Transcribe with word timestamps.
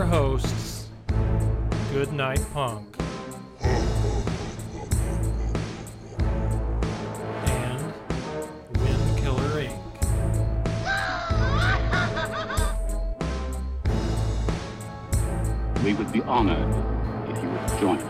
Your 0.00 0.08
hosts, 0.08 0.86
Goodnight 1.92 2.40
Punk. 2.54 2.96
And 7.44 7.92
Wink. 8.78 9.70
We 15.84 15.92
would 15.92 16.10
be 16.10 16.22
honored 16.22 16.56
if 17.28 17.42
you 17.42 17.50
would 17.50 17.68
join 17.78 17.98
us. 17.98 18.09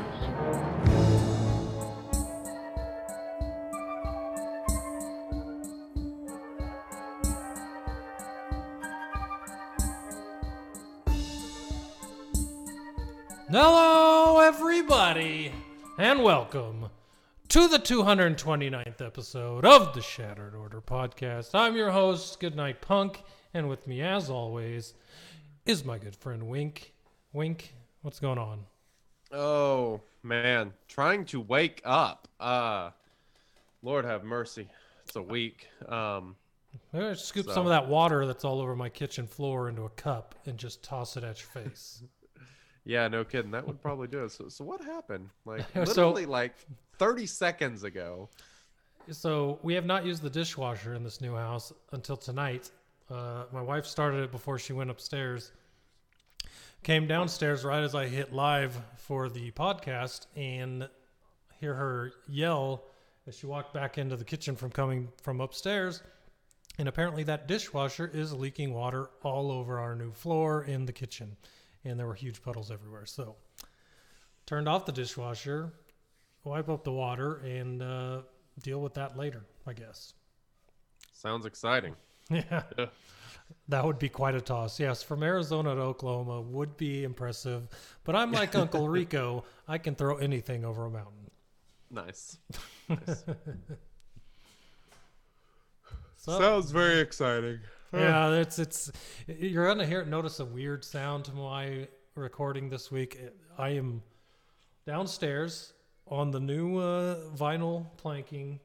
And 16.11 16.25
welcome 16.25 16.89
to 17.47 17.69
the 17.69 17.79
229th 17.79 19.01
episode 19.01 19.65
of 19.65 19.95
the 19.95 20.03
Shattered 20.03 20.57
Order 20.57 20.81
podcast. 20.81 21.51
I'm 21.55 21.77
your 21.77 21.93
host, 21.93 22.41
Goodnight 22.41 22.81
Punk, 22.81 23.23
and 23.55 23.69
with 23.69 23.87
me, 23.87 24.03
as 24.03 24.29
always, 24.29 24.95
is 25.67 25.85
my 25.85 25.99
good 25.99 26.17
friend 26.17 26.49
Wink. 26.49 26.95
Wink, 27.33 27.75
what's 28.03 28.19
going 28.19 28.39
on? 28.39 28.65
Oh 29.31 30.01
man, 30.25 30.73
trying 30.89 31.27
to 31.27 31.39
wake 31.41 31.81
up. 31.85 32.27
Uh 32.41 32.91
Lord 33.81 34.05
have 34.05 34.25
mercy. 34.25 34.67
It's 35.07 35.15
a 35.15 35.23
week. 35.23 35.69
Um 35.89 36.35
I'm 36.93 37.03
gonna 37.03 37.15
scoop 37.15 37.47
So- 37.47 37.53
some 37.53 37.67
of 37.67 37.71
that 37.71 37.87
water 37.87 38.27
that's 38.27 38.45
all 38.45 38.61
over 38.61 38.75
my 38.75 38.89
kitchen 38.89 39.29
floor 39.29 39.69
into 39.69 39.85
a 39.85 39.91
cup 39.91 40.35
and 40.45 40.59
just 40.59 40.83
toss 40.83 41.17
it 41.17 41.23
at 41.23 41.39
your 41.39 41.63
face. 41.65 42.03
yeah, 42.91 43.07
no 43.07 43.25
kidding. 43.25 43.53
That 43.53 43.65
would 43.69 43.81
probably 43.81 44.09
do 44.09 44.25
it. 44.25 44.33
So, 44.33 44.49
so 44.49 44.65
what 44.65 44.83
happened? 44.83 45.29
Like 45.45 45.65
So- 45.75 46.09
literally 46.09 46.27
like 46.27 46.55
30 46.99 47.25
seconds 47.25 47.85
ago. 47.85 48.29
So 49.13 49.61
we 49.63 49.75
have 49.75 49.87
not 49.87 50.05
used 50.05 50.23
the 50.23 50.31
dishwasher 50.31 50.95
in 50.95 51.05
this 51.05 51.21
new 51.21 51.37
house 51.37 51.73
until 51.93 52.17
tonight. 52.17 52.71
Uh, 53.09 53.45
my 53.53 53.63
wife 53.63 53.87
started 53.87 54.25
it 54.25 54.33
before 54.33 54.59
she 54.59 54.73
went 54.73 54.91
upstairs. 54.91 55.53
Came 56.83 57.07
downstairs 57.07 57.65
right 57.65 57.83
as 57.83 57.95
I 57.95 58.07
hit 58.09 58.33
live 58.33 58.77
for 58.97 59.29
the 59.29 59.53
podcast 59.53 60.27
and 60.35 60.89
hear 61.61 61.75
her 61.75 62.13
yell 62.29 62.83
as 63.29 63.37
she 63.37 63.47
walked 63.47 63.73
back 63.73 63.99
into 63.99 64.17
the 64.17 64.25
kitchen 64.25 64.57
from 64.57 64.71
coming 64.71 65.09
from 65.23 65.41
upstairs. 65.41 66.03
And 66.79 66.89
apparently 66.89 67.23
that 67.25 67.47
dishwasher 67.47 68.11
is 68.13 68.33
leaking 68.33 68.73
water 68.75 69.11
all 69.23 69.53
over 69.53 69.79
our 69.79 69.95
new 69.95 70.13
floor 70.13 70.65
in 70.65 70.87
the 70.87 70.93
kitchen. 70.93 71.37
And 71.85 71.99
there 71.99 72.07
were 72.07 72.15
huge 72.15 72.43
puddles 72.43 72.71
everywhere. 72.71 73.07
So 73.07 73.37
turned 74.47 74.69
off 74.69 74.85
the 74.85 74.93
dishwasher, 74.93 75.73
wipe 76.45 76.69
up 76.69 76.85
the 76.85 76.93
water, 76.93 77.37
and 77.39 77.83
uh, 77.83 78.23
deal 78.63 78.81
with 78.81 78.95
that 78.95 79.17
later, 79.17 79.45
I 79.67 79.73
guess. 79.73 80.15
Sounds 81.13 81.47
exciting. 81.47 81.95
Yeah. 82.31 82.63
That 83.69 83.85
would 83.85 83.99
be 83.99 84.09
quite 84.09 84.37
a 84.37 84.41
toss. 84.41 84.79
Yes, 84.79 85.03
from 85.03 85.25
Arizona 85.25 85.75
to 85.75 85.81
Oklahoma 85.81 86.41
would 86.41 86.77
be 86.77 87.03
impressive. 87.03 87.69
But 88.05 88.15
I'm 88.15 88.31
like 88.31 88.55
Uncle 88.57 88.89
Rico. 88.89 89.45
I 89.67 89.79
can 89.79 89.97
throw 89.97 90.19
anything 90.19 90.65
over 90.65 90.87
a 90.87 90.91
mountain. 90.91 91.31
Nice. 91.91 92.39
nice. 92.89 93.25
So, 96.17 96.39
Sounds 96.39 96.71
very 96.71 97.01
exciting. 97.01 97.59
Yeah, 97.93 98.33
it's 98.35 98.59
it's 98.59 98.93
you're 99.27 99.67
gonna 99.67 99.87
hear 99.87 100.05
notice 100.05 100.41
a 100.41 100.45
weird 100.45 100.85
sound 100.85 101.25
to 101.27 101.33
my 101.33 101.89
recording 102.15 102.69
this 102.69 102.91
week. 102.91 103.19
I 103.59 103.71
am 103.71 104.03
downstairs 104.87 105.73
on 106.07 106.31
the 106.31 106.41
new 106.41 106.79
uh, 106.79 107.31
vinyl 107.37 107.87
planking 107.97 108.61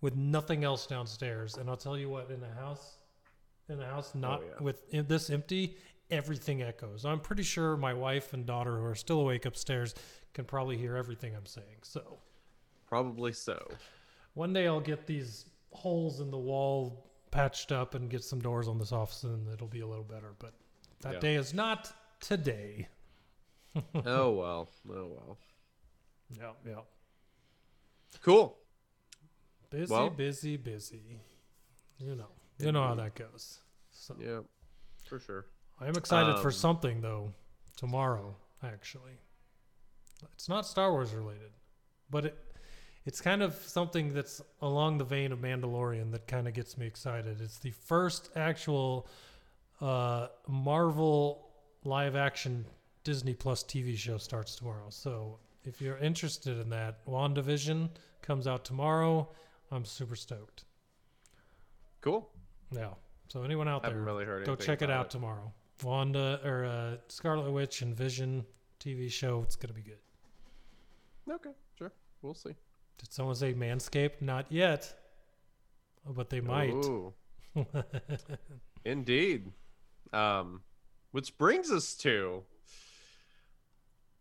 with 0.00 0.16
nothing 0.16 0.64
else 0.64 0.86
downstairs, 0.86 1.56
and 1.56 1.68
I'll 1.68 1.76
tell 1.76 1.98
you 1.98 2.08
what, 2.08 2.30
in 2.30 2.40
the 2.40 2.48
house, 2.48 2.98
in 3.68 3.78
the 3.78 3.86
house 3.86 4.14
not 4.14 4.42
yeah. 4.42 4.62
with 4.62 4.82
in 4.92 5.06
this 5.06 5.30
empty, 5.30 5.76
everything 6.10 6.62
echoes. 6.62 7.04
I'm 7.04 7.20
pretty 7.20 7.42
sure 7.42 7.76
my 7.76 7.94
wife 7.94 8.32
and 8.32 8.46
daughter, 8.46 8.78
who 8.78 8.84
are 8.84 8.94
still 8.94 9.20
awake 9.20 9.44
upstairs, 9.46 9.94
can 10.34 10.44
probably 10.44 10.76
hear 10.76 10.96
everything 10.96 11.34
I'm 11.34 11.46
saying. 11.46 11.78
So 11.82 12.18
Probably 12.86 13.32
so. 13.32 13.68
one 14.34 14.52
day 14.52 14.66
I'll 14.66 14.80
get 14.80 15.06
these 15.06 15.44
holes 15.72 16.20
in 16.20 16.30
the 16.30 16.38
wall 16.38 17.07
patched 17.30 17.72
up 17.72 17.94
and 17.94 18.08
get 18.10 18.22
some 18.24 18.40
doors 18.40 18.68
on 18.68 18.78
this 18.78 18.92
office, 18.92 19.24
and 19.24 19.48
it'll 19.52 19.66
be 19.68 19.80
a 19.80 19.86
little 19.86 20.04
better. 20.04 20.34
But 20.38 20.54
that 21.00 21.14
Yeah. 21.14 21.20
day 21.20 21.34
is 21.36 21.52
not 21.54 21.92
today. 22.20 22.88
oh 24.06 24.30
well. 24.32 24.68
Oh 24.88 25.06
well. 25.06 25.38
Yeah, 26.30 26.52
yeah. 26.66 26.80
Cool. 28.22 28.56
Busy, 29.70 29.92
Well- 29.92 30.10
busy, 30.10 30.56
busy. 30.56 31.20
You 31.98 32.14
know, 32.14 32.28
you 32.58 32.72
know 32.72 32.82
how 32.86 32.94
that 32.94 33.14
goes. 33.14 33.58
So 33.90 34.16
Yeah. 34.18 34.40
For 35.06 35.18
sure. 35.18 35.46
I 35.80 35.86
am 35.88 35.96
excited 35.96 36.38
for 36.40 36.48
Um, 36.48 36.52
something 36.52 37.00
though. 37.00 37.34
Tomorrow, 37.76 38.36
actually, 38.62 39.18
it's 40.34 40.48
not 40.48 40.66
Star 40.66 40.90
Wars 40.90 41.12
related, 41.14 41.52
but 42.10 42.24
it 42.24 42.47
it's 43.08 43.22
kind 43.22 43.42
of 43.42 43.54
something 43.54 44.12
that's 44.12 44.42
along 44.60 44.98
the 44.98 45.04
vein 45.04 45.32
of 45.32 45.38
Mandalorian 45.38 46.12
that 46.12 46.26
kind 46.26 46.46
of 46.46 46.52
gets 46.52 46.76
me 46.76 46.86
excited. 46.86 47.40
It's 47.40 47.58
the 47.58 47.70
first 47.70 48.28
actual 48.36 49.08
uh, 49.80 50.26
Marvel 50.46 51.48
live 51.84 52.16
action 52.16 52.66
Disney 53.04 53.32
Plus 53.32 53.64
TV 53.64 53.96
show 53.96 54.18
starts 54.18 54.56
tomorrow. 54.56 54.88
So 54.90 55.38
if 55.64 55.80
you're 55.80 55.96
interested 55.96 56.58
in 56.58 56.68
that, 56.68 57.02
WandaVision 57.06 57.88
comes 58.20 58.46
out 58.46 58.66
tomorrow. 58.66 59.26
I'm 59.72 59.86
super 59.86 60.14
stoked. 60.14 60.64
Cool. 62.02 62.28
Yeah. 62.72 62.90
So 63.28 63.42
anyone 63.42 63.68
out 63.68 63.84
there, 63.84 63.98
really 63.98 64.26
heard 64.26 64.44
go 64.44 64.54
check 64.54 64.82
it 64.82 64.90
out 64.90 65.06
it. 65.06 65.10
tomorrow. 65.12 65.50
Wanda 65.82 66.40
or 66.44 66.66
uh, 66.66 66.96
Scarlet 67.08 67.50
Witch 67.50 67.80
and 67.80 67.96
Vision 67.96 68.44
TV 68.78 69.10
show. 69.10 69.40
It's 69.44 69.56
gonna 69.56 69.72
be 69.72 69.80
good. 69.80 69.96
Okay, 71.32 71.52
sure. 71.78 71.92
We'll 72.20 72.34
see. 72.34 72.54
Did 72.98 73.12
someone 73.12 73.34
say 73.36 73.54
Manscaped? 73.54 74.20
Not 74.20 74.50
yet, 74.50 74.94
Oh, 76.08 76.12
but 76.12 76.30
they 76.30 76.40
might. 76.40 76.74
Indeed. 78.84 79.52
Um, 80.12 80.62
which 81.12 81.36
brings 81.36 81.70
us 81.70 81.94
to 81.96 82.44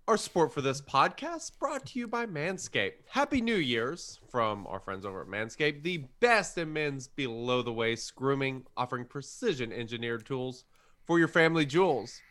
our 0.07 0.17
support 0.17 0.53
for 0.53 0.61
this 0.61 0.81
podcast 0.81 1.59
brought 1.59 1.85
to 1.87 1.99
you 1.99 2.07
by 2.07 2.25
Manscaped. 2.25 2.93
Happy 3.09 3.41
New 3.41 3.55
Year's 3.57 4.19
from 4.29 4.66
our 4.67 4.79
friends 4.79 5.05
over 5.05 5.21
at 5.21 5.27
Manscaped, 5.27 5.84
the 5.84 6.05
best 6.19 6.57
in 6.57 6.72
men's 6.72 7.07
below 7.07 7.61
the 7.61 7.73
waist 7.73 8.16
grooming, 8.16 8.63
offering 8.75 9.05
precision 9.05 9.72
engineered 9.73 10.25
tools 10.25 10.63
for 11.05 11.19
your 11.19 11.28
family 11.28 11.66
jewels. 11.66 12.22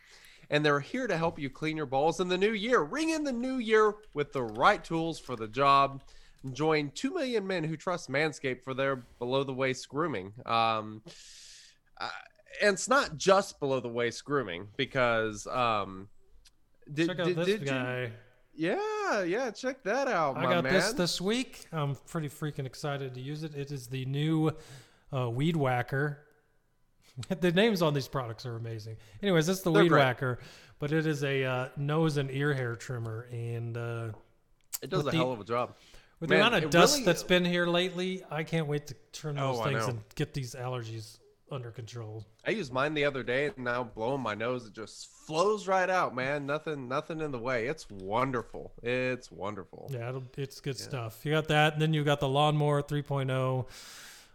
And 0.49 0.65
they're 0.65 0.79
here 0.79 1.07
to 1.07 1.17
help 1.17 1.37
you 1.37 1.49
clean 1.49 1.77
your 1.77 1.85
balls 1.85 2.19
in 2.19 2.29
the 2.29 2.37
new 2.37 2.53
year. 2.53 2.81
Ring 2.81 3.09
in 3.09 3.23
the 3.23 3.31
new 3.33 3.57
year 3.57 3.93
with 4.13 4.33
the 4.33 4.43
right 4.43 4.83
tools 4.83 5.19
for 5.19 5.35
the 5.35 5.47
job. 5.47 6.01
Join 6.53 6.91
2 6.91 7.13
million 7.13 7.45
men 7.47 7.63
who 7.63 7.75
trust 7.77 8.09
Manscaped 8.09 8.63
for 8.63 8.73
their 8.73 8.97
below 9.19 9.43
the 9.43 9.53
waist 9.53 9.87
grooming. 9.89 10.33
Um, 10.45 11.01
uh, 11.99 12.09
and 12.61 12.73
it's 12.73 12.87
not 12.87 13.17
just 13.17 13.59
below 13.59 13.79
the 13.79 13.87
waist 13.89 14.23
grooming 14.25 14.67
because 14.77 15.45
um, 15.47 16.07
did, 16.91 17.07
Check 17.07 17.19
out 17.19 17.25
did- 17.27 17.35
this 17.37 17.45
did 17.47 17.61
you- 17.61 17.67
guy. 17.67 18.11
yeah, 18.55 19.23
yeah, 19.23 19.51
check 19.51 19.83
that 19.83 20.07
out, 20.07 20.37
I 20.37 20.43
my 20.43 20.53
got 20.53 20.63
man. 20.63 20.73
this 20.73 20.93
this 20.93 21.21
week. 21.21 21.65
I'm 21.71 21.95
pretty 22.07 22.29
freaking 22.29 22.65
excited 22.65 23.13
to 23.15 23.21
use 23.21 23.43
it. 23.43 23.55
It 23.55 23.71
is 23.71 23.87
the 23.87 24.05
new 24.05 24.51
uh, 25.13 25.29
Weed 25.29 25.55
Whacker. 25.55 26.23
the 27.41 27.51
names 27.51 27.81
on 27.81 27.93
these 27.95 28.07
products 28.07 28.45
are 28.45 28.55
amazing. 28.57 28.95
Anyways, 29.23 29.49
it's 29.49 29.61
the 29.61 29.71
They're 29.71 29.83
Weed 29.83 29.89
great. 29.89 29.99
Whacker, 30.01 30.39
but 30.79 30.91
it 30.91 31.07
is 31.07 31.23
a 31.23 31.43
uh, 31.43 31.69
nose 31.75 32.17
and 32.17 32.29
ear 32.31 32.53
hair 32.53 32.75
trimmer, 32.75 33.27
and 33.31 33.75
uh, 33.75 34.09
it 34.81 34.89
does 34.91 35.01
a 35.01 35.09
the- 35.09 35.17
hell 35.17 35.31
of 35.31 35.39
a 35.39 35.43
job. 35.43 35.75
With 36.19 36.29
Man, 36.29 36.39
the 36.39 36.47
amount 36.47 36.63
of 36.65 36.69
dust 36.71 36.95
really- 36.95 37.05
that's 37.05 37.23
been 37.23 37.45
here 37.45 37.65
lately, 37.67 38.23
I 38.29 38.43
can't 38.43 38.67
wait 38.67 38.87
to 38.87 38.95
trim 39.13 39.37
Oh, 39.37 39.53
those 39.57 39.61
I 39.61 39.73
things 39.73 39.85
and 39.87 40.01
get 40.15 40.33
these 40.33 40.55
allergies 40.55 41.19
under 41.51 41.71
control. 41.71 42.25
I 42.45 42.51
used 42.51 42.73
mine 42.73 42.93
the 42.93 43.05
other 43.05 43.23
day, 43.23 43.45
and 43.47 43.59
now 43.59 43.83
blowing 43.83 44.21
my 44.21 44.33
nose, 44.35 44.65
it 44.67 44.73
just 44.73 45.07
flows 45.25 45.67
right 45.67 45.89
out, 45.89 46.13
man. 46.15 46.45
Nothing, 46.45 46.87
nothing 46.89 47.21
in 47.21 47.31
the 47.31 47.39
way. 47.39 47.67
It's 47.67 47.89
wonderful. 47.89 48.73
It's 48.83 49.31
wonderful. 49.31 49.89
Yeah, 49.93 50.09
it'll, 50.09 50.23
it's 50.37 50.59
good 50.59 50.77
stuff. 50.77 51.25
You 51.25 51.31
got 51.31 51.47
that, 51.47 51.73
and 51.73 51.81
then 51.81 51.93
you 51.93 52.03
got 52.03 52.19
the 52.19 52.27
lawnmower 52.27 52.81
3.0 52.81 53.65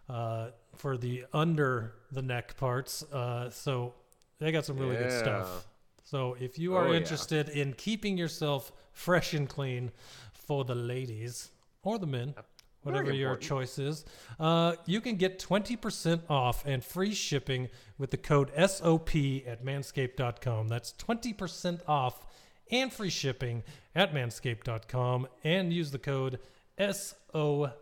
uh, 0.09 0.51
for 0.77 0.97
the 0.97 1.27
under 1.35 1.93
the 2.11 2.23
neck 2.23 2.57
parts. 2.57 3.03
Uh, 3.13 3.51
so 3.51 3.95
they 4.39 4.51
got 4.53 4.65
some 4.65 4.79
really 4.79 4.97
good 4.97 5.13
stuff. 5.13 5.67
So 6.05 6.37
if 6.41 6.59
you 6.59 6.77
are 6.77 6.87
Oh, 6.89 6.91
yeah. 6.93 6.99
interested 6.99 7.49
in 7.51 7.75
keeping 7.75 8.17
yourself 8.19 8.73
fresh 8.93 9.33
and 9.35 9.49
clean 9.49 9.93
for 10.33 10.65
the 10.65 10.75
ladies 10.75 11.51
or 11.85 11.99
the 11.99 12.07
men, 12.07 12.35
whatever 12.83 13.13
your 13.13 13.37
choice 13.37 13.79
is, 13.79 14.05
uh, 14.39 14.75
you 14.87 15.01
can 15.01 15.17
get 15.17 15.39
20% 15.39 16.23
off 16.31 16.65
and 16.67 16.85
free 16.85 17.15
shipping 17.15 17.69
with 17.99 18.11
the 18.11 18.17
code 18.17 18.51
SOP 18.57 19.15
at 19.47 19.65
manscaped.com. 19.65 20.69
That's 20.69 20.93
20% 20.93 21.81
off 21.89 22.27
and 22.71 22.93
free 22.93 23.11
shipping 23.11 23.63
at 23.95 24.15
manscaped.com 24.15 25.27
and 25.45 25.73
use 25.73 25.91
the 25.91 25.99
code 25.99 26.39
SOP. 26.79 27.73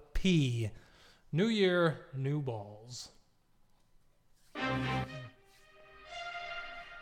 New 1.32 1.46
year, 1.46 2.06
new 2.17 2.41
balls. 2.41 3.11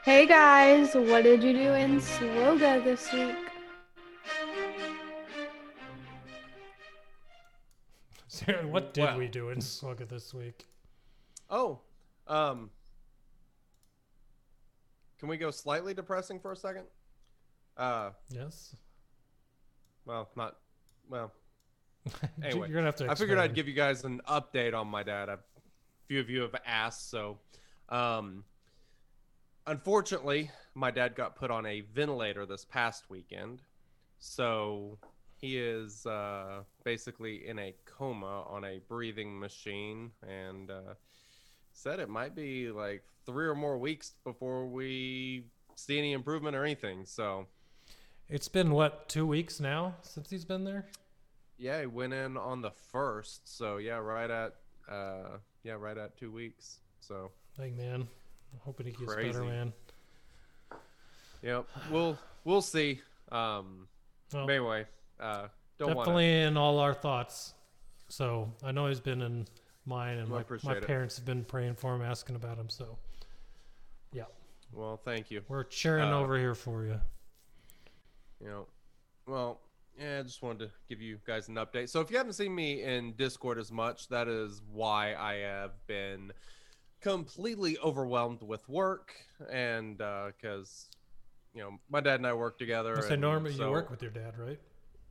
Hey 0.04 0.26
guys, 0.26 0.94
what 0.94 1.22
did 1.24 1.42
you 1.42 1.52
do 1.52 1.72
in 1.74 2.00
Swoga 2.00 2.82
this 2.82 3.12
week? 3.12 3.47
Sarah, 8.38 8.66
what 8.68 8.94
did 8.94 9.02
Well. 9.02 9.18
we 9.18 9.26
do 9.26 9.48
in 9.50 9.58
Slugga 9.58 10.08
this 10.08 10.32
week? 10.32 10.66
Oh, 11.50 11.80
um, 12.28 12.70
can 15.18 15.28
we 15.28 15.36
go 15.36 15.50
slightly 15.50 15.92
depressing 15.92 16.38
for 16.38 16.52
a 16.52 16.56
second? 16.56 16.84
Uh, 17.76 18.10
Yes. 18.30 18.76
well, 20.04 20.28
not 20.36 20.56
well. 21.08 21.32
You're 22.38 22.46
Anyway, 22.50 22.68
gonna 22.70 22.84
have 22.86 22.96
to. 22.96 23.10
I 23.10 23.14
figured 23.16 23.38
I'd 23.38 23.54
give 23.54 23.66
you 23.66 23.74
guys 23.74 24.04
an 24.04 24.20
update 24.28 24.72
on 24.74 24.86
my 24.86 25.02
dad. 25.02 25.28
A 25.28 25.38
few 26.06 26.20
of 26.20 26.30
you 26.30 26.42
have 26.42 26.54
asked, 26.64 27.10
so 27.10 27.38
um, 27.88 28.44
unfortunately, 29.66 30.50
my 30.74 30.90
dad 30.92 31.14
got 31.16 31.34
put 31.34 31.50
on 31.50 31.66
a 31.66 31.80
ventilator 31.80 32.46
this 32.46 32.64
past 32.64 33.10
weekend, 33.10 33.62
so 34.18 34.98
he 35.40 35.56
is 35.58 36.04
uh, 36.06 36.62
basically 36.84 37.46
in 37.46 37.58
a 37.58 37.74
coma 37.84 38.42
on 38.48 38.64
a 38.64 38.80
breathing 38.88 39.38
machine, 39.38 40.10
and 40.26 40.70
uh, 40.70 40.94
said 41.72 42.00
it 42.00 42.08
might 42.08 42.34
be 42.34 42.70
like 42.70 43.02
three 43.24 43.46
or 43.46 43.54
more 43.54 43.78
weeks 43.78 44.12
before 44.24 44.66
we 44.66 45.44
see 45.76 45.98
any 45.98 46.12
improvement 46.12 46.56
or 46.56 46.64
anything. 46.64 47.04
So 47.06 47.46
It's 48.28 48.48
been 48.48 48.72
what 48.72 49.08
two 49.08 49.26
weeks 49.26 49.60
now 49.60 49.94
since 50.02 50.28
he's 50.30 50.44
been 50.44 50.64
there. 50.64 50.86
Yeah, 51.56 51.80
he 51.80 51.86
went 51.86 52.12
in 52.12 52.36
on 52.36 52.62
the 52.62 52.70
first. 52.92 53.56
So 53.56 53.76
yeah, 53.76 53.98
right 53.98 54.30
at 54.30 54.54
uh 54.90 55.38
yeah, 55.62 55.74
right 55.74 55.96
at 55.98 56.16
two 56.16 56.32
weeks. 56.32 56.78
So 57.00 57.30
Hey 57.56 57.70
man, 57.70 58.02
I'm 58.52 58.58
hoping 58.60 58.86
he 58.86 58.92
gets 58.92 59.12
Crazy. 59.14 59.28
better, 59.32 59.44
man. 59.44 59.72
yep. 61.42 61.66
We'll 61.90 62.18
we'll 62.44 62.62
see. 62.62 63.00
Um 63.30 63.86
Well, 64.32 64.48
anyway, 64.50 64.86
uh 65.20 65.48
don't 65.78 65.96
definitely 65.96 66.42
in 66.42 66.56
all 66.56 66.78
our 66.78 66.94
thoughts. 66.94 67.54
So 68.08 68.52
I 68.64 68.72
know 68.72 68.86
he's 68.88 69.00
been 69.00 69.22
in 69.22 69.46
mine, 69.84 70.18
and 70.18 70.28
Well, 70.28 70.44
my, 70.48 70.58
my 70.72 70.76
it. 70.76 70.86
parents 70.86 71.16
have 71.16 71.24
been 71.24 71.44
praying 71.44 71.74
for 71.74 71.94
him, 71.94 72.02
asking 72.02 72.36
about 72.36 72.58
him. 72.58 72.68
So 72.68 72.98
yeah. 74.12 74.24
well, 74.72 74.96
thank 74.96 75.30
you. 75.30 75.42
we're 75.48 75.64
cheering 75.64 76.08
Uh, 76.08 76.18
over 76.18 76.36
here 76.38 76.54
for 76.54 76.84
you. 76.84 77.00
You 78.40 78.48
know. 78.48 78.66
Well, 79.26 79.60
yeah, 79.98 80.20
I 80.20 80.22
just 80.22 80.42
wanted 80.42 80.66
to 80.66 80.70
give 80.88 81.00
you 81.00 81.18
guys 81.26 81.48
an 81.48 81.56
update. 81.56 81.88
So 81.88 82.00
if 82.00 82.10
you 82.10 82.16
haven't 82.16 82.32
seen 82.34 82.54
me 82.54 82.82
in 82.82 83.12
Discord 83.12 83.58
as 83.58 83.70
much, 83.70 84.08
that 84.08 84.28
is 84.28 84.62
why 84.72 85.14
I 85.14 85.34
have 85.34 85.72
been 85.86 86.32
completely 87.00 87.78
overwhelmed 87.78 88.42
with 88.42 88.68
work 88.68 89.14
and 89.50 90.00
uh 90.00 90.32
cuz 90.42 90.88
you 91.54 91.62
know, 91.62 91.78
my 91.88 92.00
dad 92.00 92.16
and 92.16 92.26
I 92.26 92.32
work 92.32 92.58
together. 92.58 92.94
And 92.94 93.20
normally 93.20 93.52
you 93.52 93.70
work 93.70 93.90
with 93.90 94.02
your 94.02 94.10
dad, 94.10 94.38
right? 94.38 94.60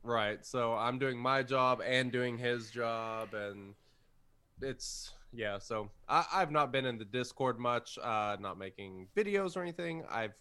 Right. 0.02 0.44
So 0.44 0.74
I'm 0.74 0.98
doing 0.98 1.18
my 1.18 1.42
job 1.42 1.82
and 1.84 2.10
doing 2.10 2.38
his 2.38 2.70
job, 2.70 3.34
and 3.34 3.74
it's 4.62 5.12
yeah. 5.32 5.58
So 5.58 5.90
I, 6.08 6.24
I've 6.32 6.50
not 6.50 6.72
been 6.72 6.86
in 6.86 6.98
the 6.98 7.04
Discord 7.04 7.58
much, 7.58 7.98
uh, 8.02 8.36
not 8.40 8.58
making 8.58 9.08
videos 9.16 9.56
or 9.56 9.62
anything. 9.62 10.04
I've 10.10 10.34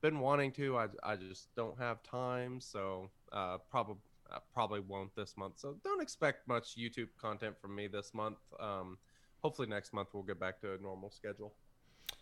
been 0.00 0.20
wanting 0.20 0.52
to. 0.52 0.76
I, 0.78 0.86
I 1.02 1.16
just 1.16 1.54
don't 1.56 1.78
have 1.78 2.02
time. 2.02 2.60
So 2.60 3.10
uh, 3.32 3.58
probably 3.70 3.96
uh, 4.32 4.38
probably 4.52 4.80
won't 4.80 5.14
this 5.14 5.36
month. 5.36 5.54
So 5.58 5.76
don't 5.84 6.02
expect 6.02 6.48
much 6.48 6.76
YouTube 6.76 7.08
content 7.20 7.56
from 7.60 7.74
me 7.74 7.86
this 7.88 8.14
month. 8.14 8.38
Um, 8.58 8.98
hopefully 9.42 9.68
next 9.68 9.92
month 9.92 10.08
we'll 10.12 10.22
get 10.22 10.40
back 10.40 10.60
to 10.60 10.74
a 10.74 10.78
normal 10.78 11.10
schedule. 11.10 11.52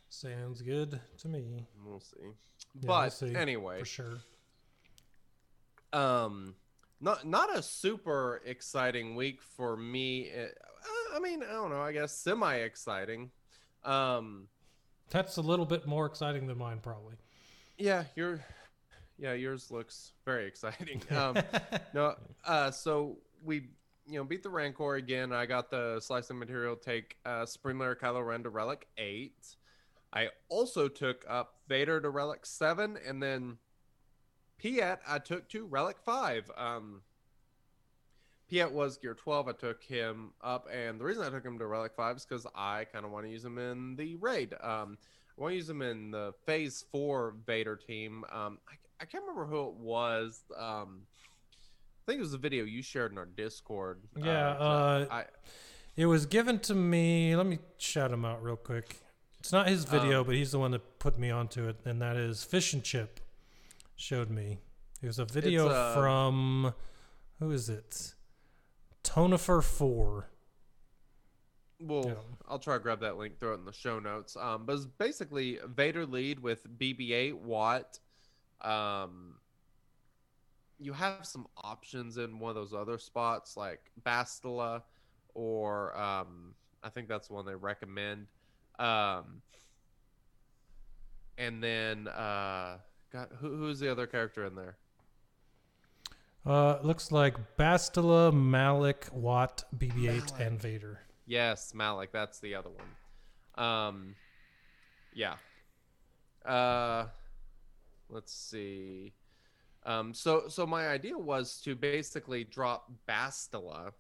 Sounds 0.09 0.63
good 0.63 1.01
to 1.19 1.29
me. 1.29 1.67
We'll 1.85 2.01
see. 2.01 2.17
Yeah, 2.21 2.29
we'll 2.83 2.89
but 2.89 3.11
see, 3.11 3.35
anyway, 3.35 3.81
for 3.81 3.85
sure. 3.85 4.19
Um 5.95 6.55
not 7.01 7.27
not 7.27 7.55
a 7.57 7.63
super 7.63 8.41
exciting 8.45 9.15
week 9.15 9.43
for 9.43 9.77
me 9.77 10.31
Uh, 10.31 10.47
i 11.17 11.19
mean 11.19 11.43
i 11.43 11.53
don't 11.53 11.71
know 11.71 11.81
i 11.83 11.93
guess 11.93 12.17
semi 12.17 12.55
exciting 12.57 13.31
um 13.85 14.49
That's 15.11 15.37
a 15.37 15.43
little 15.43 15.67
bit 15.67 15.87
more 15.87 16.07
exciting 16.07 16.47
than 16.47 16.57
mine, 16.59 16.79
probably. 16.83 17.15
yeah 17.79 18.05
your 18.17 18.41
yeah 19.19 19.33
yours 19.35 19.71
looks 19.71 20.13
very 20.25 20.47
exciting. 20.47 21.03
Um 21.11 21.37
no 21.93 22.15
uh 22.45 22.71
so 22.71 23.19
we 23.45 23.69
you 24.07 24.19
know 24.19 24.25
beat 24.25 24.43
the 24.43 24.51
rancor 24.51 24.95
again. 24.97 25.33
I 25.33 25.47
got 25.47 25.71
the 25.71 26.01
slicing 26.01 26.39
material 26.39 26.77
take 26.77 27.17
uh 27.27 27.45
supreme 27.47 27.79
leader 27.79 27.97
kylo 28.01 28.27
ren 28.27 28.43
to 28.45 28.51
relic 28.51 28.87
8 28.99 29.33
i 30.13 30.29
also 30.49 30.89
took 30.89 31.25
up 31.29 31.55
vader 31.69 32.01
to 32.01 32.09
relic 32.11 32.45
7 32.47 32.99
and 33.07 33.23
then 33.23 33.59
piett 34.63 34.99
i 35.07 35.19
took 35.19 35.49
to 35.49 35.67
relic 35.67 35.97
5 36.05 36.51
um 36.57 37.03
piett 38.51 38.71
was 38.71 38.97
gear 38.99 39.15
12 39.15 39.49
i 39.49 39.53
took 39.53 39.83
him 39.83 40.33
up 40.43 40.69
and 40.73 41.01
the 41.01 41.05
reason 41.05 41.25
i 41.25 41.31
took 41.31 41.45
him 41.45 41.59
to 41.59 41.67
relic 41.67 41.93
5 41.97 42.17
is 42.17 42.25
because 42.25 42.47
i 42.55 42.85
kind 42.93 43.05
of 43.05 43.11
want 43.11 43.25
to 43.27 43.31
use 43.31 43.45
him 43.45 43.59
in 43.59 43.97
the 43.97 44.17
raid 44.17 44.55
um 44.63 44.99
I 45.37 45.41
want 45.43 45.51
to 45.53 45.57
use 45.57 45.69
him 45.69 45.83
in 45.83 46.13
the 46.13 46.33
Phase 46.47 46.85
Four 46.93 47.35
Vader 47.45 47.75
team. 47.75 48.25
Um, 48.33 48.59
I, 48.69 48.75
I 49.01 49.05
can't 49.05 49.25
remember 49.27 49.47
who 49.47 49.67
it 49.67 49.75
was. 49.75 50.45
Um, 50.57 51.01
I 51.51 52.03
think 52.07 52.19
it 52.19 52.23
was 52.23 52.35
a 52.35 52.39
video 52.39 52.63
you 52.65 52.83
shared 52.83 53.11
in 53.11 53.19
our 53.19 53.27
Discord. 53.27 53.99
Yeah, 54.17 54.51
Uh, 54.51 54.63
uh, 54.63 55.07
I 55.11 55.25
It 55.97 56.07
was 56.07 56.27
given 56.27 56.61
to 56.61 56.75
me. 56.77 57.35
Let 57.35 57.47
me 57.47 57.59
shout 57.79 58.13
him 58.13 58.25
out 58.25 58.45
real 58.45 58.55
quick. 58.55 59.01
It's 59.41 59.51
not 59.51 59.67
his 59.67 59.85
video, 59.85 60.21
Um, 60.21 60.27
but 60.27 60.37
he's 60.37 60.53
the 60.53 60.61
one 60.61 60.71
that 60.71 61.01
put 61.01 61.19
me 61.19 61.33
onto 61.33 61.67
it, 61.69 61.79
and 61.85 62.01
that 62.01 62.17
is 62.17 62.45
Fish 62.45 62.73
and 62.73 62.85
Chip. 62.85 63.19
Showed 63.97 64.31
me. 64.31 64.59
It 65.03 65.07
was 65.07 65.19
a 65.19 65.25
video 65.25 65.69
uh, 65.69 65.95
from 65.95 66.75
who 67.39 67.51
is 67.51 67.69
it? 67.69 68.15
Tonifer 69.03 69.63
Four. 69.63 70.31
Well, 71.81 72.05
Yeah. 72.07 72.15
I'll 72.49 72.59
try 72.59 72.75
to 72.75 72.81
grab 72.81 73.01
that 73.01 73.19
link, 73.19 73.39
throw 73.39 73.53
it 73.53 73.59
in 73.59 73.65
the 73.65 73.73
show 73.73 73.99
notes. 73.99 74.37
Um, 74.37 74.65
but 74.65 74.75
it's 74.77 74.87
basically 74.87 75.59
Vader 75.67 76.07
lead 76.07 76.41
with 76.41 76.67
BB-8 76.79 77.35
Wat. 77.35 77.99
Um, 78.61 79.37
you 80.79 80.93
have 80.93 81.27
some 81.27 81.47
options 81.63 82.17
in 82.17 82.39
one 82.39 82.51
of 82.51 82.57
those 82.57 82.73
other 82.73 82.99
spots 82.99 83.57
like 83.57 83.91
Bastila, 84.05 84.83
or 85.35 85.97
um, 85.99 86.55
I 86.83 86.89
think 86.89 87.09
that's 87.09 87.29
the 87.29 87.35
one 87.35 87.45
they 87.45 87.55
recommend. 87.55 88.27
Um, 88.79 89.43
and 91.37 91.63
then 91.63 92.09
uh, 92.09 92.79
God, 93.15 93.29
who, 93.41 93.57
who's 93.57 93.79
the 93.79 93.91
other 93.93 94.09
character 94.09 94.45
in 94.45 94.57
there? 94.57 94.77
Uh, 96.45 96.81
looks 96.83 97.13
like 97.13 97.37
Bastila, 97.57 98.33
Malak, 98.35 99.07
Wat, 99.13 99.63
BB-8, 99.79 100.41
and 100.41 100.61
Vader. 100.61 100.99
Yes, 101.25 101.73
Malak. 101.75 102.11
That's 102.11 102.41
the 102.41 102.57
other 102.57 102.71
one. 102.71 103.67
Um, 103.67 104.15
yeah. 105.15 105.37
Uh, 106.45 107.07
let's 108.11 108.35
see. 108.35 109.13
Um, 109.87 110.13
so 110.13 110.49
so 110.49 110.67
my 110.67 110.89
idea 110.89 111.17
was 111.17 111.61
to 111.63 111.77
basically 111.77 112.43
drop 112.43 112.91
Bastila 113.09 113.93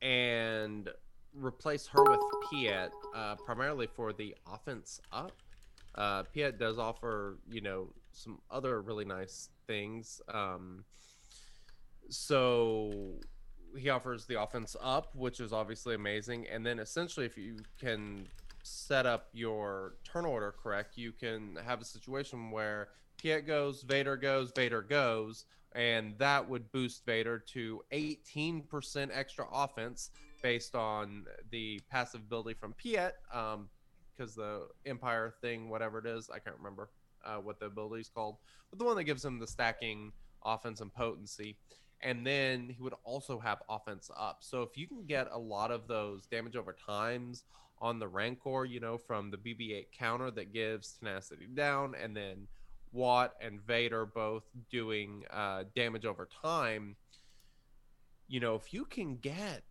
and 0.00 0.88
replace 1.32 1.86
her 1.86 2.02
with 2.02 2.20
Piett, 2.50 2.90
uh, 3.14 3.36
primarily 3.36 3.86
for 3.86 4.12
the 4.12 4.34
offense 4.52 5.00
up. 5.12 5.32
Uh, 5.94 6.22
Piett 6.34 6.58
does 6.58 6.78
offer, 6.78 7.38
you 7.50 7.60
know, 7.60 7.88
some 8.12 8.40
other 8.50 8.80
really 8.80 9.04
nice 9.04 9.50
things. 9.66 10.20
Um, 10.32 10.84
so 12.08 13.20
he 13.76 13.88
offers 13.88 14.26
the 14.26 14.40
offense 14.40 14.76
up, 14.80 15.14
which 15.14 15.40
is 15.40 15.52
obviously 15.52 15.94
amazing. 15.94 16.46
And 16.48 16.64
then 16.64 16.78
essentially, 16.78 17.26
if 17.26 17.36
you 17.36 17.56
can 17.80 18.26
set 18.62 19.06
up 19.06 19.28
your 19.32 19.94
turn 20.04 20.24
order 20.24 20.54
correct, 20.62 20.96
you 20.96 21.12
can 21.12 21.58
have 21.64 21.80
a 21.80 21.84
situation 21.84 22.50
where 22.50 22.88
Piett 23.22 23.46
goes, 23.46 23.82
Vader 23.82 24.16
goes, 24.16 24.52
Vader 24.54 24.82
goes, 24.82 25.44
and 25.74 26.16
that 26.18 26.48
would 26.48 26.70
boost 26.72 27.04
Vader 27.06 27.38
to 27.38 27.82
18% 27.92 29.10
extra 29.12 29.46
offense 29.52 30.10
based 30.42 30.74
on 30.74 31.24
the 31.50 31.80
passive 31.90 32.20
ability 32.20 32.54
from 32.54 32.74
Piett, 32.74 33.12
because 34.22 34.36
the 34.36 34.68
Empire 34.86 35.34
thing, 35.40 35.68
whatever 35.68 35.98
it 35.98 36.06
is, 36.06 36.30
I 36.30 36.38
can't 36.38 36.56
remember 36.56 36.90
uh, 37.24 37.36
what 37.36 37.58
the 37.58 37.66
ability 37.66 38.02
is 38.02 38.08
called, 38.08 38.36
but 38.70 38.78
the 38.78 38.84
one 38.84 38.96
that 38.96 39.04
gives 39.04 39.24
him 39.24 39.40
the 39.40 39.46
stacking 39.46 40.12
offense 40.44 40.80
and 40.80 40.94
potency. 40.94 41.56
And 42.02 42.26
then 42.26 42.68
he 42.68 42.82
would 42.82 42.94
also 43.04 43.38
have 43.38 43.62
offense 43.68 44.10
up. 44.16 44.38
So 44.40 44.62
if 44.62 44.76
you 44.76 44.86
can 44.86 45.04
get 45.06 45.28
a 45.32 45.38
lot 45.38 45.70
of 45.70 45.86
those 45.88 46.26
damage 46.26 46.56
over 46.56 46.74
times 46.86 47.44
on 47.80 47.98
the 47.98 48.08
Rancor, 48.08 48.64
you 48.64 48.80
know, 48.80 48.96
from 48.96 49.30
the 49.30 49.36
BB-8 49.36 49.86
counter 49.96 50.30
that 50.32 50.52
gives 50.52 50.92
tenacity 50.92 51.46
down, 51.52 51.94
and 52.00 52.16
then 52.16 52.46
Wat 52.92 53.34
and 53.40 53.60
Vader 53.60 54.06
both 54.06 54.44
doing 54.70 55.24
uh, 55.32 55.64
damage 55.74 56.04
over 56.04 56.28
time. 56.42 56.96
You 58.28 58.40
know, 58.40 58.54
if 58.54 58.72
you 58.72 58.84
can 58.84 59.16
get, 59.16 59.62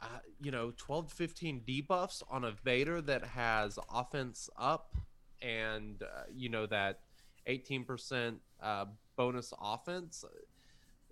uh, 0.00 0.06
you 0.40 0.50
know, 0.50 0.72
12 0.76 1.08
to 1.08 1.14
15 1.14 1.62
debuffs 1.66 2.22
on 2.30 2.44
a 2.44 2.52
Vader 2.52 3.00
that 3.02 3.24
has 3.24 3.78
offense 3.92 4.48
up 4.56 4.94
and, 5.42 6.02
uh, 6.02 6.24
you 6.34 6.48
know, 6.48 6.66
that 6.66 7.00
18% 7.48 8.36
uh, 8.62 8.84
bonus 9.16 9.52
offense, 9.60 10.24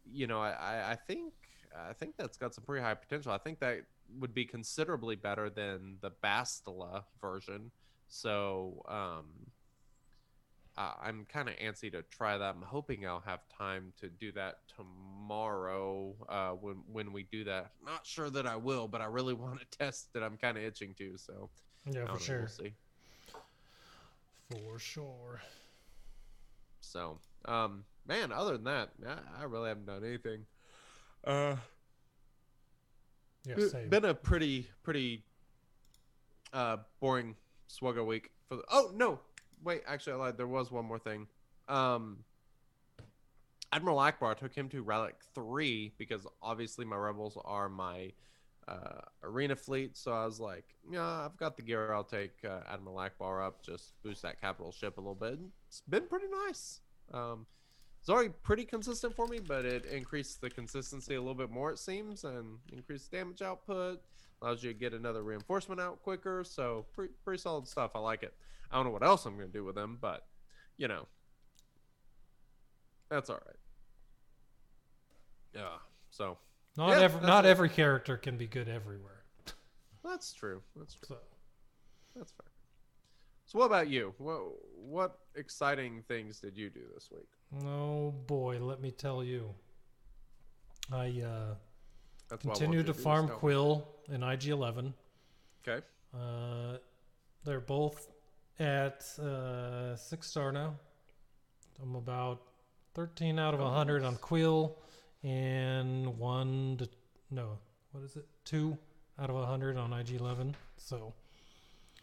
you 0.04 0.26
know, 0.26 0.40
I, 0.40 0.92
I 0.92 0.96
think. 1.06 1.32
I 1.78 1.92
think 1.92 2.16
that's 2.16 2.38
got 2.38 2.54
some 2.54 2.64
pretty 2.64 2.82
high 2.82 2.94
potential. 2.94 3.32
I 3.32 3.38
think 3.38 3.58
that 3.58 3.82
would 4.18 4.32
be 4.32 4.46
considerably 4.46 5.14
better 5.14 5.50
than 5.50 5.98
the 6.00 6.10
Bastila 6.10 7.04
version. 7.20 7.70
So, 8.08 8.82
um, 8.88 9.26
uh, 10.78 10.92
I'm 11.02 11.26
kind 11.32 11.48
of 11.48 11.56
antsy 11.56 11.90
to 11.92 12.02
try 12.02 12.36
that. 12.36 12.54
I'm 12.54 12.62
hoping 12.62 13.06
I'll 13.06 13.20
have 13.24 13.40
time 13.48 13.92
to 14.00 14.08
do 14.08 14.30
that 14.32 14.58
tomorrow 14.76 16.14
uh, 16.28 16.50
when 16.50 16.76
when 16.92 17.12
we 17.12 17.22
do 17.24 17.44
that. 17.44 17.70
Not 17.84 18.06
sure 18.06 18.28
that 18.30 18.46
I 18.46 18.56
will, 18.56 18.86
but 18.88 19.00
I 19.00 19.06
really 19.06 19.34
want 19.42 19.60
to 19.60 19.78
test 19.78 20.08
it. 20.14 20.22
I'm 20.22 20.36
kind 20.36 20.56
of 20.58 20.64
itching 20.64 20.94
to. 20.98 21.16
So 21.16 21.48
Yeah, 21.86 22.04
for 22.06 22.12
know, 22.12 22.18
sure. 22.18 22.38
We'll 22.40 22.48
see. 22.48 22.72
For 24.50 24.78
sure. 24.78 25.40
So, 26.80 27.18
um, 27.46 27.84
man, 28.06 28.30
other 28.30 28.52
than 28.52 28.64
that, 28.64 28.90
I, 29.04 29.42
I 29.42 29.44
really 29.44 29.68
haven't 29.68 29.86
done 29.86 30.04
anything. 30.04 30.46
Uh, 31.24 31.56
Yeah, 33.44 33.54
It's 33.56 33.74
been 33.74 34.04
a 34.04 34.14
pretty 34.14 34.68
pretty 34.82 35.24
uh 36.52 36.76
boring 37.00 37.34
swugger 37.68 38.06
week 38.06 38.30
for 38.48 38.56
the 38.56 38.62
oh 38.70 38.92
no 38.94 39.18
wait 39.66 39.82
actually 39.86 40.12
i 40.12 40.16
lied 40.16 40.36
there 40.38 40.46
was 40.46 40.70
one 40.70 40.84
more 40.84 40.98
thing 40.98 41.26
um 41.68 42.18
admiral 43.72 43.98
ackbar 43.98 44.36
took 44.36 44.54
him 44.54 44.68
to 44.68 44.82
relic 44.82 45.16
3 45.34 45.92
because 45.98 46.26
obviously 46.40 46.84
my 46.84 46.96
rebels 46.96 47.36
are 47.44 47.68
my 47.68 48.12
uh 48.68 49.00
arena 49.22 49.54
fleet 49.54 49.96
so 49.96 50.12
i 50.12 50.24
was 50.24 50.40
like 50.40 50.64
yeah 50.90 51.24
i've 51.24 51.36
got 51.36 51.56
the 51.56 51.62
gear 51.62 51.92
i'll 51.92 52.02
take 52.04 52.32
uh, 52.44 52.60
admiral 52.72 52.96
ackbar 52.96 53.44
up 53.44 53.62
just 53.62 53.92
boost 54.02 54.22
that 54.22 54.40
capital 54.40 54.72
ship 54.72 54.96
a 54.96 55.00
little 55.00 55.14
bit 55.14 55.38
it's 55.68 55.82
been 55.88 56.06
pretty 56.06 56.26
nice 56.46 56.80
um 57.12 57.46
it's 58.06 58.12
already 58.12 58.30
pretty 58.44 58.64
consistent 58.64 59.16
for 59.16 59.26
me, 59.26 59.40
but 59.40 59.64
it 59.64 59.84
increased 59.86 60.40
the 60.40 60.48
consistency 60.48 61.16
a 61.16 61.20
little 61.20 61.34
bit 61.34 61.50
more, 61.50 61.72
it 61.72 61.78
seems, 61.80 62.22
and 62.22 62.58
increased 62.72 63.10
damage 63.10 63.42
output. 63.42 64.00
Allows 64.40 64.62
you 64.62 64.72
to 64.72 64.78
get 64.78 64.92
another 64.92 65.24
reinforcement 65.24 65.80
out 65.80 66.00
quicker. 66.04 66.44
So 66.44 66.86
pretty, 66.92 67.14
pretty 67.24 67.42
solid 67.42 67.66
stuff. 67.66 67.90
I 67.96 67.98
like 67.98 68.22
it. 68.22 68.32
I 68.70 68.76
don't 68.76 68.86
know 68.86 68.92
what 68.92 69.02
else 69.02 69.24
I'm 69.26 69.36
going 69.36 69.48
to 69.48 69.52
do 69.52 69.64
with 69.64 69.74
them, 69.74 69.98
but 70.00 70.26
you 70.76 70.88
know, 70.88 71.06
that's 73.08 73.30
all 73.30 73.40
right. 73.46 73.56
Yeah. 75.54 75.78
So 76.10 76.38
not 76.76 76.90
yeah, 76.90 77.00
every 77.00 77.20
not 77.26 77.44
it. 77.44 77.48
every 77.48 77.68
character 77.68 78.16
can 78.16 78.36
be 78.36 78.46
good 78.46 78.68
everywhere. 78.68 79.24
that's 80.04 80.32
true. 80.32 80.62
That's 80.76 80.94
true. 80.94 81.16
So 81.16 81.16
That's 82.14 82.32
fair. 82.32 82.46
So 83.46 83.58
what 83.58 83.66
about 83.66 83.88
you? 83.88 84.14
What 84.18 84.40
what 84.76 85.18
exciting 85.36 86.02
things 86.08 86.40
did 86.40 86.56
you 86.56 86.68
do 86.68 86.80
this 86.94 87.10
week? 87.10 87.28
oh 87.64 88.10
boy, 88.26 88.58
let 88.60 88.80
me 88.80 88.90
tell 88.90 89.22
you. 89.22 89.54
I 90.92 91.22
uh, 91.24 91.54
That's 92.28 92.44
what 92.44 92.44
I 92.44 92.46
want 92.46 92.58
continue 92.58 92.82
to 92.82 92.94
farm 92.94 93.28
Kuiil 93.28 93.84
in 94.08 94.20
IG11. 94.20 94.92
Okay. 95.66 95.84
Uh, 96.14 96.78
they're 97.44 97.60
both 97.60 98.08
at 98.58 99.04
uh, 99.18 99.96
six 99.96 100.28
star 100.28 100.52
now. 100.52 100.74
I'm 101.82 101.94
about 101.94 102.40
13 102.94 103.38
out 103.38 103.54
of 103.54 103.60
Oh, 103.60 103.64
100 103.64 104.02
nice. 104.02 104.08
on 104.12 104.16
Kuiil, 104.16 104.72
and 105.22 106.18
one 106.18 106.76
to 106.78 106.88
no, 107.30 107.58
what 107.92 108.02
is 108.04 108.16
it? 108.16 108.26
Two 108.44 108.78
out 109.18 109.28
of 109.30 109.36
100 109.36 109.76
on 109.76 109.90
IG11. 109.90 110.54
So 110.78 111.12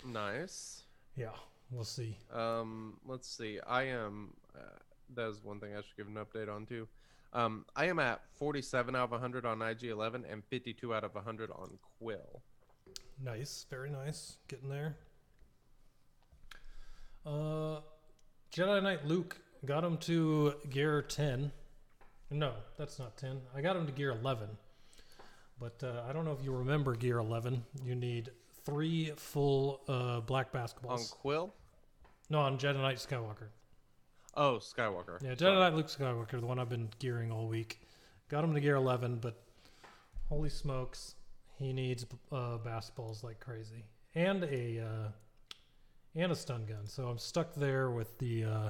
Nice. 0.06 0.84
yeah, 1.16 1.30
we'll 1.72 1.86
see. 1.86 2.18
Um, 2.32 2.98
let's 3.06 3.28
see. 3.28 3.60
I 3.66 3.84
am. 3.84 4.34
Uh, 4.56 4.62
that 5.16 5.30
is 5.30 5.44
one 5.44 5.60
thing 5.60 5.74
I 5.74 5.78
should 5.78 5.96
give 5.98 6.08
an 6.08 6.16
update 6.16 6.54
on 6.54 6.66
too. 6.66 6.88
Um, 7.32 7.66
I 7.76 7.86
am 7.86 7.98
at 8.00 8.22
47 8.38 8.96
out 8.96 9.06
of 9.06 9.12
100 9.12 9.46
on 9.46 9.60
IG11 9.60 10.32
and 10.32 10.44
52 10.46 10.94
out 10.94 11.04
of 11.04 11.16
100 11.16 11.50
on 11.52 11.80
Kuiil. 12.02 12.42
Nice, 13.24 13.66
very 13.72 13.90
nice. 13.90 14.38
Getting 14.48 14.70
there. 14.70 14.98
Uh, 17.26 17.80
Jedi 18.52 18.84
Knight 18.84 19.06
Luke 19.06 19.38
got 19.66 19.84
him 19.84 19.98
to 19.98 20.56
gear 20.70 21.02
10. 21.02 21.52
No, 22.30 22.54
that's 22.78 23.00
not 23.00 23.18
10. 23.18 23.42
I 23.56 23.62
got 23.62 23.76
him 23.76 23.86
to 23.86 23.92
gear 23.92 24.12
11. 24.12 24.50
But 25.60 25.82
uh, 25.84 26.04
I 26.08 26.14
don't 26.14 26.26
know 26.26 26.34
if 26.34 26.44
you 26.44 26.52
remember 26.52 26.96
gear 26.96 27.20
11. 27.20 27.64
You 27.84 27.96
need 27.96 28.32
three 28.66 29.12
full 29.16 29.82
uh, 29.88 30.20
black 30.22 30.52
basketballs. 30.52 30.90
On. 30.90 31.00
Kuiil? 31.24 31.52
no, 32.30 32.40
on 32.40 32.58
Jedi 32.58 32.82
Knight 32.82 32.98
Skywalker. 32.98 33.50
Oh, 34.36 34.60
Skywalker. 34.60 35.22
Yeah, 35.22 35.32
Jedi 35.32 35.40
Sorry. 35.40 35.60
Knight 35.60 35.76
Luke 35.76 35.88
Skywalker, 35.88 36.40
the 36.40 36.46
one 36.46 36.60
I've 36.60 36.70
been 36.70 36.90
gearing 37.00 37.32
all 37.32 37.48
week. 37.48 37.80
Got 38.30 38.44
him 38.44 38.54
to 38.54 38.60
gear 38.60 38.76
11, 38.76 39.20
but 39.22 39.44
holy 40.28 40.50
smokes, 40.50 41.16
he 41.60 41.72
needs 41.72 42.06
uh, 42.32 42.58
basketballs 42.66 43.24
like 43.24 43.40
crazy, 43.40 43.86
and 44.16 44.44
a 44.46 44.80
uh, 44.80 45.08
and 46.16 46.32
a 46.32 46.36
stun 46.36 46.66
gun. 46.66 46.86
So 46.86 47.08
I'm 47.08 47.18
stuck 47.18 47.54
there 47.56 47.90
with 47.92 48.18
the 48.20 48.44
uh, 48.46 48.70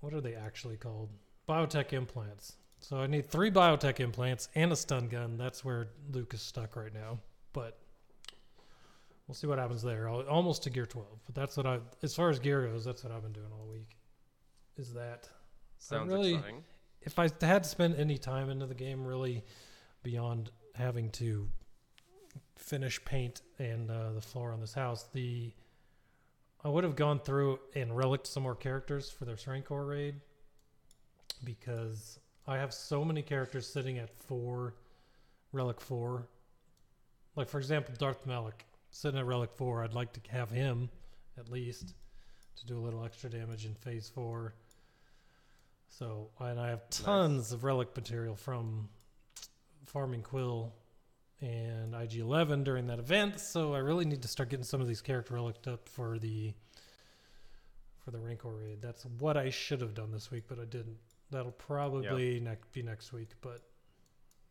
what 0.00 0.12
are 0.14 0.20
they 0.20 0.34
actually 0.34 0.76
called? 0.76 1.08
Biotech 1.48 1.92
implants. 1.92 2.54
So 2.80 2.98
I 2.98 3.06
need 3.06 3.26
three 3.28 3.50
biotech 3.50 4.00
implants 4.00 4.48
and 4.54 4.72
a 4.72 4.76
stun 4.76 5.08
gun. 5.08 5.36
That's 5.36 5.64
where 5.64 5.88
Luke 6.10 6.34
is 6.34 6.42
stuck 6.42 6.74
right 6.76 6.92
now. 6.92 7.18
But 7.52 7.78
we'll 9.26 9.34
see 9.34 9.46
what 9.46 9.58
happens 9.58 9.82
there. 9.82 10.08
Al- 10.08 10.22
Almost 10.28 10.64
to 10.64 10.70
gear 10.70 10.86
12. 10.86 11.06
But 11.26 11.34
that's 11.34 11.56
what 11.56 11.66
I, 11.66 11.78
as 12.02 12.14
far 12.14 12.30
as 12.30 12.38
gear 12.38 12.66
goes, 12.66 12.84
that's 12.84 13.04
what 13.04 13.12
I've 13.12 13.22
been 13.22 13.32
doing 13.32 13.46
all 13.52 13.66
week. 13.70 13.96
Is 14.76 14.92
that 14.94 15.28
Sounds 15.78 16.10
really- 16.10 16.34
exciting. 16.34 16.64
if 17.02 17.18
I 17.18 17.28
had 17.40 17.62
to 17.64 17.68
spend 17.68 17.96
any 17.96 18.18
time 18.18 18.50
into 18.50 18.66
the 18.66 18.74
game, 18.74 19.04
really 19.04 19.44
beyond 20.02 20.50
having 20.74 21.10
to 21.10 21.48
finish 22.56 23.04
paint 23.04 23.42
and 23.58 23.90
uh, 23.90 24.12
the 24.12 24.20
floor 24.20 24.50
on 24.52 24.60
this 24.60 24.74
house, 24.74 25.04
the 25.12 25.52
I 26.64 26.68
would 26.68 26.84
have 26.84 26.94
gone 26.94 27.18
through 27.18 27.58
and 27.74 27.96
relicked 27.96 28.26
some 28.26 28.44
more 28.44 28.54
characters 28.54 29.10
for 29.10 29.24
their 29.24 29.36
Rancor 29.46 29.84
raid 29.84 30.14
because 31.42 32.20
I 32.46 32.58
have 32.58 32.72
so 32.72 33.04
many 33.04 33.22
characters 33.22 33.66
sitting 33.66 33.98
at 33.98 34.10
four, 34.22 34.74
relic 35.52 35.80
four. 35.80 36.28
Like 37.34 37.48
for 37.48 37.58
example, 37.58 37.94
Darth 37.98 38.26
Malak 38.26 38.64
sitting 38.90 39.18
at 39.18 39.26
relic 39.26 39.50
four. 39.54 39.82
I'd 39.82 39.94
like 39.94 40.12
to 40.12 40.20
have 40.30 40.50
him 40.50 40.88
at 41.36 41.50
least 41.50 41.94
to 42.56 42.66
do 42.66 42.78
a 42.78 42.82
little 42.82 43.04
extra 43.04 43.28
damage 43.28 43.66
in 43.66 43.74
phase 43.74 44.08
four. 44.08 44.54
So, 45.88 46.30
and 46.38 46.60
I 46.60 46.68
have 46.68 46.88
tons 46.90 47.52
of 47.52 47.64
relic 47.64 47.94
material 47.96 48.36
from 48.36 48.88
farming 49.86 50.22
Kuiil 50.22 50.70
and 51.42 51.92
IG11 51.92 52.64
during 52.64 52.86
that 52.86 52.98
event. 52.98 53.40
So 53.40 53.74
I 53.74 53.78
really 53.78 54.04
need 54.04 54.22
to 54.22 54.28
start 54.28 54.48
getting 54.48 54.64
some 54.64 54.80
of 54.80 54.88
these 54.88 55.00
character 55.02 55.34
relics 55.34 55.66
up 55.66 55.88
for 55.88 56.18
the 56.18 56.54
for 58.04 58.10
the 58.10 58.18
Rancor 58.18 58.48
raid. 58.50 58.78
That's 58.80 59.04
what 59.18 59.36
I 59.36 59.50
should 59.50 59.80
have 59.80 59.94
done 59.94 60.10
this 60.12 60.30
week, 60.30 60.44
but 60.48 60.58
I 60.58 60.64
didn't. 60.64 60.96
That'll 61.30 61.52
probably 61.52 62.40
nec- 62.40 62.72
be 62.72 62.82
next 62.82 63.12
week. 63.12 63.30
But 63.40 63.60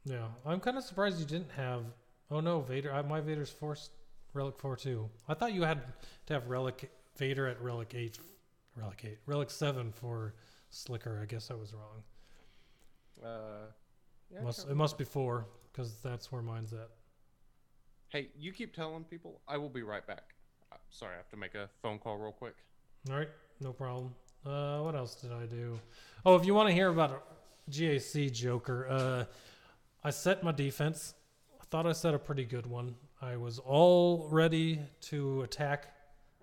yeah, 0.06 0.28
I'm 0.46 0.60
kind 0.60 0.78
of 0.78 0.84
surprised 0.84 1.20
you 1.20 1.26
didn't 1.26 1.52
have. 1.52 1.84
Oh 2.30 2.40
no, 2.40 2.62
Vader! 2.62 2.94
I, 2.94 3.02
my 3.02 3.22
Vader's 3.22 3.50
force 3.50 3.90
relic 4.34 4.58
four 4.58 4.76
too. 4.76 5.10
I 5.28 5.34
thought 5.34 5.54
you 5.54 5.64
had 5.64 5.82
to 6.28 6.34
have 6.34 6.48
relic 6.48 6.92
Vader 7.18 7.48
at 7.48 7.62
relic 7.62 7.94
eight, 7.96 8.18
relic 8.76 9.02
eight, 9.06 9.18
relic 9.26 9.50
seven 9.50 9.92
for 9.92 10.34
Slicker. 10.70 11.20
I 11.22 11.26
guess 11.26 11.52
I 11.52 11.56
was 11.56 11.74
wrong. 11.74 12.04
Uh, 13.24 13.66
Yeah, 14.34 14.42
must 14.42 14.68
it 14.70 14.76
must 14.76 14.98
be 14.98 15.04
four 15.04 15.46
because 15.72 15.94
that's 16.04 16.32
where 16.32 16.42
mine's 16.42 16.74
at. 16.74 16.90
Hey, 18.10 18.30
you 18.38 18.52
keep 18.52 18.76
telling 18.76 19.04
people. 19.04 19.42
I 19.48 19.58
will 19.58 19.70
be 19.70 19.84
right 19.84 20.06
back. 20.06 20.36
Uh, 20.72 20.76
sorry, 20.90 21.14
I 21.14 21.18
have 21.18 21.30
to 21.30 21.38
make 21.38 21.56
a 21.56 21.70
phone 21.82 21.98
call 21.98 22.18
real 22.18 22.32
quick. 22.32 22.56
All 23.10 23.18
right, 23.18 23.30
no 23.62 23.72
problem. 23.72 24.14
Uh, 24.46 24.80
what 24.80 24.96
else 24.96 25.16
did 25.16 25.32
I 25.32 25.46
do? 25.46 25.80
Oh, 26.26 26.36
if 26.36 26.46
you 26.46 26.54
want 26.54 26.68
to 26.70 26.74
hear 26.74 26.90
about 26.90 27.12
a 27.12 27.72
GAC 27.72 28.32
Joker, 28.32 28.88
uh, 28.90 29.26
I 30.04 30.10
set 30.10 30.44
my 30.44 30.52
defense. 30.52 31.14
I 31.62 31.64
thought 31.70 31.86
I 31.86 31.94
set 31.94 32.14
a 32.14 32.20
pretty 32.20 32.46
good 32.46 32.66
one. 32.66 32.96
I 33.22 33.38
was 33.38 33.60
all 33.60 34.28
ready 34.30 34.80
to 35.02 35.44
attack 35.44 35.94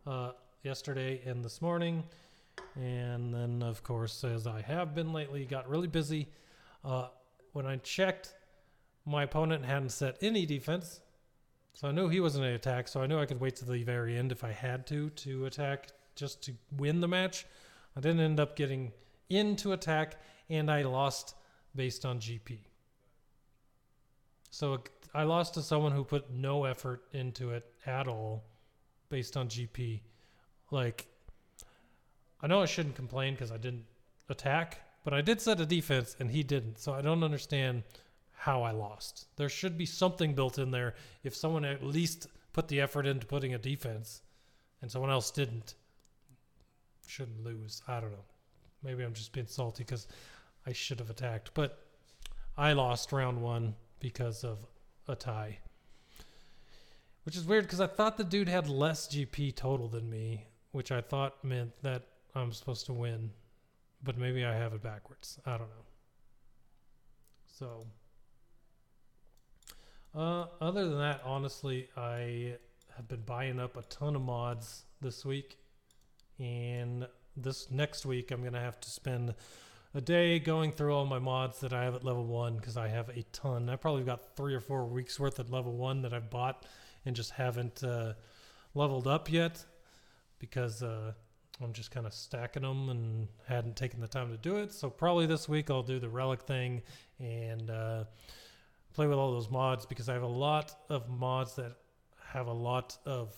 uh, 0.07 0.33
yesterday 0.63 1.21
and 1.27 1.45
this 1.45 1.61
morning, 1.61 2.05
and 2.77 3.35
then, 3.35 3.63
of 3.63 3.83
course, 3.83 4.25
as 4.25 4.47
I 4.47 4.63
have 4.63 4.95
been 4.95 5.13
lately, 5.13 5.45
got 5.45 5.69
really 5.69 5.89
busy. 5.89 6.29
Uh, 6.85 7.09
when 7.53 7.67
I 7.67 7.77
checked, 7.77 8.35
my 9.09 9.23
opponent 9.23 9.65
hadn't 9.65 9.91
set 9.91 10.19
any 10.21 10.45
defense, 10.45 11.01
so 11.73 11.89
I 11.89 11.93
knew 11.93 12.09
he 12.09 12.21
wasn't 12.21 12.43
going 12.43 12.53
to 12.53 12.57
attack. 12.57 12.89
So 12.89 13.01
I 13.01 13.07
knew 13.07 13.19
I 13.19 13.27
could 13.27 13.41
wait 13.41 13.57
to 13.57 13.65
the 13.65 13.83
very 13.83 14.19
end 14.19 14.33
if 14.33 14.45
I 14.45 14.53
had 14.53 14.87
to 14.89 15.11
to 15.11 15.47
attack 15.47 15.89
just 16.15 16.43
to 16.45 16.53
win 16.77 17.01
the 17.01 17.09
match. 17.09 17.47
I 17.97 18.01
didn't 18.01 18.21
end 18.21 18.39
up 18.39 18.55
getting 18.55 18.93
into 19.31 19.73
attack, 19.73 20.17
and 20.51 20.71
I 20.71 20.83
lost 20.83 21.35
based 21.75 22.05
on 22.05 22.19
GP. 22.19 22.59
So 24.51 24.83
I 25.15 25.23
lost 25.23 25.55
to 25.55 25.63
someone 25.63 25.93
who 25.93 26.05
put 26.05 26.31
no 26.31 26.65
effort 26.65 27.05
into 27.13 27.51
it 27.51 27.65
at 27.87 28.09
all 28.09 28.45
based 29.09 29.37
on 29.37 29.49
GP. 29.49 30.01
Like, 30.71 31.07
I 32.43 32.47
know 32.47 32.61
I 32.61 32.67
shouldn't 32.67 32.95
complain 32.95 33.35
because 33.35 33.53
I 33.53 33.57
didn't 33.57 33.85
attack, 34.29 34.81
but 35.05 35.15
I 35.15 35.21
did 35.23 35.41
set 35.41 35.61
a 35.61 35.67
defense 35.67 36.17
and 36.19 36.31
he 36.31 36.43
didn't. 36.43 36.79
So 36.79 36.93
I 36.93 37.01
don't 37.01 37.25
understand 37.25 37.85
how 38.39 38.63
I 38.63 38.71
lost. 38.71 39.27
There 39.37 39.49
should 39.49 39.77
be 39.77 39.85
something 39.85 40.33
built 40.33 40.59
in 40.59 40.71
there 40.71 40.95
if 41.25 41.35
someone 41.35 41.65
at 41.65 41.83
least 41.83 42.29
put 42.53 42.69
the 42.69 42.81
effort 42.81 43.05
into 43.05 43.27
putting 43.27 43.53
a 43.53 43.59
defense 43.59 44.23
and 44.81 44.89
someone 44.89 45.11
else 45.11 45.33
didn't. 45.33 45.75
Shouldn't 47.09 47.43
lose. 47.43 47.83
I 47.89 48.01
don't 48.01 48.13
know. 48.13 48.25
Maybe 48.85 49.03
I'm 49.03 49.13
just 49.13 49.33
being 49.33 49.49
salty 49.49 49.83
because 49.83 50.07
I 50.67 50.73
should 50.73 51.01
have 51.01 51.11
attacked. 51.11 51.51
But 51.53 51.81
I 52.57 52.75
lost 52.75 53.11
round 53.11 53.43
one 53.43 53.75
because 53.99 54.45
of 54.45 54.65
a 55.09 55.17
tie. 55.17 55.59
Which 57.25 57.37
is 57.37 57.45
weird 57.45 57.65
because 57.65 57.81
I 57.81 57.89
thought 57.89 58.17
the 58.17 58.25
dude 58.25 58.49
had 58.49 58.69
less 58.69 59.09
GP 59.09 59.57
total 59.57 59.89
than 59.89 60.09
me, 60.09 60.47
which 60.71 60.93
I 60.93 61.01
thought 61.01 61.43
meant 61.45 61.73
that 61.83 62.05
I'm 62.37 62.53
supposed 62.53 62.87
to 62.87 62.93
win. 62.93 63.31
But 64.05 64.17
maybe 64.17 64.45
I 64.45 64.55
have 64.55 64.75
it 64.75 64.83
backwards. 64.83 65.41
I 65.45 65.59
don't 65.59 65.71
know. 65.71 65.87
So, 67.59 67.85
uh, 70.15 70.47
other 70.61 70.89
than 70.89 70.99
that, 70.99 71.21
honestly, 71.25 71.89
I 71.97 72.57
have 72.97 73.09
been 73.09 73.23
buying 73.23 73.61
up 73.61 73.77
a 73.77 73.83
ton 73.83 74.17
of 74.17 74.23
mods 74.23 74.85
this 75.01 75.25
week. 75.25 75.59
And 76.39 77.07
this 77.37 77.71
next 77.71 78.07
week, 78.07 78.31
I'm 78.31 78.43
to 78.53 78.61
have 78.61 78.81
to 78.81 78.91
spend 78.91 79.35
a 79.95 80.01
day 80.01 80.39
going 80.39 80.73
through 80.73 80.95
all 80.95 81.07
my 81.07 81.19
mods 81.19 81.61
that 81.61 81.73
I 81.73 81.85
have 81.85 81.95
at 81.95 82.05
level 82.05 82.27
one 82.27 82.57
because 82.57 82.77
I 82.77 82.89
have 82.89 83.09
a 83.09 83.23
ton. 83.33 83.69
I 83.69 83.77
probably 83.77 84.03
got 84.03 84.37
three 84.37 84.55
or 84.55 84.61
four 84.61 84.87
weeks 84.87 85.19
worth 85.19 85.41
at 85.41 85.51
level 85.51 85.73
one 85.73 86.03
that 86.03 86.13
I've 86.13 86.31
bought 86.31 86.67
and 87.05 87.17
just 87.17 87.31
haven't 87.31 87.83
uh, 87.83 88.13
leveled 88.75 89.07
up 89.07 89.31
yet 89.31 89.65
because 90.39 90.83
uh, 90.83 91.13
I'm 91.63 91.73
just 91.73 91.91
kind 91.91 92.07
of 92.07 92.13
stacking 92.13 92.63
them 92.63 92.91
and 92.91 93.29
hadn't 93.47 93.77
taken 93.77 94.01
the 94.01 94.09
time 94.09 94.31
to 94.31 94.37
do 94.37 94.57
it. 94.57 94.73
So 94.73 94.91
probably 94.91 95.27
this 95.27 95.49
week 95.49 95.71
I'll 95.71 95.83
do 95.83 95.99
the 95.99 96.09
relic 96.09 96.43
thing 96.43 96.83
and 97.19 97.71
uh, 97.71 98.05
play 98.95 99.07
with 99.07 99.19
all 99.19 99.33
those 99.33 99.51
mods 99.51 99.87
because 99.87 100.09
I 100.09 100.15
have 100.15 100.23
a 100.23 100.27
lot 100.27 100.75
of 100.89 101.09
mods 101.09 101.55
that 101.57 101.77
have 102.33 102.47
a 102.47 102.53
lot 102.53 102.97
of 103.07 103.35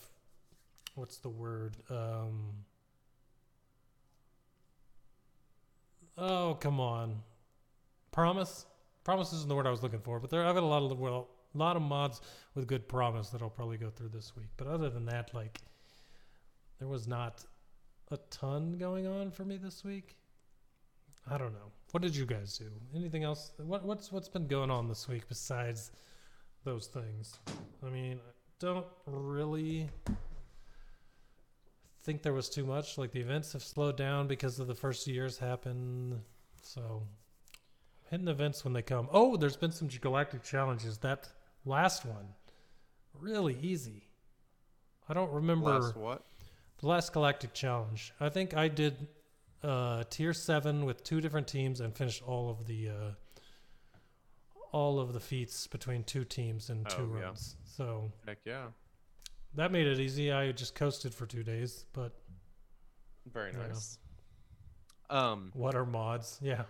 what's 0.94 1.18
the 1.18 1.28
word 1.28 1.76
um, 1.90 2.52
Oh, 6.20 6.54
come 6.60 6.80
on. 6.80 7.22
Promise? 8.12 8.66
Promise 9.04 9.32
isn't 9.32 9.48
the 9.48 9.54
word 9.54 9.66
I 9.66 9.70
was 9.70 9.82
looking 9.82 10.00
for, 10.00 10.20
but 10.20 10.28
there 10.28 10.44
I've 10.44 10.54
got 10.54 10.62
a 10.62 10.66
lot 10.66 10.82
of 10.82 10.98
well, 10.98 11.28
a 11.54 11.58
lot 11.58 11.76
of 11.76 11.82
mods 11.82 12.20
with 12.54 12.66
good 12.66 12.88
promise 12.88 13.30
that 13.30 13.40
I'll 13.40 13.48
probably 13.48 13.78
go 13.78 13.88
through 13.88 14.10
this 14.10 14.36
week. 14.36 14.50
But 14.58 14.66
other 14.66 14.90
than 14.90 15.06
that, 15.06 15.32
like 15.32 15.62
there 16.78 16.88
was 16.88 17.08
not 17.08 17.44
a 18.10 18.18
ton 18.30 18.76
going 18.78 19.06
on 19.06 19.30
for 19.30 19.44
me 19.44 19.56
this 19.56 19.82
week. 19.82 20.16
I 21.28 21.38
don't 21.38 21.54
know. 21.54 21.72
What 21.92 22.02
did 22.02 22.14
you 22.14 22.24
guys 22.24 22.56
do? 22.56 22.66
Anything 22.94 23.24
else? 23.24 23.50
What 23.58 23.84
what's 23.84 24.12
what's 24.12 24.28
been 24.28 24.46
going 24.46 24.70
on 24.70 24.88
this 24.88 25.08
week 25.08 25.28
besides 25.28 25.90
those 26.64 26.86
things? 26.86 27.38
I 27.84 27.90
mean, 27.90 28.18
I 28.18 28.32
don't 28.60 28.86
really 29.06 29.88
think 32.02 32.22
there 32.22 32.32
was 32.32 32.48
too 32.48 32.64
much. 32.64 32.96
Like 32.96 33.10
the 33.12 33.20
events 33.20 33.52
have 33.54 33.62
slowed 33.62 33.96
down 33.96 34.28
because 34.28 34.60
of 34.60 34.66
the 34.66 34.74
first 34.74 35.06
years 35.06 35.38
happened. 35.38 36.20
So 36.62 37.02
hitting 38.10 38.28
events 38.28 38.64
when 38.64 38.72
they 38.72 38.82
come. 38.82 39.08
Oh, 39.12 39.36
there's 39.36 39.56
been 39.56 39.72
some 39.72 39.88
galactic 39.88 40.42
challenges. 40.44 40.98
That 40.98 41.28
last 41.64 42.04
one, 42.04 42.28
really 43.18 43.58
easy. 43.60 44.04
I 45.08 45.12
don't 45.14 45.32
remember 45.32 45.70
Last 45.70 45.96
what? 45.96 46.24
the 46.78 46.86
last 46.86 47.12
galactic 47.12 47.52
challenge. 47.52 48.12
I 48.20 48.28
think 48.28 48.56
I 48.56 48.68
did 48.68 49.08
uh, 49.62 50.04
tier 50.10 50.32
seven 50.32 50.84
with 50.84 51.02
two 51.04 51.20
different 51.20 51.46
teams 51.48 51.80
and 51.80 51.94
finished 51.96 52.22
all 52.22 52.48
of 52.50 52.66
the 52.66 52.88
uh, 52.88 53.10
all 54.72 55.00
of 55.00 55.12
the 55.12 55.20
feats 55.20 55.66
between 55.66 56.04
two 56.04 56.24
teams 56.24 56.70
in 56.70 56.84
two 56.84 57.10
Oh, 57.12 57.16
yeah. 57.18 57.24
runs. 57.24 57.56
So 57.64 58.12
Heck 58.26 58.38
yeah. 58.44 58.66
that 59.54 59.72
made 59.72 59.86
it 59.86 59.98
easy. 59.98 60.30
I 60.32 60.52
just 60.52 60.74
coasted 60.74 61.12
for 61.14 61.26
two 61.26 61.42
days, 61.42 61.84
but 61.92 62.12
Very 63.32 63.52
nice. 63.52 63.98
Um, 65.10 65.50
What 65.54 65.74
are 65.74 65.84
mods? 65.84 66.38
Yeah. 66.40 66.64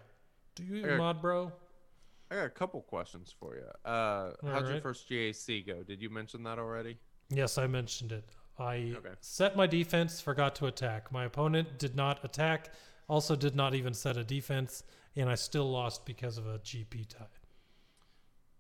Do 0.54 0.64
you 0.64 0.82
Okay. 0.84 0.96
mod, 0.96 1.20
bro? 1.20 1.52
I 2.30 2.36
got 2.36 2.44
a 2.46 2.50
couple 2.50 2.80
questions 2.82 3.34
for 3.38 3.56
you. 3.56 3.66
Uh, 3.90 4.32
how'd 4.42 4.68
your 4.68 4.80
first 4.80 5.08
GAC 5.08 5.66
go? 5.66 5.82
Did 5.82 6.00
you 6.00 6.08
mention 6.10 6.42
that 6.44 6.58
already? 6.58 6.96
Yes, 7.28 7.58
I 7.58 7.66
mentioned 7.66 8.12
it. 8.12 8.24
I 8.60 8.94
Okay. 8.98 9.14
set 9.20 9.56
my 9.56 9.66
defense, 9.66 10.20
forgot 10.20 10.54
to 10.56 10.66
attack. 10.66 11.10
My 11.10 11.24
opponent 11.24 11.78
did 11.78 11.96
not 11.96 12.24
attack, 12.24 12.72
also 13.08 13.34
did 13.34 13.54
not 13.56 13.74
even 13.74 13.94
set 13.94 14.16
a 14.16 14.24
defense, 14.24 14.84
and 15.16 15.28
I 15.28 15.34
still 15.34 15.70
lost 15.70 16.04
because 16.04 16.38
of 16.38 16.46
a 16.46 16.58
GP 16.58 17.08
tie. 17.08 17.26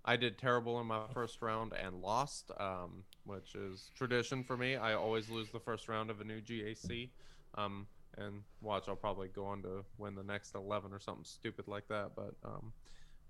I 0.04 0.16
did 0.16 0.38
terrible 0.38 0.80
in 0.80 0.86
my 0.86 1.06
first 1.12 1.42
round 1.42 1.72
and 1.74 2.00
lost, 2.00 2.50
um, 2.58 3.04
which 3.24 3.54
is 3.54 3.90
tradition 3.94 4.42
for 4.42 4.56
me. 4.56 4.76
I 4.76 4.94
always 4.94 5.28
lose 5.28 5.50
the 5.50 5.60
first 5.60 5.88
round 5.88 6.10
of 6.10 6.20
a 6.20 6.24
new 6.24 6.40
GAC. 6.40 7.10
Um, 7.56 7.86
and 8.16 8.42
watch, 8.62 8.88
I'll 8.88 8.96
probably 8.96 9.28
go 9.28 9.44
on 9.44 9.62
to 9.62 9.84
win 9.98 10.14
the 10.14 10.22
next 10.22 10.54
11 10.54 10.92
or 10.92 10.98
something 10.98 11.24
stupid 11.24 11.68
like 11.68 11.86
that. 11.88 12.12
But 12.16 12.34
um, 12.44 12.72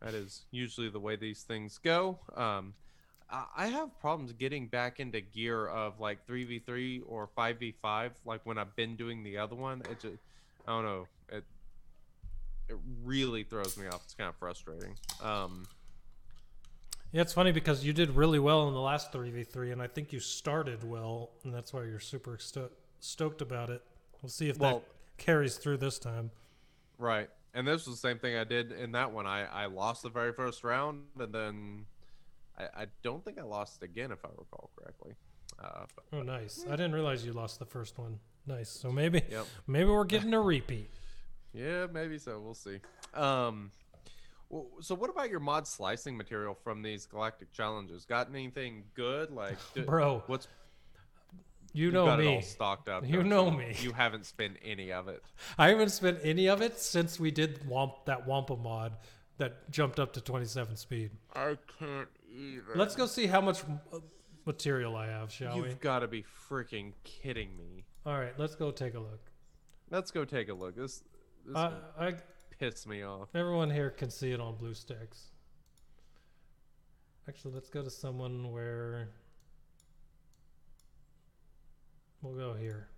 that 0.01 0.15
is 0.15 0.45
usually 0.53 0.89
the 0.89 1.01
way 1.01 1.17
these 1.17 1.43
things 1.43 1.77
go. 1.79 2.19
I 3.31 3.45
I 3.57 3.67
have 3.69 3.99
problems 4.01 4.33
getting 4.33 4.67
back 4.67 5.01
into 5.01 5.21
gear 5.21 5.67
of 5.69 6.01
like 6.01 6.27
3v3 6.27 7.03
or 7.07 7.29
5v5, 7.37 8.11
like 8.25 8.41
when 8.45 8.59
I've 8.59 8.75
been 8.77 8.97
doing 8.97 9.23
the 9.23 9.39
other 9.39 9.55
one. 9.57 9.81
It 9.91 10.01
just, 10.01 10.17
I 10.67 10.73
don't 10.73 10.85
know. 10.85 11.07
It, 11.31 11.45
it 12.69 12.77
really 13.05 13.43
throws 13.45 13.77
me 13.77 13.87
off. 13.89 14.03
It's 14.05 14.15
kind 14.15 14.29
of 14.29 14.37
frustrating. 14.37 14.95
Um, 15.23 15.67
Yeah, 17.13 17.23
it's 17.23 17.33
funny 17.33 17.51
because 17.53 17.85
you 17.85 17.93
did 17.93 18.11
really 18.11 18.39
well 18.39 18.69
in 18.69 18.75
the 18.75 18.81
last 18.81 19.13
3v3, 19.13 19.73
and 19.73 19.83
I 19.83 19.89
think 19.89 20.13
you 20.13 20.21
started 20.21 20.85
well, 20.85 21.31
and 21.43 21.53
that's 21.53 21.73
why 21.73 21.83
you're 21.83 21.99
super 21.99 22.39
sto- 22.39 22.71
stoked 23.01 23.43
about 23.43 23.69
it. 23.71 23.83
We'll 24.23 24.31
see 24.31 24.49
if 24.49 24.59
Well- 24.59 24.81
that 24.81 24.85
carries 25.19 25.57
through 25.57 25.79
this 25.79 25.99
time. 25.99 26.31
Right. 26.99 27.29
And 27.53 27.67
this 27.67 27.87
was 27.87 28.01
the 28.01 28.09
same 28.09 28.19
thing 28.21 28.37
I 28.37 28.45
did 28.45 28.71
in 28.71 28.93
that 28.93 29.11
one. 29.11 29.27
I, 29.27 29.45
I 29.47 29.67
lost 29.67 30.03
the 30.05 30.09
very 30.09 30.33
first 30.33 30.63
round, 30.63 31.07
and 31.19 31.33
then 31.35 31.87
I, 32.75 32.83
I 32.83 32.87
don't 33.03 33.25
think 33.25 33.39
I 33.39 33.43
lost 33.43 33.83
again, 33.83 34.13
if 34.13 34.25
I 34.25 34.29
recall 34.37 34.71
correctly. 34.79 35.15
Uh, 35.63 35.85
but, 35.95 36.19
Oh, 36.19 36.23
nice. 36.23 36.65
I 36.69 36.73
didn't 36.73 36.93
realize 36.93 37.25
you 37.25 37.33
lost 37.33 37.59
the 37.59 37.67
first 37.67 37.99
one. 37.99 38.19
Nice. 38.47 38.71
So 38.71 38.91
maybe 38.91 39.23
yep. 39.31 39.47
maybe 39.67 39.91
we're 39.91 40.05
getting 40.05 40.33
a 40.35 40.41
repeat. 40.41 40.91
Yeah, 41.53 41.87
maybe 41.93 42.19
so. 42.19 42.41
We'll 42.41 42.55
see. 42.55 42.79
Um, 43.15 43.71
so 44.81 44.95
what 44.95 45.11
about 45.11 45.31
your 45.31 45.41
mod 45.41 45.67
slicing 45.67 46.17
material 46.17 46.55
from 46.55 46.83
these 46.83 47.07
galactic 47.07 47.53
challenges? 47.53 48.05
Got 48.05 48.29
anything 48.31 48.85
good? 48.95 49.31
Like, 49.31 49.59
Bro, 49.87 50.25
what's 50.27 50.49
you 51.73 51.93
know 51.93 52.07
got 52.07 52.21
it 52.21 52.27
all 52.27 52.37
me. 52.37 52.43
stocked 52.43 52.89
up? 52.89 53.07
You 53.07 53.23
know 53.23 53.51
me. 53.51 53.75
You 53.83 53.93
haven't 53.93 54.27
spent 54.27 54.57
any 54.65 54.91
of 54.93 55.07
it. 55.09 55.23
I 55.59 55.69
haven't 55.69 55.91
spent 55.91 56.19
any 56.23 56.49
of 56.49 56.63
it 56.63 56.79
since 56.81 57.21
we 57.21 57.31
did 57.31 57.61
that 58.07 58.27
Wampa 58.27 58.57
mod 58.57 58.97
that 59.41 59.71
jumped 59.71 59.99
up 59.99 60.13
to 60.13 60.21
27 60.21 60.77
speed. 60.77 61.11
I 61.35 61.57
can't 61.79 62.09
either. 62.31 62.77
Let's 62.77 62.95
go 62.95 63.07
see 63.07 63.27
how 63.27 63.41
much 63.41 63.63
uh, 63.93 63.99
material 64.45 64.95
I 64.97 65.07
have, 65.07 65.33
shall 65.33 65.57
we? 65.57 65.69
You've 65.69 65.81
got 65.81 66.01
to 66.01 66.09
be 66.09 66.25
freaking 66.49 66.93
kidding 67.05 67.57
me. 67.57 67.85
All 68.05 68.19
right, 68.19 68.39
let's 68.39 68.55
go 68.55 68.71
take 68.71 68.95
a 68.95 69.01
look. 69.01 69.31
Let's 69.91 70.11
go 70.11 70.25
take 70.27 70.51
a 70.51 70.55
look. 70.55 70.77
This 70.77 71.03
this 71.47 71.57
I, 71.57 71.73
I 71.99 72.15
piss 72.59 72.87
me 72.87 73.03
off. 73.03 73.29
everyone 73.35 73.71
here 73.71 73.91
can 73.91 74.11
see 74.11 74.31
it 74.31 74.41
on 74.41 74.57
BlueStacks. 74.57 75.31
Actually, 77.27 77.55
let's 77.55 77.71
go 77.71 77.83
to 77.83 77.91
someone 77.91 78.53
where. 78.53 79.09
We'll 82.21 82.35
go 82.35 82.53
here. 82.53 82.89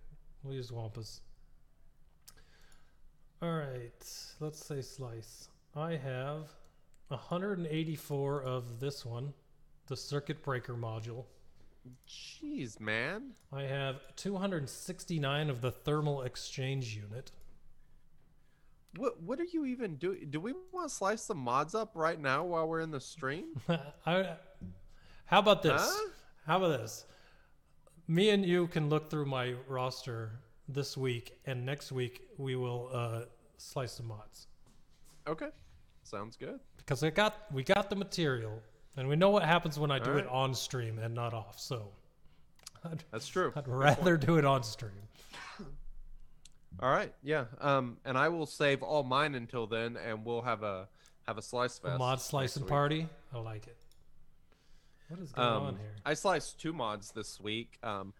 We'll 0.43 0.55
use 0.55 0.71
Wampas. 0.71 1.21
All 3.41 3.57
right, 3.57 3.91
let's 4.41 4.65
say 4.65 4.81
slice. 4.81 5.47
I 5.75 5.95
have 5.95 6.49
184 7.07 8.43
of 8.43 8.79
this 8.79 9.05
one, 9.05 9.33
the 9.87 9.97
circuit 9.97 10.43
breaker 10.43 10.75
module. 10.75 11.25
Jeez, 12.07 12.79
man. 12.79 13.31
I 13.51 13.63
have 13.63 14.01
269 14.15 15.49
of 15.49 15.61
the 15.61 15.71
thermal 15.71 16.21
exchange 16.21 16.95
unit. 16.95 17.31
What 18.95 19.21
what 19.23 19.39
are 19.39 19.45
you 19.45 19.65
even 19.65 19.95
doing? 19.95 20.27
Do 20.29 20.39
we 20.39 20.53
want 20.71 20.87
to 20.87 20.95
slice 20.95 21.25
the 21.25 21.33
mods 21.33 21.73
up 21.73 21.91
right 21.95 22.19
now 22.19 22.43
while 22.43 22.67
we're 22.67 22.81
in 22.81 22.91
the 22.91 23.01
stream? 23.01 23.45
I, 24.05 24.35
how 25.25 25.39
about 25.39 25.63
this? 25.63 25.81
Huh? 25.81 26.09
How 26.45 26.57
about 26.57 26.79
this? 26.79 27.05
Me 28.07 28.29
and 28.29 28.45
you 28.45 28.67
can 28.67 28.89
look 28.89 29.09
through 29.09 29.25
my 29.25 29.55
roster 29.67 30.39
this 30.67 30.95
week, 30.95 31.39
and 31.45 31.65
next 31.65 31.91
week 31.91 32.21
we 32.37 32.55
will 32.55 32.89
uh, 32.93 33.21
slice 33.57 33.97
the 33.97 34.03
mods 34.03 34.47
Okay. 35.27 35.47
Sounds 36.03 36.35
good. 36.37 36.59
because 36.77 37.03
I 37.03 37.09
got 37.09 37.51
we 37.51 37.63
got 37.63 37.89
the 37.89 37.95
material, 37.95 38.61
and 38.97 39.07
we 39.07 39.15
know 39.15 39.29
what 39.29 39.43
happens 39.43 39.79
when 39.79 39.89
I 39.91 39.99
do 39.99 40.17
it 40.17 40.27
on 40.27 40.53
stream 40.53 40.99
and 40.99 41.13
not 41.15 41.33
off. 41.33 41.59
So 41.59 41.87
I'd, 42.85 43.03
That's 43.11 43.27
true. 43.27 43.51
I'd 43.55 43.67
rather 43.67 44.17
do 44.17 44.37
it 44.37 44.45
on 44.45 44.63
stream. 44.63 44.91
All 46.81 46.89
right. 46.91 47.13
Yeah. 47.23 47.45
Um 47.61 47.97
and 48.03 48.17
I 48.17 48.29
will 48.29 48.45
save 48.47 48.81
all 48.83 49.03
mine 49.03 49.35
until 49.35 49.67
then 49.67 49.95
and 49.97 50.25
we'll 50.25 50.41
have 50.41 50.63
a 50.63 50.87
have 51.27 51.37
a 51.37 51.41
slice 51.41 51.77
fest. 51.79 51.99
Mod 51.99 52.19
slicing 52.19 52.65
party. 52.65 53.07
I 53.33 53.37
like 53.39 53.67
it. 53.67 53.77
What 55.07 55.19
is 55.19 55.31
going 55.31 55.47
Um, 55.47 55.63
on 55.63 55.75
here? 55.77 55.95
I 56.05 56.15
sliced 56.15 56.59
two 56.59 56.73
mods 56.73 57.11
this 57.11 57.39
week. 57.39 57.77
Um, 57.83 58.13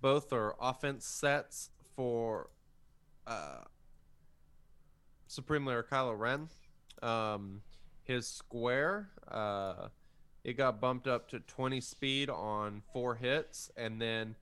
both 0.00 0.32
are 0.32 0.56
offense 0.60 1.06
sets 1.06 1.70
for 1.94 2.50
uh, 3.26 3.60
Supreme 5.28 5.64
Leader 5.64 5.86
Kylo 5.88 6.18
Ren. 6.18 6.48
Um, 7.02 7.62
his 8.04 8.26
square, 8.26 9.10
uh, 9.28 9.88
it 10.44 10.56
got 10.56 10.80
bumped 10.80 11.06
up 11.06 11.28
to 11.30 11.40
20 11.40 11.80
speed 11.80 12.30
on 12.30 12.82
four 12.92 13.14
hits, 13.14 13.70
and 13.76 14.00
then 14.00 14.34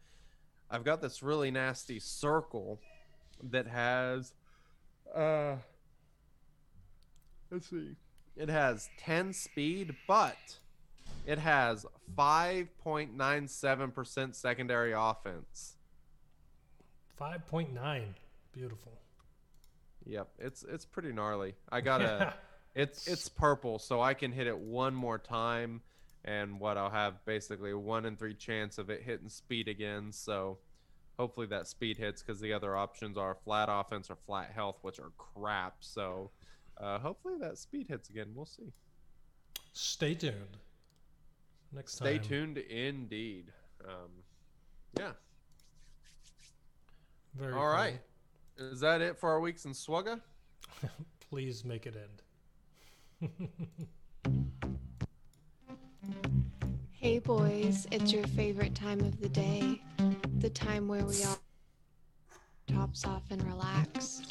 I've 0.70 0.84
got 0.84 1.02
this 1.02 1.22
really 1.22 1.50
nasty 1.50 1.98
circle 1.98 2.80
that 3.42 3.66
has, 3.66 4.32
uh, 5.14 5.56
let's 7.50 7.68
see, 7.68 7.96
it 8.36 8.48
has 8.48 8.88
10 8.98 9.32
speed, 9.32 9.96
but 10.06 10.36
it 11.26 11.38
has 11.38 11.84
5.97% 12.16 14.34
secondary 14.34 14.92
offense. 14.92 15.74
Five 17.16 17.46
point 17.48 17.74
nine. 17.74 18.14
Beautiful. 18.52 18.92
Yep, 20.06 20.28
it's 20.38 20.62
it's 20.62 20.86
pretty 20.86 21.12
gnarly. 21.12 21.56
I 21.68 21.80
gotta, 21.80 22.32
it's 22.78 23.08
it's 23.08 23.28
purple, 23.28 23.78
so 23.78 24.00
I 24.00 24.14
can 24.14 24.30
hit 24.30 24.46
it 24.46 24.56
one 24.56 24.94
more 24.94 25.18
time, 25.18 25.80
and 26.24 26.60
what 26.60 26.78
I'll 26.78 26.90
have 26.90 27.24
basically 27.24 27.72
a 27.72 27.78
one 27.78 28.06
in 28.06 28.16
three 28.16 28.34
chance 28.34 28.78
of 28.78 28.88
it 28.88 29.02
hitting 29.02 29.28
speed 29.28 29.66
again. 29.66 30.12
So 30.12 30.58
hopefully 31.18 31.48
that 31.48 31.66
speed 31.66 31.98
hits 31.98 32.22
because 32.22 32.40
the 32.40 32.52
other 32.52 32.76
options 32.76 33.18
are 33.18 33.34
flat 33.44 33.68
offense 33.70 34.10
or 34.10 34.16
flat 34.26 34.52
health, 34.54 34.78
which 34.82 35.00
are 35.00 35.10
crap. 35.18 35.74
So 35.80 36.30
uh, 36.80 37.00
hopefully 37.00 37.34
that 37.40 37.58
speed 37.58 37.88
hits 37.88 38.10
again. 38.10 38.28
We'll 38.32 38.46
see. 38.46 38.72
Stay 39.72 40.14
tuned. 40.14 40.56
Next 41.72 41.94
Stay 41.96 42.14
time. 42.14 42.24
Stay 42.24 42.28
tuned, 42.28 42.58
indeed. 42.58 43.52
Um, 43.84 44.10
yeah. 44.96 45.12
Very 47.34 47.52
All 47.52 47.68
right. 47.68 48.00
Is 48.56 48.80
that 48.80 49.00
it 49.00 49.18
for 49.18 49.30
our 49.30 49.40
weeks 49.40 49.64
in 49.64 49.72
Swugga? 49.72 50.20
Please 51.30 51.64
make 51.64 51.86
it 51.86 51.94
end. 51.96 52.22
Hey 56.92 57.20
boys, 57.20 57.86
it's 57.92 58.12
your 58.12 58.26
favorite 58.28 58.74
time 58.74 59.00
of 59.00 59.20
the 59.20 59.28
day. 59.28 59.80
The 60.38 60.50
time 60.50 60.88
where 60.88 61.04
we 61.04 61.22
all 61.24 61.38
tops 62.66 63.04
off 63.04 63.22
and 63.30 63.42
relax. 63.44 64.22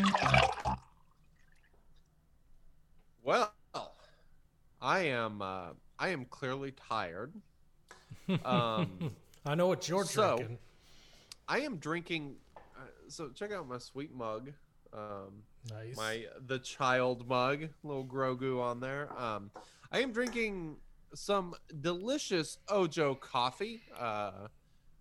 Well, 3.23 3.53
I 4.81 4.99
am. 4.99 5.41
Uh, 5.41 5.69
I 5.97 6.09
am 6.09 6.25
clearly 6.25 6.71
tired. 6.89 7.33
Um, 8.43 9.11
I 9.45 9.55
know 9.55 9.67
what 9.67 9.87
you're 9.87 10.03
So- 10.03 10.35
drinking. 10.37 10.57
I 11.47 11.59
am 11.61 11.77
drinking. 11.77 12.35
Uh, 12.57 12.81
so 13.07 13.29
check 13.29 13.53
out 13.53 13.65
my 13.67 13.77
sweet 13.77 14.13
mug. 14.13 14.51
Um, 14.93 15.43
Nice. 15.69 15.97
my 15.97 16.25
the 16.45 16.59
child 16.59 17.27
mug, 17.27 17.69
little 17.83 18.05
Grogu 18.05 18.61
on 18.61 18.79
there. 18.79 19.09
Um, 19.17 19.51
I 19.91 20.01
am 20.01 20.11
drinking 20.11 20.77
some 21.13 21.55
delicious 21.81 22.57
Ojo 22.67 23.15
coffee. 23.15 23.81
Uh, 23.97 24.47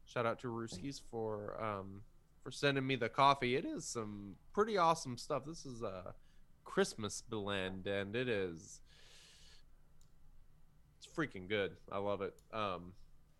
shout 0.06 0.26
out 0.26 0.40
to 0.40 0.48
Rooskies 0.48 1.00
for 1.10 1.62
um, 1.62 2.02
for 2.42 2.50
sending 2.50 2.86
me 2.86 2.96
the 2.96 3.08
coffee. 3.08 3.56
It 3.56 3.64
is 3.64 3.84
some 3.84 4.36
pretty 4.52 4.78
awesome 4.78 5.16
stuff. 5.16 5.44
This 5.46 5.66
is 5.66 5.82
a 5.82 6.14
Christmas 6.64 7.22
blend, 7.28 7.86
and 7.86 8.14
it 8.14 8.28
is 8.28 8.80
it's 10.98 11.06
freaking 11.06 11.48
good. 11.48 11.76
I 11.90 11.98
love 11.98 12.22
it. 12.22 12.34
Um, 12.52 12.92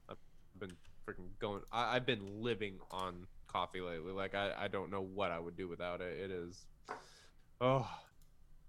I've 0.09 0.17
been 0.59 0.73
freaking 1.07 1.29
going. 1.39 1.63
I, 1.73 1.97
I've 1.97 2.07
been 2.07 2.43
living 2.43 2.79
on 2.91 3.27
coffee 3.47 3.81
lately. 3.81 4.13
Like 4.13 4.35
I, 4.35 4.53
I 4.59 4.69
don't 4.69 4.91
know 4.91 5.03
what 5.03 5.31
I 5.31 5.39
would 5.39 5.57
do 5.57 5.69
without 5.69 6.01
it. 6.01 6.19
It 6.19 6.31
is, 6.31 6.67
oh, 7.61 7.89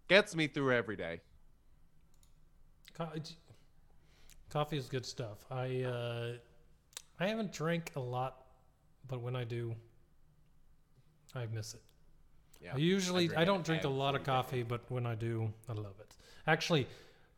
gets 0.07 0.35
me 0.35 0.47
through 0.47 0.73
every 0.73 0.95
day. 0.95 1.21
Co- 2.93 3.11
coffee 4.49 4.77
is 4.77 4.87
good 4.87 5.05
stuff. 5.05 5.45
I 5.51 5.83
uh, 5.83 6.31
I 7.19 7.27
haven't 7.27 7.51
drank 7.51 7.91
a 7.95 7.99
lot, 7.99 8.45
but 9.07 9.21
when 9.21 9.35
I 9.35 9.43
do, 9.43 9.75
I 11.35 11.45
miss 11.53 11.73
it. 11.73 11.81
Yeah, 12.61 12.71
I 12.73 12.77
usually 12.77 13.27
drink 13.27 13.39
I, 13.39 13.45
don't 13.45 13.63
drink 13.63 13.83
a 13.83 13.89
lot 13.89 14.15
of 14.15 14.21
day. 14.21 14.25
coffee, 14.25 14.63
but 14.63 14.81
when 14.89 15.05
I 15.05 15.15
do, 15.15 15.51
I 15.69 15.73
love 15.73 15.95
it. 15.99 16.15
Actually, 16.47 16.87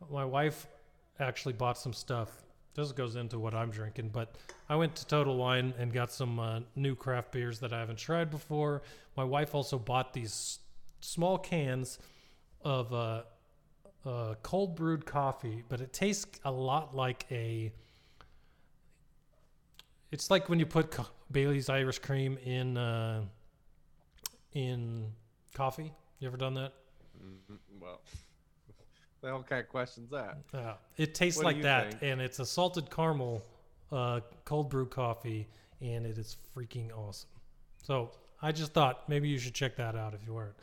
my 0.10 0.24
wife 0.24 0.68
actually 1.20 1.54
bought 1.54 1.78
some 1.78 1.94
stuff. 1.94 2.30
This 2.76 2.92
goes 2.94 3.16
into 3.18 3.40
what 3.40 3.54
I'm 3.54 3.72
drinking, 3.72 4.10
but 4.14 4.36
I 4.70 4.76
went 4.76 4.96
to 4.96 5.06
Total 5.06 5.36
Wine 5.36 5.74
and 5.78 5.92
got 5.92 6.12
some 6.12 6.40
uh, 6.40 6.60
new 6.76 6.96
craft 6.96 7.32
beers 7.32 7.60
that 7.60 7.74
I 7.74 7.80
haven't 7.80 7.98
tried 7.98 8.30
before. 8.30 8.84
My 9.18 9.26
wife 9.26 9.54
also 9.54 9.78
bought 9.78 10.14
these 10.14 10.60
small 11.00 11.38
cans 11.38 12.00
of 12.62 12.94
uh, 12.94 13.24
uh, 14.06 14.36
cold 14.44 14.76
brewed 14.76 15.06
coffee, 15.06 15.64
but 15.70 15.82
it 15.82 15.94
tastes 15.94 16.40
a 16.46 16.52
lot 16.52 16.96
like 16.96 17.26
a. 17.32 17.72
It's 20.12 20.32
like 20.32 20.50
when 20.50 20.60
you 20.60 20.66
put 20.66 20.92
co- 20.92 21.06
Bailey's 21.32 21.70
Irish 21.70 22.00
Cream 22.00 22.38
in 22.44 22.78
uh, 22.78 23.22
in 24.54 25.12
coffee. 25.54 25.92
You 26.20 26.28
ever 26.28 26.38
done 26.38 26.54
that? 26.56 26.74
Mm, 27.24 27.58
Well, 27.80 28.02
the 29.22 29.28
hell 29.28 29.44
kind 29.48 29.62
of 29.62 29.70
questions 29.70 30.10
that? 30.12 30.38
Yeah, 30.54 30.74
it 30.98 31.14
tastes 31.16 31.38
What 31.38 31.46
like 31.46 31.62
that, 31.62 31.92
think? 31.92 32.04
and 32.04 32.22
it's 32.22 32.40
a 32.40 32.46
salted 32.46 32.90
caramel 32.90 33.44
uh, 33.92 34.22
cold 34.46 34.70
brew 34.70 34.86
coffee, 34.86 35.48
and 35.82 36.06
it 36.06 36.18
is 36.18 36.38
freaking 36.56 36.92
awesome. 36.98 37.30
So 37.84 38.12
I 38.42 38.52
just 38.52 38.74
thought 38.74 39.08
maybe 39.08 39.30
you 39.30 39.38
should 39.38 39.54
check 39.54 39.76
that 39.78 39.96
out 39.96 40.14
if 40.14 40.26
you 40.26 40.34
weren't. 40.34 40.56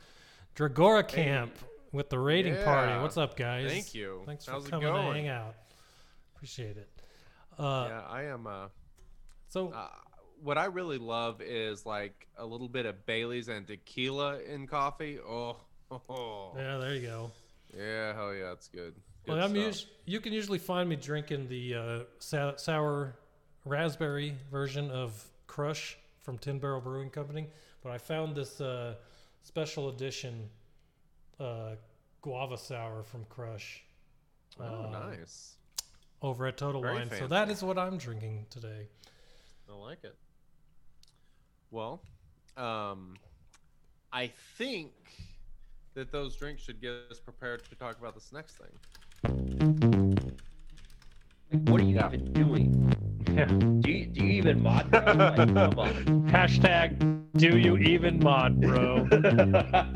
Dragora 0.57 1.07
Camp 1.07 1.53
with 1.93 2.09
the 2.09 2.19
raiding 2.19 2.57
party. 2.65 2.99
What's 3.03 3.19
up, 3.19 3.37
guys? 3.37 3.71
Thank 3.71 3.95
you. 3.95 4.23
Thanks 4.25 4.47
How's 4.47 4.65
for 4.65 4.71
coming 4.71 4.87
to 4.89 5.13
hang 5.13 5.29
out. 5.29 5.55
Appreciate 6.35 6.79
it. 6.79 6.89
Uh, 7.59 7.87
yeah, 7.91 8.03
I 8.09 8.23
am. 8.25 8.47
Uh, 8.47 8.69
So 9.49 9.69
uh, 9.69 9.89
what 10.43 10.57
I 10.57 10.65
really 10.67 10.97
love 10.97 11.43
is 11.43 11.85
like 11.85 12.27
a 12.39 12.45
little 12.45 12.69
bit 12.71 12.87
of 12.87 13.05
Bailey's 13.05 13.49
and 13.49 13.67
tequila 13.67 14.41
in 14.41 14.67
coffee. 14.67 15.19
Oh, 15.19 15.59
oh, 16.09 16.53
yeah, 16.57 16.79
there 16.79 16.95
you 16.95 17.07
go. 17.07 17.31
yeah, 17.77 18.15
hell 18.15 18.35
yeah, 18.35 18.53
it's 18.53 18.69
good. 18.69 18.95
Well, 19.27 19.39
I'm 19.43 19.55
us- 19.57 19.87
you 20.07 20.21
can 20.21 20.33
usually 20.33 20.59
find 20.59 20.89
me 20.89 20.97
drinking 20.97 21.49
the 21.49 21.75
uh, 21.75 21.99
sou- 22.19 22.55
sour 22.57 23.15
raspberry 23.67 24.35
version 24.51 24.91
of 24.91 25.23
Crush 25.47 25.99
from 26.23 26.39
Tin 26.39 26.59
Barrel 26.59 26.81
Brewing 26.81 27.11
Company, 27.11 27.49
but 27.83 27.93
I 27.93 27.99
found 27.99 28.35
this 28.37 28.61
uh, 28.61 28.95
special 29.51 29.89
edition 29.91 30.49
uh, 31.39 31.77
guava 32.21 32.59
sour 32.59 33.03
from 33.05 33.25
Crush 33.29 33.85
Oh, 34.59 34.65
uh, 34.65 34.91
nice. 35.11 35.55
over 36.23 36.47
at 36.47 36.57
Total 36.57 36.81
Very 36.81 36.95
Wine. 36.95 37.11
So 37.11 37.27
that 37.29 37.49
is 37.51 37.63
what 37.63 37.79
I'm 37.79 37.97
drinking 37.99 38.47
today. 38.51 38.89
I 39.71 39.75
like 39.75 40.03
it. 40.03 40.17
Well, 41.71 42.01
um, 42.57 43.15
I 44.13 44.33
think 44.57 44.93
that 45.95 46.11
those 46.11 46.35
drinks 46.37 46.63
should 46.63 46.81
get 46.81 46.93
us 47.11 47.21
prepared 47.21 47.69
to 47.69 47.75
talk 47.77 47.99
about 47.99 48.15
this 48.15 48.33
next 48.33 48.57
thing. 48.57 48.73
Like, 51.53 51.69
what 51.69 51.81
are 51.81 51.85
you 51.85 51.97
Yeah. 51.97 52.07
even 52.09 52.33
doing? 52.33 52.93
Yeah. 53.33 53.45
Do 53.47 53.91
you, 53.91 54.07
do 54.07 54.25
you 54.25 54.33
even 54.33 54.63
mod? 54.63 54.91
bro? 54.91 55.01
Like, 55.01 55.37
come 55.37 55.79
on. 55.79 56.31
Hashtag 56.31 57.17
do 57.37 57.59
you 57.59 57.77
even 57.77 58.19
mod, 58.19 58.61
bro? 58.61 59.07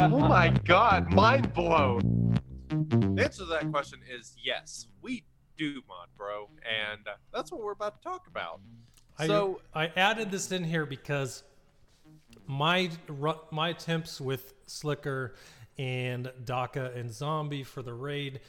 Oh 0.00 0.18
my 0.18 0.50
god, 0.64 1.12
mind 1.12 1.52
blown. 1.54 2.38
The 2.68 3.24
answer 3.24 3.44
to 3.44 3.46
that 3.46 3.70
question 3.70 4.00
is 4.10 4.36
yes, 4.42 4.88
we 5.00 5.24
do 5.56 5.82
mod, 5.88 6.08
bro, 6.16 6.50
and 6.64 7.06
uh, 7.06 7.12
that's 7.32 7.50
what 7.50 7.62
we're 7.62 7.72
about 7.72 8.02
to 8.02 8.08
talk 8.08 8.26
about. 8.26 8.60
I, 9.18 9.26
So 9.26 9.60
I 9.74 9.86
added 9.96 10.30
this 10.30 10.52
in 10.52 10.64
here 10.64 10.84
because 10.84 11.42
my 12.46 12.90
my 13.50 13.70
attempts 13.70 14.20
with 14.20 14.52
Slicker 14.66 15.34
and 15.78 16.30
Daka 16.44 16.92
and 16.94 17.10
Zombie 17.10 17.62
for 17.62 17.82
the 17.82 17.94
raid 17.94 18.40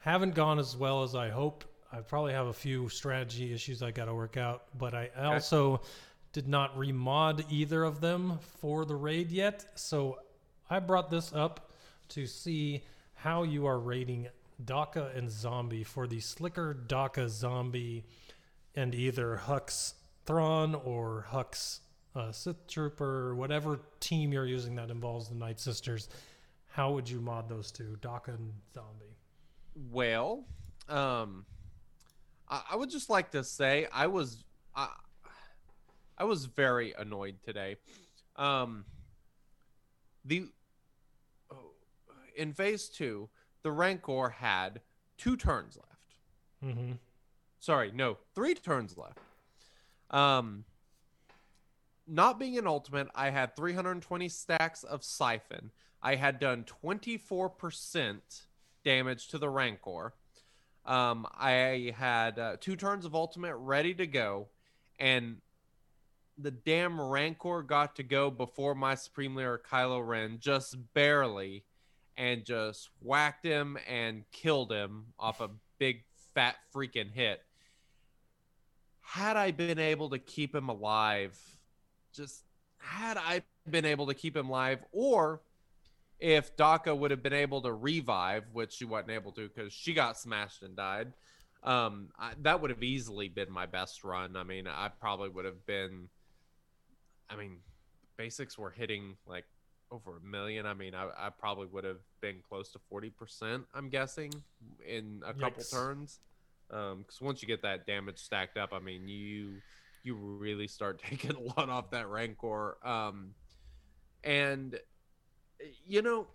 haven't 0.00 0.34
gone 0.34 0.58
as 0.58 0.76
well 0.76 1.02
as 1.02 1.14
I 1.14 1.28
hope. 1.28 1.64
I 1.92 1.98
probably 2.00 2.32
have 2.32 2.46
a 2.46 2.52
few 2.52 2.88
strategy 2.88 3.52
issues 3.52 3.82
I 3.82 3.90
got 3.90 4.04
to 4.04 4.14
work 4.14 4.36
out, 4.36 4.64
but 4.78 4.94
I 4.94 5.10
also 5.16 5.80
did 6.32 6.46
not 6.46 6.76
remod 6.76 7.44
either 7.50 7.82
of 7.82 8.00
them 8.00 8.38
for 8.60 8.84
the 8.84 8.94
raid 8.94 9.32
yet. 9.32 9.64
So 9.74 10.20
I 10.68 10.78
brought 10.78 11.10
this 11.10 11.32
up 11.34 11.72
to 12.10 12.26
see 12.26 12.84
how 13.14 13.42
you 13.42 13.66
are 13.66 13.78
rating 13.78 14.28
Daka 14.64 15.10
and 15.16 15.30
Zombie 15.30 15.84
for 15.84 16.06
the 16.06 16.20
Slicker 16.20 16.74
Daka 16.74 17.28
Zombie 17.28 18.04
and 18.76 18.94
either 18.94 19.40
Hux 19.44 19.94
Thrawn 20.26 20.74
or 20.76 21.26
Hux 21.30 21.80
uh, 22.14 22.30
Sith 22.30 22.66
Trooper, 22.68 23.34
whatever 23.34 23.80
team 24.00 24.32
you're 24.32 24.46
using 24.46 24.76
that 24.76 24.90
involves 24.90 25.28
the 25.28 25.34
Night 25.34 25.58
Sisters, 25.58 26.08
how 26.68 26.92
would 26.92 27.08
you 27.08 27.20
mod 27.20 27.48
those 27.48 27.72
two, 27.72 27.96
Daka 28.00 28.32
and 28.32 28.52
Zombie? 28.74 29.16
Well, 29.90 30.44
um, 30.88 31.44
I, 32.50 32.62
I 32.72 32.76
would 32.76 32.90
just 32.90 33.08
like 33.08 33.30
to 33.30 33.42
say 33.44 33.86
I 33.92 34.08
was 34.08 34.44
I, 34.74 34.88
I 36.18 36.24
was 36.24 36.44
very 36.44 36.92
annoyed 36.98 37.36
today. 37.42 37.76
Um, 38.36 38.84
the 40.24 40.48
oh, 41.50 41.72
in 42.36 42.52
phase 42.52 42.88
two, 42.88 43.28
the 43.62 43.70
Rancor 43.70 44.30
had 44.30 44.80
two 45.16 45.36
turns 45.36 45.76
left. 45.76 46.74
Mm-hmm. 46.76 46.92
Sorry, 47.58 47.90
no, 47.94 48.18
three 48.34 48.54
turns 48.54 48.96
left. 48.98 49.18
Um, 50.10 50.64
not 52.06 52.38
being 52.38 52.58
an 52.58 52.66
ultimate, 52.66 53.08
I 53.14 53.30
had 53.30 53.54
320 53.54 54.28
stacks 54.28 54.82
of 54.82 55.04
siphon. 55.04 55.70
I 56.02 56.16
had 56.16 56.40
done 56.40 56.64
24% 56.82 58.18
damage 58.84 59.28
to 59.28 59.38
the 59.38 59.48
Rancor. 59.48 60.14
Um, 60.86 61.26
I 61.38 61.94
had 61.96 62.38
uh, 62.38 62.56
two 62.60 62.76
turns 62.76 63.04
of 63.04 63.14
ultimate 63.14 63.56
ready 63.56 63.94
to 63.94 64.06
go, 64.06 64.48
and 64.98 65.36
the 66.38 66.50
damn 66.50 67.00
Rancor 67.00 67.62
got 67.62 67.96
to 67.96 68.02
go 68.02 68.30
before 68.30 68.74
my 68.74 68.94
Supreme 68.94 69.34
Leader 69.34 69.60
Kylo 69.70 70.06
Ren, 70.06 70.38
just 70.40 70.76
barely, 70.94 71.64
and 72.16 72.44
just 72.44 72.88
whacked 73.00 73.44
him 73.44 73.78
and 73.88 74.24
killed 74.32 74.72
him 74.72 75.06
off 75.18 75.40
a 75.40 75.50
big 75.78 76.04
fat 76.34 76.56
freaking 76.74 77.10
hit. 77.12 77.42
Had 79.00 79.36
I 79.36 79.50
been 79.50 79.78
able 79.78 80.10
to 80.10 80.18
keep 80.18 80.54
him 80.54 80.68
alive, 80.68 81.38
just 82.12 82.44
had 82.78 83.16
I 83.16 83.42
been 83.68 83.84
able 83.84 84.06
to 84.06 84.14
keep 84.14 84.36
him 84.36 84.48
alive, 84.48 84.80
or 84.92 85.40
if 86.20 86.56
Daka 86.56 86.94
would 86.94 87.10
have 87.10 87.22
been 87.22 87.32
able 87.32 87.62
to 87.62 87.72
revive, 87.72 88.44
which 88.52 88.72
she 88.72 88.84
wasn't 88.84 89.10
able 89.12 89.32
to 89.32 89.48
because 89.48 89.72
she 89.72 89.94
got 89.94 90.18
smashed 90.18 90.62
and 90.62 90.76
died, 90.76 91.12
um, 91.62 92.08
I, 92.18 92.32
that 92.42 92.60
would 92.60 92.70
have 92.70 92.82
easily 92.82 93.28
been 93.28 93.50
my 93.50 93.66
best 93.66 94.04
run. 94.04 94.36
I 94.36 94.44
mean, 94.44 94.66
I 94.66 94.88
probably 94.88 95.28
would 95.30 95.44
have 95.44 95.66
been. 95.66 96.08
I 97.28 97.36
mean, 97.36 97.58
basics 98.16 98.58
were 98.58 98.70
hitting 98.70 99.16
like 99.26 99.44
over 99.90 100.18
a 100.18 100.20
million. 100.20 100.66
I 100.66 100.74
mean, 100.74 100.94
I, 100.94 101.08
I 101.16 101.30
probably 101.30 101.66
would 101.66 101.84
have 101.84 102.00
been 102.20 102.36
close 102.46 102.70
to 102.72 102.78
forty 102.90 103.10
percent. 103.10 103.64
I'm 103.74 103.88
guessing 103.88 104.32
in 104.86 105.22
a 105.26 105.32
couple 105.32 105.62
Yikes. 105.62 105.72
turns, 105.72 106.20
because 106.68 107.20
once 107.20 107.40
you 107.42 107.48
get 107.48 107.62
that 107.62 107.86
damage 107.86 108.18
stacked 108.18 108.58
up, 108.58 108.72
I 108.72 108.78
mean, 108.78 109.08
you 109.08 109.54
you 110.02 110.14
really 110.14 110.68
start 110.68 111.00
taking 111.08 111.32
a 111.32 111.40
lot 111.40 111.70
off 111.70 111.90
that 111.90 112.08
rancor. 112.08 112.76
Um, 112.86 113.34
and 114.22 114.78
you 115.86 116.02
know, 116.02 116.26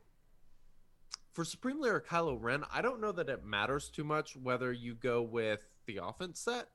for 1.34 1.44
Supreme 1.44 1.82
Leader 1.82 2.04
Kylo 2.08 2.38
Ren, 2.40 2.64
I 2.74 2.82
don't 2.82 3.02
know 3.02 3.12
that 3.12 3.30
it 3.30 3.46
matters 3.46 3.90
too 3.90 4.04
much 4.04 4.36
whether 4.36 4.72
you 4.72 4.96
go 4.96 5.22
with 5.22 5.60
the 5.86 6.00
offense 6.02 6.40
set 6.40 6.70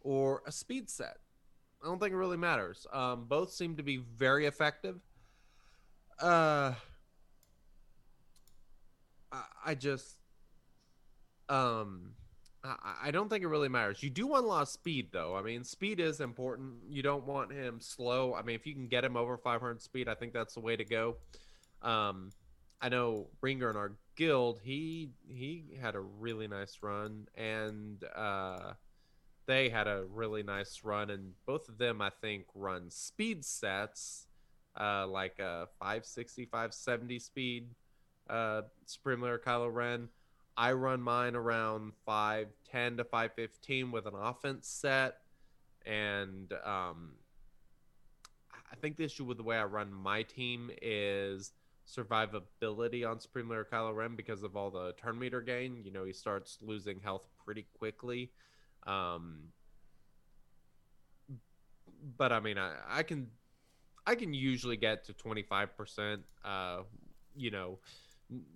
or 0.00 0.42
a 0.46 0.52
speed 0.52 0.88
set. 0.88 1.18
I 1.82 1.86
don't 1.86 1.98
think 1.98 2.12
it 2.12 2.16
really 2.16 2.38
matters. 2.38 2.86
Um, 2.92 3.26
both 3.28 3.52
seem 3.52 3.76
to 3.76 3.82
be 3.82 3.98
very 3.98 4.46
effective. 4.46 5.00
Uh, 6.20 6.72
I, 9.30 9.42
I 9.66 9.74
just, 9.74 10.16
um, 11.48 12.12
I, 12.64 13.10
don't 13.10 13.28
think 13.28 13.44
it 13.44 13.48
really 13.48 13.68
matters. 13.68 14.02
You 14.02 14.08
do 14.08 14.26
want 14.26 14.44
a 14.44 14.48
lot 14.48 14.62
of 14.62 14.68
speed, 14.68 15.08
though. 15.12 15.36
I 15.36 15.42
mean, 15.42 15.64
speed 15.64 16.00
is 16.00 16.20
important. 16.20 16.76
You 16.88 17.02
don't 17.02 17.26
want 17.26 17.52
him 17.52 17.78
slow. 17.80 18.34
I 18.34 18.42
mean, 18.42 18.56
if 18.56 18.66
you 18.66 18.72
can 18.72 18.86
get 18.86 19.04
him 19.04 19.16
over 19.16 19.36
500 19.36 19.82
speed, 19.82 20.08
I 20.08 20.14
think 20.14 20.32
that's 20.32 20.54
the 20.54 20.60
way 20.60 20.74
to 20.74 20.84
go. 20.84 21.16
Um, 21.82 22.30
I 22.80 22.88
know 22.88 23.28
Ringer 23.40 23.70
in 23.70 23.76
our 23.76 23.92
guild, 24.16 24.60
he 24.62 25.10
he 25.26 25.64
had 25.80 25.94
a 25.94 26.00
really 26.00 26.48
nice 26.48 26.78
run, 26.82 27.28
and 27.34 28.02
uh, 28.14 28.72
they 29.46 29.68
had 29.68 29.86
a 29.86 30.04
really 30.12 30.42
nice 30.42 30.80
run, 30.84 31.10
and 31.10 31.32
both 31.46 31.68
of 31.68 31.78
them, 31.78 32.00
I 32.00 32.10
think, 32.20 32.46
run 32.54 32.90
speed 32.90 33.44
sets, 33.44 34.26
uh, 34.80 35.06
like 35.06 35.38
a 35.38 35.68
560, 35.78 36.46
570 36.46 37.18
speed. 37.18 37.68
Uh, 38.28 38.62
Supreme 38.86 39.20
Leader 39.20 39.40
Kylo 39.44 39.72
Ren. 39.72 40.08
I 40.56 40.72
run 40.72 41.02
mine 41.02 41.34
around 41.34 41.92
510 42.06 42.98
to 42.98 43.04
515 43.04 43.90
with 43.90 44.06
an 44.06 44.14
offense 44.14 44.68
set. 44.68 45.18
And 45.84 46.52
um, 46.64 47.14
I 48.70 48.76
think 48.76 48.96
the 48.96 49.04
issue 49.04 49.24
with 49.24 49.36
the 49.36 49.42
way 49.42 49.56
I 49.56 49.64
run 49.64 49.92
my 49.92 50.22
team 50.22 50.70
is 50.80 51.52
survivability 51.86 53.08
on 53.08 53.20
Supreme 53.20 53.48
Leader 53.48 53.66
Kylo 53.70 53.94
Ren 53.94 54.16
because 54.16 54.42
of 54.42 54.56
all 54.56 54.70
the 54.70 54.94
turn 54.96 55.18
meter 55.18 55.40
gain. 55.40 55.82
You 55.84 55.92
know, 55.92 56.04
he 56.04 56.12
starts 56.12 56.58
losing 56.62 57.00
health 57.00 57.26
pretty 57.44 57.66
quickly. 57.76 58.30
Um, 58.86 59.48
but 62.16 62.32
I 62.32 62.40
mean, 62.40 62.58
I, 62.58 62.74
I 62.88 63.02
can 63.02 63.28
I 64.06 64.14
can 64.14 64.34
usually 64.34 64.76
get 64.76 65.04
to 65.04 65.14
25%. 65.14 66.18
Uh, 66.44 66.82
you 67.36 67.50
know, 67.50 67.78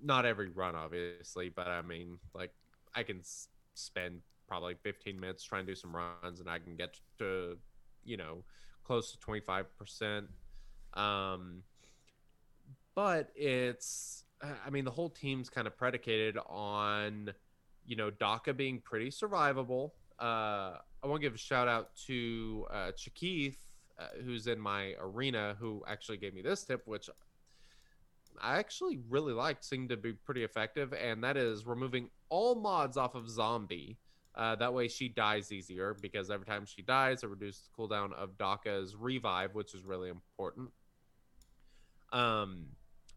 not 0.02 0.26
every 0.26 0.50
run, 0.50 0.74
obviously, 0.74 1.48
but 1.48 1.68
I 1.68 1.83
mean, 1.83 2.18
like, 2.35 2.52
I 2.94 3.02
can 3.02 3.20
s- 3.20 3.48
spend 3.74 4.20
probably 4.46 4.74
15 4.83 5.18
minutes 5.20 5.44
trying 5.44 5.66
to 5.66 5.72
do 5.72 5.76
some 5.76 5.94
runs 5.94 6.40
and 6.40 6.48
I 6.48 6.59
can 6.59 6.76
get 6.76 6.98
to, 7.18 7.59
you 8.04 8.16
know, 8.16 8.44
close 8.85 9.12
to 9.12 9.18
25%. 9.18 10.26
Um, 10.94 11.62
but 12.94 13.31
it's, 13.37 14.24
I 14.42 14.70
mean, 14.70 14.85
the 14.85 14.90
whole 14.90 15.11
team's 15.11 15.48
kind 15.48 15.66
of 15.66 15.76
predicated 15.76 16.38
on, 16.48 17.33
you 17.87 17.96
know, 17.96 18.11
Daka 18.11 18.54
being 18.54 18.81
pretty 18.81 19.11
survivable. 19.11 19.92
Uh, 20.18 20.78
I 21.02 21.07
want 21.07 21.20
to 21.20 21.26
give 21.26 21.35
a 21.35 21.38
shout 21.38 21.68
out 21.68 21.94
to 22.07 22.66
uh, 22.72 22.90
uh, 23.98 24.07
who's 24.24 24.46
in 24.46 24.59
my 24.59 24.94
arena, 25.00 25.57
who 25.59 25.85
actually 25.87 26.16
gave 26.16 26.35
me 26.35 26.42
this 26.42 26.64
tip, 26.64 26.83
which 26.87 27.09
I 28.40 28.59
actually 28.59 28.98
really 29.09 29.33
liked, 29.33 29.64
seemed 29.64 29.90
to 29.90 29.96
be 29.96 30.12
pretty 30.12 30.44
effective, 30.44 30.92
and 30.92 31.22
that 31.24 31.37
is 31.37 31.66
removing 31.66 32.11
all 32.29 32.55
mods 32.55 32.96
off 32.96 33.14
of 33.14 33.29
Zombie. 33.29 33.98
Uh, 34.35 34.55
that 34.57 34.72
way 34.72 34.87
she 34.87 35.09
dies 35.09 35.51
easier 35.51 35.96
because 36.01 36.31
every 36.31 36.46
time 36.46 36.64
she 36.64 36.83
dies, 36.83 37.22
it 37.22 37.29
reduces 37.29 37.62
the 37.62 37.83
cooldown 37.83 38.12
of 38.12 38.38
Daka's 38.38 38.94
revive, 38.94 39.55
which 39.55 39.74
is 39.74 39.85
really 39.85 40.11
important. 40.11 40.70
Um, 42.12 42.66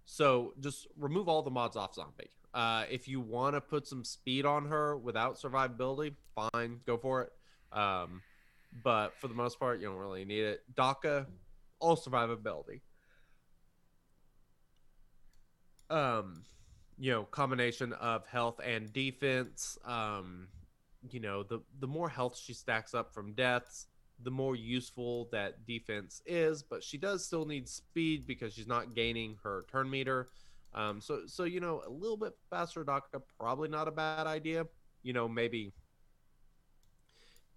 so 0.06 0.54
just 0.60 0.88
remove 0.98 1.30
all 1.30 1.44
the 1.44 1.52
mods 1.52 1.78
off 1.78 1.94
Zombie. 1.94 2.32
Uh, 2.54 2.86
if 2.90 3.08
you 3.08 3.22
want 3.22 3.56
to 3.56 3.62
put 3.62 3.88
some 3.88 4.04
speed 4.04 4.46
on 4.46 4.66
her 4.66 4.98
without 4.98 5.40
survivability, 5.40 6.16
fine, 6.36 6.80
go 6.86 6.98
for 6.98 7.22
it. 7.22 7.32
Um, 7.72 8.22
but 8.84 9.14
for 9.20 9.28
the 9.28 9.34
most 9.34 9.60
part, 9.60 9.80
you 9.80 9.88
don't 9.88 9.98
really 9.98 10.26
need 10.26 10.44
it. 10.44 10.64
Daka, 10.76 11.28
all 11.80 11.96
survivability. 11.96 12.82
Um, 15.92 16.44
you 16.98 17.12
know, 17.12 17.24
combination 17.24 17.94
of 17.94 18.26
health 18.28 18.60
and 18.64 18.92
defense. 18.94 19.78
Um, 19.86 20.48
you 21.10 21.20
know, 21.20 21.44
the 21.44 21.62
the 21.80 21.88
more 21.88 22.10
health 22.10 22.38
she 22.38 22.54
stacks 22.54 22.94
up 22.94 23.14
from 23.14 23.34
deaths, 23.34 23.88
the 24.24 24.32
more 24.32 24.56
useful 24.56 25.28
that 25.32 25.66
defense 25.66 26.22
is. 26.26 26.64
But 26.64 26.84
she 26.84 26.98
does 26.98 27.26
still 27.26 27.46
need 27.46 27.68
speed 27.68 28.28
because 28.28 28.54
she's 28.54 28.68
not 28.68 28.94
gaining 28.94 29.38
her 29.44 29.66
turn 29.72 29.90
meter. 29.90 30.28
Um, 30.74 31.02
so 31.02 31.22
so 31.26 31.44
you 31.44 31.60
know, 31.60 31.82
a 31.86 31.90
little 31.90 32.18
bit 32.18 32.34
faster 32.50 32.84
Daka, 32.84 33.22
probably 33.40 33.68
not 33.70 33.88
a 33.88 33.92
bad 33.92 34.28
idea. 34.28 34.68
You 35.04 35.14
know, 35.14 35.28
maybe 35.28 35.74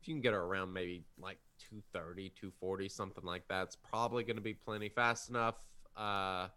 if 0.00 0.08
you 0.08 0.14
can 0.14 0.20
get 0.22 0.32
her 0.32 0.40
around 0.40 0.72
maybe 0.72 1.04
like 1.18 1.38
230, 1.70 2.30
240, 2.30 2.88
something 2.88 3.24
like 3.24 3.46
that, 3.48 3.64
it's 3.64 3.76
probably 3.76 4.24
going 4.24 4.36
to 4.36 4.42
be 4.42 4.54
plenty 4.54 4.88
fast 4.88 5.30
enough. 5.30 5.56
Uh, 5.96 6.48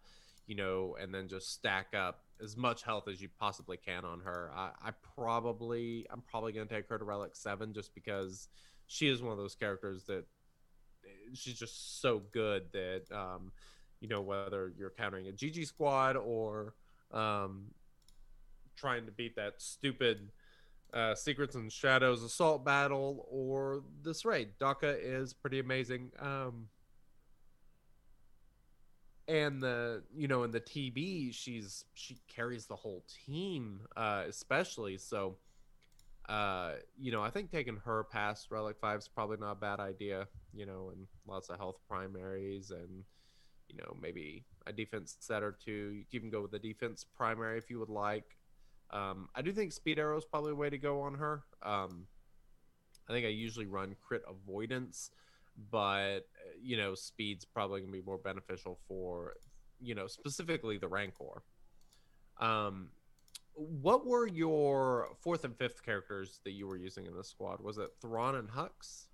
you 0.48 0.56
know, 0.56 0.96
and 1.00 1.14
then 1.14 1.28
just 1.28 1.52
stack 1.52 1.94
up 1.94 2.24
as 2.42 2.56
much 2.56 2.82
health 2.82 3.06
as 3.06 3.20
you 3.20 3.28
possibly 3.38 3.76
can 3.76 4.04
on 4.04 4.20
her. 4.20 4.50
I, 4.56 4.70
I 4.82 4.90
probably, 5.14 6.06
I'm 6.10 6.22
probably 6.22 6.52
to 6.54 6.74
take 6.74 6.88
her 6.88 6.98
to 6.98 7.04
relic 7.04 7.36
seven 7.36 7.74
just 7.74 7.94
because 7.94 8.48
she 8.86 9.08
is 9.08 9.22
one 9.22 9.32
of 9.32 9.38
those 9.38 9.54
characters 9.54 10.04
that 10.04 10.24
she's 11.34 11.58
just 11.58 12.00
so 12.00 12.22
good 12.32 12.64
that, 12.72 13.02
um, 13.12 13.52
you 14.00 14.08
know, 14.08 14.22
whether 14.22 14.72
you're 14.76 14.90
countering 14.90 15.28
a 15.28 15.32
GG 15.32 15.66
squad 15.66 16.16
or 16.16 16.74
um, 17.12 17.66
trying 18.74 19.04
to 19.04 19.12
beat 19.12 19.36
that 19.36 19.54
stupid 19.58 20.30
uh, 20.94 21.14
Secrets 21.14 21.56
and 21.56 21.70
Shadows 21.70 22.22
assault 22.22 22.64
battle 22.64 23.26
or 23.30 23.82
this 24.02 24.24
raid. 24.24 24.50
Daka 24.58 24.96
is 24.98 25.34
pretty 25.34 25.58
amazing. 25.58 26.10
Um, 26.18 26.68
and 29.28 29.62
the 29.62 30.02
you 30.16 30.26
know 30.26 30.42
in 30.42 30.50
the 30.50 30.60
TB 30.60 31.34
she's 31.34 31.84
she 31.94 32.18
carries 32.28 32.66
the 32.66 32.74
whole 32.74 33.04
team 33.26 33.80
uh, 33.96 34.24
especially 34.26 34.96
so 34.96 35.36
uh, 36.28 36.72
you 36.98 37.10
know 37.10 37.22
I 37.22 37.30
think 37.30 37.50
taking 37.50 37.76
her 37.84 38.04
past 38.04 38.50
Relic 38.50 38.76
Five 38.80 38.98
is 38.98 39.08
probably 39.08 39.38
not 39.38 39.52
a 39.52 39.56
bad 39.56 39.80
idea. 39.80 40.28
You 40.54 40.66
know, 40.66 40.90
and 40.92 41.06
lots 41.26 41.48
of 41.48 41.58
health 41.58 41.78
primaries 41.88 42.70
and 42.70 43.04
you 43.68 43.76
know 43.76 43.96
maybe 44.00 44.44
a 44.66 44.72
defense 44.72 45.16
set 45.20 45.42
or 45.42 45.56
two. 45.64 45.92
You 45.94 46.04
can 46.10 46.20
even 46.20 46.30
go 46.30 46.42
with 46.42 46.50
the 46.50 46.58
defense 46.58 47.04
primary 47.16 47.58
if 47.58 47.70
you 47.70 47.78
would 47.78 47.88
like. 47.88 48.36
Um, 48.90 49.28
I 49.34 49.42
do 49.42 49.52
think 49.52 49.72
Speed 49.72 49.98
Arrow 49.98 50.18
is 50.18 50.24
probably 50.24 50.52
a 50.52 50.56
way 50.56 50.70
to 50.70 50.78
go 50.78 51.00
on 51.00 51.14
her. 51.14 51.42
Um, 51.62 52.06
I 53.08 53.12
think 53.12 53.24
I 53.24 53.30
usually 53.30 53.66
run 53.66 53.96
crit 54.06 54.22
avoidance, 54.28 55.10
but 55.70 56.20
you 56.60 56.76
know, 56.76 56.94
speed's 56.94 57.44
probably 57.44 57.80
gonna 57.80 57.92
be 57.92 58.02
more 58.02 58.18
beneficial 58.18 58.78
for, 58.88 59.34
you 59.80 59.94
know, 59.94 60.06
specifically 60.06 60.78
the 60.78 60.88
Rancor. 60.88 61.42
Um, 62.40 62.90
what 63.54 64.06
were 64.06 64.26
your 64.26 65.08
fourth 65.20 65.44
and 65.44 65.56
fifth 65.56 65.84
characters 65.84 66.40
that 66.44 66.52
you 66.52 66.66
were 66.66 66.76
using 66.76 67.06
in 67.06 67.16
this 67.16 67.28
squad? 67.28 67.60
Was 67.60 67.78
it 67.78 67.90
Thrawn 68.00 68.36
and 68.36 68.48
Hux? 68.48 69.06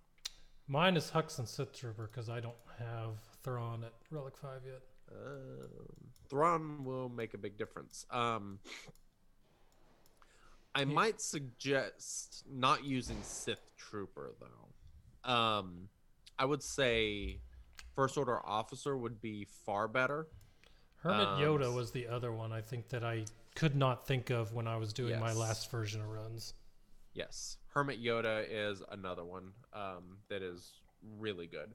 Mine 0.66 0.96
is 0.96 1.10
Hux 1.10 1.38
and 1.38 1.48
Sith 1.48 1.72
Trooper 1.74 2.08
because 2.10 2.28
I 2.28 2.40
don't 2.40 2.54
have 2.78 3.16
Thrawn 3.42 3.84
at 3.84 3.92
Relic 4.10 4.36
5 4.36 4.60
yet. 4.66 4.80
Um, 5.12 5.68
Thrawn 6.28 6.84
will 6.84 7.08
make 7.08 7.34
a 7.34 7.38
big 7.38 7.58
difference. 7.58 8.06
Um, 8.10 8.58
I 10.74 10.84
might 10.84 11.20
suggest 11.20 12.44
not 12.50 12.84
using 12.84 13.18
Sith 13.22 13.70
Trooper 13.76 14.32
though. 14.40 15.30
Um, 15.30 15.88
I 16.38 16.44
would 16.44 16.62
say 16.62 17.40
First 17.94 18.16
Order 18.16 18.44
Officer 18.44 18.96
would 18.96 19.20
be 19.20 19.46
far 19.66 19.86
better. 19.88 20.26
Hermit 20.96 21.26
Um, 21.28 21.40
Yoda 21.40 21.74
was 21.74 21.90
the 21.92 22.08
other 22.08 22.32
one 22.32 22.52
I 22.52 22.60
think 22.60 22.88
that 22.88 23.04
I 23.04 23.24
could 23.54 23.76
not 23.76 24.06
think 24.06 24.30
of 24.30 24.52
when 24.52 24.66
I 24.66 24.76
was 24.76 24.92
doing 24.92 25.20
my 25.20 25.32
last 25.32 25.70
version 25.70 26.00
of 26.00 26.08
runs. 26.08 26.54
Yes, 27.12 27.58
Hermit 27.68 28.02
Yoda 28.02 28.44
is 28.48 28.82
another 28.90 29.24
one 29.24 29.52
um, 29.72 30.18
that 30.28 30.42
is 30.42 30.72
really 31.18 31.46
good. 31.46 31.72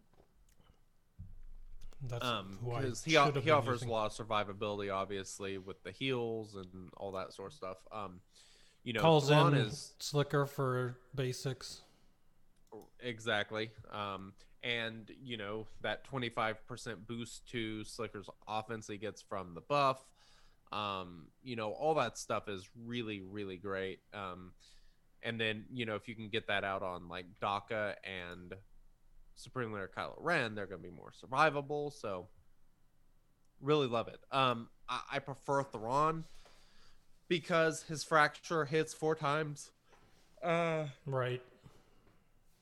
That's 2.01 2.23
Um, 2.25 2.57
who 2.63 2.71
I 2.73 2.81
because 2.81 3.03
he, 3.03 3.11
should 3.11 3.19
o- 3.19 3.31
have 3.33 3.43
he 3.43 3.49
offers 3.49 3.75
using. 3.81 3.89
a 3.89 3.91
lot 3.91 4.19
of 4.19 4.27
survivability, 4.27 4.93
obviously, 4.93 5.57
with 5.57 5.81
the 5.83 5.91
heals 5.91 6.55
and 6.55 6.89
all 6.97 7.11
that 7.13 7.33
sort 7.33 7.51
of 7.51 7.57
stuff. 7.57 7.77
Um, 7.91 8.21
you 8.83 8.93
know, 8.93 9.01
Calls 9.01 9.27
Thrawn 9.27 9.53
in 9.53 9.61
is 9.65 9.93
Slicker 9.99 10.45
for 10.45 10.97
basics. 11.13 11.81
Exactly. 13.01 13.71
Um, 13.91 14.33
and 14.63 15.09
you 15.23 15.37
know 15.37 15.67
that 15.81 16.09
25% 16.09 16.55
boost 17.07 17.47
to 17.51 17.83
Slicker's 17.83 18.29
offense 18.47 18.87
he 18.87 18.97
gets 18.97 19.21
from 19.21 19.53
the 19.53 19.61
buff. 19.61 20.03
Um, 20.71 21.27
you 21.43 21.55
know 21.55 21.71
all 21.71 21.95
that 21.95 22.17
stuff 22.17 22.47
is 22.47 22.69
really 22.85 23.21
really 23.21 23.57
great. 23.57 23.99
Um, 24.13 24.51
and 25.23 25.39
then 25.39 25.65
you 25.71 25.85
know 25.85 25.95
if 25.95 26.07
you 26.07 26.15
can 26.15 26.29
get 26.29 26.47
that 26.47 26.63
out 26.63 26.83
on 26.83 27.09
like 27.09 27.25
Daka 27.41 27.95
and 28.03 28.53
Supreme 29.35 29.71
Leader 29.71 29.89
Kylo 29.95 30.15
Ren, 30.17 30.55
they're 30.55 30.67
going 30.67 30.81
to 30.81 30.87
be 30.87 30.93
more 30.93 31.11
survivable. 31.11 31.93
So 31.93 32.27
really 33.61 33.87
love 33.87 34.07
it. 34.07 34.19
Um, 34.31 34.69
I, 34.87 35.01
I 35.13 35.19
prefer 35.19 35.63
Thrawn 35.63 36.25
because 37.27 37.83
his 37.83 38.03
fracture 38.03 38.65
hits 38.65 38.93
four 38.93 39.15
times. 39.15 39.71
Uh, 40.43 40.85
Right. 41.05 41.41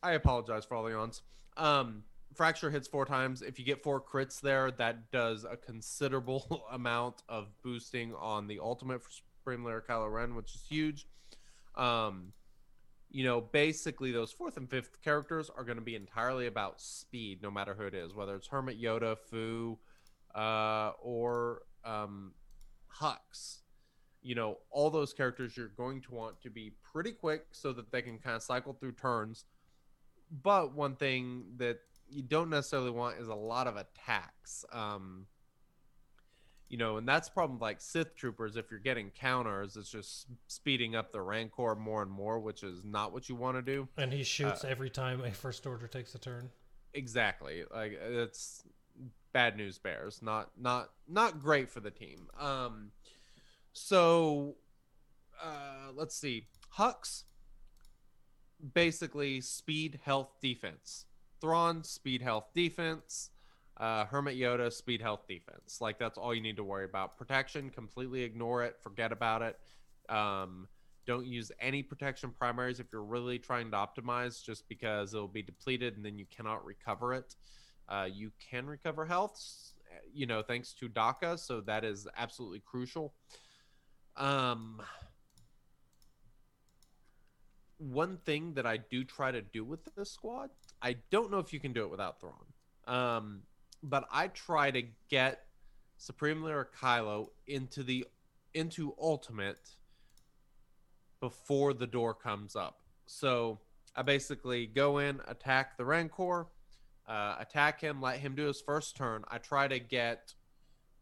I 0.03 0.12
apologize 0.12 0.63
for 0.65 0.75
all 0.75 0.83
the 0.83 0.91
yawns. 0.91 1.21
Um, 1.58 2.04
fracture 2.36 2.70
hits 2.70 2.88
four 2.88 3.06
times. 3.06 3.41
If 3.41 3.60
you 3.60 3.65
get 3.65 3.84
four 3.84 4.00
crits 4.00 4.39
there, 4.39 4.72
that 4.72 5.12
does 5.12 5.43
a 5.43 5.58
considerable 5.58 6.65
amount 6.72 7.24
of 7.28 7.48
boosting 7.63 8.13
on 8.15 8.48
the 8.48 8.60
ultimate 8.60 9.04
for 9.04 9.10
Supreme 9.12 9.65
Leader 9.65 9.84
Kylo 9.88 10.12
Ren, 10.12 10.36
which 10.36 10.56
is 10.56 10.63
huge. 10.70 11.08
Um, 11.76 12.34
you 13.10 13.24
know, 13.24 13.41
basically 13.41 14.12
those 14.12 14.32
fourth 14.32 14.58
and 14.58 14.70
fifth 14.70 15.02
characters 15.02 15.50
are 15.56 15.63
going 15.63 15.78
to 15.78 15.84
be 15.84 15.96
entirely 15.96 16.48
about 16.48 16.82
speed, 16.82 17.41
no 17.41 17.50
matter 17.50 17.74
who 17.74 17.84
it 17.84 17.93
is, 17.93 18.13
whether 18.13 18.36
it's 18.36 18.48
Hermit 18.48 18.82
Yoda, 18.82 19.17
Fu, 19.17 19.78
uh, 20.36 20.91
or 21.02 21.62
um, 21.86 22.34
Hux. 23.02 23.60
You 24.22 24.36
know, 24.36 24.58
all 24.70 24.89
those 24.89 25.13
characters 25.13 25.56
you're 25.56 25.70
going 25.70 26.02
to 26.02 26.13
want 26.13 26.41
to 26.41 26.50
be 26.50 26.74
pretty 26.84 27.13
quick 27.13 27.46
so 27.52 27.72
that 27.74 27.91
they 27.91 28.02
can 28.02 28.20
kind 28.20 28.36
of 28.36 28.43
cycle 28.43 28.74
through 28.74 28.93
turns. 28.93 29.46
But 30.31 30.73
one 30.73 30.95
thing 30.95 31.43
that 31.57 31.79
you 32.09 32.21
don't 32.21 32.49
necessarily 32.49 32.91
want 32.91 33.17
is 33.19 33.27
a 33.27 33.35
lot 33.35 33.67
of 33.67 33.75
attacks. 33.77 34.65
Um, 34.71 35.27
you 36.69 36.77
know, 36.77 36.97
and 36.97 37.07
that's 37.07 37.29
problem 37.29 37.59
with, 37.59 37.61
like 37.61 37.79
Sith 37.79 38.15
troopers. 38.15 38.57
If 38.57 38.71
you're 38.71 38.79
getting 38.79 39.09
counters, 39.11 39.77
it's 39.77 39.89
just 39.89 40.27
speeding 40.47 40.95
up 40.95 41.13
the 41.13 41.21
Rancor 41.21 41.75
more 41.75 42.01
and 42.01 42.11
more, 42.11 42.39
which 42.39 42.61
is 42.63 42.83
not 42.83 43.13
what 43.13 43.29
you 43.29 43.35
want 43.35 43.55
to 43.57 43.61
do. 43.61 43.87
And 43.97 44.11
he 44.11 44.23
shoots 44.23 44.65
Uh, 44.65 44.67
every 44.67 44.89
time 44.89 45.23
a 45.23 45.31
First 45.31 45.65
Order 45.65 45.87
takes 45.87 46.13
a 46.13 46.19
turn. 46.19 46.49
Exactly. 46.93 47.63
Like 47.73 47.93
it's 47.93 48.63
bad 49.31 49.55
news 49.55 49.77
bears. 49.77 50.21
Not 50.21 50.51
not 50.59 50.89
not 51.07 51.39
great 51.39 51.69
for 51.69 51.79
the 51.79 51.91
team. 51.91 52.27
Um 52.39 52.91
so 53.71 54.55
uh 55.41 55.91
let's 55.95 56.15
see. 56.15 56.47
Hux 56.77 57.23
basically 58.74 59.41
speed 59.41 60.00
health 60.04 60.30
defense. 60.41 61.06
Thrawn 61.41 61.84
speed 61.84 62.22
health 62.22 62.50
defense. 62.54 63.30
Uh 63.80 64.06
Hermit 64.06 64.38
Yoda 64.38 64.72
speed 64.72 65.02
health 65.02 65.28
defense. 65.28 65.80
Like 65.82 66.00
that's 66.00 66.17
all 66.17 66.34
you 66.34 66.41
need 66.41 66.58
to 66.58 66.63
worry 66.63 66.86
about. 66.86 67.17
Protection 67.17 67.70
completely 67.70 68.24
ignore 68.24 68.63
it, 68.63 68.78
forget 68.82 69.12
about 69.12 69.41
it. 69.41 69.60
Um 70.10 70.67
don't 71.08 71.26
use 71.26 71.52
any 71.60 71.82
protection 71.82 72.32
primaries 72.38 72.80
if 72.80 72.88
you're 72.91 73.02
really 73.02 73.39
trying 73.39 73.72
to 73.72 73.78
optimize, 73.78 74.43
just 74.43 74.67
because 74.67 75.13
it'll 75.13 75.28
be 75.28 75.41
depleted 75.41 75.96
and 75.96 76.06
then 76.06 76.20
you 76.20 76.26
cannot 76.30 76.63
recover 76.65 77.13
it. 77.13 77.36
Uh, 77.88 78.08
you 78.12 78.30
can 78.52 78.67
recover 78.67 79.06
health, 79.06 79.41
you 80.13 80.26
know, 80.26 80.43
thanks 80.43 80.74
to 80.74 80.89
Daka, 80.89 81.38
so 81.38 81.62
that 81.62 81.86
is 81.86 82.08
absolutely 82.17 82.62
crucial. 82.65 83.13
Um, 84.17 84.82
one 87.77 88.17
thing 88.17 88.53
that 88.55 88.65
I 88.65 88.77
do 88.77 89.03
try 89.03 89.31
to 89.31 89.41
do 89.41 89.63
with 89.63 89.79
this 89.95 90.11
squad, 90.11 90.49
I 90.81 90.97
don't 91.11 91.31
know 91.31 91.39
if 91.39 91.53
you 91.53 91.59
can 91.59 91.73
do 91.73 91.83
it 91.83 91.91
without 91.91 92.19
Thrawn, 92.19 92.33
um, 92.87 93.41
but 93.83 94.07
I 94.11 94.27
try 94.29 94.71
to 94.71 94.83
get 95.09 95.43
Supreme 95.97 96.43
Leader 96.43 96.69
Kylo 96.79 97.30
into 97.45 97.84
the 97.84 98.05
into 98.53 98.95
Ultimate 98.99 99.69
before 101.19 101.73
the 101.73 101.88
door 101.88 102.13
comes 102.13 102.55
up. 102.55 102.80
So 103.05 103.59
I 103.95 104.01
basically 104.03 104.67
go 104.67 104.99
in, 104.99 105.21
attack 105.28 105.78
the 105.78 105.86
Rancor, 105.86 106.47
uh, 107.07 107.36
attack 107.39 107.82
him, 107.82 108.01
let 108.01 108.19
him 108.19 108.36
do 108.36 108.45
his 108.45 108.61
first 108.61 108.95
turn. 108.95 109.23
I 109.28 109.38
try 109.38 109.67
to 109.67 109.80
get 109.80 110.34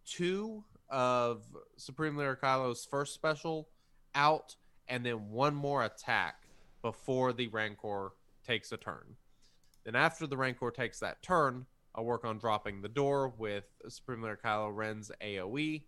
two 0.05 0.63
of 0.89 1.43
Supreme 1.77 2.15
Leader 2.15 2.37
Kylo's 2.41 2.85
first 2.85 3.13
special 3.13 3.69
out, 4.13 4.55
and 4.87 5.05
then 5.05 5.29
one 5.29 5.55
more 5.55 5.83
attack 5.83 6.44
before 6.89 7.33
the 7.33 7.47
Rancor 7.47 8.11
takes 8.45 8.71
a 8.71 8.77
turn. 8.77 9.15
Then 9.85 9.95
after 9.95 10.27
the 10.27 10.37
Rancor 10.37 10.69
takes 10.69 10.99
that 10.99 11.23
turn, 11.23 11.65
I'll 11.95 12.05
work 12.05 12.23
on 12.23 12.37
dropping 12.37 12.79
the 12.81 12.87
door 12.89 13.29
with 13.29 13.63
Supreme 13.89 14.21
Leader 14.21 14.39
Kylo 14.43 14.69
Ren's 14.71 15.11
AoE, 15.19 15.81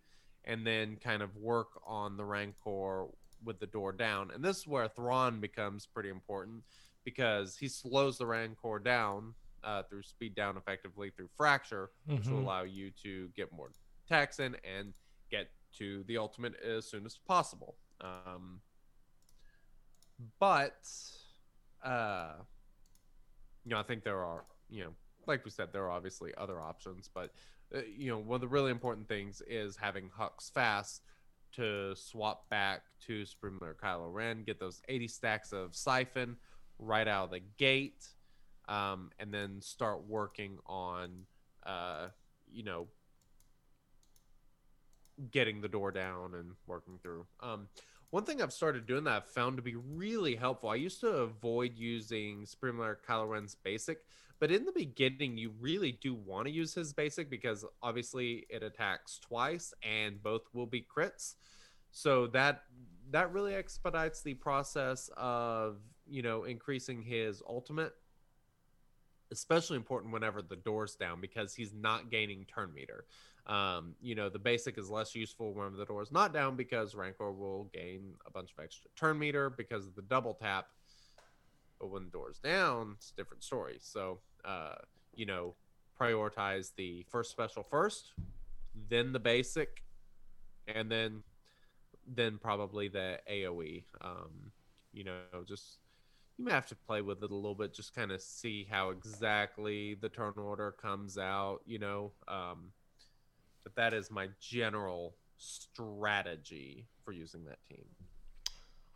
and 0.44 0.66
then 0.66 0.96
kind 0.96 1.22
of 1.22 1.36
work 1.36 1.68
on 1.86 2.16
the 2.16 2.24
Rancor 2.24 3.06
with 3.44 3.60
the 3.60 3.66
door 3.68 3.92
down. 3.92 4.32
And 4.32 4.44
this 4.44 4.58
is 4.58 4.66
where 4.66 4.88
Thrawn 4.88 5.38
becomes 5.38 5.86
pretty 5.86 6.08
important 6.08 6.64
because 7.04 7.56
he 7.56 7.68
slows 7.68 8.18
the 8.18 8.26
Rancor 8.26 8.80
down 8.80 9.34
uh, 9.62 9.84
through 9.84 10.02
speed 10.02 10.34
down 10.34 10.56
effectively 10.56 11.10
through 11.10 11.28
fracture, 11.36 11.90
which 12.06 12.26
will 12.26 12.38
Mhm. 12.38 12.42
allow 12.42 12.62
you 12.64 12.90
to 13.02 13.28
get 13.36 13.52
more 13.52 13.70
attacks 14.04 14.40
in 14.40 14.56
and 14.64 14.94
get 15.30 15.52
to 15.74 16.02
the 16.04 16.16
ultimate 16.18 16.56
as 16.56 16.90
soon 16.90 17.06
as 17.06 17.18
possible. 17.18 17.76
Um, 18.00 18.62
but 20.40 20.86
uh, 21.84 22.32
you 23.64 23.70
know, 23.70 23.78
I 23.78 23.82
think 23.82 24.02
there 24.02 24.24
are, 24.24 24.44
you 24.70 24.84
know, 24.84 24.90
like 25.26 25.44
we 25.44 25.50
said, 25.50 25.68
there 25.72 25.84
are 25.84 25.90
obviously 25.90 26.32
other 26.38 26.60
options, 26.60 27.10
but 27.12 27.32
uh, 27.74 27.80
you 27.96 28.10
know, 28.10 28.18
one 28.18 28.36
of 28.36 28.40
the 28.40 28.48
really 28.48 28.70
important 28.70 29.08
things 29.08 29.42
is 29.46 29.76
having 29.76 30.08
Hux 30.08 30.50
fast 30.52 31.02
to 31.52 31.94
swap 31.94 32.48
back 32.48 32.82
to 33.06 33.24
Supreme 33.26 33.58
Leader 33.60 33.76
Kylo 33.82 34.12
Ren, 34.12 34.42
get 34.42 34.58
those 34.58 34.80
80 34.88 35.08
stacks 35.08 35.52
of 35.52 35.74
Siphon 35.74 36.36
right 36.78 37.06
out 37.06 37.24
of 37.24 37.30
the 37.30 37.42
gate, 37.58 38.06
um, 38.68 39.10
and 39.18 39.32
then 39.32 39.60
start 39.60 40.06
working 40.06 40.58
on, 40.66 41.10
uh, 41.66 42.08
you 42.50 42.62
know, 42.62 42.88
getting 45.30 45.60
the 45.60 45.68
door 45.68 45.90
down 45.90 46.34
and 46.34 46.52
working 46.66 46.98
through. 47.02 47.26
Um, 47.40 47.68
one 48.10 48.24
thing 48.24 48.40
I've 48.40 48.52
started 48.52 48.86
doing 48.86 49.04
that 49.04 49.14
I've 49.14 49.28
found 49.28 49.56
to 49.56 49.62
be 49.62 49.76
really 49.76 50.34
helpful. 50.34 50.70
I 50.70 50.76
used 50.76 51.00
to 51.00 51.08
avoid 51.08 51.76
using 51.76 52.46
Supreme 52.46 52.78
Leader 52.78 52.98
Kylo 53.06 53.56
basic, 53.62 53.98
but 54.40 54.50
in 54.50 54.64
the 54.64 54.72
beginning, 54.72 55.36
you 55.36 55.52
really 55.60 55.92
do 55.92 56.14
want 56.14 56.46
to 56.46 56.52
use 56.52 56.74
his 56.74 56.92
basic 56.92 57.28
because 57.28 57.64
obviously 57.82 58.46
it 58.48 58.62
attacks 58.62 59.18
twice 59.18 59.74
and 59.82 60.22
both 60.22 60.42
will 60.52 60.66
be 60.66 60.86
crits. 60.96 61.34
So 61.90 62.28
that 62.28 62.62
that 63.10 63.32
really 63.32 63.54
expedites 63.54 64.22
the 64.22 64.34
process 64.34 65.10
of 65.16 65.78
you 66.06 66.22
know 66.22 66.44
increasing 66.44 67.02
his 67.02 67.42
ultimate. 67.48 67.92
Especially 69.30 69.76
important 69.76 70.14
whenever 70.14 70.40
the 70.40 70.56
door's 70.56 70.94
down 70.94 71.20
because 71.20 71.54
he's 71.54 71.74
not 71.74 72.10
gaining 72.10 72.46
turn 72.46 72.72
meter. 72.72 73.04
Um, 73.48 73.94
you 74.00 74.14
know, 74.14 74.28
the 74.28 74.38
basic 74.38 74.76
is 74.76 74.90
less 74.90 75.14
useful 75.14 75.54
when 75.54 75.74
the 75.74 75.86
door 75.86 76.02
is 76.02 76.12
not 76.12 76.34
down 76.34 76.54
because 76.54 76.94
Rancor 76.94 77.32
will 77.32 77.70
gain 77.72 78.12
a 78.26 78.30
bunch 78.30 78.50
of 78.56 78.62
extra 78.62 78.90
turn 78.94 79.18
meter 79.18 79.48
because 79.48 79.86
of 79.86 79.94
the 79.94 80.02
double 80.02 80.34
tap. 80.34 80.66
But 81.80 81.90
when 81.90 82.04
the 82.04 82.10
door 82.10 82.30
is 82.30 82.38
down, 82.38 82.96
it's 82.96 83.12
a 83.12 83.14
different 83.16 83.42
story. 83.42 83.78
So, 83.80 84.18
uh, 84.44 84.74
you 85.14 85.24
know, 85.24 85.54
prioritize 85.98 86.74
the 86.76 87.06
first 87.08 87.30
special 87.30 87.62
first, 87.62 88.12
then 88.88 89.12
the 89.12 89.18
basic, 89.18 89.82
and 90.66 90.90
then 90.90 91.22
then 92.06 92.38
probably 92.38 92.88
the 92.88 93.18
AoE. 93.30 93.84
Um, 94.00 94.52
you 94.92 95.04
know, 95.04 95.20
just 95.46 95.78
you 96.36 96.44
may 96.44 96.52
have 96.52 96.66
to 96.66 96.76
play 96.76 97.02
with 97.02 97.22
it 97.22 97.30
a 97.30 97.34
little 97.34 97.54
bit, 97.54 97.74
just 97.74 97.94
kind 97.94 98.12
of 98.12 98.20
see 98.20 98.66
how 98.70 98.90
exactly 98.90 99.94
the 99.94 100.08
turn 100.08 100.34
order 100.36 100.72
comes 100.72 101.18
out. 101.18 101.60
You 101.66 101.78
know, 101.78 102.12
um, 102.26 102.72
but 103.64 103.74
that 103.76 103.94
is 103.94 104.10
my 104.10 104.28
general 104.40 105.16
strategy 105.36 106.86
for 107.04 107.12
using 107.12 107.44
that 107.44 107.58
team. 107.68 107.84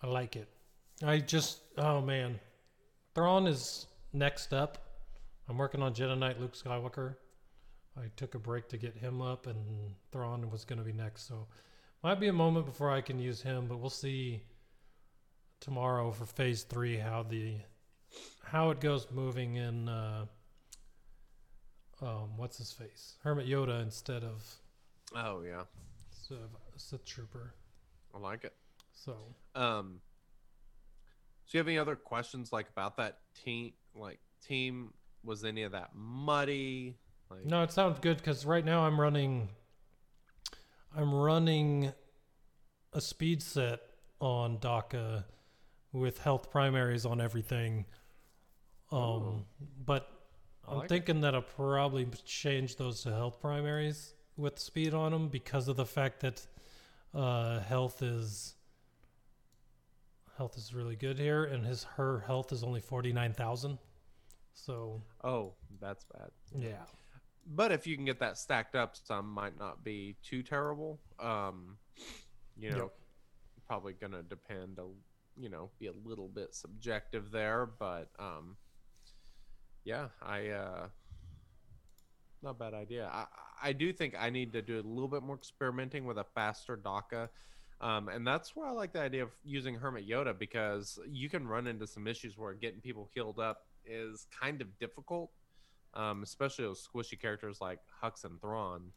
I 0.02 0.06
like 0.06 0.36
it. 0.36 0.48
I 1.04 1.18
just, 1.18 1.60
oh 1.78 2.00
man, 2.00 2.38
Thrawn 3.14 3.46
is 3.46 3.86
next 4.12 4.52
up. 4.52 4.78
I'm 5.48 5.58
working 5.58 5.82
on 5.82 5.94
Jedi 5.94 6.18
Knight 6.18 6.40
Luke 6.40 6.54
Skywalker. 6.54 7.16
I 7.96 8.04
took 8.16 8.34
a 8.34 8.38
break 8.38 8.68
to 8.68 8.78
get 8.78 8.96
him 8.96 9.20
up, 9.20 9.46
and 9.46 9.94
Thrawn 10.12 10.50
was 10.50 10.64
going 10.64 10.78
to 10.78 10.84
be 10.84 10.92
next. 10.92 11.28
So 11.28 11.46
might 12.02 12.20
be 12.20 12.28
a 12.28 12.32
moment 12.32 12.66
before 12.66 12.90
I 12.90 13.00
can 13.00 13.18
use 13.18 13.42
him, 13.42 13.66
but 13.68 13.78
we'll 13.78 13.90
see 13.90 14.42
tomorrow 15.60 16.10
for 16.10 16.26
Phase 16.26 16.62
Three 16.64 16.96
how 16.96 17.22
the 17.22 17.56
how 18.44 18.70
it 18.70 18.80
goes 18.80 19.06
moving 19.10 19.56
in. 19.56 19.88
Uh, 19.88 20.26
um, 22.02 22.36
what's 22.36 22.58
his 22.58 22.72
face? 22.72 23.14
Hermit 23.22 23.46
Yoda 23.46 23.80
instead 23.82 24.24
of 24.24 24.44
Oh 25.14 25.42
yeah, 25.42 25.62
instead 26.10 26.38
of 26.38 26.50
a 26.74 26.78
Sith 26.78 27.04
Trooper. 27.04 27.54
I 28.14 28.18
like 28.18 28.44
it. 28.44 28.54
So 28.92 29.16
Um, 29.54 30.00
so 31.46 31.56
you 31.56 31.58
have 31.58 31.68
any 31.68 31.78
other 31.78 31.96
questions 31.96 32.52
like 32.52 32.68
about 32.70 32.96
that 32.98 33.18
team? 33.44 33.72
Like 33.94 34.18
team, 34.46 34.92
was 35.24 35.44
any 35.44 35.62
of 35.62 35.72
that 35.72 35.90
muddy? 35.94 36.96
Like, 37.30 37.44
No, 37.46 37.62
it 37.62 37.70
sounds 37.72 37.98
good 38.00 38.16
because 38.18 38.44
right 38.44 38.64
now 38.64 38.86
I'm 38.86 39.00
running. 39.00 39.48
I'm 40.94 41.14
running 41.14 41.92
a 42.92 43.00
speed 43.00 43.42
set 43.42 43.80
on 44.20 44.58
Daka 44.58 45.24
with 45.92 46.18
health 46.18 46.50
primaries 46.50 47.06
on 47.06 47.20
everything. 47.20 47.86
Um, 48.90 48.98
Oh. 48.98 49.44
but 49.84 50.08
I 50.66 50.72
I'm 50.72 50.78
like 50.78 50.86
it. 50.86 50.88
thinking 50.88 51.20
that 51.22 51.34
I'll 51.34 51.42
probably 51.42 52.06
change 52.24 52.76
those 52.76 53.02
to 53.02 53.10
health 53.10 53.40
primaries 53.40 54.14
with 54.36 54.58
speed 54.58 54.94
on 54.94 55.12
them 55.12 55.28
because 55.28 55.68
of 55.68 55.76
the 55.76 55.84
fact 55.86 56.20
that 56.20 56.46
uh, 57.14 57.60
health 57.60 58.02
is 58.02 58.54
health 60.36 60.56
is 60.56 60.74
really 60.74 60.96
good 60.96 61.18
here, 61.18 61.44
and 61.44 61.64
his 61.66 61.84
her 61.84 62.20
health 62.20 62.52
is 62.52 62.62
only 62.64 62.80
forty 62.80 63.12
nine 63.12 63.32
thousand. 63.32 63.78
So 64.54 65.02
Oh, 65.24 65.54
that's 65.80 66.04
bad. 66.04 66.30
yeah. 66.58 66.84
But 67.46 67.72
if 67.72 67.86
you 67.86 67.96
can 67.96 68.04
get 68.04 68.20
that 68.20 68.38
stacked 68.38 68.74
up, 68.76 68.96
some 68.96 69.28
might 69.28 69.58
not 69.58 69.82
be 69.82 70.16
too 70.22 70.42
terrible. 70.42 71.00
Um, 71.18 71.76
you 72.56 72.70
know, 72.70 72.78
Yep. 72.78 72.92
probably 73.66 73.94
gonna 73.94 74.22
depend. 74.22 74.78
A, 74.78 74.86
you 75.36 75.48
know, 75.48 75.70
be 75.78 75.86
a 75.86 75.92
little 76.04 76.28
bit 76.28 76.54
subjective 76.54 77.30
there, 77.30 77.66
but 77.66 78.10
um, 78.18 78.56
yeah, 79.84 80.08
I 80.20 80.48
uh, 80.48 80.86
not 82.42 82.50
a 82.50 82.54
bad 82.54 82.74
idea. 82.74 83.08
I 83.12 83.26
I 83.62 83.72
do 83.72 83.92
think 83.92 84.14
I 84.18 84.30
need 84.30 84.52
to 84.54 84.62
do 84.62 84.80
a 84.80 84.86
little 84.86 85.08
bit 85.08 85.22
more 85.22 85.36
experimenting 85.36 86.04
with 86.04 86.18
a 86.18 86.24
faster 86.34 86.76
Daka. 86.76 87.30
Um, 87.80 88.08
and 88.08 88.24
that's 88.24 88.54
where 88.54 88.66
I 88.66 88.70
like 88.70 88.92
the 88.92 89.00
idea 89.00 89.24
of 89.24 89.30
using 89.44 89.74
Hermit 89.74 90.08
Yoda 90.08 90.38
because 90.38 91.00
you 91.08 91.28
can 91.28 91.48
run 91.48 91.66
into 91.66 91.84
some 91.86 92.06
issues 92.06 92.38
where 92.38 92.54
getting 92.54 92.80
people 92.80 93.08
healed 93.12 93.40
up 93.40 93.66
is 93.84 94.28
kind 94.40 94.60
of 94.60 94.78
difficult 94.78 95.32
um, 95.94 96.22
especially 96.22 96.64
those 96.64 96.86
squishy 96.86 97.20
characters 97.20 97.60
like 97.60 97.80
Hux 98.02 98.24
and 98.24 98.40
Thrawn. 98.40 98.92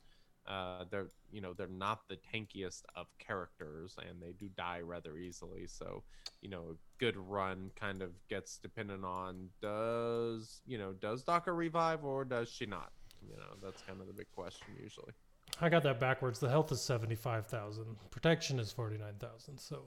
Uh, 0.47 0.85
they're 0.91 1.07
you 1.31 1.41
know 1.41 1.53
they're 1.53 1.67
not 1.67 2.07
the 2.07 2.17
tankiest 2.33 2.83
of 2.95 3.07
characters, 3.17 3.95
and 4.07 4.21
they 4.21 4.31
do 4.33 4.47
die 4.55 4.79
rather 4.81 5.17
easily. 5.17 5.65
So, 5.67 6.03
you 6.41 6.49
know, 6.49 6.63
a 6.71 6.75
good 6.99 7.17
run 7.17 7.71
kind 7.75 8.01
of 8.03 8.11
gets 8.29 8.57
dependent 8.59 9.03
on 9.03 9.49
does 9.61 10.61
you 10.65 10.77
know 10.77 10.93
does 10.93 11.23
Daka 11.23 11.51
revive 11.51 12.03
or 12.05 12.23
does 12.25 12.49
she 12.49 12.65
not? 12.65 12.91
You 13.27 13.37
know, 13.37 13.55
that's 13.63 13.81
kind 13.81 13.99
of 14.01 14.07
the 14.07 14.13
big 14.13 14.27
question 14.35 14.67
usually. 14.81 15.13
I 15.61 15.69
got 15.69 15.83
that 15.83 15.99
backwards. 15.99 16.39
The 16.39 16.49
health 16.49 16.71
is 16.71 16.81
seventy 16.81 17.15
five 17.15 17.47
thousand. 17.47 17.85
Protection 18.11 18.59
is 18.59 18.71
forty 18.71 18.97
nine 18.97 19.15
thousand. 19.19 19.57
So 19.59 19.83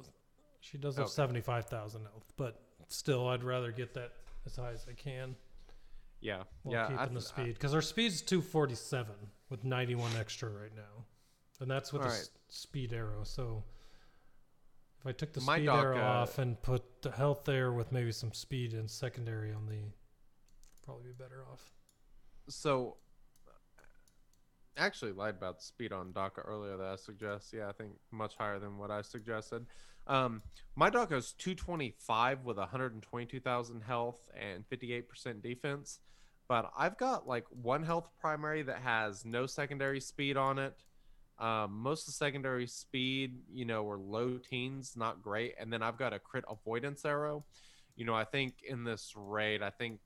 she 0.61 0.77
does 0.79 0.97
have 0.97 1.05
Okay. 1.07 1.13
seventy 1.13 1.41
five 1.41 1.67
thousand 1.67 2.03
health, 2.03 2.25
but 2.37 2.61
still, 2.89 3.29
I'd 3.29 3.45
rather 3.45 3.71
get 3.71 3.95
that 3.95 4.13
as 4.45 4.57
high 4.57 4.73
as 4.73 4.87
I 4.89 4.95
can 4.95 5.37
Yeah, 6.21 6.43
yeah. 6.67 6.89
keeping 6.89 7.15
the 7.15 7.21
th- 7.21 7.33
I- 7.37 7.43
speed 7.43 7.55
because 7.55 7.73
her 7.73 7.83
speed's 7.83 8.23
two 8.23 8.41
forty 8.43 8.75
seven 8.75 9.15
with 9.51 9.65
ninety 9.65 9.95
one 9.95 10.15
extra 10.17 10.49
right 10.51 10.75
now, 10.75 11.05
and 11.61 11.71
that's 11.71 11.93
with 11.93 12.03
the 12.03 12.09
Alright. 12.09 12.21
s- 12.23 12.31
speed 12.49 12.93
arrow. 12.93 13.25
So 13.25 13.65
if 15.01 15.07
I 15.07 15.13
took 15.13 15.33
the 15.33 15.41
My 15.41 15.57
speed 15.59 15.69
arrow 15.69 15.95
Daka- 15.95 16.07
off 16.07 16.39
and 16.39 16.61
put 16.63 17.03
the 17.03 17.11
health 17.11 17.45
there 17.45 17.73
with 17.73 17.93
maybe 17.93 18.13
some 18.13 18.33
speed 18.33 18.75
and 18.75 18.91
secondary 18.91 19.53
on 19.53 19.67
the, 19.67 19.79
probably 20.85 21.05
be 21.09 21.13
better 21.13 21.45
off. 21.51 21.73
so 22.49 22.97
I 24.77 24.85
actually 24.87 25.13
lied 25.13 25.35
about 25.37 25.59
the 25.59 25.65
speed 25.65 25.93
on 25.93 26.13
Daka 26.13 26.41
earlier 26.43 26.77
that 26.77 26.87
I 26.87 26.97
suggest. 26.97 27.53
Yeah, 27.53 27.69
I 27.69 27.73
think 27.73 27.93
much 28.13 28.37
higher 28.37 28.59
than 28.61 28.79
what 28.79 28.91
I 28.93 29.03
suggested. 29.03 29.67
Um, 30.07 30.41
my 30.77 30.89
Daka 30.89 31.17
is 31.17 31.33
225 31.33 32.45
with 32.45 32.57
122,000 32.59 33.81
health 33.83 34.21
and 34.41 34.65
58% 34.71 35.43
defense. 35.43 35.99
But 36.49 36.71
I've 36.77 36.97
got 36.97 37.29
like 37.29 37.45
one 37.51 37.83
health 37.83 38.09
primary 38.21 38.63
that 38.63 38.79
has 38.79 39.25
no 39.25 39.47
secondary 39.47 40.01
speed 40.01 40.37
on 40.37 40.59
it. 40.59 40.75
Um, 41.39 41.73
most 41.73 42.03
of 42.03 42.07
the 42.07 42.13
secondary 42.13 42.67
speed, 42.67 43.37
you 43.53 43.65
know, 43.65 43.85
were 43.85 43.99
low 43.99 44.39
teens, 44.39 44.95
not 44.97 45.23
great. 45.23 45.55
And 45.61 45.73
then 45.73 45.83
I've 45.83 45.99
got 45.99 46.13
a 46.13 46.19
crit 46.19 46.45
avoidance 46.51 47.05
arrow. 47.05 47.45
You 47.97 48.07
know, 48.07 48.15
I 48.15 48.25
think 48.25 48.55
in 48.67 48.83
this 48.83 49.13
raid, 49.15 49.63
I 49.63 49.71
think 49.71 50.01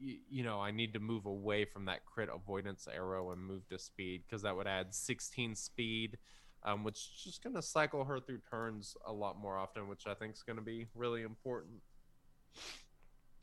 y- 0.00 0.18
you 0.28 0.44
know, 0.44 0.60
I 0.60 0.70
need 0.70 0.92
to 0.94 1.00
move 1.00 1.26
away 1.26 1.64
from 1.64 1.86
that 1.86 2.04
crit 2.04 2.28
avoidance 2.32 2.86
arrow 2.86 3.32
and 3.32 3.40
move 3.40 3.68
to 3.70 3.78
speed 3.78 4.22
because 4.26 4.42
that 4.42 4.54
would 4.56 4.66
add 4.66 4.94
16 4.94 5.54
speed, 5.54 6.18
um, 6.64 6.84
which 6.84 6.96
is 6.96 7.22
just 7.24 7.42
going 7.42 7.56
to 7.56 7.62
cycle 7.62 8.04
her 8.04 8.20
through 8.20 8.40
turns 8.50 8.96
a 9.06 9.12
lot 9.12 9.38
more 9.38 9.56
often, 9.56 9.88
which 9.88 10.06
I 10.06 10.14
think 10.14 10.34
is 10.34 10.42
going 10.42 10.56
to 10.56 10.62
be 10.62 10.86
really 10.94 11.22
important. 11.22 11.80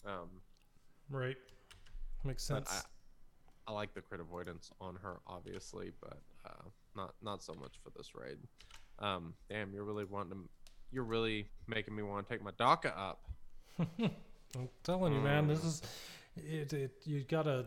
Um, 0.06 0.42
Right. 1.10 1.38
Makes 2.28 2.44
sense. 2.44 2.70
I, 3.68 3.72
I 3.72 3.74
like 3.74 3.94
the 3.94 4.02
crit 4.02 4.20
avoidance 4.20 4.70
on 4.82 4.98
her, 5.02 5.20
obviously, 5.26 5.92
but 6.02 6.20
uh, 6.46 6.68
not 6.96 7.14
not 7.24 7.42
so 7.42 7.54
much 7.54 7.76
for 7.82 7.90
this 7.98 8.14
raid. 8.14 8.38
Um, 9.00 9.34
damn, 9.50 9.74
you're 9.74 9.86
really 9.86 10.04
wanting 10.04 10.32
to, 10.32 10.50
you're 10.92 11.06
really 11.06 11.48
making 11.68 11.96
me 11.96 12.04
want 12.04 12.28
to 12.28 12.34
take 12.34 12.44
my 12.44 12.52
Daka 12.58 12.98
up. 13.00 13.30
I'm 13.80 14.70
telling 14.84 15.14
you, 15.14 15.22
man, 15.22 15.48
this 15.48 15.64
is 15.64 15.82
it. 16.36 16.74
it 16.74 16.92
you 17.06 17.24
gotta 17.30 17.66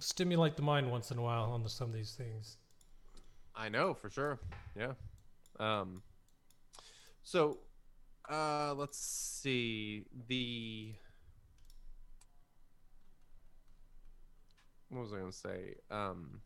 stimulate 0.00 0.56
the 0.56 0.62
mind 0.62 0.90
once 0.90 1.12
in 1.12 1.18
a 1.18 1.22
while 1.22 1.44
on 1.52 1.62
the, 1.62 1.68
some 1.68 1.88
of 1.88 1.94
these 1.94 2.12
things. 2.12 2.56
I 3.54 3.68
know 3.68 3.94
for 3.94 4.10
sure. 4.10 4.40
Yeah. 4.76 4.92
Um 5.60 6.02
so 7.22 7.58
uh 8.28 8.74
let's 8.76 8.98
see 8.98 10.04
the 10.28 10.94
was 15.02 15.12
I 15.12 15.18
going 15.18 15.30
to 15.30 15.36
say? 15.36 15.74
Um, 15.90 16.40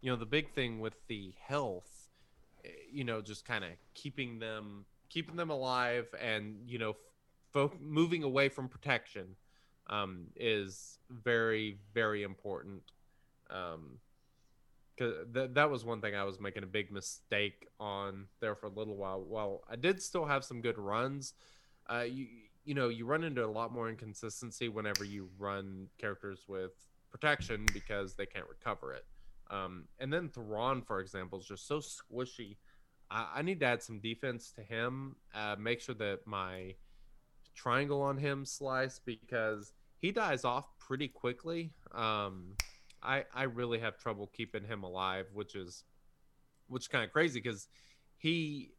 you 0.00 0.10
know, 0.10 0.16
the 0.16 0.26
big 0.26 0.52
thing 0.52 0.80
with 0.80 0.94
the 1.08 1.32
health, 1.40 2.08
eh, 2.64 2.68
you 2.90 3.04
know, 3.04 3.22
just 3.22 3.44
kind 3.44 3.64
of 3.64 3.70
keeping 3.94 4.38
them 4.38 4.84
keeping 5.08 5.36
them 5.36 5.50
alive 5.50 6.06
and 6.20 6.56
you 6.66 6.78
know, 6.78 6.96
moving 7.80 8.22
away 8.22 8.48
from 8.48 8.68
protection 8.68 9.36
um, 9.88 10.26
is 10.36 10.98
very 11.10 11.78
very 11.94 12.22
important. 12.22 12.82
Um, 13.50 13.98
cause 14.98 15.14
that 15.32 15.54
that 15.54 15.70
was 15.70 15.84
one 15.84 16.00
thing 16.00 16.14
I 16.14 16.24
was 16.24 16.40
making 16.40 16.64
a 16.64 16.66
big 16.66 16.90
mistake 16.90 17.68
on 17.78 18.26
there 18.40 18.54
for 18.54 18.66
a 18.66 18.70
little 18.70 18.96
while. 18.96 19.20
While 19.22 19.62
I 19.70 19.76
did 19.76 20.02
still 20.02 20.24
have 20.24 20.44
some 20.44 20.60
good 20.60 20.78
runs, 20.78 21.34
uh, 21.88 22.04
you 22.08 22.26
you 22.64 22.74
know 22.74 22.88
you 22.88 23.06
run 23.06 23.22
into 23.22 23.44
a 23.44 23.46
lot 23.46 23.72
more 23.72 23.88
inconsistency 23.88 24.68
whenever 24.68 25.04
you 25.04 25.28
run 25.38 25.88
characters 25.98 26.40
with 26.48 26.72
protection 27.12 27.66
because 27.72 28.14
they 28.14 28.26
can't 28.26 28.48
recover 28.48 28.92
it. 28.92 29.04
Um, 29.50 29.84
and 30.00 30.12
then 30.12 30.28
Thrawn, 30.28 30.82
for 30.82 31.00
example, 31.00 31.38
is 31.38 31.46
just 31.46 31.68
so 31.68 31.78
squishy. 31.78 32.56
I, 33.10 33.28
I 33.36 33.42
need 33.42 33.60
to 33.60 33.66
add 33.66 33.82
some 33.82 34.00
defense 34.00 34.52
to 34.56 34.62
him. 34.62 35.16
Uh, 35.34 35.56
make 35.58 35.80
sure 35.80 35.94
that 35.96 36.20
my 36.26 36.74
triangle 37.54 38.00
on 38.00 38.16
him 38.16 38.44
slice 38.44 38.98
because 38.98 39.72
he 39.98 40.10
dies 40.10 40.44
off 40.44 40.66
pretty 40.78 41.08
quickly. 41.08 41.72
Um, 41.94 42.56
I 43.02 43.24
I 43.34 43.44
really 43.44 43.78
have 43.80 43.98
trouble 43.98 44.30
keeping 44.32 44.64
him 44.64 44.82
alive, 44.82 45.26
which 45.32 45.54
is 45.54 45.84
which 46.68 46.90
kind 46.90 47.04
of 47.04 47.12
crazy 47.12 47.40
because 47.40 47.68
he 48.16 48.70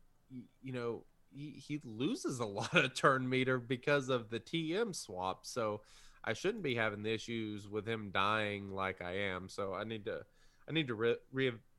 you 0.61 0.73
know 0.73 1.03
he, 1.29 1.51
he 1.51 1.81
loses 1.83 2.39
a 2.39 2.45
lot 2.59 2.75
of 2.75 2.95
turn 2.95 3.27
meter 3.27 3.57
because 3.59 4.09
of 4.09 4.29
the 4.29 4.39
TM 4.39 4.95
swap. 4.95 5.45
So 5.45 5.81
I 6.23 6.33
shouldn't 6.33 6.63
be 6.63 6.75
having 6.75 7.03
the 7.03 7.13
issues 7.13 7.67
with 7.67 7.87
him 7.87 8.11
dying 8.13 8.71
like 8.71 9.01
I 9.01 9.17
am. 9.17 9.49
So 9.49 9.73
I 9.73 9.83
need 9.83 10.05
to 10.05 10.21
I 10.67 10.71
need 10.71 10.87
to 10.87 10.95
re- 10.95 11.17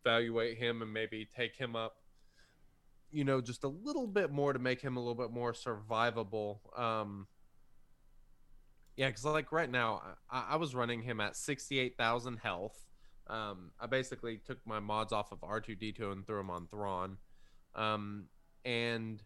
reevaluate 0.06 0.58
him 0.58 0.82
and 0.82 0.92
maybe 0.92 1.26
take 1.34 1.56
him 1.56 1.74
up 1.74 1.96
you 3.14 3.24
know 3.24 3.40
just 3.40 3.62
a 3.62 3.68
little 3.68 4.08
bit 4.08 4.32
more 4.32 4.52
to 4.52 4.58
make 4.58 4.80
him 4.80 4.96
a 4.96 5.00
little 5.00 5.14
bit 5.14 5.30
more 5.30 5.52
survivable 5.52 6.58
um 6.78 7.28
yeah 8.96 9.06
because 9.06 9.24
like 9.24 9.52
right 9.52 9.70
now 9.70 10.02
I, 10.28 10.46
I 10.50 10.56
was 10.56 10.74
running 10.74 11.00
him 11.00 11.20
at 11.20 11.36
68000 11.36 12.38
health 12.38 12.76
um 13.28 13.70
i 13.80 13.86
basically 13.86 14.38
took 14.44 14.58
my 14.66 14.80
mods 14.80 15.12
off 15.12 15.30
of 15.30 15.40
r2d2 15.40 16.12
and 16.12 16.26
threw 16.26 16.40
him 16.40 16.50
on 16.50 16.66
thrawn 16.66 17.16
um 17.76 18.24
and 18.64 19.22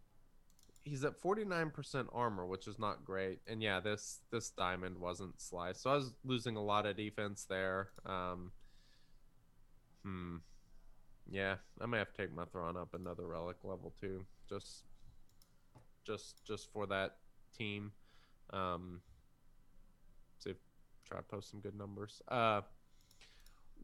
he's 0.89 1.05
at 1.05 1.21
49% 1.21 2.07
armor 2.13 2.47
which 2.47 2.67
is 2.67 2.79
not 2.79 3.05
great. 3.05 3.41
And 3.47 3.63
yeah 3.63 3.81
this 3.81 4.21
this 4.31 4.51
diamond 4.51 4.99
wasn't 4.99 5.41
sliced. 5.41 5.83
So 5.83 5.91
i 5.91 5.97
was 5.97 6.13
losing 6.25 6.57
a 6.57 6.63
lot 6.63 6.87
of 6.87 6.97
defense 6.97 7.45
there. 7.49 7.89
Um 8.07 8.53
hmm. 10.05 10.37
Yeah 11.31 11.57
i 11.81 11.87
may 11.87 11.99
have 11.99 12.13
to 12.13 12.23
take 12.23 12.35
my 12.35 12.45
thrawn 12.47 12.77
up 12.77 12.95
another 12.95 13.27
relic 13.27 13.57
level 13.63 13.93
too 14.01 14.25
just 14.49 14.85
just 16.05 16.45
just 16.45 16.73
for 16.73 16.87
that 16.87 17.17
team. 17.57 17.93
Um 18.51 19.01
see 20.39 20.55
try 21.07 21.19
to 21.19 21.23
post 21.25 21.51
some 21.51 21.61
good 21.61 21.77
numbers. 21.77 22.23
Uh 22.29 22.63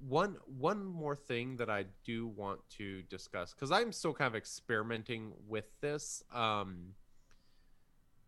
one 0.00 0.36
one 0.58 0.84
more 0.84 1.16
thing 1.16 1.56
that 1.56 1.70
I 1.70 1.86
do 2.04 2.26
want 2.26 2.60
to 2.78 3.02
discuss 3.02 3.54
because 3.54 3.70
I'm 3.70 3.92
still 3.92 4.12
kind 4.12 4.28
of 4.28 4.36
experimenting 4.36 5.32
with 5.48 5.66
this. 5.80 6.22
Um, 6.32 6.94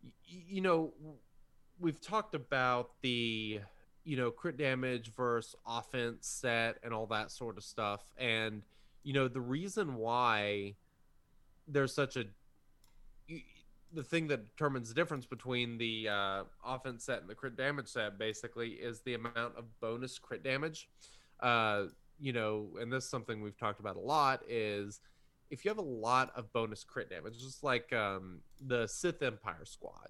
y- 0.02 0.44
you 0.48 0.60
know, 0.60 0.92
we've 1.78 2.00
talked 2.00 2.34
about 2.34 2.90
the 3.02 3.60
you 4.04 4.16
know 4.16 4.30
crit 4.30 4.56
damage 4.56 5.12
versus 5.14 5.54
offense 5.66 6.26
set 6.26 6.78
and 6.82 6.94
all 6.94 7.06
that 7.08 7.30
sort 7.30 7.56
of 7.58 7.64
stuff, 7.64 8.02
and 8.16 8.62
you 9.02 9.12
know 9.12 9.28
the 9.28 9.40
reason 9.40 9.96
why 9.96 10.74
there's 11.68 11.94
such 11.94 12.16
a 12.16 12.24
the 13.92 14.02
thing 14.02 14.28
that 14.28 14.44
determines 14.44 14.88
the 14.88 14.94
difference 14.94 15.26
between 15.26 15.78
the 15.78 16.08
uh, 16.08 16.42
offense 16.64 17.04
set 17.04 17.20
and 17.20 17.30
the 17.30 17.34
crit 17.34 17.56
damage 17.56 17.88
set 17.88 18.18
basically 18.18 18.70
is 18.70 19.00
the 19.00 19.14
amount 19.14 19.56
of 19.56 19.64
bonus 19.80 20.18
crit 20.18 20.42
damage 20.42 20.88
uh, 21.40 21.84
you 22.18 22.32
know, 22.32 22.68
and 22.80 22.92
this 22.92 23.04
is 23.04 23.10
something 23.10 23.42
we've 23.42 23.58
talked 23.58 23.80
about 23.80 23.96
a 23.96 24.00
lot 24.00 24.42
is 24.48 25.00
if 25.50 25.64
you 25.64 25.68
have 25.70 25.78
a 25.78 25.82
lot 25.82 26.32
of 26.34 26.52
bonus 26.52 26.82
crit 26.82 27.10
damage, 27.10 27.38
just 27.38 27.62
like 27.62 27.92
um, 27.92 28.40
the 28.60 28.86
Sith 28.86 29.22
Empire 29.22 29.64
squad, 29.64 30.08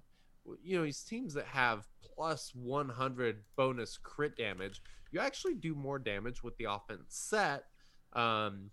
you 0.63 0.77
know, 0.77 0.83
these 0.83 1.03
teams 1.03 1.33
that 1.33 1.45
have 1.45 1.85
plus 2.15 2.51
100 2.55 3.43
bonus 3.55 3.97
crit 3.97 4.37
damage, 4.37 4.81
you 5.11 5.19
actually 5.19 5.55
do 5.55 5.75
more 5.75 5.99
damage 5.99 6.43
with 6.43 6.57
the 6.57 6.65
offense 6.65 7.03
set, 7.09 7.65
um, 8.13 8.71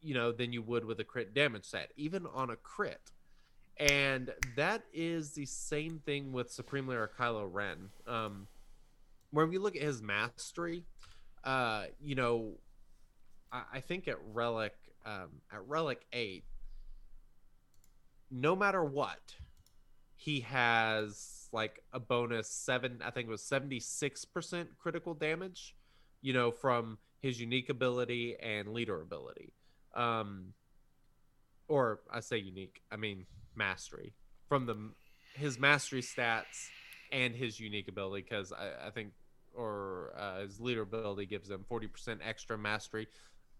you 0.00 0.14
know, 0.14 0.32
than 0.32 0.52
you 0.52 0.62
would 0.62 0.84
with 0.84 0.98
a 1.00 1.04
crit 1.04 1.34
damage 1.34 1.64
set, 1.64 1.90
even 1.96 2.26
on 2.34 2.50
a 2.50 2.56
crit. 2.56 3.12
And 3.78 4.32
that 4.56 4.82
is 4.92 5.32
the 5.32 5.46
same 5.46 6.00
thing 6.04 6.32
with 6.32 6.50
Supreme 6.50 6.88
Leader 6.88 7.10
Kylo 7.16 7.48
Ren. 7.50 7.90
Um, 8.06 8.48
where 9.30 9.46
we 9.46 9.58
look 9.58 9.76
at 9.76 9.82
his 9.82 10.02
mastery, 10.02 10.84
uh, 11.44 11.84
you 12.00 12.14
know, 12.14 12.54
I, 13.52 13.62
I 13.74 13.80
think 13.80 14.08
at 14.08 14.16
Relic, 14.32 14.74
um, 15.04 15.40
at 15.52 15.66
Relic 15.66 16.04
Eight, 16.12 16.44
no 18.30 18.54
matter 18.54 18.84
what, 18.84 19.36
he 20.16 20.40
has 20.40 21.48
like 21.52 21.82
a 21.92 22.00
bonus 22.00 22.48
seven. 22.48 23.00
I 23.04 23.10
think 23.10 23.28
it 23.28 23.30
was 23.30 23.42
seventy 23.42 23.80
six 23.80 24.24
percent 24.24 24.70
critical 24.78 25.14
damage. 25.14 25.74
You 26.20 26.32
know, 26.32 26.50
from 26.50 26.98
his 27.20 27.40
unique 27.40 27.68
ability 27.68 28.36
and 28.40 28.68
leader 28.68 29.00
ability. 29.00 29.52
Um, 29.94 30.52
or 31.68 32.00
I 32.10 32.20
say 32.20 32.38
unique, 32.38 32.80
I 32.90 32.96
mean 32.96 33.26
mastery 33.54 34.14
from 34.48 34.66
the 34.66 34.76
his 35.34 35.58
mastery 35.58 36.02
stats 36.02 36.68
and 37.12 37.34
his 37.34 37.60
unique 37.60 37.88
ability 37.88 38.26
because 38.28 38.52
I, 38.52 38.88
I 38.88 38.90
think 38.90 39.12
or 39.58 40.12
uh, 40.16 40.40
his 40.40 40.60
leader 40.60 40.82
ability 40.82 41.26
gives 41.26 41.50
him 41.50 41.64
40% 41.68 42.18
extra 42.24 42.56
mastery. 42.56 43.08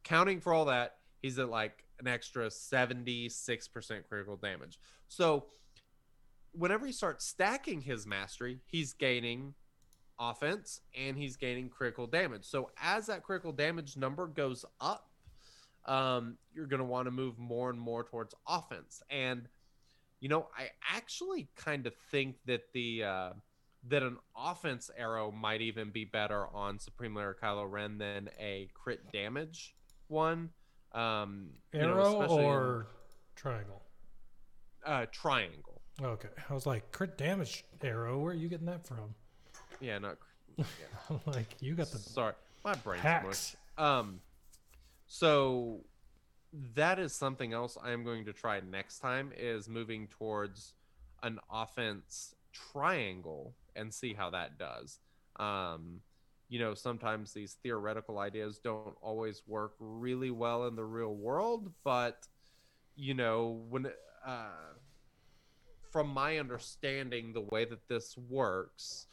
Counting 0.05 0.41
for 0.41 0.55
all 0.55 0.65
that, 0.67 0.99
he's 1.21 1.39
at 1.39 1.51
like 1.51 1.85
an 1.99 2.07
extra 2.07 2.47
76% 2.47 4.09
critical 4.09 4.37
damage. 4.37 4.79
So 5.09 5.47
whenever 6.53 6.87
he 6.87 6.93
starts 6.93 7.27
stacking 7.27 7.81
his 7.81 8.07
mastery, 8.07 8.61
he's 8.67 8.93
gaining 8.93 9.55
offense 10.21 10.81
and 10.97 11.17
he's 11.17 11.37
gaining 11.37 11.69
critical 11.69 12.07
damage. 12.07 12.45
So 12.45 12.71
as 12.81 13.07
that 13.07 13.25
critical 13.25 13.53
damage 13.53 13.97
number 13.97 14.29
goes 14.29 14.65
up, 14.81 15.11
um, 15.85 16.37
you're 16.55 16.67
going 16.67 16.79
to 16.79 16.85
want 16.85 17.07
to 17.07 17.11
move 17.11 17.39
more 17.39 17.71
and 17.71 17.81
more 17.81 18.05
towards 18.05 18.35
offense. 18.47 19.03
And, 19.11 19.49
you 20.21 20.29
know, 20.29 20.47
I 20.57 20.69
actually 20.95 21.49
kind 21.57 21.89
of 21.89 21.95
think 22.13 22.37
that 22.47 22.73
the. 22.73 23.03
Uh, 23.03 23.31
that 23.87 24.03
an 24.03 24.17
offense 24.37 24.91
arrow 24.97 25.31
might 25.31 25.61
even 25.61 25.91
be 25.91 26.05
better 26.05 26.47
on 26.49 26.79
Supreme 26.79 27.15
Leader 27.15 27.37
Kylo 27.41 27.71
Ren 27.71 27.99
than 27.99 28.29
a 28.39 28.69
crit 28.75 29.13
damage 29.13 29.75
one. 30.09 30.51
Um, 30.93 31.51
you 31.73 31.81
know, 31.81 31.89
Arrow 31.91 32.27
or 32.29 32.87
triangle? 33.37 33.83
uh, 34.85 35.07
triangle. 35.13 35.83
Okay, 36.03 36.29
I 36.49 36.55
was 36.55 36.67
like 36.67 36.91
crit 36.93 37.19
damage 37.19 37.65
arrow. 37.83 38.19
Where 38.19 38.33
are 38.33 38.37
you 38.37 38.49
getting 38.49 38.67
that 38.67 38.87
from? 38.87 39.15
Yeah, 39.81 39.99
not. 39.99 40.17
I'm 41.11 41.21
like 41.27 41.57
you 41.61 41.75
got 41.75 41.91
the 41.91 41.99
Sorry, 41.99 42.35
my 42.65 42.75
brain's 42.75 43.03
hacks. 43.03 43.57
mush. 43.77 43.87
Um, 43.87 44.21
so 45.07 45.81
that 46.75 46.99
is 46.99 47.13
something 47.15 47.53
else 47.53 47.77
I 47.83 47.93
am 47.93 48.05
going 48.05 48.25
to 48.25 48.33
try 48.33 48.61
next 48.61 48.99
time 49.01 49.33
is 49.37 49.69
moving 49.69 50.09
towards 50.09 50.75
an 51.23 51.39
offense 51.53 52.35
triangle 52.53 53.55
and 53.79 53.93
see 53.93 54.13
how 54.13 54.31
that 54.31 54.59
does. 54.59 54.99
Um, 55.37 56.01
you 56.49 56.59
know, 56.59 56.75
sometimes 56.75 57.33
these 57.33 57.57
theoretical 57.63 58.19
ideas 58.19 58.59
don't 58.59 58.97
always 59.03 59.43
work 59.47 59.75
really 59.79 60.31
well 60.31 60.67
in 60.67 60.77
the 60.77 60.85
real 60.85 61.15
world, 61.15 61.71
but 61.85 62.27
you 62.97 63.15
know, 63.15 63.61
when 63.69 63.87
uh, 64.27 64.75
from 65.91 66.09
my 66.09 66.39
understanding, 66.39 67.33
the 67.33 67.41
way 67.41 67.65
that 67.65 67.87
this 67.89 68.17
works, 68.29 69.07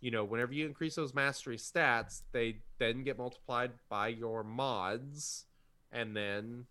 you 0.00 0.10
know, 0.10 0.24
whenever 0.24 0.52
you 0.52 0.66
increase 0.66 0.94
those 0.94 1.14
mastery 1.14 1.56
stats, 1.56 2.22
they 2.32 2.56
then 2.78 3.04
get 3.04 3.18
multiplied 3.18 3.72
by 3.88 4.08
your 4.08 4.42
mods, 4.42 5.46
and 5.92 6.16
then 6.16 6.66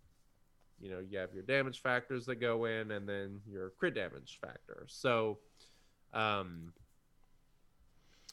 you 0.80 0.90
know 0.90 0.98
you 1.00 1.18
have 1.18 1.32
your 1.34 1.42
damage 1.42 1.80
factors 1.80 2.26
that 2.26 2.36
go 2.36 2.64
in, 2.66 2.90
and 2.92 3.08
then 3.08 3.40
your 3.46 3.70
crit 3.70 3.94
damage 3.94 4.38
factor. 4.40 4.84
So, 4.86 5.38
um, 6.14 6.72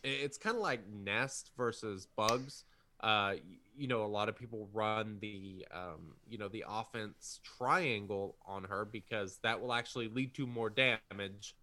it's 0.04 0.38
kind 0.38 0.56
of 0.56 0.62
like 0.62 0.82
nest 0.90 1.52
versus 1.58 2.08
bugs 2.16 2.64
uh 3.02 3.34
you 3.76 3.88
know 3.88 4.04
a 4.04 4.08
lot 4.08 4.30
of 4.30 4.36
people 4.36 4.70
run 4.74 5.18
the 5.22 5.66
um 5.74 6.16
you 6.28 6.38
know 6.38 6.48
the 6.50 6.64
offense 6.68 7.40
triangle 7.44 8.36
on 8.46 8.64
her 8.64 8.86
because 8.86 9.40
that 9.44 9.60
will 9.62 9.74
actually 9.74 10.08
lead 10.08 10.34
to 10.34 10.46
more 10.46 10.70
damage 10.70 11.56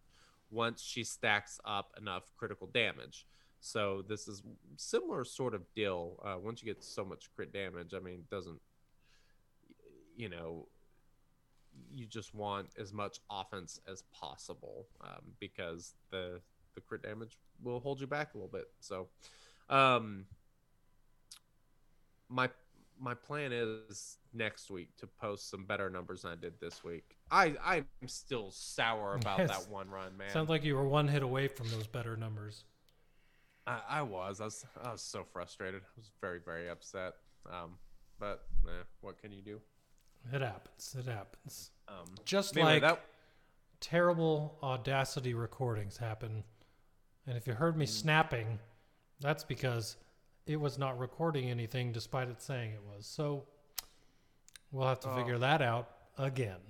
once 0.51 0.83
she 0.83 1.05
stacks 1.05 1.61
up 1.65 1.93
enough 1.99 2.25
critical 2.37 2.69
damage 2.73 3.27
So 3.61 4.03
this 4.07 4.29
is 4.29 4.43
similar 4.77 5.25
sort 5.25 5.55
of 5.55 5.63
deal. 5.75 6.21
Uh, 6.25 6.37
once 6.39 6.63
you 6.63 6.67
get 6.67 6.83
so 6.85 7.05
much 7.05 7.31
crit 7.35 7.53
damage, 7.53 7.95
I 7.95 8.01
mean, 8.01 8.25
doesn't 8.31 8.61
you 10.17 10.29
know 10.29 10.69
you 11.91 12.07
just 12.07 12.35
want 12.35 12.69
as 12.79 12.93
much 12.93 13.21
offense 13.31 13.81
as 13.91 14.03
possible 14.13 14.87
um, 15.03 15.23
because 15.41 15.95
the 16.11 16.41
the 16.77 16.81
crit 16.81 17.03
damage 17.03 17.37
will 17.63 17.81
hold 17.81 18.01
you 18.01 18.07
back 18.07 18.35
a 18.35 18.37
little 18.37 18.51
bit. 18.51 18.69
So, 18.79 19.09
um, 19.69 20.27
my 22.29 22.49
my 22.99 23.15
plan 23.15 23.51
is 23.53 24.17
next 24.33 24.71
week 24.71 24.89
to 24.99 25.07
post 25.07 25.51
some 25.51 25.65
better 25.65 25.91
numbers 25.91 26.23
than 26.23 26.33
I 26.33 26.37
did 26.37 26.55
this 26.61 26.85
week. 26.85 27.17
I 27.31 27.57
I'm 27.65 27.87
still 28.07 28.51
sour 28.53 29.17
about 29.17 29.41
Yes. 29.41 29.49
that 29.51 29.71
one 29.71 29.91
run, 29.91 30.17
man. 30.17 30.31
Sounds 30.31 30.49
like 30.49 30.63
you 30.65 30.77
were 30.77 30.87
one 30.89 31.09
hit 31.09 31.23
away 31.23 31.49
from 31.49 31.69
those 31.71 31.87
better 31.87 32.17
numbers. 32.17 32.65
I, 33.67 33.81
I 33.89 34.03
was. 34.03 34.41
I 34.41 34.45
was. 34.45 34.65
I 34.83 34.93
was 34.93 35.03
so 35.03 35.25
frustrated. 35.25 35.83
I 35.83 35.91
was 35.97 36.11
very, 36.21 36.39
very 36.39 36.71
upset. 36.71 37.15
Um, 37.51 37.73
but 38.21 38.47
eh, 38.67 38.71
what 39.01 39.19
can 39.21 39.33
you 39.33 39.43
do? 39.43 39.61
It 40.33 40.41
happens. 40.41 40.97
It 40.99 41.07
happens. 41.11 41.71
Um, 41.89 42.07
Just 42.25 42.57
anyway, 42.57 42.75
like 42.75 42.83
that 42.83 43.01
terrible 43.81 44.57
Audacity 44.63 45.35
recordings 45.35 45.97
happen. 45.97 46.45
And 47.27 47.37
if 47.37 47.47
you 47.47 47.55
heard 47.55 47.77
me 47.77 47.87
mm. 47.87 47.89
snapping, 47.89 48.59
that's 49.21 49.45
because 49.45 49.97
it 50.47 50.61
was 50.61 50.79
not 50.79 50.99
recording 50.99 51.51
anything 51.51 51.93
despite 51.93 52.29
it 52.29 52.41
saying 52.41 52.73
it 52.73 52.83
was. 52.83 53.07
So 53.07 53.45
we'll 54.71 54.87
have 54.87 55.01
to 55.01 55.11
Oh. 55.11 55.17
figure 55.17 55.39
that 55.39 55.63
out 55.63 55.91
again. 56.19 56.61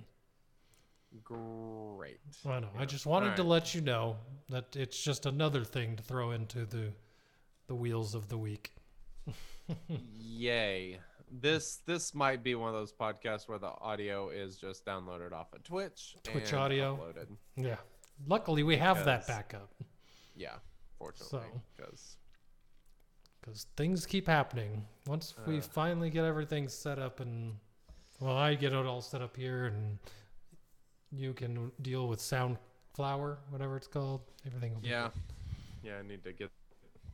great. 1.23 2.19
I 2.45 2.59
know. 2.59 2.69
I 2.77 2.85
just 2.85 3.07
wanted 3.07 3.35
to 3.37 3.43
let 3.43 3.73
you 3.73 3.81
know 3.81 4.17
that 4.49 4.75
it's 4.75 5.01
just 5.01 5.25
another 5.25 5.63
thing 5.63 5.95
to 5.95 6.03
throw 6.03 6.31
into 6.31 6.65
the 6.65 6.93
the 7.67 7.75
wheels 7.75 8.13
of 8.13 8.29
the 8.29 8.37
week. 8.37 8.71
Yay. 10.19 10.99
This 11.31 11.77
this 11.85 12.13
might 12.13 12.43
be 12.43 12.55
one 12.55 12.69
of 12.69 12.75
those 12.75 12.93
podcasts 12.93 13.47
where 13.47 13.57
the 13.57 13.71
audio 13.81 14.29
is 14.29 14.57
just 14.57 14.85
downloaded 14.85 15.31
off 15.31 15.53
of 15.53 15.63
Twitch. 15.63 16.15
Twitch 16.23 16.51
and 16.51 16.59
audio. 16.59 16.95
Uploaded. 16.97 17.27
Yeah. 17.55 17.77
Luckily, 18.27 18.63
we 18.63 18.77
have 18.77 19.03
that 19.05 19.27
backup 19.27 19.73
Yeah, 20.37 20.55
fortunately. 20.97 21.39
So. 21.53 21.61
Because 21.75 22.17
because 23.41 23.65
things 23.75 24.05
keep 24.05 24.27
happening. 24.27 24.85
Once 25.07 25.33
we 25.45 25.57
Uh. 25.59 25.61
finally 25.61 26.09
get 26.09 26.25
everything 26.25 26.67
set 26.69 26.99
up 26.99 27.19
and 27.19 27.57
well, 28.19 28.35
I 28.35 28.55
get 28.55 28.73
it 28.73 28.85
all 28.85 29.01
set 29.01 29.21
up 29.21 29.35
here, 29.37 29.65
and 29.67 29.99
you 31.11 31.33
can 31.33 31.71
deal 31.81 32.07
with 32.07 32.19
Soundflower, 32.19 33.37
whatever 33.49 33.77
it's 33.77 33.87
called. 33.87 34.21
Everything. 34.45 34.73
Will 34.73 34.81
be 34.81 34.87
yeah. 34.89 35.11
Yeah, 35.83 35.99
I 35.99 36.01
need 36.01 36.23
to 36.23 36.33
get 36.33 36.51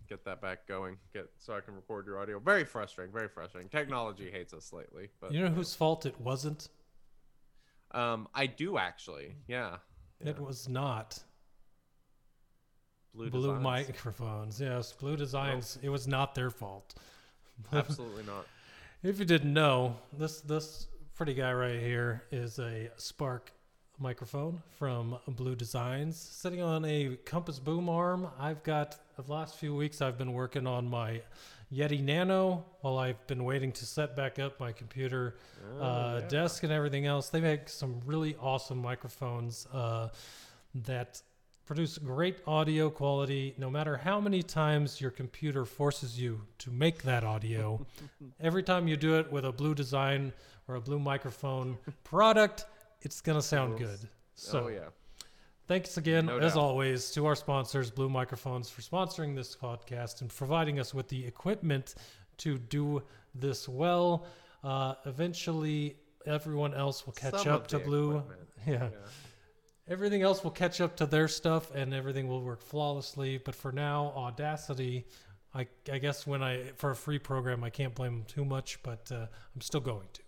get 0.08 0.24
that 0.26 0.42
back 0.42 0.66
going. 0.68 0.98
Get 1.14 1.30
so 1.38 1.56
I 1.56 1.62
can 1.62 1.76
record 1.76 2.06
your 2.08 2.20
audio. 2.20 2.40
Very 2.40 2.64
frustrating, 2.66 3.14
very 3.14 3.28
frustrating. 3.30 3.70
Technology 3.70 4.30
hates 4.32 4.54
us 4.54 4.72
lately. 4.74 5.10
But 5.20 5.32
You 5.34 5.42
know 5.42 5.50
whose 5.50 5.76
fault 5.76 6.06
it 6.06 6.20
wasn't? 6.20 6.70
um 7.92 8.28
I 8.34 8.48
do 8.48 8.78
actually. 8.78 9.36
Yeah. 9.48 9.78
It 10.20 10.40
was 10.40 10.68
not. 10.70 11.22
Blue, 13.14 13.30
Blue 13.30 13.42
Designs. 13.42 13.64
microphones. 13.64 14.60
Yes, 14.60 14.92
Blue 14.94 15.16
Designs. 15.16 15.78
It 15.82 15.90
was 15.90 16.08
not 16.08 16.34
their 16.34 16.50
fault. 16.50 16.96
Absolutely 17.72 18.24
not. 18.24 18.48
If 19.04 19.20
you 19.20 19.26
didn't 19.26 19.54
know, 19.54 19.98
this 20.18 20.42
this 20.42 20.88
pretty 21.16 21.34
guy 21.34 21.54
right 21.54 21.80
here 21.80 22.24
is 22.32 22.58
a 22.60 22.90
Spark 22.98 23.52
microphone 24.00 24.62
from 24.78 25.18
Blue 25.28 25.56
Designs, 25.56 26.18
sitting 26.18 26.62
on 26.62 26.84
a 26.86 27.18
Compass 27.26 27.60
boom 27.60 27.88
arm. 27.88 28.28
I've 28.40 28.64
got 28.64 28.98
the 29.16 29.32
last 29.32 29.58
few 29.58 29.76
weeks 29.76 30.02
I've 30.02 30.18
been 30.18 30.34
working 30.34 30.66
on 30.66 30.88
my 30.88 31.22
Yeti 31.72 32.04
Nano 32.04 32.66
while 32.82 32.98
I've 32.98 33.26
been 33.28 33.44
waiting 33.44 33.72
to 33.74 33.86
set 33.86 34.16
back 34.16 34.40
up 34.40 34.60
my 34.60 34.72
computer 34.72 35.36
uh, 35.80 36.20
yeah. 36.22 36.28
desk 36.28 36.64
and 36.64 36.72
everything 36.72 37.06
else. 37.06 37.30
They 37.30 37.42
make 37.42 37.70
some 37.70 38.02
really 38.06 38.36
awesome 38.40 38.80
microphones 38.80 39.68
uh, 39.74 40.10
that 40.76 41.22
produce 41.66 41.98
great 41.98 42.38
audio 42.46 42.90
quality 42.90 43.54
no 43.58 43.70
matter 43.70 43.96
how 43.98 44.20
many 44.20 44.44
times 44.44 45.00
your 45.00 45.12
computer 45.12 45.66
forces 45.66 46.20
you 46.20 46.42
to 46.60 46.72
make 46.72 47.04
that 47.04 47.24
audio. 47.24 47.86
Every 48.42 48.64
time 48.64 48.88
you 48.88 48.98
do 48.98 49.18
it 49.18 49.32
with 49.32 49.46
a 49.46 49.52
blue 49.52 49.74
design 49.74 50.34
or 50.68 50.76
a 50.76 50.82
blue 50.82 51.00
microphone 51.00 51.78
product, 52.04 52.66
it's 53.02 53.22
going 53.22 53.38
to 53.38 53.42
sound 53.42 53.78
good. 53.78 54.00
So, 54.36 54.66
oh 54.66 54.68
yeah. 54.68 54.80
Thanks 55.68 55.96
again, 55.96 56.26
No 56.26 56.40
as 56.40 56.56
doubt. 56.56 56.62
always, 56.62 57.10
to 57.12 57.26
our 57.26 57.36
sponsors, 57.36 57.90
Blue 57.90 58.10
Microphones, 58.10 58.70
for 58.70 58.82
sponsoring 58.82 59.34
this 59.34 59.56
podcast 59.56 60.20
and 60.20 60.30
providing 60.30 60.78
us 60.78 60.94
with 60.94 61.08
the 61.08 61.26
equipment 61.26 61.96
to 62.40 62.58
do 62.58 63.02
this 63.34 63.70
well. 63.70 64.26
Uh, 64.62 64.96
eventually, 65.06 65.96
everyone 66.26 66.74
else 66.74 67.06
will 67.06 67.14
catch 67.14 67.44
Some 67.44 67.54
up 67.54 67.68
to 67.68 67.80
Blue. 67.80 68.18
equipment. 68.18 68.40
Yeah. 68.68 68.74
Yeah. 68.74 68.88
Everything 69.88 70.22
else 70.22 70.44
will 70.44 70.52
catch 70.52 70.80
up 70.80 70.96
to 70.98 71.06
their 71.06 71.28
stuff 71.28 71.74
and 71.76 71.94
everything 71.94 72.28
will 72.28 72.42
work 72.42 72.62
flawlessly. 72.62 73.38
But 73.38 73.56
for 73.56 73.72
now, 73.72 74.14
Audacity, 74.16 75.06
I, 75.54 75.68
I 75.92 75.98
guess 75.98 76.26
when 76.26 76.42
I, 76.42 76.72
for 76.78 76.92
a 76.92 76.96
free 76.96 77.20
program, 77.20 77.64
I 77.64 77.70
can't 77.70 77.94
blame 77.94 78.20
them 78.20 78.26
too 78.26 78.46
much, 78.46 78.82
but 78.82 79.12
uh, 79.12 79.28
I'm 79.54 79.62
still 79.62 79.82
going 79.82 80.08
to. 80.14 80.22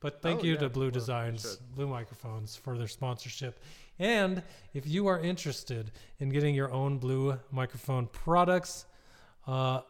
But 0.00 0.22
thank 0.22 0.40
Oh, 0.40 0.44
you 0.44 0.52
yeah, 0.54 0.60
to 0.60 0.68
Blue 0.68 0.86
well, 0.86 0.90
Designs. 0.92 1.56
Blue 1.74 1.88
Microphones 1.88 2.56
for 2.56 2.76
their 2.78 2.86
sponsorship. 2.88 3.60
And 3.98 4.42
if 4.74 4.86
you 4.86 5.06
are 5.08 5.18
interested 5.20 5.90
in 6.18 6.28
getting 6.28 6.54
your 6.54 6.70
own 6.72 6.98
Blue 6.98 7.38
microphone 7.50 8.06
products, 8.06 8.86
uh, 9.46 9.80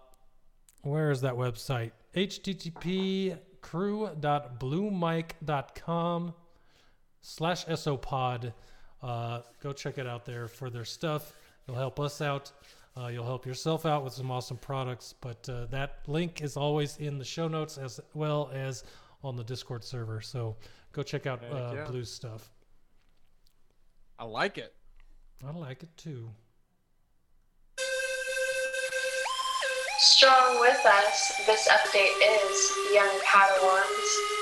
where 0.83 1.11
is 1.11 1.21
that 1.23 1.35
website? 1.35 1.91
http 2.15 3.37
crew.bluemic.com 3.61 6.35
slash 7.21 7.67
sopod. 7.67 8.53
Uh, 9.03 9.41
go 9.63 9.73
check 9.73 9.99
it 9.99 10.07
out 10.07 10.25
there 10.25 10.49
for 10.49 10.71
their 10.71 10.85
stuff. 10.85 11.33
It'll 11.67 11.79
help 11.79 12.01
us 12.01 12.21
out. 12.21 12.51
Uh, 12.97 13.09
you'll 13.09 13.25
help 13.25 13.47
yourself 13.47 13.87
out 13.87 14.03
with 14.03 14.13
some 14.13 14.31
awesome 14.31 14.57
products. 14.57 15.15
But 15.21 15.49
uh, 15.49 15.67
that 15.67 16.01
link 16.07 16.43
is 16.43 16.57
always 16.57 16.97
in 16.97 17.19
the 17.19 17.25
show 17.25 17.47
notes 17.49 17.79
as 17.79 18.01
well 18.15 18.51
as 18.53 18.85
on 19.23 19.37
the 19.37 19.45
Discord 19.45 19.85
server. 19.85 20.21
So 20.21 20.57
go 20.93 21.03
check 21.03 21.27
out 21.27 21.43
Heck 21.43 21.53
uh, 21.53 21.73
yeah. 21.75 21.85
Blue's 21.85 22.11
stuff. 22.11 22.51
I 24.19 24.25
like 24.25 24.59
it. 24.59 24.75
I 25.47 25.53
like 25.53 25.85
it 25.85 25.97
too. 25.97 26.29
Strong 30.01 30.61
with 30.61 30.85
us, 30.87 31.41
this 31.47 31.69
update 31.69 32.15
is 32.23 32.73
Young 32.95 33.19
Padawans. 33.25 34.38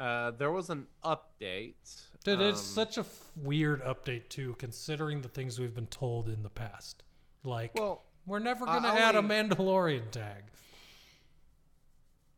Uh, 0.00 0.30
there 0.32 0.50
was 0.50 0.70
an 0.70 0.86
update. 1.04 1.74
Dude, 2.24 2.40
it's 2.40 2.58
um, 2.60 2.64
such 2.64 2.96
a 2.96 3.00
f- 3.00 3.30
weird 3.36 3.82
update 3.84 4.28
too, 4.28 4.54
considering 4.58 5.20
the 5.20 5.28
things 5.28 5.58
we've 5.58 5.74
been 5.74 5.86
told 5.86 6.28
in 6.28 6.42
the 6.42 6.48
past. 6.50 7.02
Like, 7.44 7.74
Well, 7.74 8.02
we're 8.26 8.38
never 8.38 8.64
gonna 8.66 8.88
add 8.88 9.14
a 9.16 9.22
Mandalorian 9.22 10.10
tag 10.10 10.44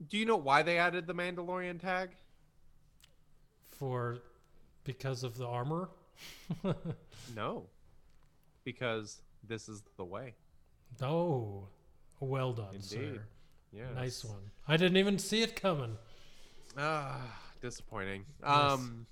do 0.09 0.19
you 0.19 0.25
know 0.25 0.37
why 0.37 0.63
they 0.63 0.79
added 0.79 1.07
the 1.07 1.15
Mandalorian 1.15 1.81
tag? 1.81 2.11
for 3.71 4.19
because 4.85 5.25
of 5.25 5.37
the 5.39 5.47
armor. 5.47 5.89
No, 7.37 7.65
because 8.65 9.23
this 9.49 9.69
is 9.69 9.83
the 9.97 10.05
way. 10.05 10.35
Oh, 11.01 11.67
well 12.21 12.53
done, 12.53 12.75
Indeed. 12.75 12.83
sir. 12.89 13.23
Yeah, 13.73 13.85
Nice 13.95 14.25
one. 14.25 14.51
I 14.69 14.77
didn't 14.77 14.99
even 14.99 15.19
see 15.19 15.43
it 15.43 15.57
coming. 15.57 15.97
Ah, 16.77 17.21
disappointing. 17.63 18.27
Um, 18.43 19.07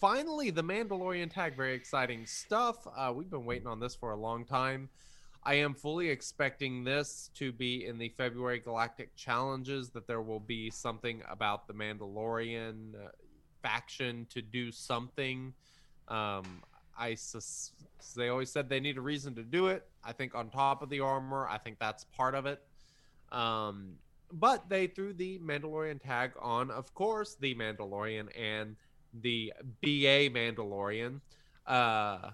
finally, 0.00 0.50
the 0.50 0.62
Mandalorian 0.62 1.30
tag. 1.30 1.56
Very 1.56 1.74
exciting 1.74 2.24
stuff. 2.24 2.86
Uh, 2.96 3.12
we've 3.14 3.30
been 3.30 3.44
waiting 3.44 3.66
on 3.66 3.80
this 3.80 3.94
for 3.94 4.12
a 4.12 4.16
long 4.16 4.46
time. 4.46 4.88
I 5.42 5.54
am 5.54 5.74
fully 5.74 6.08
expecting 6.08 6.82
this 6.82 7.30
to 7.34 7.52
be 7.52 7.86
in 7.86 7.98
the 7.98 8.08
February 8.16 8.58
Galactic 8.58 9.14
Challenges. 9.16 9.90
That 9.90 10.06
there 10.06 10.22
will 10.22 10.40
be 10.40 10.70
something 10.70 11.22
about 11.28 11.66
the 11.66 11.74
Mandalorian 11.74 12.94
uh, 12.94 13.08
faction 13.62 14.26
to 14.30 14.40
do 14.40 14.72
something. 14.72 15.52
Um, 16.08 16.62
I 16.98 17.14
sus- 17.14 17.72
they 18.16 18.28
always 18.28 18.50
said 18.50 18.68
they 18.68 18.80
need 18.80 18.96
a 18.96 19.02
reason 19.02 19.34
to 19.34 19.42
do 19.42 19.66
it. 19.66 19.86
I 20.02 20.12
think 20.12 20.34
on 20.34 20.50
top 20.50 20.82
of 20.82 20.88
the 20.88 21.00
armor, 21.00 21.46
I 21.48 21.58
think 21.58 21.78
that's 21.78 22.04
part 22.04 22.34
of 22.34 22.46
it. 22.46 22.62
Um, 23.32 23.96
but 24.32 24.68
they 24.68 24.86
threw 24.86 25.12
the 25.12 25.38
Mandalorian 25.38 26.00
tag 26.00 26.32
on, 26.40 26.70
of 26.70 26.94
course, 26.94 27.36
the 27.40 27.54
Mandalorian 27.54 28.28
and 28.38 28.76
the 29.22 29.52
BA 29.82 30.30
Mandalorian. 30.30 31.20
Uh, 31.66 32.30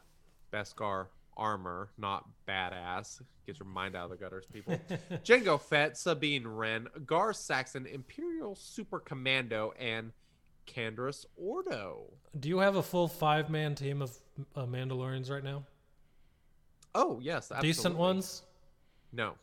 Beskar 0.53 1.07
armor, 1.37 1.91
not 1.99 2.29
badass. 2.47 3.21
Get 3.47 3.59
your 3.59 3.67
mind 3.67 3.97
out 3.97 4.05
of 4.05 4.11
the 4.11 4.17
gutters, 4.17 4.47
people. 4.53 4.79
Jango 5.25 5.61
Fett, 5.61 5.97
Sabine 5.97 6.47
Wren, 6.47 6.87
Gar 7.07 7.33
Saxon, 7.33 7.87
Imperial 7.87 8.55
Super 8.55 9.01
Commando, 9.01 9.73
and 9.79 10.13
Canderous 10.67 11.25
Ordo. 11.37 12.05
Do 12.39 12.49
you 12.49 12.59
have 12.59 12.77
a 12.77 12.83
full 12.83 13.09
five 13.09 13.51
man 13.51 13.75
team 13.75 14.03
of 14.03 14.17
uh, 14.55 14.67
Mandalorians 14.67 15.31
right 15.31 15.43
now? 15.43 15.65
Oh 16.95 17.19
yes, 17.23 17.51
absolutely. 17.51 17.69
Decent 17.69 17.97
ones. 17.97 18.43
No. 19.13 19.35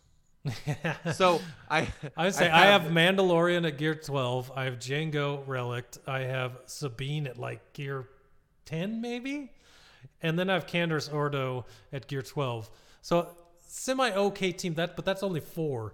So 1.14 1.42
I 1.70 1.88
I 2.16 2.26
would 2.26 2.36
say 2.36 2.50
I 2.50 2.68
have, 2.68 2.84
Mandalorian 2.84 3.68
at 3.68 3.78
gear 3.78 3.96
12. 3.96 4.52
I 4.56 4.64
have 4.66 4.80
Jango 4.80 5.46
Relict. 5.48 6.00
I 6.08 6.20
have 6.22 6.58
Sabine 6.66 7.28
at 7.28 7.38
like 7.38 7.74
gear 7.74 8.08
10, 8.66 9.02
maybe. 9.02 9.52
And 10.22 10.38
then 10.40 10.50
I 10.50 10.54
have 10.54 10.66
Canderous 10.66 11.14
Ordo 11.14 11.66
at 11.92 12.08
gear 12.08 12.22
12. 12.22 12.70
So 13.02 13.30
semi 13.68 14.12
okay 14.12 14.52
team. 14.52 14.74
That, 14.76 14.96
but 14.96 15.06
that's 15.06 15.24
only 15.24 15.42
four. 15.42 15.94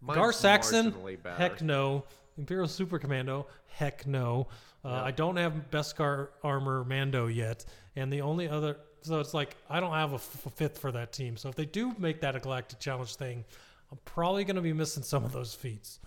mine's 0.00 0.16
Gar 0.16 0.32
Saxon, 0.32 0.94
heck 1.38 1.62
no. 1.62 2.04
Imperial 2.38 2.68
Super 2.68 2.98
Commando, 2.98 3.46
heck 3.66 4.06
no. 4.06 4.48
Uh, 4.84 4.88
Yeah. 4.88 5.02
I 5.04 5.10
don't 5.12 5.36
have 5.36 5.70
Beskar 5.70 6.28
Armor 6.42 6.84
Mando 6.84 7.26
yet, 7.26 7.64
and 7.94 8.12
the 8.12 8.22
only 8.22 8.48
other, 8.48 8.78
so 9.02 9.20
it's 9.20 9.34
like 9.34 9.56
I 9.68 9.80
don't 9.80 9.92
have 9.92 10.12
a 10.12 10.16
f- 10.16 10.46
fifth 10.54 10.78
for 10.78 10.90
that 10.92 11.12
team. 11.12 11.36
So 11.36 11.48
if 11.48 11.54
they 11.54 11.66
do 11.66 11.94
make 11.98 12.20
that 12.22 12.34
a 12.36 12.40
Galactic 12.40 12.78
Challenge 12.78 13.14
thing, 13.16 13.44
I'm 13.90 13.98
probably 14.04 14.44
going 14.44 14.56
to 14.56 14.62
be 14.62 14.72
missing 14.72 15.02
some 15.02 15.24
of 15.24 15.32
those 15.32 15.54
feats. 15.54 15.98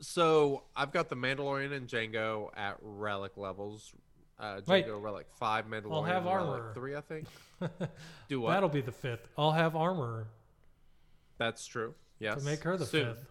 So 0.00 0.62
I've 0.76 0.92
got 0.92 1.08
the 1.08 1.16
Mandalorian 1.16 1.72
and 1.72 1.88
Jango 1.88 2.48
at 2.56 2.76
relic 2.80 3.36
levels. 3.36 3.92
Uh, 4.38 4.56
Jango 4.60 4.68
Wait. 4.68 4.86
relic 4.90 5.26
five, 5.38 5.66
Mandalorian 5.66 5.92
I'll 5.92 6.02
have 6.02 6.24
relic 6.24 6.60
armor. 6.60 6.72
three, 6.74 6.96
I 6.96 7.00
think. 7.00 7.26
Do 8.28 8.40
what? 8.40 8.50
That'll 8.52 8.68
be 8.68 8.80
the 8.80 8.92
fifth. 8.92 9.28
I'll 9.38 9.52
have 9.52 9.76
armor 9.76 10.26
That's 11.38 11.66
true. 11.66 11.94
Yes. 12.18 12.38
to 12.38 12.44
make 12.44 12.62
her 12.64 12.76
the 12.76 12.86
Soon. 12.86 13.14
fifth. 13.14 13.26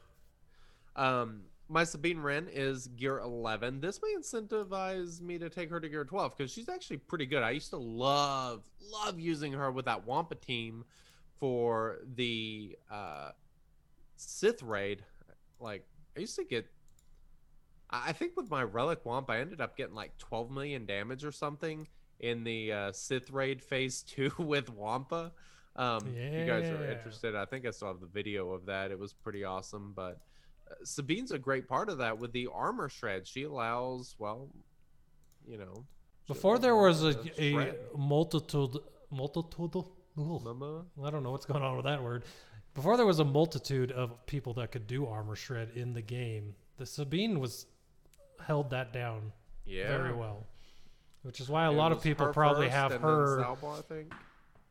Um, 0.96 1.42
my 1.70 1.84
Sabine 1.84 2.20
Wren 2.20 2.48
is 2.52 2.88
gear 2.88 3.20
11. 3.20 3.80
This 3.80 4.00
may 4.02 4.16
incentivize 4.20 5.22
me 5.22 5.38
to 5.38 5.50
take 5.50 5.70
her 5.70 5.80
to 5.80 5.90
gear 5.90 6.04
12 6.04 6.38
because 6.38 6.52
she's 6.52 6.70
actually 6.70 6.98
pretty 6.98 7.26
good. 7.26 7.42
I 7.44 7.52
used 7.52 7.70
to 7.72 7.78
love, 7.78 8.64
love 8.92 9.20
using 9.20 9.54
her 9.54 9.72
with 9.72 9.86
that 9.86 10.06
Wampa 10.06 10.36
team 10.36 10.84
for 11.40 12.00
the 12.16 12.78
uh, 12.92 13.32
Sith 14.18 14.62
raid. 14.62 15.04
Like, 15.60 15.86
I 16.16 16.22
used 16.22 16.36
to 16.36 16.44
get, 16.44 16.68
I 17.90 18.12
think 18.12 18.36
with 18.36 18.50
my 18.50 18.64
Relic 18.64 19.06
Wampa, 19.06 19.34
I 19.34 19.40
ended 19.40 19.62
up 19.62 19.78
getting 19.78 19.96
like 19.96 20.18
12 20.18 20.52
million 20.52 20.86
damage 20.86 21.24
or 21.24 21.32
something 21.32 21.88
in 22.20 22.44
the 22.44 22.72
uh, 22.72 22.92
Sith 22.92 23.32
raid 23.32 23.62
phase 23.62 24.04
two 24.08 24.32
with 24.38 24.70
Wampa. 24.70 25.32
Um, 25.76 26.14
if 26.16 26.34
you 26.34 26.46
guys 26.46 26.70
are 26.70 26.86
interested, 26.86 27.36
I 27.36 27.46
think 27.46 27.66
I 27.66 27.72
still 27.72 27.88
have 27.88 28.00
the 28.00 28.06
video 28.06 28.52
of 28.52 28.68
that. 28.68 28.92
It 28.92 29.00
was 29.00 29.14
pretty 29.14 29.44
awesome, 29.44 29.94
but 29.96 30.20
Sabine's 30.84 31.32
a 31.32 31.40
great 31.40 31.68
part 31.68 31.90
of 31.90 31.98
that 32.00 32.18
with 32.18 32.32
the 32.32 32.48
armor 32.54 32.90
shred. 32.90 33.28
She 33.28 33.44
allows, 33.44 34.16
well, 34.18 34.50
you 35.48 35.58
know. 35.58 35.86
Before 36.28 36.58
there 36.58 36.76
was 36.76 37.04
a, 37.04 37.16
a 37.42 37.76
multitude, 37.98 38.78
multitude, 39.12 39.76
Mama? 40.16 40.86
I 41.04 41.10
don't 41.10 41.24
know 41.24 41.32
what's 41.32 41.46
going 41.46 41.64
on 41.64 41.76
with 41.76 41.86
that 41.86 42.02
word. 42.02 42.24
Before 42.74 42.98
there 42.98 43.06
was 43.06 43.20
a 43.20 43.26
multitude 43.26 43.92
of 43.92 44.26
people 44.26 44.54
that 44.56 44.72
could 44.72 44.88
do 44.88 45.06
armor 45.06 45.36
shred 45.36 45.72
in 45.76 45.94
the 45.94 46.02
game. 46.02 46.56
The 46.78 46.86
Sabine 46.86 47.40
was 47.40 47.66
held 48.46 48.70
that 48.72 48.94
down 48.94 49.32
Yeah. 49.66 49.88
very 49.96 50.14
well, 50.14 50.48
which 51.22 51.40
is 51.40 51.50
why 51.50 51.66
a 51.66 51.72
It 51.72 51.76
lot 51.76 51.92
of 51.92 52.02
people 52.02 52.28
probably 52.34 52.70
have 52.70 52.94
her. 52.94 53.42
Salvo, 53.42 53.72
I 53.78 53.82
think. 53.82 54.14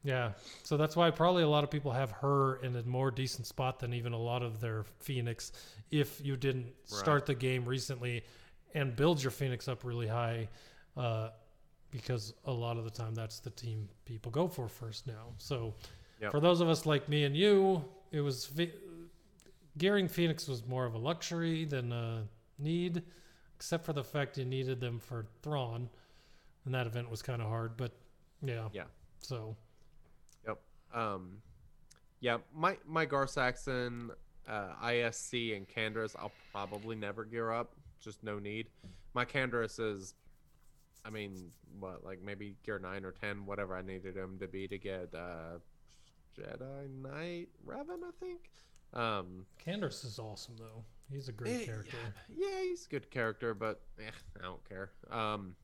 Yeah, 0.04 0.32
so 0.64 0.76
that's 0.76 0.96
why 0.96 1.10
probably 1.12 1.44
a 1.44 1.48
lot 1.48 1.62
of 1.62 1.70
people 1.70 1.92
have 1.92 2.10
her 2.10 2.56
in 2.56 2.74
a 2.74 2.82
more 2.82 3.10
decent 3.12 3.46
spot 3.46 3.78
than 3.78 3.94
even 3.94 4.12
a 4.12 4.18
lot 4.18 4.42
of 4.42 4.60
their 4.60 4.84
Phoenix. 4.98 5.52
If 5.92 6.20
you 6.24 6.36
didn't 6.36 6.72
start 6.84 7.24
the 7.26 7.34
game 7.36 7.64
recently 7.64 8.24
and 8.74 8.96
build 8.96 9.22
your 9.22 9.30
Phoenix 9.30 9.68
up 9.68 9.84
really 9.84 10.08
high, 10.08 10.48
uh, 10.96 11.28
because 11.92 12.34
a 12.46 12.52
lot 12.52 12.78
of 12.78 12.84
the 12.84 12.90
time 12.90 13.14
that's 13.14 13.38
the 13.38 13.50
team 13.50 13.88
people 14.04 14.32
go 14.32 14.48
for 14.48 14.66
first 14.66 15.06
now. 15.06 15.34
So 15.38 15.74
Yep. 16.20 16.30
for 16.32 16.40
those 16.40 16.60
of 16.60 16.68
us 16.68 16.84
like 16.86 17.08
me 17.08 17.24
and 17.24 17.36
you, 17.36 17.84
it 18.10 18.20
was 18.22 18.50
gearing 19.78 20.08
Phoenix 20.08 20.48
was 20.48 20.66
more 20.66 20.84
of 20.84 20.94
a 20.94 20.98
luxury 20.98 21.64
than 21.64 21.92
a 21.92 22.26
need, 22.58 23.02
except 23.56 23.84
for 23.84 23.92
the 23.92 24.04
fact 24.04 24.38
you 24.38 24.44
needed 24.44 24.80
them 24.80 24.98
for 24.98 25.26
Thrawn, 25.42 25.88
and 26.64 26.74
that 26.74 26.86
event 26.86 27.10
was 27.10 27.22
kind 27.22 27.40
of 27.42 27.48
hard. 27.48 27.76
But 27.76 27.92
yeah, 28.42 28.68
Yeah. 28.72 28.84
So. 29.20 29.56
Um, 30.94 31.38
yeah, 32.20 32.38
my 32.54 32.76
my 32.86 33.04
Gar 33.04 33.26
Saxon, 33.26 34.10
uh, 34.48 34.68
ISC, 34.84 35.56
and 35.56 35.66
Canderous, 35.68 36.14
I'll 36.18 36.32
probably 36.52 36.96
never 36.96 37.24
gear 37.24 37.50
up. 37.50 37.74
Just 38.00 38.22
no 38.22 38.38
need. 38.38 38.68
My 39.14 39.24
Canderous 39.24 39.78
is, 39.78 40.14
I 41.04 41.10
mean, 41.10 41.50
what 41.78 42.04
like 42.04 42.22
maybe 42.22 42.56
gear 42.64 42.78
nine 42.78 43.04
or 43.04 43.12
ten, 43.12 43.46
whatever 43.46 43.76
I 43.76 43.82
needed 43.82 44.16
him 44.16 44.38
to 44.40 44.48
be 44.48 44.68
to 44.68 44.78
get 44.78 45.14
uh, 45.14 45.58
Jedi 46.38 47.02
Knight 47.02 47.48
Revan, 47.66 48.02
I 48.06 48.10
think. 48.20 48.50
Um, 48.94 49.46
Canderous 49.64 50.04
is 50.04 50.18
awesome 50.18 50.54
though. 50.58 50.84
He's 51.10 51.28
a 51.28 51.32
great 51.32 51.62
eh, 51.62 51.64
character. 51.64 51.96
Yeah, 52.34 52.62
he's 52.62 52.86
a 52.86 52.88
good 52.88 53.10
character, 53.10 53.54
but 53.54 53.80
eh, 53.98 54.10
I 54.38 54.42
don't 54.42 54.66
care. 54.68 54.90
Um, 55.10 55.56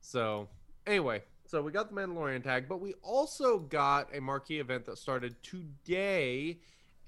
so 0.00 0.48
anyway, 0.86 1.22
so 1.46 1.62
we 1.62 1.70
got 1.72 1.88
the 1.88 1.94
Mandalorian 1.94 2.42
tag, 2.42 2.68
but 2.68 2.80
we 2.80 2.94
also 3.02 3.58
got 3.58 4.14
a 4.14 4.20
marquee 4.20 4.58
event 4.58 4.84
that 4.86 4.98
started 4.98 5.34
today, 5.42 6.58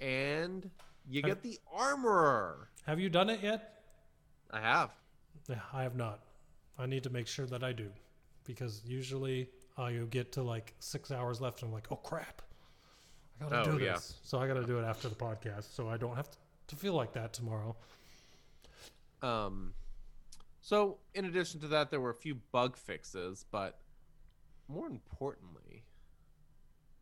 and 0.01 0.71
you 1.09 1.23
Have- 1.23 1.29
get 1.31 1.43
the 1.43 1.59
armorer. 1.73 2.69
Have 2.87 3.01
you 3.01 3.09
done 3.11 3.31
it 3.31 3.41
yet? 3.43 3.83
I 4.51 4.61
have. 4.61 4.91
Yeah, 5.49 5.61
I 5.73 5.83
have 5.83 5.95
not. 5.97 6.21
I 6.79 6.87
need 6.87 7.03
to 7.05 7.11
make 7.11 7.27
sure 7.27 7.47
that 7.47 7.63
I 7.65 7.73
do, 7.73 7.91
because 8.45 8.83
usually 8.87 9.49
I 9.77 9.93
get 10.11 10.33
to 10.33 10.43
like 10.43 10.75
six 10.79 11.11
hours 11.11 11.41
left, 11.41 11.63
and 11.63 11.69
I'm 11.69 11.75
like, 11.75 11.91
oh 11.91 11.97
crap, 11.97 12.43
I 13.41 13.45
gotta 13.49 13.71
Oh, 13.71 13.79
do 13.79 13.85
yeah. 13.85 13.95
this. 13.95 14.15
So 14.23 14.39
I 14.39 14.47
gotta 14.47 14.65
do 14.65 14.79
it 14.79 14.85
after 14.85 15.09
the 15.09 15.15
podcast, 15.15 15.75
so 15.75 15.89
I 15.89 15.97
don't 15.97 16.17
have 16.17 16.31
to, 16.31 16.39
to 16.69 16.77
feel 16.77 16.95
like 16.95 17.13
that 17.15 17.33
tomorrow. 17.33 17.77
Um, 19.23 19.75
so 20.61 20.99
in 21.15 21.25
addition 21.25 21.61
to 21.61 21.69
that, 21.69 21.91
there 21.91 22.01
were 22.01 22.11
a 22.11 22.15
few 22.15 22.37
bug 22.53 22.77
fixes, 22.77 23.45
but 23.51 23.79
more 24.69 24.87
importantly, 24.87 25.83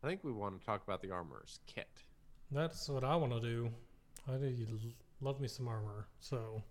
I 0.03 0.07
think 0.07 0.23
we 0.23 0.31
want 0.31 0.59
to 0.59 0.65
talk 0.65 0.83
about 0.83 1.01
the 1.01 1.11
armorer's 1.11 1.59
kit. 1.67 1.89
That's 2.51 2.87
what 2.87 3.03
I 3.03 3.15
want 3.15 3.33
to 3.33 3.41
do. 3.41 3.69
I 4.27 4.37
do 4.37 4.55
love 5.21 5.39
me 5.39 5.47
some 5.47 5.67
armor. 5.67 6.07
So, 6.19 6.61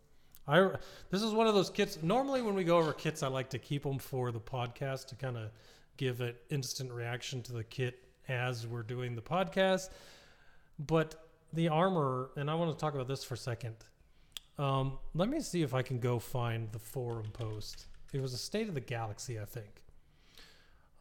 I 0.49 0.71
this 1.11 1.23
is 1.23 1.33
one 1.33 1.47
of 1.47 1.55
those 1.55 1.71
kits. 1.71 1.99
Normally, 2.03 2.43
when 2.43 2.55
we 2.55 2.65
go 2.65 2.79
over 2.79 2.93
kits, 2.93 3.23
I 3.23 3.29
like 3.29 3.51
to 3.51 3.59
keep 3.59 3.83
them 3.83 3.99
for 3.99 4.31
the 4.33 4.41
podcast 4.41 5.09
to 5.09 5.15
kind 5.17 5.37
of 5.37 5.51
give 5.97 6.21
an 6.21 6.35
instant 6.51 6.93
reaction 6.93 7.43
to 7.43 7.53
the 7.53 7.65
kit 7.65 8.05
as 8.29 8.67
we're 8.67 8.83
doing 8.83 9.15
the 9.15 9.23
podcast. 9.23 9.91
But 10.79 11.15
the 11.53 11.69
armor, 11.69 12.31
and 12.37 12.51
I 12.51 12.55
want 12.55 12.77
to 12.77 12.81
talk 12.81 12.95
about 12.95 13.09
this 13.09 13.25
for 13.25 13.35
a 13.35 13.39
second. 13.39 13.77
Um, 14.59 14.99
let 15.15 15.29
me 15.29 15.41
see 15.41 15.63
if 15.63 15.75
I 15.75 15.83
can 15.83 15.99
go 15.99 16.19
find 16.19 16.71
the 16.73 16.79
forum 16.79 17.29
post. 17.33 17.87
It 18.13 18.21
was 18.21 18.33
a 18.33 18.39
State 18.39 18.69
of 18.69 18.75
the 18.75 18.81
Galaxy, 18.81 19.39
I 19.39 19.45
think. 19.45 19.83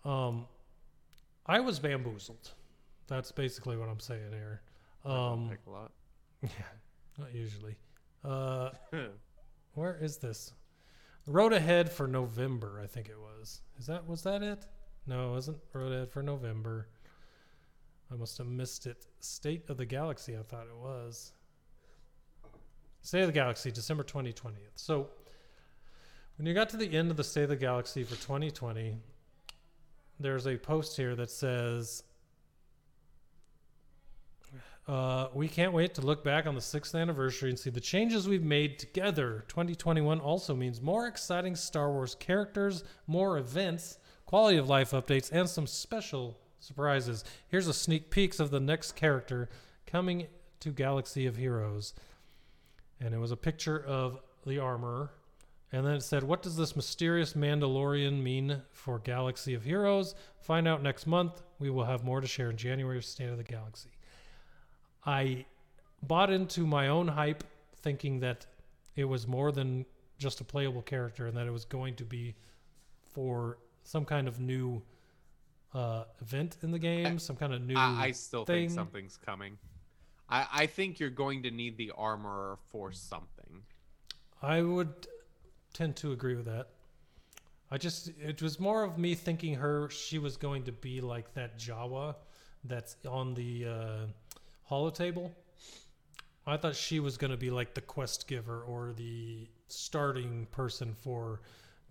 Um, 0.06 0.46
I 1.46 1.60
was 1.60 1.80
bamboozled. 1.80 2.52
That's 3.08 3.32
basically 3.32 3.78
what 3.78 3.90
I'm 3.90 4.00
saying 4.00 4.32
here. 4.32 4.62
Um, 5.04 5.52
a 5.68 5.70
lot. 5.70 5.92
yeah, 6.42 6.50
not 7.18 7.34
usually. 7.34 7.76
Uh, 8.24 8.70
where 9.74 9.98
is 10.02 10.18
this? 10.18 10.54
Road 11.28 11.54
ahead 11.54 11.92
for 11.92 12.08
November, 12.08 12.80
I 12.84 12.88
think 12.88 13.10
it 13.10 13.20
was. 13.20 13.62
Is 13.80 13.88
that 13.88 14.08
was 14.08 14.22
that 14.24 14.44
it? 14.44 14.66
No, 15.08 15.30
it 15.30 15.32
wasn't 15.32 15.58
road 15.74 15.92
ahead 15.92 16.12
for 16.12 16.24
November. 16.24 16.88
I 18.12 18.16
must 18.16 18.38
have 18.38 18.48
missed 18.48 18.86
it. 18.86 19.06
State 19.20 19.70
of 19.70 19.78
the 19.78 19.86
Galaxy, 19.86 20.38
I 20.38 20.44
thought 20.44 20.68
it 20.68 20.78
was. 20.78 21.32
State 23.02 23.22
of 23.22 23.28
the 23.28 23.34
Galaxy, 23.34 23.72
December 23.72 24.04
2020. 24.04 24.58
So 24.76 25.10
when 26.38 26.46
you 26.46 26.54
got 26.54 26.70
to 26.70 26.78
the 26.78 26.92
end 26.92 27.12
of 27.12 27.18
the 27.18 27.24
State 27.24 27.44
of 27.44 27.50
the 27.50 27.56
Galaxy 27.56 28.04
for 28.04 28.16
2020, 28.16 28.98
there's 30.20 30.48
a 30.48 30.58
post 30.58 30.98
here 30.98 31.16
that 31.16 31.30
says 31.30 32.04
uh, 34.88 35.30
we 35.34 35.48
can't 35.48 35.74
wait 35.74 35.96
to 35.96 36.02
look 36.02 36.24
back 36.24 36.46
on 36.46 36.54
the 36.54 36.62
sixth 36.62 36.94
anniversary 36.94 37.50
and 37.50 37.58
see 37.58 37.72
the 37.72 37.82
changes 37.82 38.28
we've 38.28 38.44
made 38.44 38.78
together. 38.78 39.44
2021 39.48 40.20
also 40.20 40.56
means 40.56 40.80
more 40.80 41.08
exciting 41.08 41.56
Star 41.56 41.92
Wars 41.92 42.16
characters, 42.16 42.84
more 43.08 43.40
events, 43.40 43.98
quality 44.26 44.58
of 44.58 44.70
life 44.70 44.92
updates, 44.92 45.32
and 45.32 45.50
some 45.50 45.66
special 45.66 46.38
surprises. 46.60 47.24
Here's 47.48 47.68
a 47.68 47.74
sneak 47.74 48.12
peeks 48.12 48.40
of 48.40 48.52
the 48.52 48.60
next 48.60 48.92
character 48.92 49.50
coming 49.88 50.28
to 50.60 50.70
Galaxy 50.70 51.26
of 51.26 51.36
Heroes. 51.36 51.96
And 53.00 53.14
it 53.14 53.18
was 53.20 53.32
a 53.32 53.38
picture 53.38 53.84
of 53.84 54.20
the 54.46 54.60
armor. 54.60 55.12
And 55.76 55.86
then 55.86 55.96
it 55.96 56.04
said, 56.04 56.24
What 56.24 56.42
does 56.42 56.56
this 56.56 56.74
mysterious 56.74 57.34
Mandalorian 57.34 58.24
mean 58.24 58.62
for 58.72 58.98
Galaxy 59.00 59.54
of 59.56 59.66
Heroes? 59.66 60.16
Find 60.40 60.70
out 60.70 60.82
next 60.82 61.06
month. 61.06 61.42
We 61.60 61.70
will 61.70 61.84
have 61.84 62.02
more 62.02 62.22
to 62.22 62.28
share 62.28 62.50
in 62.50 62.56
January 62.56 63.04
State 63.04 63.28
of 63.28 63.36
the 63.36 63.44
Galaxy. 63.44 63.90
I 65.06 65.46
bought 66.02 66.30
into 66.30 66.66
my 66.66 66.88
own 66.88 67.10
hype 67.10 67.44
thinking 67.82 68.22
that 68.22 68.46
it 68.96 69.04
was 69.04 69.28
more 69.28 69.52
than 69.52 69.86
just 70.18 70.40
a 70.40 70.46
playable 70.46 70.82
character 70.82 71.28
and 71.28 71.36
that 71.36 71.46
it 71.46 71.52
was 71.52 71.66
going 71.66 71.96
to 71.96 72.06
be 72.06 72.36
for 73.14 73.58
some 73.84 74.06
kind 74.06 74.30
of 74.30 74.40
new 74.40 74.82
uh, 75.74 76.06
event 76.22 76.56
in 76.62 76.72
the 76.72 76.80
game, 76.80 77.20
some 77.20 77.36
kind 77.36 77.54
of 77.54 77.62
new. 77.62 77.76
I, 77.76 78.06
I 78.06 78.12
still 78.12 78.46
thing. 78.46 78.70
think 78.70 78.72
something's 78.72 79.18
coming. 79.18 79.58
I, 80.30 80.48
I 80.54 80.66
think 80.68 81.02
you're 81.02 81.10
going 81.10 81.44
to 81.44 81.52
need 81.52 81.76
the 81.76 81.92
armor 81.98 82.60
for 82.70 82.94
something. 82.94 83.64
I 84.42 84.62
would 84.62 85.08
tend 85.76 85.96
to 85.98 86.12
agree 86.14 86.36
with 86.36 86.46
that. 86.46 86.70
I 87.70 87.78
just 87.78 88.10
it 88.20 88.42
was 88.42 88.60
more 88.60 88.84
of 88.84 88.98
me 88.98 89.14
thinking 89.16 89.56
her 89.56 89.90
she 89.90 90.18
was 90.20 90.38
going 90.38 90.64
to 90.64 90.72
be 90.72 91.02
like 91.02 91.34
that 91.34 91.60
Jawa 91.60 92.16
that's 92.64 92.96
on 93.08 93.34
the 93.34 93.66
uh, 93.66 94.06
holo 94.64 94.90
table. 94.90 95.32
I 96.48 96.58
thought 96.58 96.76
she 96.76 97.00
was 97.00 97.18
going 97.18 97.32
to 97.32 97.38
be 97.38 97.50
like 97.50 97.74
the 97.74 97.82
quest 97.82 98.28
giver 98.28 98.62
or 98.62 98.94
the 98.96 99.48
starting 99.68 100.48
person 100.52 100.94
for 100.94 101.42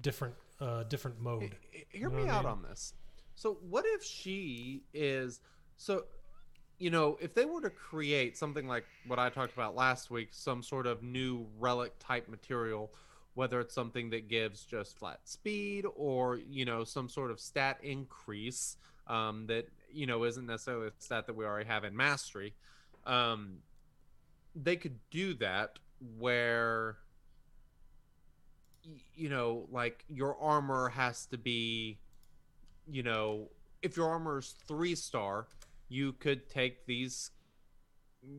different 0.01 0.35
uh, 0.61 0.85
different 0.85 1.21
mode. 1.21 1.57
H- 1.75 1.87
Hear 1.91 2.11
know 2.11 2.17
me 2.17 2.29
I 2.29 2.31
out 2.31 2.45
mean? 2.45 2.53
on 2.53 2.63
this. 2.63 2.95
So, 3.35 3.59
what 3.69 3.85
if 3.87 4.03
she 4.05 4.85
is 4.95 5.41
so? 5.77 6.05
You 6.79 6.91
know, 6.91 7.19
if 7.21 7.35
they 7.35 7.45
were 7.45 7.61
to 7.61 7.71
create 7.71 8.37
something 8.37 8.67
like 8.67 8.85
what 9.07 9.19
I 9.19 9.29
talked 9.29 9.53
about 9.55 9.75
last 9.77 10.11
week, 10.11 10.29
some 10.33 10.63
sort 10.63 10.87
of 10.87 11.03
new 11.03 11.47
relic 11.59 11.93
type 11.99 12.29
material, 12.29 12.93
whether 13.35 13.61
it's 13.61 13.75
something 13.75 14.11
that 14.11 14.29
gives 14.29 14.65
just 14.65 14.99
flat 14.99 15.21
speed 15.25 15.85
or 15.97 16.37
you 16.37 16.65
know 16.65 16.85
some 16.85 17.09
sort 17.09 17.31
of 17.31 17.41
stat 17.41 17.79
increase 17.83 18.77
um, 19.07 19.47
that 19.47 19.69
you 19.93 20.07
know 20.07 20.25
isn't 20.25 20.47
necessarily 20.47 20.89
a 20.89 20.93
stat 20.99 21.27
that 21.27 21.37
we 21.37 21.45
already 21.45 21.69
have 21.69 21.85
in 21.85 21.97
mastery, 21.97 22.55
um, 23.07 23.59
they 24.55 24.77
could 24.77 24.99
do 25.11 25.35
that 25.35 25.79
where 26.19 26.99
you 29.15 29.29
know 29.29 29.67
like 29.71 30.05
your 30.09 30.37
armor 30.41 30.89
has 30.89 31.27
to 31.27 31.39
be 31.39 31.99
you 32.87 33.03
know 33.03 33.49
if 33.83 33.97
your 33.97 34.09
armor 34.09 34.39
is 34.39 34.55
three 34.69 34.95
star 34.95 35.47
you 35.89 36.13
could 36.15 36.49
take 36.51 36.85
these 36.87 37.31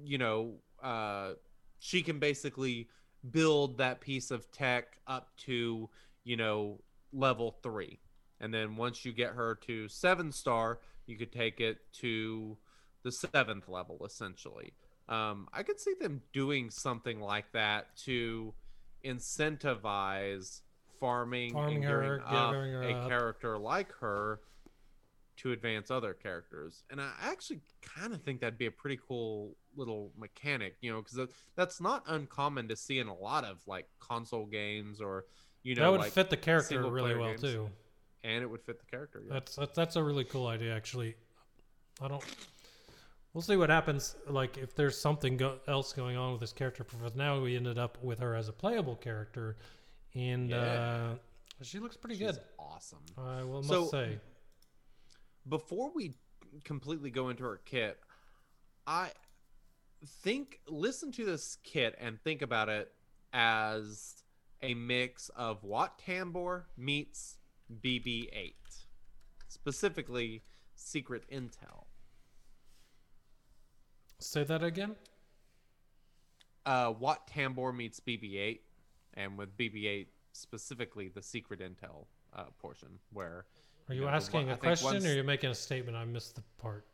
you 0.04 0.18
know 0.18 0.54
uh 0.84 1.32
she 1.80 2.02
can 2.04 2.20
basically 2.20 2.88
build 3.32 3.78
that 3.78 4.02
piece 4.02 4.32
of 4.32 4.52
tech 4.52 4.98
up 5.08 5.30
to 5.38 5.90
you 6.24 6.38
know 6.38 6.80
level 7.14 7.56
three. 7.64 8.00
And 8.42 8.54
then 8.54 8.76
once 8.76 9.06
you 9.06 9.14
get 9.14 9.34
her 9.34 9.56
to 9.68 9.88
seven 9.88 10.32
star 10.32 10.80
you 11.08 11.18
could 11.18 11.32
take 11.32 11.60
it 11.60 11.78
to 11.94 12.58
the 13.04 13.12
seventh 13.12 13.70
level 13.70 14.06
essentially. 14.06 14.74
Um, 15.08 15.48
i 15.54 15.62
could 15.62 15.80
see 15.80 15.94
them 16.02 16.22
doing 16.34 16.72
something 16.72 17.20
like 17.20 17.52
that 17.52 17.96
to 18.06 18.54
incentivize 19.06 20.62
farming, 21.00 21.54
Farming 21.54 21.78
and 21.78 21.86
her, 21.86 22.22
up 22.26 22.54
her 22.54 22.82
a 22.84 22.94
up. 22.94 23.08
character 23.08 23.58
like 23.58 23.92
her 24.00 24.40
to 25.38 25.52
advance 25.52 25.92
other 25.92 26.14
characters. 26.14 26.84
And 26.90 27.00
i 27.00 27.12
actually 27.22 27.60
kind 27.82 28.14
of 28.14 28.22
think 28.24 28.42
that'd 28.42 28.58
be 28.58 28.66
a 28.66 28.72
pretty 28.72 29.00
cool 29.08 29.56
little 29.78 30.12
mechanic 30.18 30.76
you 30.82 30.92
know 30.92 31.02
because 31.02 31.30
that's 31.56 31.80
not 31.82 32.04
uncommon 32.08 32.68
to 32.68 32.76
see 32.76 33.00
in 33.00 33.08
a 33.08 33.14
lot 33.16 33.44
of 33.44 33.58
like 33.68 33.88
console 34.00 34.46
games 34.46 35.02
or 35.02 35.26
you 35.64 35.76
know 35.76 35.82
that 35.84 35.92
would 35.92 36.00
like 36.02 36.12
fit 36.12 36.30
the 36.30 36.38
character 36.38 36.82
really 36.90 37.16
well 37.16 37.30
games. 37.30 37.42
too. 37.42 37.70
and 38.24 38.42
it 38.44 38.50
would 38.50 38.62
fit 38.62 38.80
the 38.80 38.86
character 38.86 39.22
yeah. 39.26 39.34
That's 39.34 39.56
that's 39.56 39.76
that's 39.76 39.96
a 39.96 40.04
really 40.04 40.24
cool 40.24 40.48
idea, 40.48 40.76
actually. 40.76 41.16
I 42.02 42.08
don't. 42.08 42.24
We'll 43.34 43.42
see 43.42 43.56
what 43.58 43.70
happens. 43.70 44.16
Like 44.30 44.58
if 44.58 44.76
there's 44.76 44.98
something 44.98 45.38
go- 45.38 45.60
else 45.68 45.92
going 45.94 46.16
on 46.18 46.32
with 46.34 46.42
this 46.42 46.54
character, 46.54 46.84
because 46.84 47.16
now 47.16 47.40
we 47.42 47.56
ended 47.56 47.78
up 47.78 47.98
with 48.04 48.20
her 48.20 48.36
as 48.36 48.48
a 48.48 48.54
playable 48.54 48.96
character, 48.96 49.58
and 50.14 50.50
Yeah. 50.52 50.58
uh, 50.58 51.16
she 51.64 51.80
looks 51.80 51.98
pretty 51.98 52.16
She's 52.18 52.28
good. 52.34 52.40
awesome 52.60 53.00
I 53.18 53.44
will 53.44 53.58
must 53.62 53.68
So- 53.70 53.88
say. 53.88 54.20
before 55.48 55.92
we 55.94 56.14
completely 56.64 57.10
go 57.10 57.30
into 57.30 57.44
her 57.44 57.60
kit, 57.66 58.00
I 58.88 59.12
think 60.06 60.60
listen 60.68 61.12
to 61.14 61.26
this 61.26 61.58
kit 61.64 61.96
and 62.00 62.20
think 62.22 62.42
about 62.42 62.70
it 62.70 62.92
as 63.34 64.24
a 64.62 64.74
mix 64.74 65.30
of 65.36 65.64
Wat 65.64 66.00
Tambor 66.06 66.64
meets 66.78 67.38
BB-8, 67.84 68.54
specifically 69.48 70.44
Secret 70.76 71.24
Intel. 71.32 71.86
Say 74.20 74.44
that 74.44 74.64
again. 74.64 74.96
Uh, 76.66 76.94
Wat 76.98 77.30
Tambor 77.30 77.76
meets 77.76 78.00
BB-8, 78.00 78.60
and 79.16 79.38
with 79.38 79.56
BB-8 79.58 80.08
specifically 80.32 81.10
the 81.10 81.22
Secret 81.22 81.60
Intel 81.60 82.06
uh, 82.36 82.46
portion 82.60 82.90
where. 83.14 83.46
Are 83.88 83.94
you 83.94 84.02
know, 84.02 84.06
the 84.06 84.06
one- 84.06 84.14
asking 84.16 84.50
a 84.50 84.58
question 84.58 84.86
once- 84.86 85.06
or 85.06 85.10
are 85.10 85.14
you 85.14 85.24
making 85.24 85.52
a 85.52 85.56
statement? 85.56 85.96
I 85.96 86.06
missed 86.06 86.36
the 86.36 86.44
part. 86.58 86.86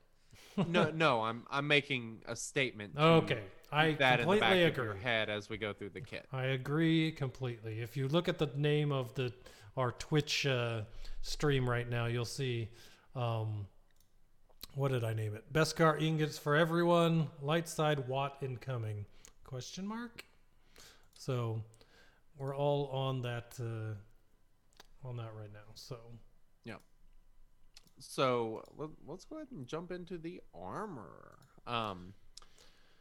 No, 0.67 0.89
no, 0.91 1.21
I'm 1.21 1.43
I'm 1.49 1.67
making 1.67 2.21
a 2.27 2.35
statement. 2.35 2.93
Okay, 2.97 3.41
I 3.71 3.89
keep 3.89 3.99
that 3.99 4.19
in 4.19 4.27
the 4.27 4.37
completely 4.37 4.63
agree. 4.63 4.99
head 5.01 5.29
as 5.29 5.49
we 5.49 5.57
go 5.57 5.73
through 5.73 5.89
the 5.89 6.01
kit. 6.01 6.27
I 6.31 6.45
agree 6.45 7.11
completely. 7.11 7.81
If 7.81 7.95
you 7.95 8.07
look 8.07 8.27
at 8.27 8.37
the 8.37 8.49
name 8.55 8.91
of 8.91 9.13
the 9.15 9.33
our 9.77 9.91
Twitch 9.93 10.45
uh, 10.45 10.81
stream 11.21 11.69
right 11.69 11.89
now, 11.89 12.05
you'll 12.05 12.25
see. 12.25 12.69
Um, 13.15 13.67
what 14.75 14.91
did 14.91 15.03
I 15.03 15.13
name 15.13 15.35
it? 15.35 15.51
Beskar 15.51 16.01
ingots 16.01 16.37
for 16.37 16.55
everyone. 16.55 17.27
Light 17.41 17.67
side 17.67 18.07
Wat 18.07 18.37
incoming? 18.41 19.05
Question 19.43 19.85
mark. 19.85 20.23
So 21.13 21.61
we're 22.37 22.55
all 22.55 22.87
on 22.87 23.21
that 23.23 23.57
uh, 23.59 25.07
on 25.07 25.17
that 25.17 25.31
right 25.37 25.51
now. 25.53 25.59
So 25.75 25.97
So 28.01 28.63
let, 28.77 28.89
let's 29.07 29.25
go 29.25 29.37
ahead 29.37 29.47
and 29.51 29.67
jump 29.67 29.91
into 29.91 30.17
the 30.17 30.41
armor. 30.53 31.37
Um, 31.67 32.13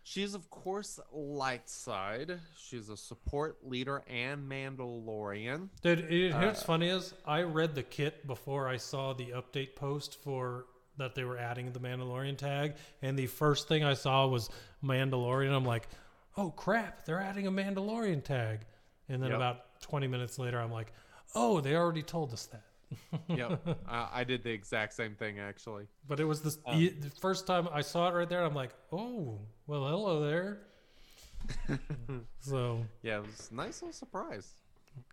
she's 0.02 0.34
of 0.34 0.50
course 0.50 1.00
light 1.12 1.68
side. 1.68 2.38
She's 2.58 2.88
a 2.88 2.96
support 2.96 3.58
leader 3.66 4.02
and 4.08 4.48
Mandalorian. 4.50 5.68
Dude, 5.82 6.00
it, 6.10 6.34
what's 6.34 6.62
Uh, 6.62 6.66
funny 6.66 6.88
is 6.88 7.14
I 7.26 7.42
read 7.42 7.74
the 7.74 7.82
kit 7.82 8.26
before 8.26 8.68
I 8.68 8.76
saw 8.76 9.12
the 9.12 9.28
update 9.28 9.74
post 9.76 10.20
for 10.22 10.66
that 10.98 11.14
they 11.14 11.24
were 11.24 11.38
adding 11.38 11.72
the 11.72 11.80
Mandalorian 11.80 12.36
tag, 12.36 12.74
and 13.00 13.18
the 13.18 13.26
first 13.26 13.68
thing 13.68 13.82
I 13.84 13.94
saw 13.94 14.26
was 14.26 14.50
Mandalorian. 14.84 15.50
I'm 15.50 15.64
like, 15.64 15.88
oh 16.36 16.50
crap, 16.50 17.06
they're 17.06 17.20
adding 17.20 17.46
a 17.46 17.50
Mandalorian 17.52 18.22
tag. 18.22 18.60
And 19.08 19.22
then 19.22 19.30
Yep. 19.30 19.38
about 19.38 19.80
20 19.80 20.06
minutes 20.08 20.38
later, 20.38 20.60
I'm 20.60 20.70
like, 20.70 20.92
oh, 21.34 21.60
they 21.60 21.74
already 21.74 22.02
told 22.02 22.32
us 22.32 22.46
that. 22.46 22.64
Yep, 23.28 23.66
uh, 23.88 24.08
I 24.12 24.24
did 24.24 24.42
the 24.42 24.50
exact 24.50 24.94
same 24.94 25.14
thing 25.14 25.38
actually. 25.38 25.86
But 26.08 26.20
it 26.20 26.24
was 26.24 26.42
this, 26.42 26.58
Um, 26.66 26.78
the 26.78 26.88
the 26.90 27.10
first 27.10 27.46
time 27.46 27.68
I 27.72 27.80
saw 27.82 28.08
it 28.08 28.14
right 28.14 28.28
there. 28.28 28.44
I'm 28.44 28.54
like, 28.54 28.70
oh, 28.92 29.38
well, 29.66 29.86
hello 29.86 30.20
there. 30.26 30.62
so, 32.40 32.84
Yeah, 33.02 33.18
it 33.18 33.26
was 33.26 33.48
a 33.50 33.54
nice 33.54 33.82
little 33.82 33.92
surprise. 33.92 34.54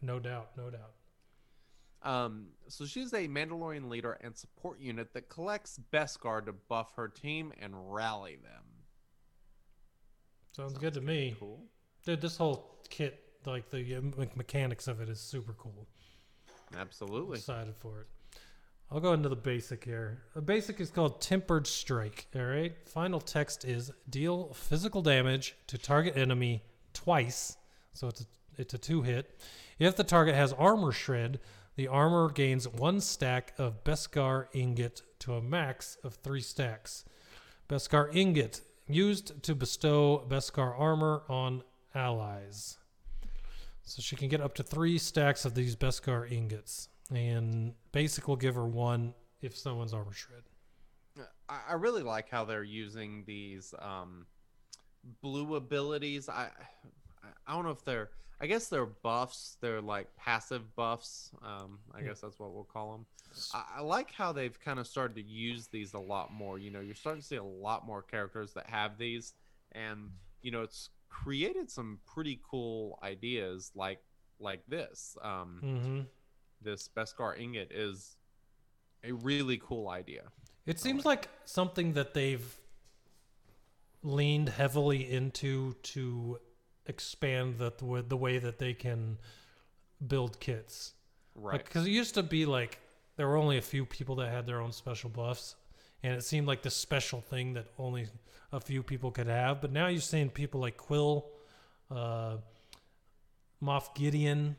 no 0.01 0.19
doubt, 0.19 0.49
no 0.57 0.69
doubt. 0.69 0.91
Um, 2.03 2.47
so 2.67 2.85
she's 2.85 3.11
a 3.13 3.27
Mandalorian 3.27 3.89
leader 3.89 4.13
and 4.21 4.35
support 4.37 4.79
unit 4.79 5.13
that 5.13 5.29
collects 5.29 5.79
Beskar 5.91 6.45
to 6.45 6.53
buff 6.53 6.93
her 6.95 7.07
team 7.07 7.51
and 7.59 7.73
rally 7.93 8.35
them. 8.35 8.63
Sounds 10.55 10.77
good 10.77 10.93
to 10.93 11.01
me. 11.01 11.35
Cool. 11.39 11.63
Dude, 12.05 12.21
this 12.21 12.37
whole 12.37 12.79
kit, 12.89 13.19
like 13.45 13.69
the 13.69 13.95
uh, 13.95 14.01
mechanics 14.35 14.87
of 14.87 15.01
it, 15.01 15.09
is 15.09 15.19
super 15.19 15.53
cool. 15.53 15.87
Absolutely. 16.75 17.37
Excited 17.37 17.75
for 17.77 18.01
it. 18.01 18.07
I'll 18.89 18.99
go 19.01 19.13
into 19.13 19.29
the 19.29 19.35
basic 19.35 19.83
here. 19.83 20.23
The 20.33 20.41
basic 20.41 20.79
is 20.79 20.89
called 20.89 21.19
Tempered 21.19 21.67
Strike. 21.67 22.27
All 22.35 22.43
right. 22.43 22.73
Final 22.87 23.19
text 23.19 23.65
is 23.65 23.91
deal 24.09 24.53
physical 24.53 25.01
damage 25.01 25.55
to 25.67 25.77
target 25.77 26.15
enemy 26.15 26.63
twice. 26.93 27.57
So 27.93 28.07
it's 28.07 28.21
a, 28.21 28.25
it's 28.57 28.73
a 28.73 28.77
two 28.77 29.01
hit. 29.01 29.41
If 29.77 29.97
the 29.97 30.03
target 30.05 30.35
has 30.35 30.53
armor 30.53 30.91
shred, 30.93 31.39
the 31.75 31.87
armor 31.87 32.29
gains 32.29 32.67
one 32.67 33.01
stack 33.01 33.53
of 33.57 33.83
Beskar 33.83 34.47
ingot 34.53 35.01
to 35.19 35.33
a 35.35 35.41
max 35.41 35.97
of 36.03 36.15
three 36.15 36.41
stacks. 36.41 37.03
Beskar 37.69 38.15
ingot 38.15 38.61
used 38.87 39.43
to 39.43 39.53
bestow 39.53 40.25
Beskar 40.27 40.79
armor 40.79 41.23
on 41.27 41.61
allies. 41.93 42.77
So 43.87 44.01
she 44.01 44.15
can 44.17 44.27
get 44.27 44.41
up 44.41 44.53
to 44.55 44.63
three 44.63 44.97
stacks 44.97 45.45
of 45.45 45.55
these 45.55 45.75
Beskar 45.75 46.29
ingots. 46.31 46.89
And 47.09 47.73
basic 47.93 48.27
will 48.27 48.35
give 48.35 48.55
her 48.55 48.65
one 48.67 49.13
if 49.41 49.57
someone's 49.57 49.93
armor 49.93 50.11
shred. 50.13 50.43
I, 51.49 51.73
really 51.73 52.03
like 52.03 52.29
how 52.29 52.43
they're 52.43 52.63
using 52.63 53.23
these 53.25 53.73
um, 53.79 54.25
blue 55.21 55.55
abilities. 55.55 56.27
I 56.29 56.43
I- 56.43 57.27
I 57.45 57.53
don't 57.55 57.63
know 57.65 57.71
if 57.71 57.83
they're. 57.85 58.09
I 58.41 58.47
guess 58.47 58.67
they're 58.67 58.85
buffs. 58.85 59.57
They're 59.61 59.81
like 59.81 60.13
passive 60.17 60.75
buffs. 60.75 61.31
Um, 61.41 61.79
I 61.93 61.99
Yeah. 62.01 62.07
guess 62.09 62.21
that's 62.21 62.37
what 62.39 62.53
we'll 62.53 62.65
call 62.65 62.91
them. 62.91 63.05
I, 63.53 63.77
I 63.77 63.81
like 63.81 64.11
how 64.11 64.31
they've 64.31 64.57
kind 64.59 64.79
of 64.79 64.85
started 64.87 65.15
to 65.15 65.21
use 65.23 65.67
these 65.67 65.93
a 65.93 65.99
lot 65.99 66.31
more. 66.31 66.59
You 66.59 66.71
know, 66.71 66.79
you're 66.81 66.93
starting 66.95 67.21
to 67.21 67.27
see 67.27 67.35
a 67.37 67.43
lot 67.43 67.85
more 67.85 68.01
characters 68.01 68.53
that 68.53 68.69
have 68.69 68.97
these, 68.97 69.33
and 69.71 70.11
you 70.41 70.51
know, 70.51 70.61
it's 70.61 70.89
created 71.09 71.69
some 71.69 71.99
pretty 72.05 72.39
cool 72.49 72.99
ideas 73.03 73.71
like 73.75 73.99
like 74.39 74.61
this. 74.67 75.17
Um, 75.21 75.61
Mm-hmm. 75.63 75.99
this 76.61 76.89
Beskar 76.95 77.39
ingot 77.39 77.71
is 77.71 78.17
a 79.03 79.11
really 79.11 79.59
cool 79.63 79.89
idea. 79.89 80.23
It 80.65 80.79
seems 80.79 81.05
like 81.05 81.29
something 81.45 81.93
that 81.93 82.13
they've 82.13 82.57
leaned 84.03 84.49
heavily 84.49 85.11
into 85.11 85.73
to 85.83 86.39
expand 86.85 87.57
the 87.57 87.71
the, 87.77 88.03
the 88.07 88.17
way 88.17 88.37
that 88.39 88.59
they 88.59 88.73
can 88.73 89.17
build 90.07 90.39
kits. 90.39 90.93
Right. 91.35 91.63
Because 91.63 91.85
it 91.85 91.91
used 91.91 92.15
to 92.15 92.23
be 92.23 92.45
like 92.45 92.79
there 93.15 93.27
were 93.27 93.37
only 93.37 93.57
a 93.57 93.61
few 93.61 93.85
people 93.85 94.15
that 94.17 94.31
had 94.31 94.45
their 94.45 94.61
own 94.61 94.71
special 94.71 95.09
buffs, 95.09 95.55
and 96.03 96.13
it 96.13 96.23
seemed 96.23 96.47
like 96.47 96.61
the 96.61 96.69
special 96.69 97.21
thing 97.21 97.53
that 97.53 97.67
only 97.77 98.07
a 98.51 98.59
few 98.59 98.83
people 98.83 99.11
could 99.11 99.27
have. 99.27 99.61
But 99.61 99.71
now 99.71 99.87
you're 99.87 100.01
seeing 100.01 100.29
people 100.29 100.61
like 100.61 100.77
Kuiil, 100.77 101.23
uh, 101.91 102.37
Moff 103.61 103.95
Gideon, 103.95 104.55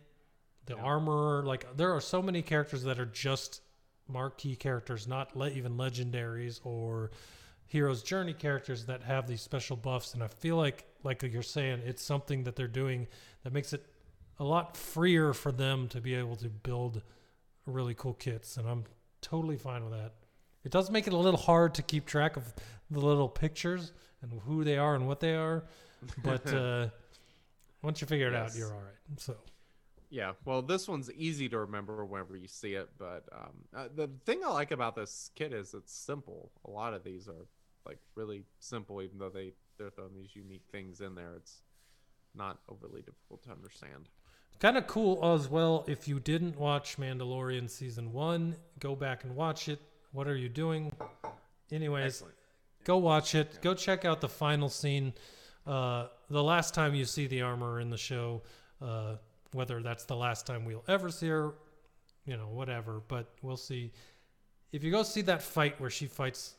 the 0.66 0.76
Armorer. 0.76 1.44
Like 1.44 1.76
there 1.76 1.94
are 1.94 2.00
so 2.00 2.20
many 2.20 2.42
characters 2.42 2.82
that 2.84 2.98
are 2.98 3.06
just 3.06 3.62
marquee 4.08 4.56
characters, 4.56 5.06
not 5.06 5.36
le- 5.36 5.50
even 5.50 5.76
legendaries 5.76 6.60
or 6.64 7.10
hero's 7.66 8.02
journey 8.02 8.32
characters 8.32 8.86
that 8.86 9.02
have 9.02 9.26
these 9.26 9.42
special 9.42 9.76
buffs. 9.76 10.14
And 10.14 10.22
I 10.22 10.28
feel 10.28 10.56
like, 10.56 10.84
like 11.04 11.22
you're 11.22 11.42
saying, 11.42 11.82
it's 11.84 12.02
something 12.02 12.44
that 12.44 12.56
they're 12.56 12.66
doing 12.66 13.06
that 13.44 13.52
makes 13.52 13.72
it 13.72 13.84
a 14.38 14.44
lot 14.44 14.76
freer 14.76 15.32
for 15.34 15.52
them 15.52 15.88
to 15.88 16.00
be 16.00 16.14
able 16.14 16.36
to 16.36 16.48
build 16.48 17.02
really 17.66 17.94
cool 17.94 18.14
kits. 18.14 18.56
And 18.56 18.68
I'm 18.68 18.84
totally 19.20 19.56
fine 19.56 19.84
with 19.84 19.92
that. 19.92 20.14
It 20.68 20.72
does 20.72 20.90
make 20.90 21.06
it 21.06 21.14
a 21.14 21.16
little 21.16 21.40
hard 21.40 21.72
to 21.76 21.82
keep 21.82 22.04
track 22.04 22.36
of 22.36 22.44
the 22.90 23.00
little 23.00 23.26
pictures 23.26 23.92
and 24.20 24.30
who 24.44 24.64
they 24.64 24.76
are 24.76 24.94
and 24.94 25.08
what 25.08 25.18
they 25.18 25.34
are, 25.34 25.64
but 26.22 26.46
uh, 26.52 26.88
once 27.80 28.02
you 28.02 28.06
figure 28.06 28.28
it 28.28 28.34
out, 28.34 28.54
you're 28.54 28.74
all 28.74 28.82
right. 28.82 29.18
So 29.18 29.34
Yeah, 30.10 30.32
well, 30.44 30.60
this 30.60 30.86
one's 30.86 31.10
easy 31.12 31.48
to 31.48 31.60
remember 31.60 32.04
whenever 32.04 32.36
you 32.36 32.48
see 32.48 32.74
it, 32.74 32.90
but 32.98 33.24
um, 33.32 33.54
uh, 33.74 33.88
the 33.94 34.10
thing 34.26 34.42
I 34.44 34.50
like 34.50 34.70
about 34.70 34.94
this 34.94 35.30
kit 35.34 35.54
is 35.54 35.72
it's 35.72 35.94
simple. 35.94 36.52
A 36.66 36.70
lot 36.70 36.92
of 36.92 37.02
these 37.02 37.28
are 37.28 37.46
like 37.86 38.00
really 38.14 38.42
simple, 38.60 39.00
even 39.00 39.16
though 39.16 39.30
they 39.30 39.54
they're 39.78 39.88
throwing 39.88 40.14
these 40.14 40.36
unique 40.36 40.66
things 40.70 41.00
in 41.00 41.14
there. 41.14 41.32
It's 41.34 41.62
not 42.34 42.58
overly 42.68 43.00
difficult 43.00 43.42
to 43.44 43.52
understand. 43.52 44.10
kind 44.58 44.76
of 44.76 44.86
cool 44.86 45.24
as 45.34 45.48
well. 45.48 45.86
If 45.88 46.06
you 46.08 46.20
didn't 46.20 46.58
watch 46.58 46.98
Mandalorian 46.98 47.70
season 47.70 48.12
one, 48.12 48.54
go 48.78 48.94
back 48.94 49.24
and 49.24 49.34
watch 49.34 49.70
it. 49.70 49.80
What 50.12 50.26
are 50.28 50.36
you 50.36 50.48
doing? 50.48 50.92
Anyways, 51.70 52.22
go 52.84 52.96
watch 52.98 53.34
it. 53.34 53.60
Go 53.62 53.74
check 53.74 54.04
out 54.04 54.20
the 54.20 54.28
final 54.28 54.68
scene. 54.68 55.12
Uh, 55.66 56.06
the 56.30 56.42
last 56.42 56.74
time 56.74 56.94
you 56.94 57.04
see 57.04 57.26
the 57.26 57.42
armor 57.42 57.80
in 57.80 57.90
the 57.90 57.98
show, 57.98 58.42
uh, 58.80 59.16
whether 59.52 59.82
that's 59.82 60.04
the 60.04 60.16
last 60.16 60.46
time 60.46 60.64
we'll 60.64 60.84
ever 60.88 61.10
see 61.10 61.28
her, 61.28 61.54
you 62.24 62.36
know, 62.36 62.48
whatever. 62.48 63.02
But 63.06 63.30
we'll 63.42 63.56
see. 63.56 63.92
If 64.72 64.82
you 64.82 64.90
go 64.90 65.02
see 65.02 65.22
that 65.22 65.42
fight 65.42 65.80
where 65.80 65.90
she 65.90 66.06
fights 66.06 66.54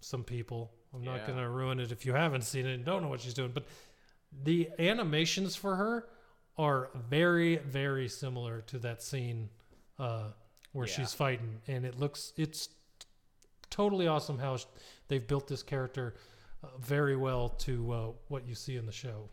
some 0.00 0.24
people, 0.24 0.70
I'm 0.92 1.02
not 1.02 1.20
Yeah. 1.20 1.28
gonna 1.28 1.50
ruin 1.50 1.80
it 1.80 1.90
if 1.90 2.04
you 2.04 2.12
haven't 2.12 2.42
seen 2.42 2.66
it 2.66 2.74
and 2.74 2.84
don't 2.84 3.02
know 3.02 3.08
what 3.08 3.20
she's 3.20 3.34
doing. 3.34 3.52
But 3.52 3.64
the 4.42 4.70
animations 4.78 5.56
for 5.56 5.76
her 5.76 6.08
are 6.56 6.90
very, 6.94 7.56
very 7.56 8.08
similar 8.08 8.60
to 8.62 8.78
that 8.80 9.02
scene 9.02 9.48
uh, 9.98 10.30
where 10.74 10.86
Yeah. 10.86 10.92
she's 10.94 11.14
fighting, 11.14 11.62
and 11.66 11.86
it 11.86 11.98
looks 11.98 12.34
it's 12.36 12.68
totally 13.70 14.06
awesome 14.06 14.38
how 14.38 14.58
they've 15.08 15.26
built 15.26 15.48
this 15.48 15.62
character 15.62 16.14
uh, 16.62 16.66
very 16.78 17.16
well 17.16 17.48
to 17.48 17.92
uh, 17.92 18.06
what 18.28 18.46
you 18.46 18.54
see 18.54 18.76
in 18.76 18.84
the 18.86 18.92
show. 18.92 19.28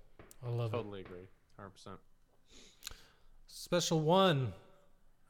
I 0.46 0.50
love 0.50 0.74
it. 0.74 0.78
Totally 0.78 1.02
agree, 1.02 1.28
hundred 1.58 1.72
percent. 1.72 1.98
Special 3.48 4.00
one, 4.02 4.54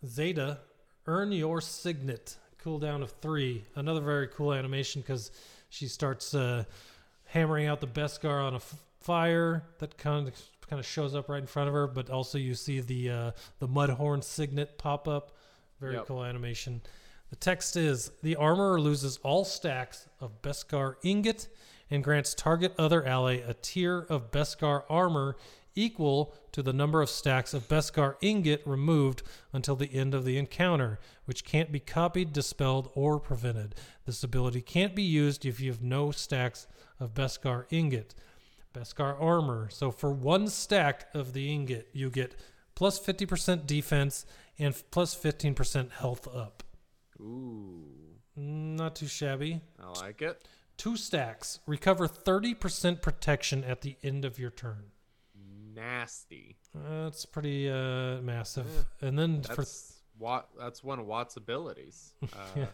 Zeta, 0.05 0.59
earn 1.07 1.31
your 1.31 1.61
signet. 1.61 2.37
Cooldown 2.63 3.01
of 3.01 3.11
three. 3.21 3.63
Another 3.75 4.01
very 4.01 4.27
cool 4.27 4.53
animation 4.53 5.01
because 5.01 5.31
she 5.69 5.87
starts 5.87 6.35
uh, 6.35 6.63
hammering 7.25 7.65
out 7.65 7.81
the 7.81 7.87
Beskar 7.87 8.43
on 8.45 8.53
a 8.53 8.57
f- 8.57 8.75
fire 8.99 9.63
that 9.79 9.97
kind 9.97 10.27
of 10.27 10.33
kind 10.69 10.79
of 10.79 10.85
shows 10.85 11.15
up 11.15 11.27
right 11.27 11.41
in 11.41 11.47
front 11.47 11.67
of 11.69 11.73
her. 11.73 11.87
But 11.87 12.11
also 12.11 12.37
you 12.37 12.53
see 12.53 12.79
the 12.79 13.09
uh, 13.09 13.31
the 13.59 13.67
Mudhorn 13.67 14.23
signet 14.23 14.77
pop 14.77 15.07
up. 15.07 15.31
Very 15.81 15.95
Yep. 15.95 16.05
cool 16.05 16.23
animation. 16.23 16.81
The 17.31 17.35
text 17.35 17.75
is 17.75 18.11
the 18.21 18.35
armorer 18.35 18.79
loses 18.79 19.17
all 19.23 19.43
stacks 19.43 20.07
of 20.19 20.41
Beskar 20.41 20.95
ingot 21.03 21.47
and 21.89 22.03
grants 22.03 22.33
target 22.33 22.73
other 22.77 23.05
ally 23.05 23.35
a 23.45 23.53
tier 23.55 23.99
of 24.09 24.31
Beskar 24.31 24.83
armor 24.89 25.35
equal 25.73 26.35
to 26.51 26.61
the 26.61 26.73
number 26.73 27.01
of 27.01 27.09
stacks 27.09 27.53
of 27.53 27.67
Beskar 27.67 28.15
ingot 28.21 28.61
removed 28.65 29.23
until 29.53 29.75
the 29.75 29.93
end 29.93 30.13
of 30.13 30.23
the 30.25 30.37
encounter, 30.37 30.99
which 31.25 31.45
can't 31.45 31.71
be 31.71 31.79
copied, 31.79 32.31
dispelled, 32.33 32.91
or 32.93 33.19
prevented. 33.19 33.73
This 34.05 34.23
ability 34.23 34.61
can't 34.61 34.93
be 34.95 35.03
used 35.03 35.45
if 35.45 35.59
you 35.59 35.71
have 35.71 35.81
no 35.81 36.11
stacks 36.11 36.67
of 36.99 37.13
Beskar 37.13 37.65
ingot. 37.71 38.13
Beskar 38.73 39.19
armor. 39.21 39.69
So 39.71 39.91
for 39.91 40.11
one 40.11 40.47
stack 40.47 41.07
of 41.13 41.33
the 41.33 41.51
ingot, 41.53 41.87
you 41.93 42.09
get 42.09 42.35
plus 42.75 42.99
50% 42.99 43.65
defense 43.65 44.25
and 44.61 44.73
f- 44.73 44.83
plus 44.91 45.15
15% 45.15 45.91
health 45.91 46.27
up. 46.33 46.63
Ooh, 47.19 47.83
Not 48.35 48.95
too 48.95 49.07
shabby. 49.07 49.61
I 49.79 49.99
like 49.99 50.21
it. 50.21 50.47
Two 50.77 50.95
stacks. 50.95 51.59
Recover 51.67 52.07
30% 52.07 53.01
protection 53.01 53.63
at 53.63 53.81
the 53.81 53.97
end 54.03 54.23
of 54.25 54.39
your 54.39 54.49
turn. 54.51 54.85
Nasty. 55.75 56.57
That's 56.73 57.25
pretty 57.25 57.69
uh, 57.69 58.21
massive. 58.21 58.67
And 59.01 59.17
then 59.17 59.43
for 59.43 59.57
That's 59.57 60.01
Wat. 60.17 60.49
That's 60.59 60.83
one 60.83 60.99
of 60.99 61.05
Wat's 61.05 61.35
abilities. 61.37 62.13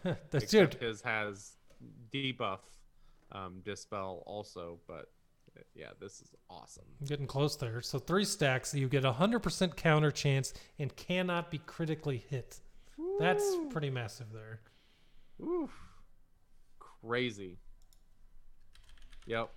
Uh, 0.04 0.14
that's 0.30 0.44
except 0.44 0.72
dude. 0.72 0.82
his 0.82 1.02
has 1.02 1.52
debuff, 2.12 2.60
um, 3.32 3.60
dispel 3.64 4.22
also, 4.26 4.78
but 4.86 5.10
yeah, 5.74 5.90
this 6.00 6.20
is 6.20 6.34
awesome. 6.50 6.84
Getting 7.06 7.26
close 7.26 7.56
there. 7.56 7.80
So 7.80 7.98
three 7.98 8.24
stacks, 8.24 8.74
you 8.74 8.88
get 8.88 9.04
a 9.04 9.12
hundred 9.12 9.40
percent 9.40 9.76
counter 9.76 10.10
chance 10.10 10.54
and 10.78 10.94
cannot 10.96 11.50
be 11.50 11.58
critically 11.58 12.24
hit. 12.28 12.60
That's 13.18 13.56
pretty 13.70 13.90
massive 13.90 14.32
there. 14.32 14.60
Oof. 15.40 15.70
Crazy. 16.78 17.58
Yep. 19.26 19.50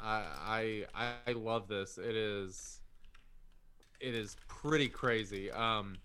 I 0.00 0.84
I 0.94 1.20
I 1.26 1.32
love 1.32 1.68
this. 1.68 1.98
It 1.98 2.16
is 2.16 2.80
it 4.00 4.14
is 4.14 4.36
pretty 4.48 4.88
crazy. 4.88 5.50
Um 5.50 5.96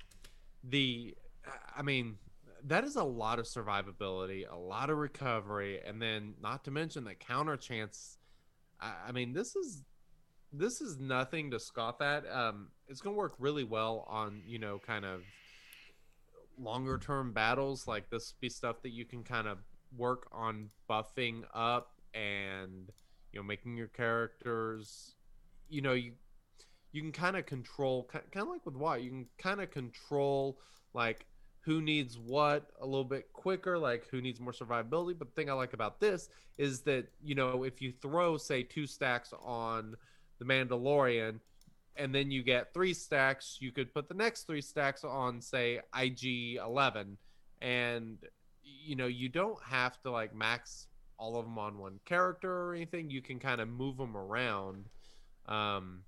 the 0.64 1.16
I 1.76 1.82
mean 1.82 2.18
that 2.68 2.84
is 2.84 2.96
a 2.96 3.04
lot 3.04 3.40
of 3.40 3.46
survivability, 3.46 4.52
a 4.52 4.56
lot 4.56 4.90
of 4.90 4.98
recovery, 4.98 5.80
and 5.86 6.02
then 6.02 6.34
not 6.42 6.64
to 6.66 6.72
mention 6.72 7.04
the 7.04 7.14
counter 7.14 7.58
chance. 7.58 8.18
I, 9.08 9.12
mean, 9.12 9.34
this 9.34 9.56
is 9.56 9.84
this 10.52 10.82
is 10.82 11.00
nothing 11.00 11.52
to 11.52 11.60
scoff 11.60 12.02
at. 12.02 12.30
Um, 12.32 12.70
it's 12.88 13.02
gonna 13.02 13.16
work 13.16 13.36
really 13.40 13.64
well 13.64 14.06
on 14.08 14.42
you 14.46 14.60
know 14.60 14.80
kind 14.80 15.06
of 15.06 15.22
longer 16.58 16.98
term 16.98 17.34
battles. 17.34 17.88
Like 17.88 18.10
this 18.10 18.34
be 18.40 18.50
stuff 18.50 18.82
that 18.84 18.92
you 18.92 19.06
can 19.06 19.24
kind 19.24 19.48
of 19.48 19.60
work 19.96 20.28
on 20.32 20.70
buffing 20.90 21.44
up 21.54 21.94
and 22.14 22.92
you 23.32 23.40
know 23.40 23.44
making 23.44 23.78
your 23.78 23.88
characters. 23.88 25.16
You 25.70 25.82
know 25.82 25.94
you 25.94 26.14
you 26.92 27.02
can 27.02 27.12
kind 27.12 27.36
of 27.36 27.46
control 27.46 28.08
kind 28.12 28.24
of 28.36 28.48
like 28.48 28.66
with 28.66 28.76
what 28.76 29.04
you 29.04 29.10
can 29.10 29.26
kind 29.38 29.60
of 29.60 29.70
control 29.70 30.60
like 30.94 31.26
who 31.66 31.82
needs 31.82 32.18
what 32.18 32.70
a 32.80 32.86
little 32.86 33.04
bit 33.04 33.32
quicker 33.34 33.78
like 33.78 34.08
who 34.10 34.22
needs 34.22 34.40
more 34.40 34.54
survivability. 34.54 35.18
But 35.18 35.30
the 35.30 35.34
thing 35.36 35.50
i 35.50 35.54
like 35.54 35.74
about 35.74 36.00
this 36.00 36.30
is 36.58 36.82
that 36.82 37.08
you 37.24 37.36
know 37.36 37.64
if 37.64 37.82
you 37.82 37.92
throw 38.02 38.38
say 38.38 38.64
two 38.64 38.88
stacks 38.88 39.34
on 39.44 39.96
the 40.40 40.46
mandalorian 40.46 41.40
and 41.98 42.14
then 42.14 42.30
you 42.30 42.44
get 42.44 42.74
three 42.74 42.94
stacks 42.94 43.58
you 43.60 43.72
could 43.72 43.94
put 43.94 44.08
the 44.08 44.14
next 44.14 44.48
three 44.48 44.62
stacks 44.62 45.04
on 45.04 45.42
say 45.42 45.80
ig 45.98 46.58
11 46.58 47.18
and 47.62 48.18
you 48.64 48.96
know 48.96 49.08
you 49.08 49.30
don't 49.30 49.62
have 49.64 50.02
to 50.02 50.12
like 50.12 50.36
max 50.36 50.88
all 51.18 51.38
of 51.38 51.46
them 51.46 51.58
on 51.58 51.78
one 51.78 52.00
character 52.06 52.52
or 52.52 52.76
anything. 52.76 53.10
You 53.10 53.22
can 53.22 53.40
kind 53.40 53.62
of 53.62 53.70
move 53.70 53.98
them 53.98 54.16
around. 54.16 54.86
Um 55.48 56.04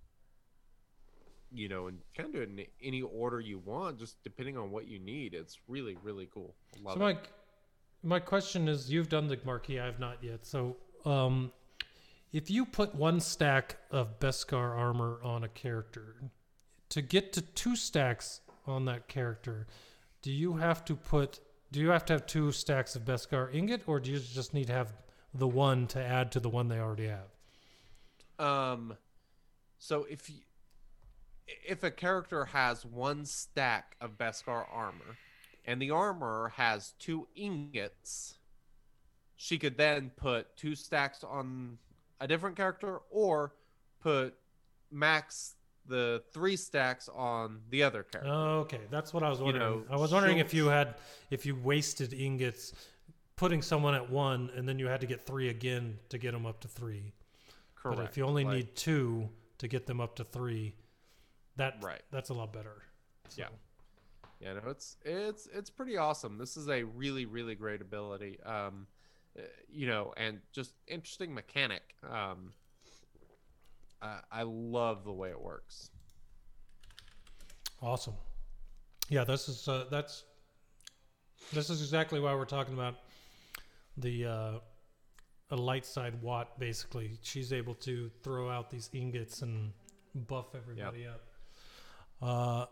you 1.51 1.69
know, 1.69 1.87
and 1.87 1.99
kind 2.15 2.35
of 2.35 2.41
in 2.41 2.65
any 2.81 3.01
order 3.01 3.39
you 3.39 3.59
want, 3.59 3.99
just 3.99 4.21
depending 4.23 4.57
on 4.57 4.71
what 4.71 4.87
you 4.87 4.99
need. 4.99 5.33
It's 5.33 5.59
really, 5.67 5.97
really 6.03 6.27
cool. 6.33 6.55
So 6.83 6.91
it. 6.93 6.99
my 6.99 7.17
my 8.03 8.19
question 8.19 8.67
is, 8.67 8.91
you've 8.91 9.09
done 9.09 9.27
the 9.27 9.39
marquee, 9.43 9.79
I 9.79 9.85
have 9.85 9.99
not 9.99 10.23
yet. 10.23 10.45
So, 10.45 10.77
um, 11.05 11.51
if 12.31 12.49
you 12.49 12.65
put 12.65 12.93
one 12.93 13.19
stack 13.19 13.77
of 13.91 14.19
Beskar 14.19 14.77
armor 14.77 15.19
on 15.23 15.43
a 15.43 15.47
character, 15.47 16.15
to 16.89 17.01
get 17.01 17.33
to 17.33 17.41
two 17.41 17.75
stacks 17.75 18.41
on 18.65 18.85
that 18.85 19.07
character, 19.07 19.67
do 20.21 20.31
you 20.31 20.53
have 20.57 20.85
to 20.85 20.95
put? 20.95 21.39
Do 21.71 21.79
you 21.81 21.89
have 21.89 22.05
to 22.05 22.13
have 22.13 22.25
two 22.25 22.51
stacks 22.51 22.95
of 22.95 23.03
Beskar 23.03 23.53
ingot, 23.53 23.81
or 23.87 23.99
do 23.99 24.11
you 24.11 24.19
just 24.19 24.53
need 24.53 24.67
to 24.67 24.73
have 24.73 24.93
the 25.33 25.47
one 25.47 25.87
to 25.87 26.03
add 26.03 26.31
to 26.33 26.39
the 26.39 26.49
one 26.49 26.67
they 26.67 26.79
already 26.79 27.07
have? 27.07 28.45
Um, 28.45 28.95
so 29.79 30.05
if 30.09 30.29
you, 30.29 30.37
if 31.65 31.83
a 31.83 31.91
character 31.91 32.45
has 32.45 32.85
one 32.85 33.25
stack 33.25 33.95
of 34.01 34.17
Beskar 34.17 34.65
armor, 34.71 35.17
and 35.65 35.81
the 35.81 35.91
armor 35.91 36.53
has 36.55 36.93
two 36.99 37.27
ingots, 37.35 38.35
she 39.35 39.57
could 39.57 39.77
then 39.77 40.11
put 40.15 40.55
two 40.57 40.75
stacks 40.75 41.23
on 41.23 41.77
a 42.19 42.27
different 42.27 42.55
character 42.55 42.99
or 43.11 43.53
put 44.01 44.33
max 44.91 45.55
the 45.85 46.21
three 46.33 46.55
stacks 46.57 47.07
on 47.13 47.61
the 47.69 47.83
other 47.83 48.03
character. 48.03 48.31
Oh, 48.31 48.59
okay, 48.61 48.81
that's 48.89 49.13
what 49.13 49.23
I 49.23 49.29
was 49.29 49.39
You 49.39 49.45
wondering. 49.45 49.69
know, 49.81 49.85
I 49.89 49.95
was 49.95 50.11
wondering 50.11 50.39
if 50.39 50.53
you 50.53 50.67
had 50.67 50.95
if 51.29 51.45
you 51.45 51.55
wasted 51.55 52.13
ingots 52.13 52.73
putting 53.37 53.61
someone 53.61 53.93
at 53.93 54.09
one, 54.09 54.49
and 54.55 54.67
then 54.67 54.79
you 54.79 54.87
had 54.87 54.99
to 55.01 55.07
get 55.07 55.25
three 55.25 55.49
again 55.49 55.99
to 56.09 56.17
get 56.17 56.31
them 56.31 56.45
up 56.45 56.59
to 56.61 56.67
three. 56.67 57.13
Correct. 57.75 57.97
But 57.97 58.05
if 58.09 58.17
you 58.17 58.25
only 58.25 58.43
Like- 58.43 58.55
need 58.55 58.75
two 58.75 59.29
to 59.59 59.67
get 59.67 59.85
them 59.85 60.01
up 60.01 60.15
to 60.15 60.23
three, 60.23 60.73
that 61.57 61.75
Right. 61.83 62.01
that's 62.11 62.29
a 62.29 62.33
lot 62.33 62.53
better. 62.53 62.83
So, 63.29 63.41
Yeah. 63.41 63.49
Yeah, 64.39 64.53
no, 64.53 64.69
it's 64.69 64.97
it's 65.03 65.47
it's 65.47 65.69
pretty 65.69 65.97
awesome. 65.97 66.37
This 66.37 66.57
is 66.57 66.69
a 66.69 66.83
really 66.83 67.25
really 67.25 67.55
great 67.55 67.81
ability. 67.81 68.39
Um, 68.43 68.85
uh, 69.37 69.41
you 69.67 69.87
know, 69.87 70.13
and 70.15 70.39
just 70.51 70.73
interesting 70.87 71.33
mechanic. 71.33 71.81
Um, 72.07 72.53
I, 74.01 74.19
I 74.31 74.43
love 74.43 75.03
the 75.03 75.11
way 75.11 75.29
it 75.31 75.41
works. 75.41 75.89
Awesome. 77.81 78.13
Yeah, 79.09 79.23
this 79.23 79.49
is 79.49 79.67
uh, 79.67 79.85
that's 79.89 80.23
this 81.53 81.69
is 81.69 81.81
exactly 81.81 82.19
why 82.19 82.33
we're 82.35 82.45
talking 82.45 82.73
about 82.73 82.95
the 83.97 84.25
uh, 84.25 84.51
a 85.49 85.55
light 85.55 85.85
side 85.85 86.21
Wat. 86.21 86.59
Basically, 86.59 87.17
she's 87.21 87.53
able 87.53 87.73
to 87.75 88.11
throw 88.21 88.49
out 88.49 88.69
these 88.69 88.89
ingots 88.93 89.41
and 89.41 89.71
buff 90.13 90.53
everybody 90.55 91.07
up. 91.07 91.21
Uh, 92.21 92.65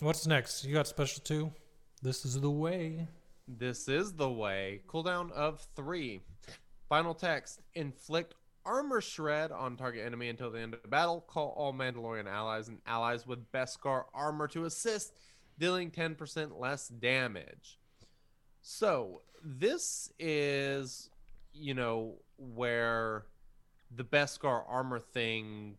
what's 0.00 0.26
next? 0.26 0.64
You 0.64 0.74
got 0.74 0.86
special 0.86 1.22
two. 1.24 1.52
This 2.02 2.24
is 2.24 2.40
the 2.40 2.50
way. 2.50 3.08
This 3.46 3.88
is 3.88 4.12
the 4.12 4.30
way. 4.30 4.82
Cooldown 4.86 5.32
of 5.32 5.66
three. 5.74 6.20
Final 6.88 7.14
text: 7.14 7.60
Inflict 7.74 8.34
armor 8.68 9.00
shred 9.00 9.50
on 9.50 9.76
target 9.76 10.04
enemy 10.04 10.28
until 10.28 10.50
the 10.50 10.60
end 10.60 10.74
of 10.74 10.82
the 10.82 10.88
battle. 10.88 11.24
Call 11.26 11.54
all 11.56 11.72
Mandalorian 11.72 12.26
allies 12.26 12.68
and 12.68 12.78
allies 12.86 13.26
with 13.26 13.50
Beskar 13.50 14.04
armor 14.12 14.46
to 14.48 14.66
assist, 14.66 15.14
dealing 15.58 15.90
10% 15.90 16.60
less 16.60 16.88
damage. 16.88 17.78
So 18.60 19.22
this 19.42 20.12
is, 20.18 21.08
you 21.54 21.72
know, 21.72 22.16
where 22.36 23.24
the 23.94 24.04
Beskar 24.04 24.62
armor 24.68 24.98
thing. 24.98 25.76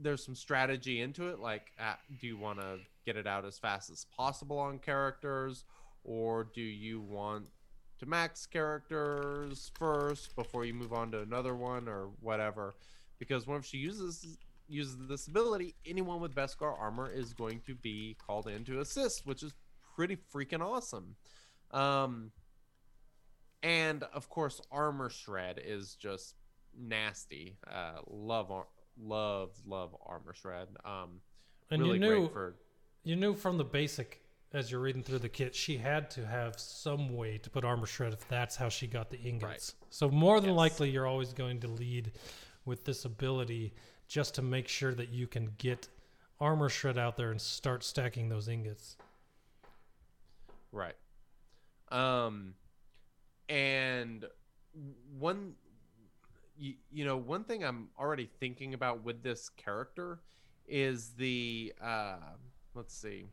There's 0.00 0.24
some 0.24 0.34
strategy 0.34 1.00
into 1.00 1.28
it. 1.28 1.38
Like, 1.38 1.72
uh, 1.78 1.94
do 2.20 2.26
you 2.26 2.36
want 2.36 2.60
to 2.60 2.78
get 3.04 3.16
it 3.16 3.26
out 3.26 3.44
as 3.44 3.58
fast 3.58 3.90
as 3.90 4.06
possible 4.16 4.58
on 4.58 4.78
characters, 4.78 5.64
or 6.04 6.48
do 6.54 6.60
you 6.60 7.00
want 7.00 7.48
to 7.98 8.06
max 8.06 8.46
characters 8.46 9.70
first 9.74 10.34
before 10.36 10.64
you 10.64 10.74
move 10.74 10.92
on 10.92 11.10
to 11.12 11.20
another 11.20 11.54
one 11.54 11.88
or 11.88 12.10
whatever? 12.20 12.74
Because 13.18 13.46
once 13.46 13.66
she 13.66 13.78
uses 13.78 14.38
uses 14.66 14.96
this 15.08 15.26
ability, 15.26 15.74
anyone 15.84 16.20
with 16.20 16.34
Beskar 16.34 16.78
armor 16.78 17.10
is 17.10 17.34
going 17.34 17.60
to 17.66 17.74
be 17.74 18.16
called 18.24 18.48
in 18.48 18.64
to 18.64 18.80
assist, 18.80 19.26
which 19.26 19.42
is 19.42 19.52
pretty 19.94 20.16
freaking 20.34 20.60
awesome. 20.60 21.16
Um, 21.70 22.32
and 23.62 24.02
of 24.14 24.28
course, 24.28 24.60
armor 24.70 25.10
shred 25.10 25.60
is 25.64 25.96
just 25.96 26.34
nasty. 26.76 27.56
Uh, 27.70 28.00
love, 28.06 28.50
ar- 28.50 28.66
love, 28.98 29.50
love 29.66 29.94
armor 30.06 30.34
shred. 30.34 30.68
Um, 30.84 31.20
And 31.70 31.82
really 31.82 31.94
you 31.94 32.00
knew 32.00 32.20
great 32.20 32.32
for 32.32 32.54
you 33.02 33.16
knew 33.16 33.34
from 33.34 33.58
the 33.58 33.64
basic 33.64 34.20
as 34.52 34.70
you're 34.70 34.80
reading 34.80 35.02
through 35.02 35.18
the 35.18 35.28
kit, 35.28 35.54
she 35.54 35.76
had 35.76 36.08
to 36.12 36.24
have 36.24 36.58
some 36.60 37.14
way 37.16 37.38
to 37.38 37.50
put 37.50 37.64
armor 37.64 37.86
shred 37.86 38.12
if 38.12 38.26
that's 38.28 38.54
how 38.54 38.68
she 38.68 38.86
got 38.86 39.10
the 39.10 39.18
ingots. 39.20 39.74
So 39.90 40.08
more 40.08 40.40
than 40.40 40.50
Yes. 40.50 40.56
likely, 40.56 40.90
you're 40.90 41.06
always 41.08 41.32
going 41.32 41.58
to 41.60 41.68
lead 41.68 42.12
with 42.64 42.84
this 42.84 43.04
ability 43.04 43.74
just 44.06 44.34
to 44.36 44.42
make 44.42 44.68
sure 44.68 44.94
that 44.94 45.08
you 45.08 45.26
can 45.26 45.54
get 45.58 45.88
armor 46.40 46.68
shred 46.68 46.96
out 46.98 47.16
there 47.16 47.30
and 47.32 47.40
start 47.40 47.82
stacking 47.82 48.28
those 48.28 48.46
ingots. 48.48 48.96
Right. 50.72 50.96
Um 51.90 52.54
and 53.48 54.24
one 55.18 55.54
you, 56.56 56.74
you 56.90 57.04
know, 57.04 57.16
one 57.16 57.44
thing 57.44 57.64
I'm 57.64 57.88
already 57.98 58.28
thinking 58.40 58.74
about 58.74 59.04
with 59.04 59.22
this 59.22 59.48
character 59.48 60.20
is 60.66 61.10
the 61.10 61.72
uh 61.82 62.16
let's 62.74 62.94
see. 62.94 63.24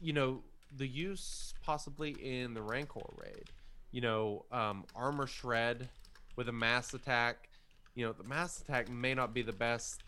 You 0.00 0.12
know, 0.12 0.42
the 0.76 0.86
use 0.86 1.54
possibly 1.62 2.10
in 2.10 2.54
the 2.54 2.62
Rancor 2.62 3.00
raid. 3.16 3.50
You 3.90 4.00
know, 4.00 4.44
um 4.50 4.84
armor 4.94 5.26
shred 5.26 5.88
with 6.36 6.48
a 6.48 6.52
mass 6.52 6.94
attack. 6.94 7.48
You 7.94 8.06
know, 8.06 8.12
the 8.12 8.24
mass 8.24 8.60
attack 8.60 8.88
may 8.88 9.14
not 9.14 9.32
be 9.34 9.42
the 9.42 9.52
best 9.52 10.02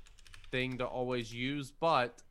thing 0.51 0.79
to 0.79 0.87
always 0.87 1.33
use, 1.33 1.71
but 1.71 2.23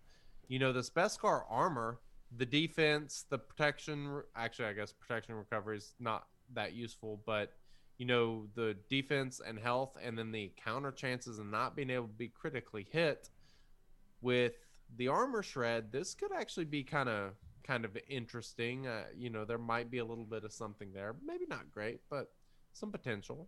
you 0.47 0.59
know, 0.59 0.71
this 0.73 0.89
Beskar 0.89 1.43
armor, 1.49 1.99
the 2.35 2.45
defense, 2.45 3.25
the 3.29 3.37
protection. 3.37 4.21
Actually, 4.35 4.69
I 4.69 4.73
guess 4.73 4.91
protection 4.91 5.35
recovery 5.35 5.77
is 5.77 5.93
not 5.99 6.27
that 6.53 6.73
useful, 6.73 7.21
but 7.25 7.53
you 7.97 8.05
know, 8.05 8.47
the 8.55 8.75
defense 8.89 9.41
and 9.45 9.57
health, 9.57 9.97
and 10.01 10.17
then 10.17 10.31
the 10.31 10.51
counter 10.63 10.91
chances 10.91 11.39
and 11.39 11.51
not 11.51 11.75
being 11.75 11.89
able 11.89 12.07
to 12.07 12.13
be 12.13 12.27
critically 12.27 12.87
hit 12.91 13.29
with 14.21 14.53
the 14.97 15.07
armor 15.07 15.43
shred. 15.43 15.91
This 15.91 16.13
could 16.13 16.31
actually 16.31 16.65
be 16.65 16.83
kind 16.83 17.09
of 17.09 17.31
kind 17.63 17.85
of 17.85 17.97
interesting. 18.09 18.87
Uh, 18.87 19.03
you 19.15 19.29
know, 19.29 19.45
there 19.45 19.57
might 19.57 19.89
be 19.89 19.99
a 19.99 20.05
little 20.05 20.25
bit 20.25 20.43
of 20.43 20.53
something 20.53 20.91
there. 20.93 21.15
Maybe 21.25 21.45
not 21.49 21.71
great, 21.71 22.01
but 22.09 22.31
some 22.73 22.91
potential. 22.91 23.47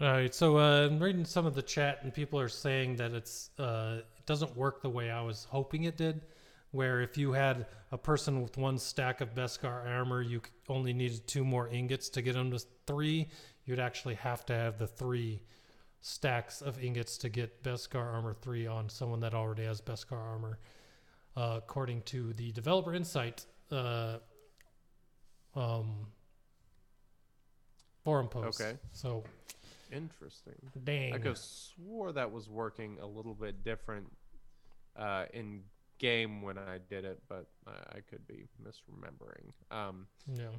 All 0.00 0.06
right, 0.06 0.32
so 0.32 0.58
uh, 0.58 0.86
I'm 0.86 1.00
reading 1.00 1.24
some 1.24 1.44
of 1.44 1.56
the 1.56 1.62
chat, 1.62 1.98
and 2.02 2.14
people 2.14 2.38
are 2.38 2.48
saying 2.48 2.96
that 2.96 3.12
it's 3.12 3.50
uh, 3.58 4.02
it 4.16 4.26
doesn't 4.26 4.56
work 4.56 4.80
the 4.80 4.88
way 4.88 5.10
I 5.10 5.20
was 5.20 5.46
hoping 5.50 5.84
it 5.84 5.96
did. 5.96 6.20
Where 6.70 7.00
if 7.00 7.16
you 7.16 7.32
had 7.32 7.66
a 7.90 7.98
person 7.98 8.42
with 8.42 8.58
one 8.58 8.78
stack 8.78 9.20
of 9.20 9.34
Beskar 9.34 9.86
armor, 9.86 10.20
you 10.20 10.42
only 10.68 10.92
needed 10.92 11.26
two 11.26 11.44
more 11.44 11.68
ingots 11.68 12.10
to 12.10 12.22
get 12.22 12.34
them 12.34 12.50
to 12.50 12.58
three. 12.86 13.28
You'd 13.64 13.80
actually 13.80 14.16
have 14.16 14.44
to 14.46 14.54
have 14.54 14.78
the 14.78 14.86
three 14.86 15.40
stacks 16.00 16.60
of 16.60 16.82
ingots 16.82 17.18
to 17.18 17.28
get 17.28 17.62
Beskar 17.62 18.12
armor 18.14 18.34
three 18.34 18.66
on 18.66 18.88
someone 18.88 19.20
that 19.20 19.34
already 19.34 19.64
has 19.64 19.80
Beskar 19.80 20.18
armor, 20.18 20.58
uh, 21.36 21.54
according 21.58 22.02
to 22.02 22.32
the 22.34 22.52
developer 22.52 22.94
insight 22.94 23.46
uh, 23.72 24.18
um, 25.56 26.06
forum 28.04 28.28
post. 28.28 28.60
Okay. 28.60 28.78
so 28.92 29.24
Interesting. 29.90 30.54
dang. 30.84 31.14
I 31.14 31.16
could 31.16 31.26
have 31.26 31.38
swore 31.38 32.12
that 32.12 32.30
was 32.30 32.48
working 32.48 32.98
a 33.00 33.06
little 33.06 33.34
bit 33.34 33.64
different 33.64 34.06
uh, 34.96 35.24
in 35.32 35.62
game 35.98 36.42
when 36.42 36.58
I 36.58 36.78
did 36.88 37.04
it, 37.04 37.20
but 37.28 37.46
I, 37.66 37.96
I 37.96 38.00
could 38.00 38.26
be 38.26 38.46
misremembering. 38.62 39.52
Um, 39.70 40.06
Yeah. 40.32 40.50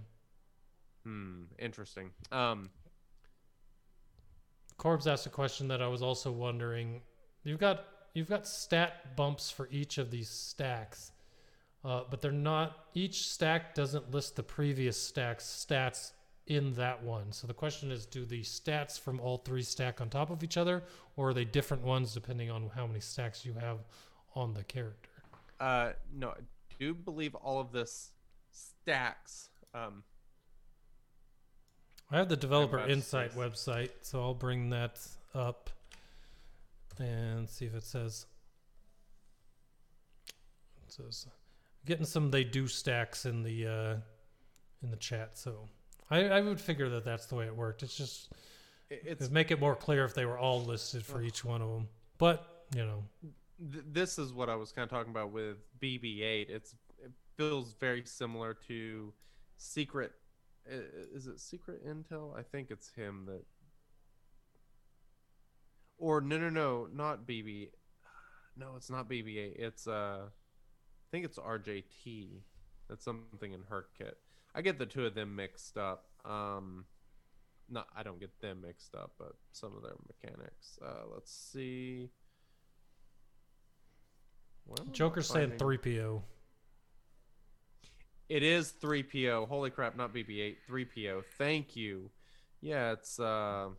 hmm, 1.03 1.43
interesting. 1.57 2.11
Um, 2.31 2.69
Corbs 4.77 5.07
asked 5.07 5.25
a 5.25 5.29
question 5.29 5.67
that 5.69 5.81
I 5.81 5.87
was 5.87 6.01
also 6.01 6.31
wondering. 6.31 7.01
You've 7.43 7.59
got 7.59 7.85
you've 8.13 8.29
got 8.29 8.47
stat 8.47 9.15
bumps 9.15 9.51
for 9.51 9.67
each 9.71 9.97
of 9.97 10.09
these 10.11 10.29
stacks, 10.29 11.11
uh, 11.83 12.03
but 12.09 12.21
they're 12.21 12.31
not. 12.31 12.87
Each 12.93 13.27
stack 13.27 13.75
doesn't 13.75 14.11
list 14.11 14.35
the 14.35 14.43
previous 14.43 15.01
stack's 15.01 15.45
stats 15.45 16.11
in 16.47 16.73
that 16.73 17.03
one. 17.03 17.31
So 17.31 17.45
the 17.45 17.53
question 17.53 17.91
is, 17.91 18.05
do 18.05 18.25
the 18.25 18.41
stats 18.41 18.99
from 18.99 19.19
all 19.19 19.37
three 19.37 19.61
stack 19.61 20.01
on 20.01 20.09
top 20.09 20.31
of 20.31 20.43
each 20.43 20.57
other, 20.57 20.83
or 21.17 21.29
are 21.29 21.33
they 21.33 21.45
different 21.45 21.83
ones 21.83 22.13
depending 22.13 22.49
on 22.49 22.69
how 22.73 22.87
many 22.87 22.99
stacks 23.01 23.45
you 23.45 23.53
have 23.53 23.79
on 24.35 24.53
the 24.53 24.63
character? 24.63 25.08
Uh, 25.59 25.91
no, 26.13 26.29
I 26.29 26.41
do 26.79 26.93
believe 26.93 27.35
all 27.35 27.59
of 27.59 27.71
this 27.71 28.11
stacks. 28.51 29.49
Um, 29.73 30.03
I 32.11 32.17
have 32.17 32.29
the 32.29 32.37
developer 32.37 32.79
insight 32.79 33.33
six. 33.33 33.35
website, 33.39 33.89
so 34.01 34.21
I'll 34.21 34.33
bring 34.33 34.69
that 34.71 34.99
up 35.35 35.69
and 36.97 37.47
see 37.47 37.65
if 37.65 37.75
it 37.75 37.83
says. 37.83 38.25
It 40.87 40.93
says 40.93 41.27
getting 41.85 42.05
some 42.05 42.31
they 42.31 42.43
do 42.43 42.67
stacks 42.67 43.25
in 43.25 43.43
the 43.43 43.67
uh, 43.67 43.95
in 44.83 44.91
the 44.91 44.97
chat, 44.97 45.37
so 45.37 45.67
I, 46.09 46.25
I 46.25 46.41
would 46.41 46.59
figure 46.59 46.89
that 46.89 47.05
that's 47.05 47.25
the 47.25 47.35
way 47.35 47.45
it 47.45 47.55
worked. 47.55 47.83
It's 47.83 47.97
just 47.97 48.31
it's 48.89 49.21
it'd 49.21 49.31
make 49.31 49.51
it 49.51 49.59
more 49.59 49.75
clear 49.75 50.05
if 50.05 50.13
they 50.13 50.25
were 50.25 50.37
all 50.37 50.63
listed 50.63 51.05
for 51.05 51.21
each 51.21 51.43
one 51.43 51.61
of 51.61 51.69
them. 51.69 51.87
But 52.17 52.65
you 52.75 52.85
know, 52.85 53.03
th- 53.71 53.85
this 53.91 54.17
is 54.17 54.33
what 54.33 54.49
I 54.49 54.55
was 54.55 54.71
kind 54.71 54.83
of 54.83 54.89
talking 54.89 55.11
about 55.11 55.31
with 55.31 55.57
BB-8. 55.81 56.49
It's 56.49 56.75
it 57.03 57.11
feels 57.37 57.73
very 57.79 58.03
similar 58.05 58.53
to 58.67 59.13
Secret. 59.57 60.11
Is 60.65 61.27
it 61.27 61.39
Secret 61.39 61.85
Intel? 61.87 62.37
I 62.37 62.43
think 62.43 62.71
it's 62.71 62.89
him 62.89 63.25
that. 63.27 63.43
Or 65.97 66.21
no, 66.21 66.37
no, 66.37 66.49
no, 66.49 66.87
not 66.91 67.27
BB. 67.27 67.69
No, 68.55 68.73
it's 68.77 68.89
not 68.89 69.09
BB-8. 69.09 69.55
It's 69.57 69.87
uh, 69.87 70.21
I 70.25 71.07
think 71.11 71.25
it's 71.25 71.37
RJT. 71.37 72.41
That's 72.89 73.03
something 73.03 73.53
in 73.53 73.61
her 73.69 73.87
kit. 73.97 74.17
I 74.55 74.61
get 74.61 74.79
the 74.79 74.85
two 74.85 75.05
of 75.05 75.15
them 75.15 75.35
mixed 75.35 75.77
up. 75.77 76.05
Um, 76.25 76.85
no, 77.69 77.83
I 77.95 78.03
don't 78.03 78.19
get 78.19 78.39
them 78.41 78.61
mixed 78.65 78.95
up, 78.95 79.11
but 79.19 79.33
some 79.51 79.75
of 79.75 79.83
their 79.83 79.93
mechanics. 80.07 80.79
Uh, 80.83 81.03
let's 81.13 81.31
see. 81.31 82.09
Why 84.69 84.75
am 84.81 84.89
I 84.89 84.91
Joker's 84.91 85.27
saying 85.27 85.57
finding- 85.57 85.67
3PO. 85.67 86.21
It 88.29 88.43
is 88.43 88.71
3PO. 88.79 89.47
Holy 89.47 89.71
crap, 89.71 89.95
not 89.97 90.13
BB8. 90.13 90.57
3PO. 90.67 91.23
Thank 91.37 91.75
you. 91.75 92.11
Yeah, 92.61 92.91
it's 92.91 93.19
uh 93.19 93.69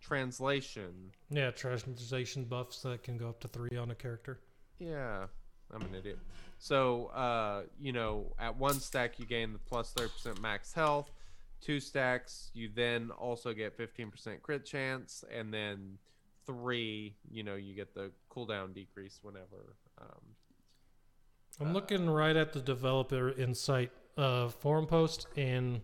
translation. 0.00 1.12
Yeah, 1.30 1.50
translation 1.52 2.44
buffs 2.44 2.82
that 2.82 3.02
can 3.04 3.16
go 3.16 3.28
up 3.28 3.40
to 3.40 3.48
three 3.48 3.76
on 3.76 3.90
a 3.90 3.94
character. 3.94 4.40
Yeah, 4.78 5.26
I'm 5.72 5.82
an 5.82 5.94
idiot. 5.94 6.18
So, 6.58 7.06
uh, 7.06 7.62
you 7.78 7.92
know, 7.92 8.34
at 8.38 8.56
one 8.56 8.80
stack 8.80 9.18
you 9.18 9.26
gain 9.26 9.52
the 9.52 9.58
plus 9.60 9.92
30% 9.94 10.40
max 10.40 10.72
health. 10.72 11.10
Two 11.60 11.78
stacks, 11.80 12.50
you 12.54 12.68
then 12.74 13.10
also 13.12 13.52
get 13.54 13.78
15% 13.78 14.42
crit 14.42 14.66
chance, 14.66 15.24
and 15.32 15.54
then 15.54 15.98
three, 16.44 17.14
you 17.30 17.42
know, 17.42 17.54
you 17.54 17.74
get 17.74 17.94
the 17.94 18.10
cooldown 18.30 18.74
decrease 18.74 19.20
whenever. 19.22 19.76
Um, 20.00 20.36
I'm 21.60 21.72
looking 21.72 22.08
right 22.08 22.36
at 22.36 22.52
the 22.52 22.60
developer 22.60 23.30
insight 23.30 23.90
uh, 24.16 24.48
forum 24.48 24.86
post, 24.86 25.26
and 25.36 25.80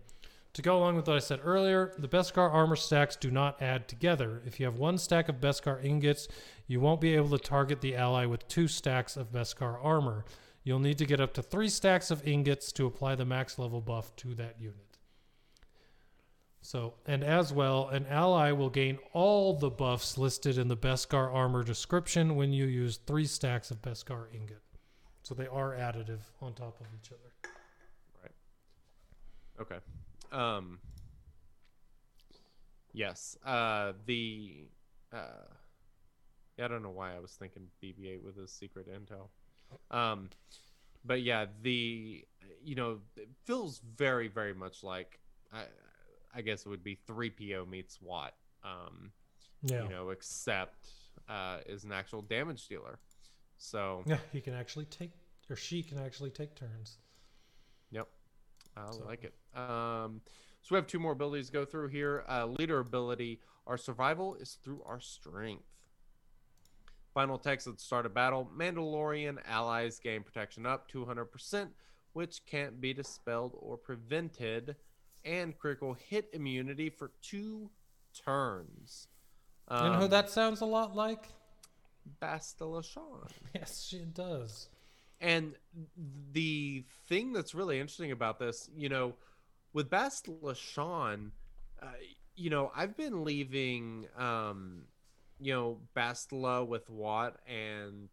to 0.53 0.61
go 0.61 0.77
along 0.77 0.97
with 0.97 1.07
what 1.07 1.15
I 1.15 1.19
said 1.19 1.39
earlier, 1.43 1.93
the 1.97 2.09
Beskar 2.09 2.51
armor 2.51 2.75
stacks 2.75 3.15
do 3.15 3.31
not 3.31 3.61
add 3.61 3.87
together. 3.87 4.41
If 4.45 4.59
you 4.59 4.65
have 4.65 4.77
one 4.77 4.97
stack 4.97 5.29
of 5.29 5.39
Beskar 5.39 5.83
ingots, 5.83 6.27
you 6.67 6.79
won't 6.79 6.99
be 6.99 7.15
able 7.15 7.29
to 7.29 7.37
target 7.37 7.79
the 7.79 7.95
ally 7.95 8.25
with 8.25 8.47
two 8.47 8.67
stacks 8.67 9.15
of 9.15 9.31
Beskar 9.31 9.77
armor. 9.83 10.25
You'll 10.63 10.79
need 10.79 10.97
to 10.97 11.05
get 11.05 11.21
up 11.21 11.33
to 11.35 11.41
three 11.41 11.69
stacks 11.69 12.11
of 12.11 12.27
ingots 12.27 12.71
to 12.73 12.85
apply 12.85 13.15
the 13.15 13.25
max 13.25 13.57
level 13.57 13.81
buff 13.81 14.15
to 14.17 14.35
that 14.35 14.59
unit. 14.59 14.90
So, 16.61 16.93
and 17.07 17.23
as 17.23 17.51
well, 17.51 17.89
an 17.89 18.05
ally 18.07 18.51
will 18.51 18.69
gain 18.69 18.99
all 19.13 19.55
the 19.55 19.69
buffs 19.69 20.17
listed 20.17 20.59
in 20.59 20.67
the 20.67 20.77
Beskar 20.77 21.33
armor 21.33 21.63
description 21.63 22.35
when 22.35 22.53
you 22.53 22.65
use 22.65 22.97
three 22.97 23.25
stacks 23.25 23.71
of 23.71 23.81
Beskar 23.81 24.27
ingot. 24.33 24.61
So 25.23 25.33
they 25.33 25.47
are 25.47 25.71
additive 25.71 26.21
on 26.39 26.53
top 26.53 26.79
of 26.79 26.85
each 26.95 27.11
other. 27.11 27.51
Right. 28.21 28.31
Okay. 29.59 29.79
Um 30.31 30.79
Yes. 32.93 33.37
Uh 33.43 33.93
the 34.05 34.65
uh 35.11 35.47
I 36.61 36.67
don't 36.67 36.83
know 36.83 36.89
why 36.91 37.15
I 37.15 37.19
was 37.19 37.31
thinking 37.31 37.63
BB-8 37.83 38.23
with 38.23 38.37
his 38.37 38.51
secret 38.51 38.87
intel. 38.87 39.29
Um 39.89 40.29
but 41.03 41.23
yeah, 41.23 41.47
the 41.63 42.23
you 42.63 42.75
know, 42.75 42.99
it 43.17 43.29
feels 43.45 43.81
very 43.97 44.27
very 44.27 44.53
much 44.53 44.83
like 44.83 45.19
I 45.51 45.63
I 46.33 46.41
guess 46.41 46.65
it 46.65 46.69
would 46.69 46.83
be 46.83 46.95
3PO 47.07 47.67
meets 47.67 48.01
Wat. 48.01 48.33
Um 48.63 49.11
Yeah. 49.63 49.83
you 49.83 49.89
know, 49.89 50.09
except 50.09 50.89
uh 51.29 51.59
is 51.65 51.83
an 51.83 51.91
actual 51.91 52.21
damage 52.21 52.67
dealer. 52.67 52.99
So, 53.57 54.03
Yeah, 54.07 54.17
he 54.31 54.41
can 54.41 54.53
actually 54.55 54.85
take, 54.85 55.11
or 55.49 55.55
she 55.55 55.83
can 55.83 55.99
actually 55.99 56.31
take 56.31 56.55
turns. 56.55 56.97
Yep. 57.91 58.07
I 58.75 58.91
So- 58.91 59.03
like 59.05 59.23
it. 59.23 59.35
Um, 59.55 60.21
so 60.63 60.73
we 60.73 60.77
have 60.77 60.87
two 60.87 60.97
more 60.99 61.11
abilities 61.11 61.47
to 61.47 61.53
go 61.53 61.65
through 61.65 61.89
here. 61.89 62.23
Uh, 62.27 62.47
leader 62.47 62.79
ability. 62.79 63.39
Our 63.67 63.77
survival 63.77 64.33
is 64.35 64.55
through 64.63 64.81
our 64.83 64.99
strength. 64.99 65.65
Final 67.13 67.37
text 67.37 67.67
at 67.67 67.75
the 67.77 67.83
start 67.83 68.05
of 68.05 68.13
battle. 68.13 68.49
Mandalorian 68.55 69.39
allies 69.45 69.99
gain 69.99 70.23
protection 70.23 70.65
up 70.65 70.89
200%, 70.89 71.75
which 72.13 72.43
can't 72.45 72.79
be 72.81 72.93
dispelled 72.93 73.53
or 73.59 73.77
prevented, 73.77 74.75
and 75.25 75.57
critical 75.57 75.93
hit 75.93 76.29
immunity 76.33 76.89
for 76.89 77.11
two 77.21 77.69
turns. 78.25 79.07
you 79.69 79.77
know 79.77 79.93
who 79.93 80.03
Um, 80.05 80.09
that 80.09 80.29
sounds 80.29 80.61
a 80.61 80.65
lot 80.65 80.95
like? 80.95 81.27
Bastila 82.21 82.83
Shan. 82.83 83.27
Yes, 83.55 83.83
she 83.83 83.99
does. 84.05 84.69
And 85.19 85.53
the 86.31 86.83
thing 87.07 87.31
that's 87.31 87.53
really 87.53 87.79
interesting 87.79 88.11
about 88.11 88.39
this, 88.39 88.69
you 88.75 88.89
know, 88.89 89.13
with 89.73 89.89
Bastila 89.89 90.55
Shan, 90.55 91.31
uh, 91.81 91.85
you 92.35 92.49
know, 92.49 92.71
I've 92.75 92.97
been 92.97 93.23
leaving, 93.23 94.07
um, 94.17 94.85
you 95.39 95.53
know, 95.53 95.77
Bastila 95.95 96.67
with 96.67 96.89
Wat 96.89 97.37
and 97.47 98.09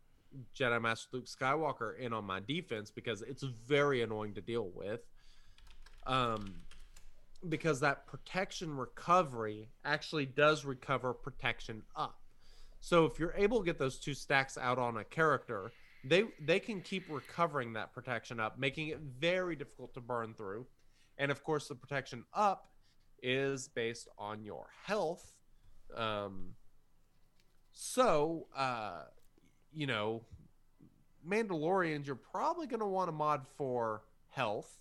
Jedi 0.54 0.80
Master 0.82 1.08
Luke 1.12 1.24
Skywalker 1.26 1.98
in 1.98 2.12
on 2.12 2.24
my 2.24 2.40
defense 2.40 2.90
because 2.90 3.22
it's 3.22 3.42
very 3.42 4.02
annoying 4.02 4.34
to 4.34 4.42
deal 4.42 4.68
with. 4.74 5.00
Um, 6.06 6.54
because 7.48 7.80
that 7.80 8.06
protection 8.06 8.76
recovery 8.76 9.68
actually 9.84 10.26
does 10.26 10.64
recover 10.64 11.12
protection 11.12 11.82
up. 11.94 12.18
So 12.80 13.04
if 13.04 13.18
you're 13.18 13.34
able 13.36 13.60
to 13.60 13.64
get 13.64 13.78
those 13.78 13.98
two 13.98 14.14
stacks 14.14 14.56
out 14.56 14.78
on 14.78 14.96
a 14.96 15.04
character, 15.04 15.72
they 16.04 16.24
they 16.40 16.60
can 16.60 16.80
keep 16.80 17.04
recovering 17.10 17.72
that 17.74 17.92
protection 17.92 18.40
up, 18.40 18.58
making 18.58 18.88
it 18.88 19.00
very 19.18 19.56
difficult 19.56 19.94
to 19.94 20.00
burn 20.00 20.34
through. 20.34 20.66
And 21.18 21.30
of 21.30 21.42
course, 21.42 21.68
the 21.68 21.74
protection 21.74 22.24
up 22.32 22.70
is 23.22 23.68
based 23.68 24.08
on 24.16 24.44
your 24.44 24.66
health. 24.84 25.32
Um, 25.96 26.54
so, 27.72 28.46
uh, 28.56 29.02
you 29.72 29.86
know, 29.86 30.22
Mandalorians, 31.28 32.06
you're 32.06 32.16
probably 32.16 32.66
going 32.66 32.80
to 32.80 32.86
want 32.86 33.08
to 33.08 33.12
mod 33.12 33.46
for 33.56 34.02
health. 34.30 34.78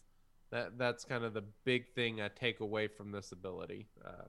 That 0.52 0.78
that's 0.78 1.04
kind 1.04 1.24
of 1.26 1.34
the 1.34 1.44
big 1.66 1.94
thing 1.94 2.22
I 2.22 2.30
take 2.30 2.60
away 2.62 2.88
from 2.88 3.12
this 3.12 3.32
ability, 3.34 3.88
uh, 4.06 4.28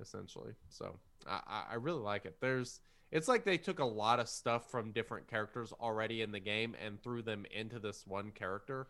essentially. 0.00 0.52
So 0.68 0.96
I, 1.26 1.64
I- 1.72 1.74
really 1.76 2.00
like 2.00 2.24
it. 2.24 2.36
There's 2.40 2.80
it's 3.10 3.28
like 3.28 3.44
they 3.44 3.58
took 3.58 3.78
a 3.78 3.84
lot 3.84 4.18
of 4.20 4.28
stuff 4.28 4.70
from 4.70 4.90
different 4.92 5.28
characters 5.28 5.72
already 5.80 6.22
in 6.22 6.32
the 6.32 6.40
game 6.40 6.74
and 6.84 7.00
threw 7.02 7.22
them 7.22 7.44
into 7.54 7.78
this 7.78 8.04
one 8.06 8.30
character, 8.32 8.86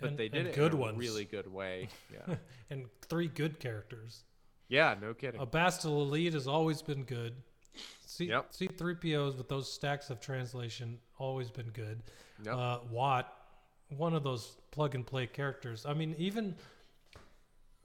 but 0.00 0.10
And- 0.10 0.18
they 0.18 0.28
did 0.28 0.46
it 0.48 0.54
good 0.54 0.72
in 0.72 0.78
a 0.78 0.80
ones. 0.82 0.98
really 0.98 1.24
good 1.24 1.46
way. 1.52 1.88
Yeah, 2.12 2.36
and 2.70 2.86
three 3.08 3.28
good 3.28 3.58
characters. 3.60 4.24
yeah, 4.68 4.94
no 5.00 5.14
kidding. 5.14 5.40
A 5.40 5.46
Bastille 5.46 6.02
Elite 6.02 6.34
has 6.34 6.46
always 6.48 6.82
been 6.82 7.04
good. 7.04 7.34
C- 8.06 8.26
Yep. 8.26 8.52
C3POs 8.52 9.36
with 9.36 9.48
those 9.48 9.72
stacks 9.72 10.10
of 10.10 10.20
translation 10.20 10.98
always 11.18 11.50
been 11.50 11.70
good. 11.70 12.02
Yep. 12.44 12.54
Uh, 12.54 12.78
Wat, 12.90 13.32
one 13.96 14.14
of 14.14 14.22
those 14.22 14.56
plug 14.70 14.94
and 14.94 15.06
play 15.06 15.26
characters. 15.26 15.86
I 15.86 15.94
mean, 15.94 16.14
even. 16.18 16.54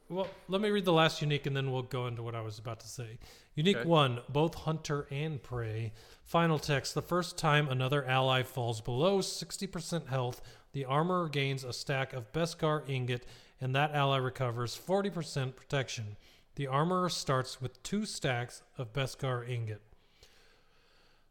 Well, 0.09 0.27
let 0.47 0.61
me 0.61 0.69
read 0.69 0.85
the 0.85 0.93
last 0.93 1.21
unique 1.21 1.47
and 1.47 1.55
then 1.55 1.71
we'll 1.71 1.81
go 1.81 2.07
into 2.07 2.21
what 2.21 2.35
I 2.35 2.41
was 2.41 2.59
about 2.59 2.81
to 2.81 2.87
say. 2.87 3.17
Unique 3.55 3.77
Okay. 3.77 3.89
one, 3.89 4.19
both 4.29 4.53
hunter 4.53 5.07
and 5.09 5.41
prey. 5.41 5.93
Final 6.23 6.59
text 6.59 6.93
the 6.93 7.01
first 7.01 7.37
time 7.37 7.67
another 7.67 8.05
ally 8.05 8.43
falls 8.43 8.81
below 8.81 9.19
60% 9.19 10.07
health, 10.07 10.41
the 10.73 10.85
armor 10.85 11.29
gains 11.29 11.63
a 11.63 11.73
stack 11.73 12.13
of 12.13 12.31
Beskar 12.33 12.87
ingot 12.87 13.25
and 13.61 13.73
that 13.73 13.95
ally 13.95 14.17
recovers 14.17 14.77
40% 14.77 15.55
protection. 15.55 16.17
The 16.55 16.67
armorer 16.67 17.09
starts 17.09 17.61
with 17.61 17.81
two 17.81 18.05
stacks 18.05 18.61
of 18.77 18.93
Beskar 18.93 19.47
ingot. 19.49 19.81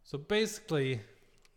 So 0.02 0.18
basically, 0.18 1.02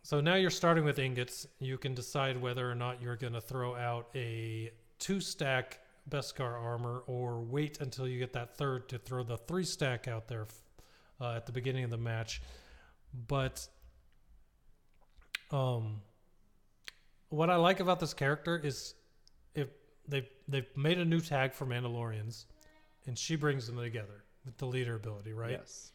so 0.06 0.22
now 0.22 0.36
you're 0.36 0.52
starting 0.52 0.86
with 0.86 1.00
ingots. 1.00 1.48
You 1.58 1.80
can 1.80 1.96
decide 1.96 2.40
whether 2.40 2.70
or 2.70 2.76
not 2.76 3.02
you're 3.02 3.16
going 3.16 3.34
to 3.34 3.42
throw 3.42 3.76
out 3.76 4.08
a 4.14 4.72
two 5.00 5.20
stack 5.20 5.80
Beskar 6.08 6.62
armor 6.62 7.02
or 7.08 7.42
wait 7.42 7.82
until 7.82 8.08
you 8.08 8.20
get 8.20 8.32
that 8.34 8.56
third 8.56 8.88
to 8.90 9.00
throw 9.00 9.24
the 9.24 9.38
three 9.38 9.64
stack 9.64 10.08
out 10.08 10.28
there 10.28 10.46
uh, 11.20 11.34
at 11.34 11.48
the 11.48 11.52
beginning 11.52 11.86
of 11.86 11.90
the 11.90 11.98
match. 11.98 12.44
But 13.28 13.68
um, 15.50 16.02
what 17.30 17.50
I 17.50 17.56
like 17.56 17.80
about 17.80 18.00
this 18.00 18.14
character 18.14 18.62
is 18.64 18.94
if 19.56 19.70
they've 20.08 20.30
they've 20.48 20.70
made 20.76 21.00
a 21.00 21.06
new 21.06 21.20
tag 21.20 21.52
for 21.52 21.66
Mandalorians, 21.66 22.46
and 23.08 23.18
she 23.18 23.36
brings 23.36 23.66
them 23.66 23.78
together 23.78 24.24
with 24.46 24.56
the 24.60 24.68
leader 24.68 24.98
ability, 24.98 25.34
right? 25.34 25.50
Yes. 25.50 25.94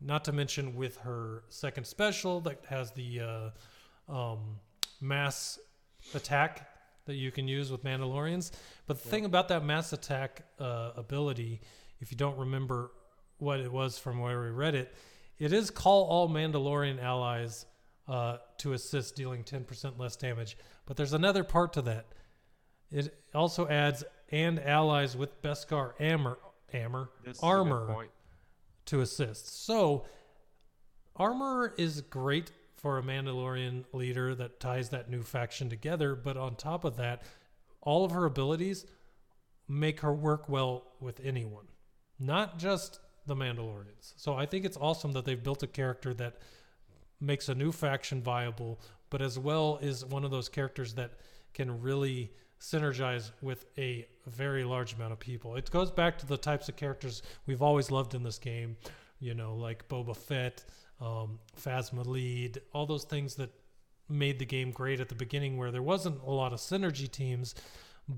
Not 0.00 0.24
to 0.26 0.32
mention 0.32 0.76
with 0.76 0.98
her 0.98 1.44
second 1.48 1.86
special 1.86 2.40
that 2.42 2.64
has 2.68 2.92
the 2.92 3.20
uh, 3.20 4.12
um, 4.12 4.60
mass 5.00 5.58
attack 6.14 6.68
that 7.06 7.14
you 7.14 7.30
can 7.30 7.48
use 7.48 7.70
with 7.70 7.84
Mandalorians. 7.84 8.50
But 8.86 9.02
the 9.02 9.08
thing 9.08 9.24
about 9.24 9.48
that 9.48 9.64
mass 9.64 9.92
attack 9.92 10.42
uh, 10.58 10.90
ability, 10.96 11.60
if 12.00 12.10
you 12.10 12.16
don't 12.16 12.36
remember 12.36 12.90
what 13.38 13.60
it 13.60 13.72
was 13.72 13.98
from 13.98 14.18
where 14.18 14.40
we 14.40 14.50
read 14.50 14.74
it, 14.74 14.94
it 15.38 15.52
is 15.52 15.70
call 15.70 16.04
all 16.04 16.28
Mandalorian 16.28 17.02
allies 17.02 17.66
uh, 18.08 18.38
to 18.58 18.72
assist, 18.72 19.16
dealing 19.16 19.44
10% 19.44 19.98
less 19.98 20.16
damage. 20.16 20.56
But 20.86 20.96
there's 20.96 21.12
another 21.12 21.44
part 21.44 21.72
to 21.74 21.82
that. 21.82 22.06
It 22.90 23.14
also 23.34 23.66
adds 23.68 24.04
and 24.30 24.60
allies 24.60 25.16
with 25.16 25.42
Beskar 25.42 25.92
armor, 26.00 26.38
armor, 26.72 27.10
This 27.24 27.36
is 27.36 27.38
a 27.38 27.42
good 27.42 27.46
armor. 27.46 28.06
To 28.86 29.00
assist. 29.00 29.64
So, 29.64 30.06
armor 31.14 31.74
is 31.76 32.00
great 32.02 32.50
for 32.76 32.98
a 32.98 33.02
Mandalorian 33.02 33.84
leader 33.92 34.34
that 34.34 34.60
ties 34.60 34.90
that 34.90 35.10
new 35.10 35.22
faction 35.22 35.68
together. 35.68 36.14
But 36.14 36.36
on 36.36 36.56
top 36.56 36.84
of 36.84 36.96
that, 36.96 37.22
all 37.80 38.04
of 38.04 38.12
her 38.12 38.24
abilities 38.24 38.86
make 39.68 40.00
her 40.00 40.12
work 40.12 40.48
well 40.48 40.84
with 41.00 41.20
anyone, 41.24 41.66
not 42.18 42.58
just 42.58 43.00
the 43.26 43.34
Mandalorians. 43.34 44.12
So 44.16 44.34
I 44.34 44.46
think 44.46 44.64
it's 44.64 44.76
awesome 44.76 45.12
that 45.12 45.24
they've 45.24 45.42
built 45.42 45.62
a 45.62 45.66
character 45.66 46.14
that 46.14 46.36
makes 47.20 47.48
a 47.48 47.54
new 47.54 47.72
faction 47.72 48.22
viable, 48.22 48.80
but 49.10 49.22
as 49.22 49.38
well 49.38 49.78
is 49.82 50.04
one 50.04 50.24
of 50.24 50.30
those 50.30 50.48
characters 50.48 50.94
that 50.94 51.12
can 51.54 51.80
really 51.80 52.30
synergize 52.60 53.30
with 53.42 53.66
a 53.76 54.06
very 54.26 54.64
large 54.64 54.94
amount 54.94 55.12
of 55.12 55.18
people. 55.18 55.56
It 55.56 55.70
goes 55.70 55.90
back 55.90 56.18
to 56.18 56.26
the 56.26 56.36
types 56.36 56.68
of 56.68 56.76
characters 56.76 57.22
we've 57.46 57.62
always 57.62 57.90
loved 57.90 58.14
in 58.14 58.22
this 58.22 58.38
game, 58.38 58.76
you 59.20 59.34
know, 59.34 59.54
like 59.54 59.88
Boba 59.88 60.16
Fett, 60.16 60.64
um, 61.00 61.38
Phasma 61.60 62.06
Lead, 62.06 62.60
all 62.72 62.86
those 62.86 63.04
things 63.04 63.34
that 63.36 63.50
made 64.08 64.38
the 64.38 64.46
game 64.46 64.70
great 64.70 65.00
at 65.00 65.08
the 65.08 65.14
beginning 65.14 65.56
where 65.56 65.70
there 65.70 65.82
wasn't 65.82 66.20
a 66.22 66.30
lot 66.30 66.52
of 66.52 66.58
synergy 66.58 67.10
teams, 67.10 67.54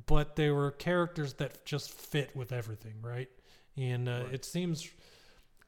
but 0.06 0.36
they 0.36 0.50
were 0.50 0.70
characters 0.70 1.34
that 1.34 1.64
just 1.64 1.90
fit 1.90 2.34
with 2.36 2.52
everything, 2.52 2.94
right? 3.02 3.28
And 3.76 4.08
uh, 4.08 4.24
it 4.32 4.44
seems 4.44 4.88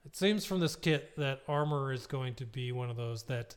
it 0.04 0.16
seems 0.16 0.44
from 0.44 0.60
this 0.60 0.76
kit 0.76 1.16
that 1.16 1.42
armor 1.46 1.92
is 1.92 2.06
going 2.06 2.34
to 2.36 2.46
be 2.46 2.72
one 2.72 2.90
of 2.90 2.96
those 2.96 3.24
that 3.24 3.54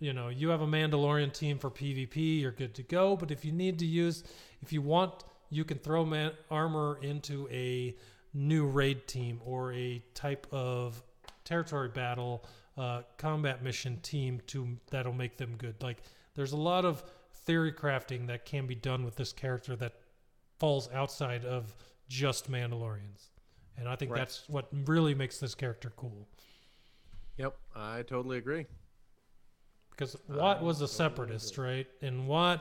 you 0.00 0.12
know 0.12 0.28
you 0.28 0.48
have 0.48 0.60
a 0.60 0.66
mandalorian 0.66 1.32
team 1.32 1.58
for 1.58 1.70
pvp 1.70 2.40
you're 2.40 2.52
good 2.52 2.74
to 2.74 2.82
go 2.82 3.16
but 3.16 3.30
if 3.30 3.44
you 3.44 3.52
need 3.52 3.78
to 3.78 3.86
use 3.86 4.24
if 4.62 4.72
you 4.72 4.80
want 4.82 5.24
you 5.50 5.64
can 5.64 5.78
throw 5.78 6.04
man, 6.04 6.32
armor 6.50 6.98
into 7.02 7.48
a 7.50 7.96
new 8.34 8.66
raid 8.66 9.06
team 9.08 9.40
or 9.44 9.72
a 9.72 10.02
type 10.14 10.46
of 10.52 11.02
territory 11.44 11.88
battle 11.88 12.44
uh, 12.76 13.02
combat 13.16 13.62
mission 13.62 13.98
team 14.02 14.40
to 14.46 14.68
that'll 14.90 15.12
make 15.12 15.36
them 15.36 15.54
good 15.58 15.74
like 15.82 15.98
there's 16.34 16.52
a 16.52 16.56
lot 16.56 16.84
of 16.84 17.02
theory 17.32 17.72
crafting 17.72 18.26
that 18.26 18.44
can 18.44 18.66
be 18.66 18.74
done 18.74 19.04
with 19.04 19.16
this 19.16 19.32
character 19.32 19.74
that 19.74 19.94
falls 20.58 20.88
outside 20.92 21.44
of 21.44 21.74
just 22.08 22.50
mandalorians 22.50 23.30
and 23.76 23.88
i 23.88 23.96
think 23.96 24.12
Right. 24.12 24.18
that's 24.18 24.48
what 24.48 24.68
really 24.86 25.14
makes 25.14 25.38
this 25.38 25.54
character 25.54 25.92
cool 25.96 26.28
Yep, 27.38 27.56
I 27.76 28.02
totally 28.02 28.38
agree. 28.38 28.66
Because 29.98 30.16
Wat 30.28 30.62
was 30.62 30.80
a 30.80 30.86
separatist, 30.86 31.58
right? 31.58 31.86
And 32.02 32.28
Wat 32.28 32.60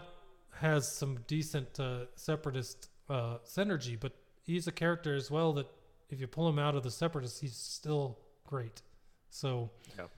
has 0.60 0.92
some 0.92 1.20
decent 1.28 1.80
uh, 1.80 2.06
separatist 2.16 2.90
uh, 3.12 3.38
synergy, 3.46 3.96
but 4.00 4.14
he's 4.42 4.66
a 4.68 4.72
character 4.72 5.14
as 5.14 5.30
well 5.30 5.54
that 5.54 5.68
if 6.10 6.20
you 6.20 6.26
pull 6.26 6.50
him 6.50 6.58
out 6.58 6.74
of 6.74 6.82
the 6.82 6.90
separatists, 6.90 7.40
he's 7.40 7.56
still 7.56 8.18
great. 8.48 8.82
So 9.30 9.70
Yep. 10.00 10.10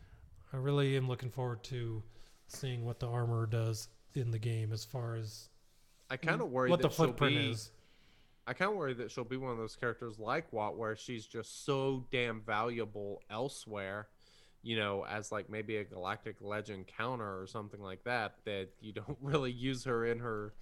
I 0.53 0.57
really 0.57 0.95
am 0.95 1.09
looking 1.09 1.29
forward 1.29 1.61
to 1.65 2.01
seeing 2.47 2.85
what 2.85 2.99
the 3.01 3.07
armor 3.09 3.45
does 3.45 3.89
in 4.13 4.31
the 4.31 4.39
game 4.39 4.71
as 4.71 4.85
far 4.85 5.15
as 5.15 5.49
I 6.09 6.15
kind 6.15 6.41
of 6.41 6.49
worry 6.49 6.69
what 6.69 6.81
the 6.81 6.87
that 6.87 6.95
she'll 6.95 7.07
footprint 7.07 7.35
be. 7.35 7.49
is. 7.51 7.71
I 8.47 8.53
kind 8.53 8.71
of 8.71 8.77
worry 8.77 8.93
that 8.95 9.11
she'll 9.11 9.25
be 9.25 9.37
one 9.37 9.51
of 9.51 9.57
those 9.57 9.75
characters 9.75 10.17
like 10.19 10.51
Wat, 10.53 10.77
where 10.77 10.95
she's 10.95 11.25
just 11.27 11.65
so 11.65 12.07
damn 12.11 12.41
valuable 12.41 13.21
elsewhere, 13.29 14.07
you 14.61 14.75
know, 14.77 15.05
as 15.09 15.31
like 15.31 15.49
maybe 15.49 15.77
a 15.77 15.83
galactic 15.83 16.35
legend 16.41 16.85
counter 16.97 17.41
or 17.41 17.47
something 17.47 17.81
like 17.81 18.03
that, 18.03 18.35
that 18.45 18.69
you 18.81 18.93
don't 18.93 19.17
really 19.21 19.51
use 19.51 19.83
her 19.85 20.05
in 20.05 20.19
her 20.19 20.53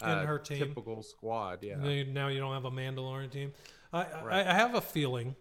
In 0.00 0.08
uh, 0.08 0.26
her 0.26 0.38
team. 0.38 0.58
typical 0.58 1.02
squad. 1.02 1.62
Yeah, 1.62 1.76
Now- 2.04 2.28
you 2.28 2.38
don't 2.40 2.52
have 2.54 2.64
a 2.64 2.70
Mandalorian 2.70 3.30
team. 3.30 3.52
I, 3.92 4.04
Right. 4.22 4.46
I, 4.46 4.50
I 4.50 4.54
have 4.54 4.74
a 4.74 4.80
feeling, 4.80 5.34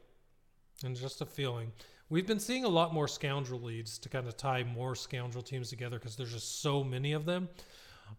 and 0.83 0.95
just 0.95 1.21
a 1.21 1.25
feeling, 1.25 1.71
we've 2.09 2.27
been 2.27 2.39
seeing 2.39 2.65
a 2.65 2.69
lot 2.69 2.93
more 2.93 3.07
scoundrel 3.07 3.61
leads 3.61 3.97
to 3.99 4.09
kind 4.09 4.27
of 4.27 4.35
tie 4.35 4.63
more 4.63 4.95
scoundrel 4.95 5.43
teams 5.43 5.69
together 5.69 5.97
because 5.99 6.15
there's 6.17 6.33
just 6.33 6.61
so 6.61 6.83
many 6.83 7.13
of 7.13 7.25
them. 7.25 7.47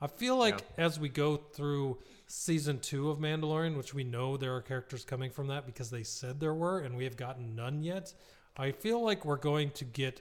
I 0.01 0.07
feel 0.07 0.39
like 0.39 0.63
as 0.79 0.99
we 0.99 1.11
go 1.11 1.37
through 1.37 1.99
season 2.27 2.79
two 2.81 3.11
of 3.11 3.19
Mandalorian, 3.19 3.77
which 3.77 3.93
we 3.93 4.05
know 4.05 4.39
there 4.39 4.55
are 4.57 4.63
characters 4.63 5.05
coming 5.05 5.31
from 5.31 5.49
that 5.49 5.67
because 5.67 5.91
they 5.91 6.03
said 6.03 6.41
there 6.41 6.55
were, 6.55 6.81
and 6.81 6.97
we 6.97 7.05
have 7.05 7.17
gotten 7.19 7.55
none 7.55 7.83
yet. 7.83 8.15
I 8.57 8.73
feel 8.73 9.03
like 9.03 9.25
we're 9.25 9.37
going 9.37 9.71
to 9.73 9.85
get 9.85 10.21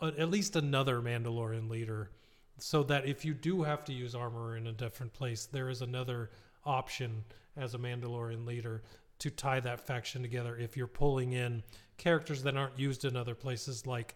a, 0.00 0.06
at 0.06 0.30
least 0.30 0.56
another 0.56 1.00
Mandalorian 1.00 1.68
leader, 1.68 2.10
so 2.58 2.82
that 2.84 3.06
if 3.06 3.24
you 3.24 3.34
do 3.34 3.62
have 3.62 3.84
to 3.84 3.92
use 3.92 4.14
armor 4.14 4.56
in 4.56 4.66
a 4.66 4.72
different 4.72 5.12
place, 5.12 5.46
there 5.46 5.68
is 5.68 5.82
another 5.82 6.30
option 6.64 7.24
as 7.56 7.74
a 7.74 7.78
Mandalorian 7.78 8.46
leader 8.46 8.82
to 9.18 9.30
tie 9.30 9.60
that 9.60 9.86
faction 9.86 10.22
together. 10.22 10.56
If 10.56 10.76
you're 10.76 10.86
pulling 10.86 11.32
in 11.32 11.62
characters 11.96 12.42
that 12.42 12.56
aren't 12.56 12.78
used 12.78 13.04
in 13.04 13.16
other 13.16 13.34
places, 13.34 13.86
like 13.86 14.14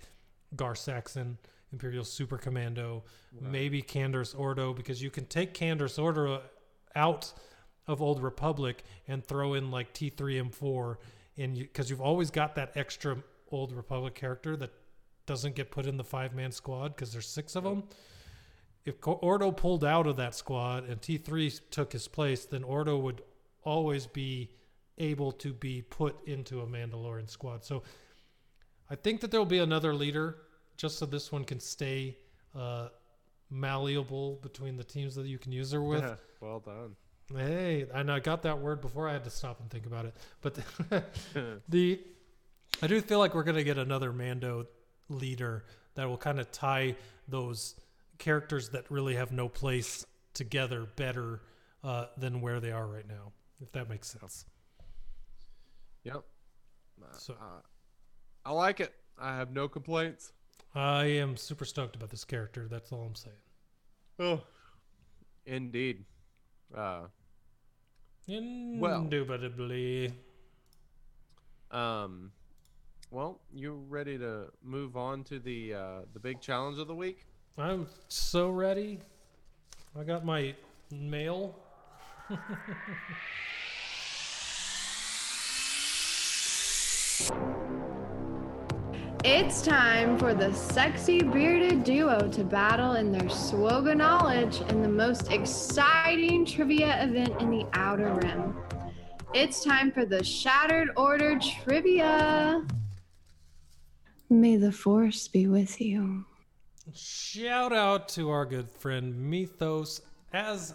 Gar 0.56 0.74
Saxon, 0.74 1.38
Imperial 1.72 2.04
Super 2.04 2.36
Commando, 2.36 3.04
maybe 3.40 3.80
Canderous 3.82 4.38
Ordo, 4.38 4.74
because 4.74 5.02
you 5.02 5.10
can 5.10 5.24
take 5.26 5.54
Canderous 5.54 6.02
Ordo 6.02 6.42
out 6.96 7.32
of 7.86 8.02
Old 8.02 8.22
Republic 8.22 8.84
and 9.08 9.24
throw 9.24 9.54
in 9.54 9.70
like 9.70 9.94
T3 9.94 10.50
M4, 10.50 10.96
and 11.40 11.56
because 11.56 11.90
you, 11.90 11.96
have 11.96 12.04
always 12.04 12.30
got 12.30 12.54
that 12.56 12.72
extra 12.76 13.16
Old 13.50 13.72
Republic 13.72 14.14
character 14.14 14.56
that 14.56 14.70
doesn't 15.26 15.54
get 15.54 15.70
put 15.70 15.86
in 15.86 15.96
the 15.96 16.04
five 16.04 16.34
man 16.34 16.52
squad 16.52 16.88
because 16.88 17.12
there's 17.12 17.28
six 17.28 17.56
of 17.56 17.64
them. 17.64 17.84
If 18.84 18.94
Ordo 19.06 19.50
pulled 19.50 19.84
out 19.84 20.06
of 20.06 20.16
that 20.16 20.34
squad 20.34 20.88
and 20.88 21.00
T3 21.00 21.60
took 21.70 21.92
his 21.92 22.08
place, 22.08 22.44
then 22.46 22.64
Ordo 22.64 22.96
would 22.98 23.22
always 23.62 24.06
be 24.06 24.50
able 24.98 25.32
to 25.32 25.52
be 25.52 25.82
put 25.82 26.16
into 26.26 26.60
a 26.60 26.66
Mandalorian 26.66 27.28
squad. 27.28 27.64
So 27.64 27.82
I 28.88 28.94
think 28.94 29.20
that 29.20 29.30
there 29.30 29.40
will 29.40 29.46
be 29.46 29.58
another 29.58 29.94
leader 29.94 30.36
just 30.76 30.98
so 30.98 31.06
this 31.06 31.30
one 31.30 31.44
can 31.44 31.60
stay 31.60 32.16
uh, 32.54 32.88
malleable 33.50 34.36
between 34.42 34.76
the 34.76 34.84
teams 34.84 35.14
that 35.14 35.26
you 35.26 35.38
can 35.38 35.52
use 35.52 35.72
her 35.72 35.82
with. 35.82 36.02
Yeah, 36.02 36.14
well 36.40 36.60
done. 36.60 36.96
Hey, 37.34 37.86
and 37.94 38.10
I 38.10 38.18
got 38.18 38.42
that 38.42 38.58
word 38.58 38.80
before 38.80 39.08
I 39.08 39.12
had 39.12 39.24
to 39.24 39.30
stop 39.30 39.60
and 39.60 39.70
think 39.70 39.86
about 39.86 40.04
it. 40.06 40.14
But 40.40 40.58
the, 41.68 42.00
I 42.82 42.86
do 42.86 43.00
feel 43.00 43.18
like 43.18 43.34
we're 43.34 43.44
gonna 43.44 43.62
get 43.62 43.78
another 43.78 44.12
Mando 44.12 44.66
leader 45.08 45.64
that 45.94 46.08
will 46.08 46.16
kind 46.16 46.40
of 46.40 46.50
tie 46.50 46.96
those 47.28 47.76
characters 48.18 48.70
that 48.70 48.90
really 48.90 49.14
have 49.14 49.32
no 49.32 49.48
place 49.48 50.06
together 50.34 50.86
better 50.96 51.40
uh, 51.84 52.06
than 52.16 52.40
where 52.40 52.60
they 52.60 52.72
are 52.72 52.86
right 52.86 53.08
now. 53.08 53.32
If 53.60 53.72
that 53.72 53.88
makes 53.88 54.08
sense. 54.08 54.44
Yep. 56.04 56.22
So 57.12 57.34
Uh, 57.40 57.60
I 58.44 58.52
like 58.52 58.80
it. 58.80 58.94
I 59.18 59.36
have 59.36 59.52
no 59.52 59.68
complaints. 59.68 60.32
I 60.74 61.04
am 61.04 61.36
super 61.36 61.64
stoked 61.64 61.96
about 61.96 62.10
this 62.10 62.24
character. 62.24 62.68
That's 62.68 62.92
all 62.92 63.02
I'm 63.02 63.14
saying. 63.14 63.36
Oh, 64.18 64.40
indeed. 65.44 66.04
Uh, 66.74 67.02
Indubitably. 68.30 70.12
um, 71.70 72.30
well, 73.10 73.40
you 73.52 73.84
ready 73.88 74.16
to 74.18 74.46
move 74.62 74.96
on 74.96 75.24
to 75.24 75.40
the 75.40 75.74
uh, 75.74 76.00
the 76.12 76.20
big 76.20 76.40
challenge 76.40 76.78
of 76.78 76.86
the 76.86 76.94
week? 76.94 77.26
I'm 77.58 77.88
so 78.08 78.50
ready. 78.50 79.00
I 79.98 80.04
got 80.04 80.24
my 80.24 80.54
mail. 80.92 81.58
It's 89.22 89.60
time 89.60 90.18
for 90.18 90.32
the 90.32 90.50
sexy 90.54 91.22
bearded 91.22 91.84
duo 91.84 92.26
to 92.28 92.42
battle 92.42 92.94
in 92.94 93.12
their 93.12 93.28
swoga 93.28 93.94
knowledge 93.94 94.62
in 94.70 94.80
the 94.80 94.88
most 94.88 95.30
exciting 95.30 96.46
trivia 96.46 97.04
event 97.04 97.38
in 97.38 97.50
the 97.50 97.66
Outer 97.74 98.14
Rim. 98.14 98.56
It's 99.34 99.62
time 99.62 99.92
for 99.92 100.06
the 100.06 100.24
Shattered 100.24 100.88
Order 100.96 101.38
trivia. 101.38 102.66
May 104.30 104.56
the 104.56 104.72
Force 104.72 105.28
be 105.28 105.46
with 105.46 105.82
you. 105.82 106.24
Shout 106.94 107.74
out 107.74 108.08
to 108.10 108.30
our 108.30 108.46
good 108.46 108.70
friend 108.70 109.14
Mythos. 109.30 110.00
As 110.32 110.74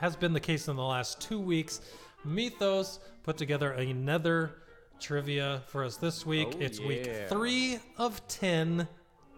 has 0.00 0.16
been 0.16 0.32
the 0.32 0.40
case 0.40 0.66
in 0.66 0.74
the 0.74 0.82
last 0.82 1.20
two 1.20 1.38
weeks, 1.38 1.82
Mythos 2.24 2.98
put 3.22 3.36
together 3.36 3.70
another 3.70 4.56
trivia 5.00 5.62
for 5.66 5.84
us 5.84 5.96
this 5.96 6.24
week. 6.26 6.48
Oh, 6.54 6.60
it's 6.60 6.80
week 6.80 7.10
three 7.28 7.78
of 7.98 8.26
10 8.28 8.86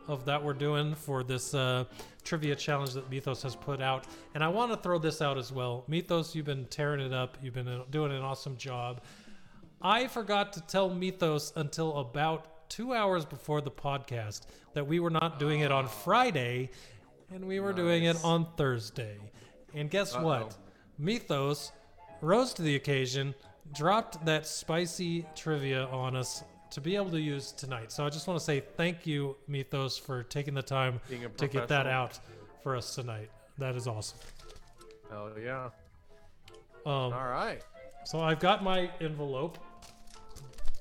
of 0.09 0.25
that 0.25 0.43
we're 0.43 0.53
doing 0.53 0.95
for 0.95 1.23
this 1.23 1.55
uh, 1.55 1.85
trivia 2.25 2.57
challenge 2.57 2.93
that 2.95 3.09
Mythos 3.11 3.43
has 3.43 3.55
put 3.55 3.81
out. 3.81 4.07
And 4.35 4.43
I 4.43 4.49
want 4.49 4.73
to 4.73 4.77
throw 4.77 4.99
this 4.99 5.23
out 5.23 5.39
as 5.39 5.53
well. 5.53 5.85
Mythos, 5.89 6.35
you've 6.35 6.47
been 6.47 6.67
tearing 6.67 7.01
it 7.01 7.13
up, 7.13 7.39
you've 7.43 7.55
been 7.55 7.69
uh, 7.69 7.85
doing 7.91 8.13
an 8.13 8.23
awesome 8.23 8.57
job. 8.57 9.03
I 9.81 10.07
forgot 10.07 10.53
to 10.55 10.61
tell 10.63 10.91
Mythos 10.91 11.53
until 11.57 11.99
about 11.99 12.69
two 12.69 12.95
hours 12.95 13.25
before 13.25 13.61
the 13.61 13.71
podcast 13.71 14.47
that 14.75 14.87
we 14.87 15.01
were 15.01 15.11
not 15.11 15.39
doing 15.39 15.61
it 15.61 15.71
on 15.71 15.87
Friday 15.87 16.71
and 17.35 17.45
we 17.45 17.61
were 17.61 17.73
doing 17.73 18.05
it 18.05 18.17
on 18.25 18.47
Thursday. 18.57 19.19
And 19.75 19.91
guess 19.91 20.17
what? 20.17 20.57
Mythos 20.99 21.73
rose 22.21 22.53
to 22.55 22.63
the 22.63 22.77
occasion, 22.77 23.35
dropped 23.73 24.25
that 24.25 24.47
spicy 24.47 25.27
trivia 25.35 25.87
on 25.87 26.17
us 26.17 26.45
to 26.71 26.81
be 26.81 26.97
able 26.97 27.11
to 27.11 27.21
use 27.21 27.53
tonight. 27.53 27.93
So 27.93 28.05
I 28.05 28.09
just 28.09 28.27
want 28.27 28.39
to 28.39 28.45
say 28.45 28.61
thank 28.61 29.07
you, 29.07 29.37
Mythos, 29.47 29.99
for 29.99 30.23
taking 30.23 30.55
the 30.55 30.63
time 30.63 31.01
to 31.37 31.49
get 31.49 31.69
that 31.69 31.87
out 31.87 32.19
for 32.63 32.77
us 32.77 32.95
tonight. 32.95 33.31
That 33.59 33.77
is 33.77 33.87
awesome. 33.87 34.19
Hell 35.11 35.31
yeah. 35.43 35.69
Um, 36.87 37.13
All 37.13 37.29
right. 37.29 37.63
so 38.05 38.21
I've 38.21 38.41
got 38.41 38.65
my 38.65 38.91
envelope, 39.01 39.59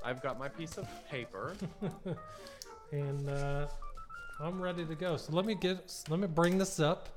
I've 0.04 0.22
got 0.22 0.40
my 0.40 0.48
piece 0.48 0.78
of 0.78 0.88
paper. 1.10 1.56
and 2.92 3.30
uh, 3.30 3.68
I'm 4.40 4.62
ready 4.62 4.86
to 4.86 4.96
go. 4.96 5.18
So 5.18 5.34
let 5.34 5.46
me 5.46 5.56
get, 5.56 5.94
let 6.10 6.20
me 6.20 6.28
bring 6.28 6.58
this 6.58 6.80
up. 6.80 7.10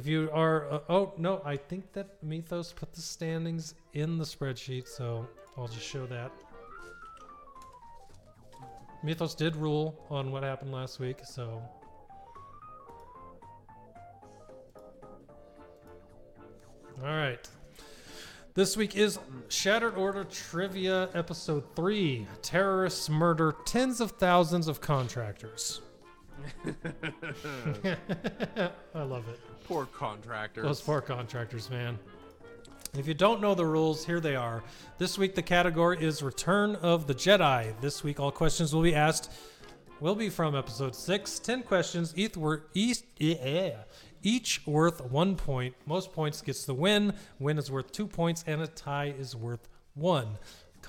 If 0.00 0.06
you 0.06 0.30
are, 0.32 0.72
uh, 0.72 0.80
oh 0.88 1.12
no, 1.18 1.42
I 1.44 1.58
think 1.58 1.92
that 1.92 2.22
Mythos 2.22 2.72
put 2.72 2.94
the 2.94 3.02
standings 3.02 3.74
in 3.92 4.16
the 4.16 4.24
spreadsheet, 4.24 4.88
so 4.88 5.28
I'll 5.58 5.68
just 5.68 5.84
show 5.84 6.06
that. 6.06 6.32
Mythos 9.02 9.34
did 9.34 9.54
rule 9.56 10.02
on 10.08 10.32
what 10.32 10.42
happened 10.42 10.72
last 10.72 11.00
week, 11.00 11.18
so. 11.22 11.62
All 17.02 17.04
right. 17.04 17.46
This 18.54 18.78
week 18.78 18.96
is 18.96 19.18
Shattered 19.50 19.96
Order 19.96 20.24
Trivia 20.24 21.10
Episode 21.12 21.76
3 21.76 22.26
Terrorists 22.40 23.10
Murder 23.10 23.54
Tens 23.66 24.00
of 24.00 24.12
Thousands 24.12 24.66
of 24.66 24.80
Contractors. 24.80 25.82
I 28.94 29.02
love 29.02 29.28
it. 29.28 29.49
Poor 29.70 29.86
contractors. 29.86 30.64
Those 30.64 30.80
poor 30.80 31.00
contractors, 31.00 31.70
man. 31.70 31.96
If 32.98 33.06
you 33.06 33.14
don't 33.14 33.40
know 33.40 33.54
the 33.54 33.64
rules, 33.64 34.04
here 34.04 34.18
they 34.18 34.34
are. 34.34 34.64
This 34.98 35.16
week, 35.16 35.36
the 35.36 35.42
category 35.42 36.04
is 36.04 36.24
Return 36.24 36.74
of 36.74 37.06
the 37.06 37.14
Jedi. 37.14 37.72
This 37.80 38.02
week, 38.02 38.18
all 38.18 38.32
questions 38.32 38.74
will 38.74 38.82
be 38.82 38.96
asked 38.96 39.30
will 40.00 40.16
be 40.16 40.28
from 40.28 40.56
episode 40.56 40.96
6. 40.96 41.38
10 41.38 41.62
questions, 41.62 42.12
each, 42.16 42.36
wor- 42.36 42.64
each, 42.74 43.04
each 44.24 44.66
worth 44.66 45.00
one 45.02 45.36
point. 45.36 45.76
Most 45.86 46.12
points 46.12 46.42
gets 46.42 46.64
the 46.64 46.74
win. 46.74 47.14
Win 47.38 47.56
is 47.56 47.70
worth 47.70 47.92
two 47.92 48.08
points, 48.08 48.42
and 48.48 48.60
a 48.60 48.66
tie 48.66 49.14
is 49.16 49.36
worth 49.36 49.68
one. 49.94 50.36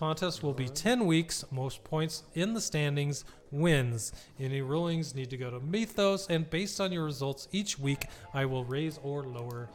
Contest 0.02 0.42
will 0.42 0.56
be 0.56 0.68
10 0.68 1.06
weeks. 1.06 1.46
Most 1.52 1.84
points 1.84 2.24
in 2.34 2.56
the 2.56 2.60
standings 2.60 3.24
wins. 3.52 4.12
Any 4.40 4.62
rulings 4.62 5.14
need 5.14 5.30
to 5.30 5.38
go 5.38 5.52
to 5.52 5.60
Mythos, 5.60 6.26
and 6.28 6.50
based 6.50 6.82
on 6.82 6.92
your 6.92 7.04
results 7.04 7.48
each 7.52 7.78
week, 7.78 8.08
I 8.34 8.46
will 8.46 8.66
raise 8.66 9.00
or 9.04 9.22
lower 9.22 9.70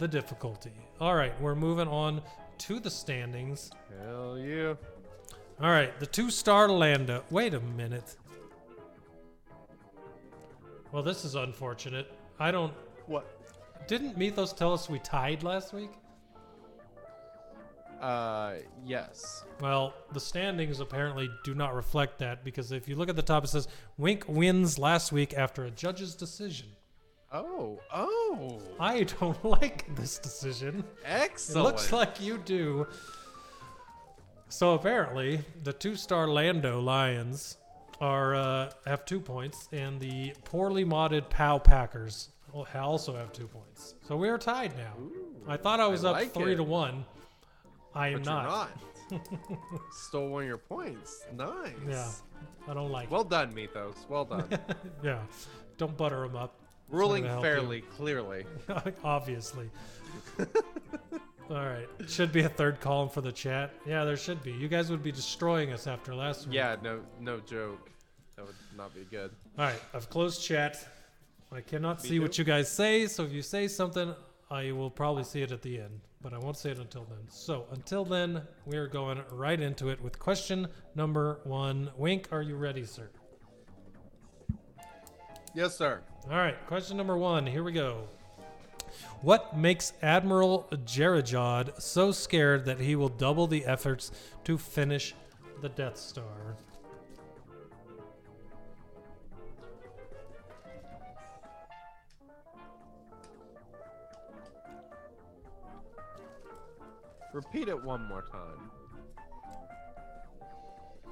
the 0.00 0.08
difficulty. 0.08 0.72
All 1.00 1.14
right, 1.14 1.40
we're 1.40 1.54
moving 1.54 1.86
on 1.86 2.22
to 2.58 2.80
the 2.80 2.90
standings. 2.90 3.70
Hell 4.02 4.36
yeah. 4.36 4.74
All 5.60 5.70
right, 5.70 5.96
the 6.00 6.06
two 6.06 6.28
star 6.32 6.68
Lando. 6.68 7.22
Wait 7.30 7.54
a 7.54 7.60
minute. 7.60 8.16
Well, 10.90 11.04
this 11.04 11.24
is 11.24 11.36
unfortunate. 11.36 12.12
I 12.40 12.50
don't. 12.50 12.74
What? 13.06 13.86
Didn't 13.86 14.18
Mythos 14.18 14.52
tell 14.52 14.72
us 14.72 14.90
we 14.90 14.98
tied 14.98 15.44
last 15.44 15.72
week? 15.72 15.90
Uh, 18.00 18.54
yes. 18.84 19.44
Well, 19.60 19.94
the 20.12 20.20
standings 20.20 20.80
apparently 20.80 21.28
do 21.44 21.54
not 21.54 21.74
reflect 21.74 22.18
that 22.20 22.44
because 22.44 22.72
if 22.72 22.88
you 22.88 22.96
look 22.96 23.08
at 23.08 23.16
the 23.16 23.22
top, 23.22 23.44
it 23.44 23.48
says 23.48 23.68
Wink 23.96 24.24
wins 24.28 24.78
last 24.78 25.10
week 25.12 25.34
after 25.34 25.64
a 25.64 25.70
judge's 25.70 26.14
decision. 26.14 26.68
Oh, 27.32 27.80
oh. 27.92 28.60
I 28.80 29.02
don't 29.02 29.42
like 29.60 29.94
this 29.96 30.18
decision. 30.18 30.84
Excellent. 31.04 31.58
It 31.58 31.62
looks 31.68 31.92
like 31.92 32.20
you 32.20 32.38
do. 32.38 32.86
So 34.48 34.74
apparently, 34.74 35.40
the 35.64 35.72
two-star 35.72 36.26
Lando 36.26 36.80
Lions 36.80 37.58
are 38.00 38.34
uh, 38.34 38.70
have 38.86 39.04
two 39.04 39.20
points, 39.20 39.68
and 39.72 40.00
the 40.00 40.32
poorly 40.44 40.84
modded 40.84 41.28
POW 41.28 41.58
Packers 41.58 42.30
also 42.74 43.14
have 43.14 43.32
two 43.32 43.46
points. 43.46 43.94
So 44.06 44.16
we 44.16 44.28
are 44.28 44.38
tied 44.38 44.76
now. 44.76 44.94
I 45.46 45.56
thought 45.56 45.80
I 45.80 45.86
was 45.86 46.04
I 46.04 46.10
up 46.10 46.16
like 46.16 46.32
three 46.32 46.52
it. 46.52 46.56
to 46.56 46.62
one. 46.62 47.04
I 47.94 48.08
am 48.08 48.22
but 48.22 48.24
not. 48.24 48.70
you're 49.10 49.20
not. 49.20 49.28
Stole 49.92 50.28
one 50.28 50.42
of 50.42 50.48
your 50.48 50.58
points. 50.58 51.24
Nice. 51.34 51.72
Yeah, 51.88 52.10
I 52.68 52.74
don't 52.74 52.90
like. 52.90 53.10
Well 53.10 53.24
done, 53.24 53.54
Mythos. 53.54 54.06
Well 54.08 54.24
done. 54.24 54.48
Yeah, 55.02 55.20
don't 55.76 55.96
butter 55.96 56.20
them 56.20 56.36
up. 56.36 56.54
Ruling 56.90 57.24
fairly, 57.24 57.82
clearly. 57.82 58.44
Obviously. 59.04 59.70
All 61.50 61.56
right. 61.56 61.86
Should 62.06 62.32
be 62.32 62.42
a 62.42 62.48
third 62.48 62.80
column 62.80 63.08
for 63.08 63.20
the 63.20 63.32
chat. 63.32 63.72
Yeah, 63.86 64.04
there 64.04 64.16
should 64.16 64.42
be. 64.42 64.52
You 64.52 64.68
guys 64.68 64.90
would 64.90 65.02
be 65.02 65.12
destroying 65.12 65.72
us 65.72 65.86
after 65.86 66.14
last 66.14 66.46
week. 66.46 66.56
Yeah, 66.56 66.76
no, 66.82 67.00
no 67.20 67.40
joke. 67.40 67.90
That 68.36 68.46
would 68.46 68.54
not 68.76 68.94
be 68.94 69.06
good. 69.10 69.30
All 69.58 69.64
right. 69.64 69.80
I've 69.94 70.08
closed 70.10 70.42
chat. 70.42 70.78
I 71.50 71.60
cannot 71.62 72.02
Me 72.02 72.08
see 72.08 72.18
what 72.20 72.36
you 72.38 72.44
guys 72.44 72.70
say, 72.70 73.06
so 73.06 73.24
if 73.24 73.32
you 73.32 73.42
say 73.42 73.68
something, 73.68 74.14
I 74.50 74.72
will 74.72 74.90
probably 74.90 75.24
see 75.24 75.40
it 75.42 75.50
at 75.50 75.62
the 75.62 75.80
end, 75.80 76.00
but 76.22 76.32
I 76.32 76.38
won't 76.38 76.56
say 76.56 76.70
it 76.70 76.78
until 76.78 77.04
then. 77.04 77.18
So 77.28 77.66
until 77.70 78.04
then, 78.04 78.42
we 78.66 78.76
are 78.76 78.86
going 78.86 79.20
right 79.30 79.60
into 79.60 79.88
it 79.88 80.00
with 80.02 80.18
question 80.18 80.68
number 80.94 81.40
one. 81.44 81.90
Wink, 81.96 82.28
are 82.32 82.42
you 82.42 82.56
ready, 82.56 82.84
sir? 82.84 83.08
Yes, 85.54 85.76
sir. 85.76 86.00
All 86.30 86.36
right, 86.36 86.66
question 86.66 86.96
number 86.96 87.16
one. 87.16 87.46
Here 87.46 87.62
we 87.62 87.72
go. 87.72 88.08
What 89.20 89.56
makes 89.56 89.92
Admiral 90.02 90.68
Jerjerrod 90.70 91.80
so 91.80 92.12
scared 92.12 92.64
that 92.66 92.80
he 92.80 92.96
will 92.96 93.08
double 93.08 93.46
the 93.46 93.64
efforts 93.64 94.10
to 94.44 94.58
finish 94.58 95.14
the 95.60 95.68
Death 95.68 95.96
Star? 95.96 96.56
Repeat 107.32 107.68
it 107.68 107.82
one 107.84 108.04
more 108.06 108.22
time. 108.22 108.70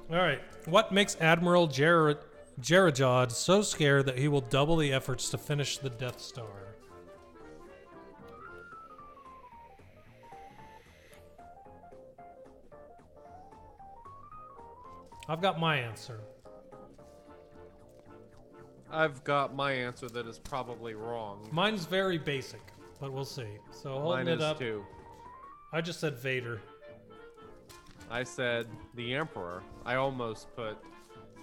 All 0.09 0.17
right. 0.17 0.41
What 0.65 0.91
makes 0.91 1.17
Admiral 1.19 1.67
Jer- 1.67 2.19
Jerjerrod 2.61 3.31
so 3.31 3.61
scared 3.61 4.05
that 4.05 4.17
he 4.17 4.27
will 4.27 4.41
double 4.41 4.77
the 4.77 4.91
efforts 4.93 5.29
to 5.29 5.37
finish 5.37 5.77
the 5.77 5.89
Death 5.89 6.19
Star? 6.19 6.45
I've 15.29 15.41
got 15.41 15.59
my 15.59 15.77
answer. 15.77 16.21
I've 18.89 19.21
got 19.25 19.53
my 19.53 19.73
answer 19.73 20.07
that 20.09 20.25
is 20.25 20.39
probably 20.39 20.93
wrong. 20.93 21.47
Mine's 21.51 21.85
very 21.85 22.17
basic, 22.17 22.61
but 23.01 23.11
we'll 23.11 23.25
see. 23.25 23.57
So 23.71 23.91
holding 23.99 24.25
Mine 24.25 24.27
it 24.29 24.37
is 24.37 24.41
up, 24.41 24.59
too. 24.59 24.85
I 25.73 25.81
just 25.81 25.99
said 25.99 26.17
Vader. 26.17 26.61
I 28.09 28.23
said 28.23 28.67
the 28.95 29.13
Emperor. 29.15 29.63
I 29.85 29.95
almost 29.95 30.55
put 30.55 30.77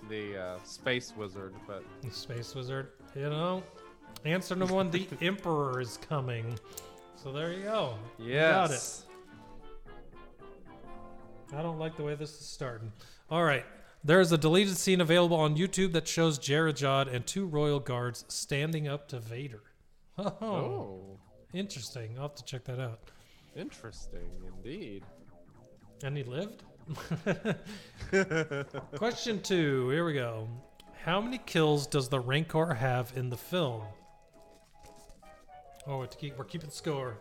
the 0.09 0.39
uh, 0.39 0.59
Space 0.65 1.13
Wizard, 1.17 1.55
but 1.67 1.85
The 2.03 2.11
Space 2.11 2.55
Wizard. 2.55 2.89
You 3.15 3.29
know, 3.31 3.63
answer 4.25 4.55
number 4.57 4.75
one: 4.75 4.91
the 4.91 5.07
Emperor 5.21 5.81
is 5.81 5.99
coming. 6.09 6.59
So 7.17 7.33
there 7.33 7.53
you 7.53 7.65
go. 7.65 7.95
You 8.19 8.35
got 8.35 8.71
it. 8.71 9.03
I 11.55 11.63
don't 11.63 11.79
like 11.79 11.97
the 11.97 12.03
way 12.03 12.15
this 12.15 12.31
is 12.31 12.47
starting. 12.47 12.93
All 13.31 13.45
right. 13.45 13.65
There 14.03 14.21
is 14.21 14.33
a 14.33 14.39
deleted 14.39 14.77
scene 14.77 15.01
available 15.01 15.37
on 15.39 15.57
YouTube 15.57 15.93
that 15.93 16.07
shows 16.07 16.39
Jerjerrod 16.39 17.13
and 17.15 17.27
two 17.27 17.47
royal 17.47 17.81
guards 17.81 18.25
standing 18.29 18.87
up 18.89 19.09
to 19.09 19.21
Vader. 19.21 19.63
Oh, 20.19 20.27
Oh, 20.43 21.19
interesting. 21.55 22.13
I'll 22.17 22.23
have 22.29 22.35
to 22.37 22.45
check 22.45 22.65
that 22.65 22.79
out. 22.79 23.01
Interesting 23.57 24.31
indeed. 24.47 25.05
And 26.03 26.17
he 26.17 26.23
lived? 26.25 26.65
Question 28.97 29.41
two. 29.43 29.89
Here 29.91 30.05
we 30.05 30.15
go. 30.15 30.49
How 31.05 31.21
many 31.21 31.39
kills 31.39 31.87
does 31.87 32.09
the 32.09 32.21
Rancor 32.21 32.75
have 32.75 33.13
in 33.17 33.31
the 33.31 33.37
film? 33.37 33.83
Oh, 35.87 36.05
to 36.05 36.17
keep, 36.17 36.39
we're 36.39 36.45
keeping 36.45 36.71
score. 36.71 37.19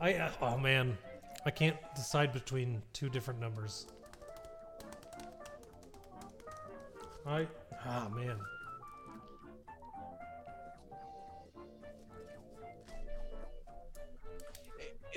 I 0.00 0.14
uh, 0.14 0.30
oh 0.40 0.58
man, 0.58 0.96
I 1.44 1.50
can't 1.50 1.76
decide 1.96 2.32
between 2.32 2.82
two 2.92 3.08
different 3.08 3.40
numbers. 3.40 3.86
I 7.26 7.48
ah 7.84 8.08
man. 8.14 8.36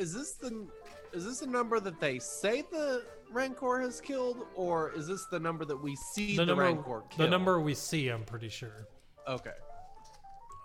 Is 0.02 0.12
this 0.12 0.32
the 0.32 0.66
is 1.14 1.26
this 1.26 1.42
the 1.42 1.46
number 1.46 1.80
that 1.80 2.00
they 2.00 2.18
say 2.18 2.64
the 2.72 3.04
Rancor 3.32 3.80
has 3.82 4.02
killed, 4.02 4.48
or 4.56 4.92
is 4.94 5.06
this 5.08 5.28
the 5.30 5.40
number 5.40 5.64
that 5.64 5.78
we 5.78 5.96
see 5.96 6.36
the, 6.36 6.42
The 6.42 6.46
number, 6.48 6.64
Rancor 6.64 7.04
kill? 7.12 7.26
the 7.26 7.30
number 7.30 7.60
we 7.62 7.76
see, 7.76 8.08
I'm 8.08 8.24
pretty 8.24 8.50
sure. 8.50 8.88
Okay. 9.28 9.52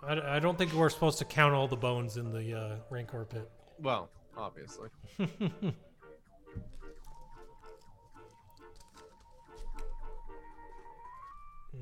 I, 0.03 0.37
I 0.37 0.39
don't 0.39 0.57
think 0.57 0.73
we're 0.73 0.89
supposed 0.89 1.19
to 1.19 1.27
count 1.27 1.53
all 1.53 1.69
the 1.69 1.77
bones 1.77 2.17
in 2.17 2.33
the 2.33 2.55
uh, 2.59 2.77
Rancor 2.89 3.27
pit. 3.27 3.47
Well, 3.79 4.09
obviously. 4.39 4.89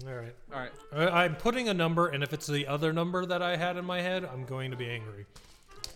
All 0.09 0.15
right. 0.15 0.35
All 0.53 0.59
right. 0.59 0.73
I'm 1.13 1.37
putting 1.37 1.69
a 1.69 1.75
number, 1.75 2.09
and 2.09 2.25
if 2.25 2.33
it's 2.33 2.49
the 2.49 2.67
other 2.67 2.93
number 2.93 3.25
that 3.27 3.43
I 3.43 3.57
had 3.57 3.77
in 3.77 3.85
my 3.85 4.01
head, 4.01 4.25
I'm 4.25 4.45
going 4.45 4.73
to 4.73 4.77
be 4.77 4.91
angry. 4.91 5.25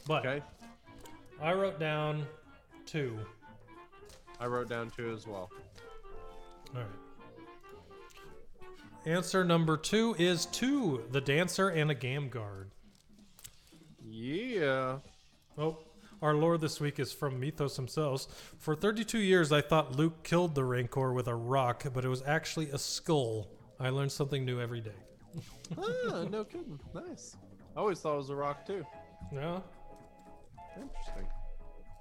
But 0.07 0.25
Okay. 0.25 0.43
I 1.41 1.53
wrote 1.53 1.79
down 1.79 2.27
two. 2.87 3.19
I 4.41 4.47
wrote 4.47 4.69
down 4.69 4.91
two 4.91 5.11
as 5.11 5.27
well. 5.27 5.51
All 6.75 6.81
right. 6.81 6.87
Answer 9.07 9.45
number 9.45 9.77
two 9.77 10.15
is 10.19 10.47
two 10.47 11.05
the 11.11 11.21
dancer 11.21 11.69
and 11.69 11.91
a 11.91 11.95
gam 11.95 12.29
guard. 12.29 12.71
Yeah. 14.05 14.99
Oh, 15.57 15.79
our 16.21 16.35
lore 16.35 16.59
this 16.59 16.81
week 16.81 16.99
is 16.99 17.13
from 17.13 17.39
Mythos 17.39 17.77
themselves. 17.77 18.29
For 18.59 18.75
32 18.75 19.19
years, 19.19 19.53
I 19.53 19.61
thought 19.61 19.97
Luke 19.97 20.25
killed 20.25 20.55
the 20.55 20.65
Rancor 20.65 21.13
with 21.13 21.29
a 21.29 21.35
rock, 21.35 21.85
but 21.95 22.05
it 22.05 22.09
was 22.09 22.23
actually 22.27 22.71
a 22.71 22.79
skull. 22.79 23.49
I 23.79 23.91
learn 23.91 24.11
something 24.11 24.45
new 24.45 24.61
every 24.61 24.81
day. 24.81 24.91
ah, 25.79 26.25
no 26.29 26.45
kidding. 26.45 26.81
Nice. 26.95 27.37
I 27.77 27.81
always 27.81 28.01
thought 28.01 28.15
it 28.15 28.19
was 28.19 28.31
a 28.31 28.35
rock 28.37 28.67
too. 28.67 28.85
Yeah, 29.33 29.61
Interesting. 30.81 31.27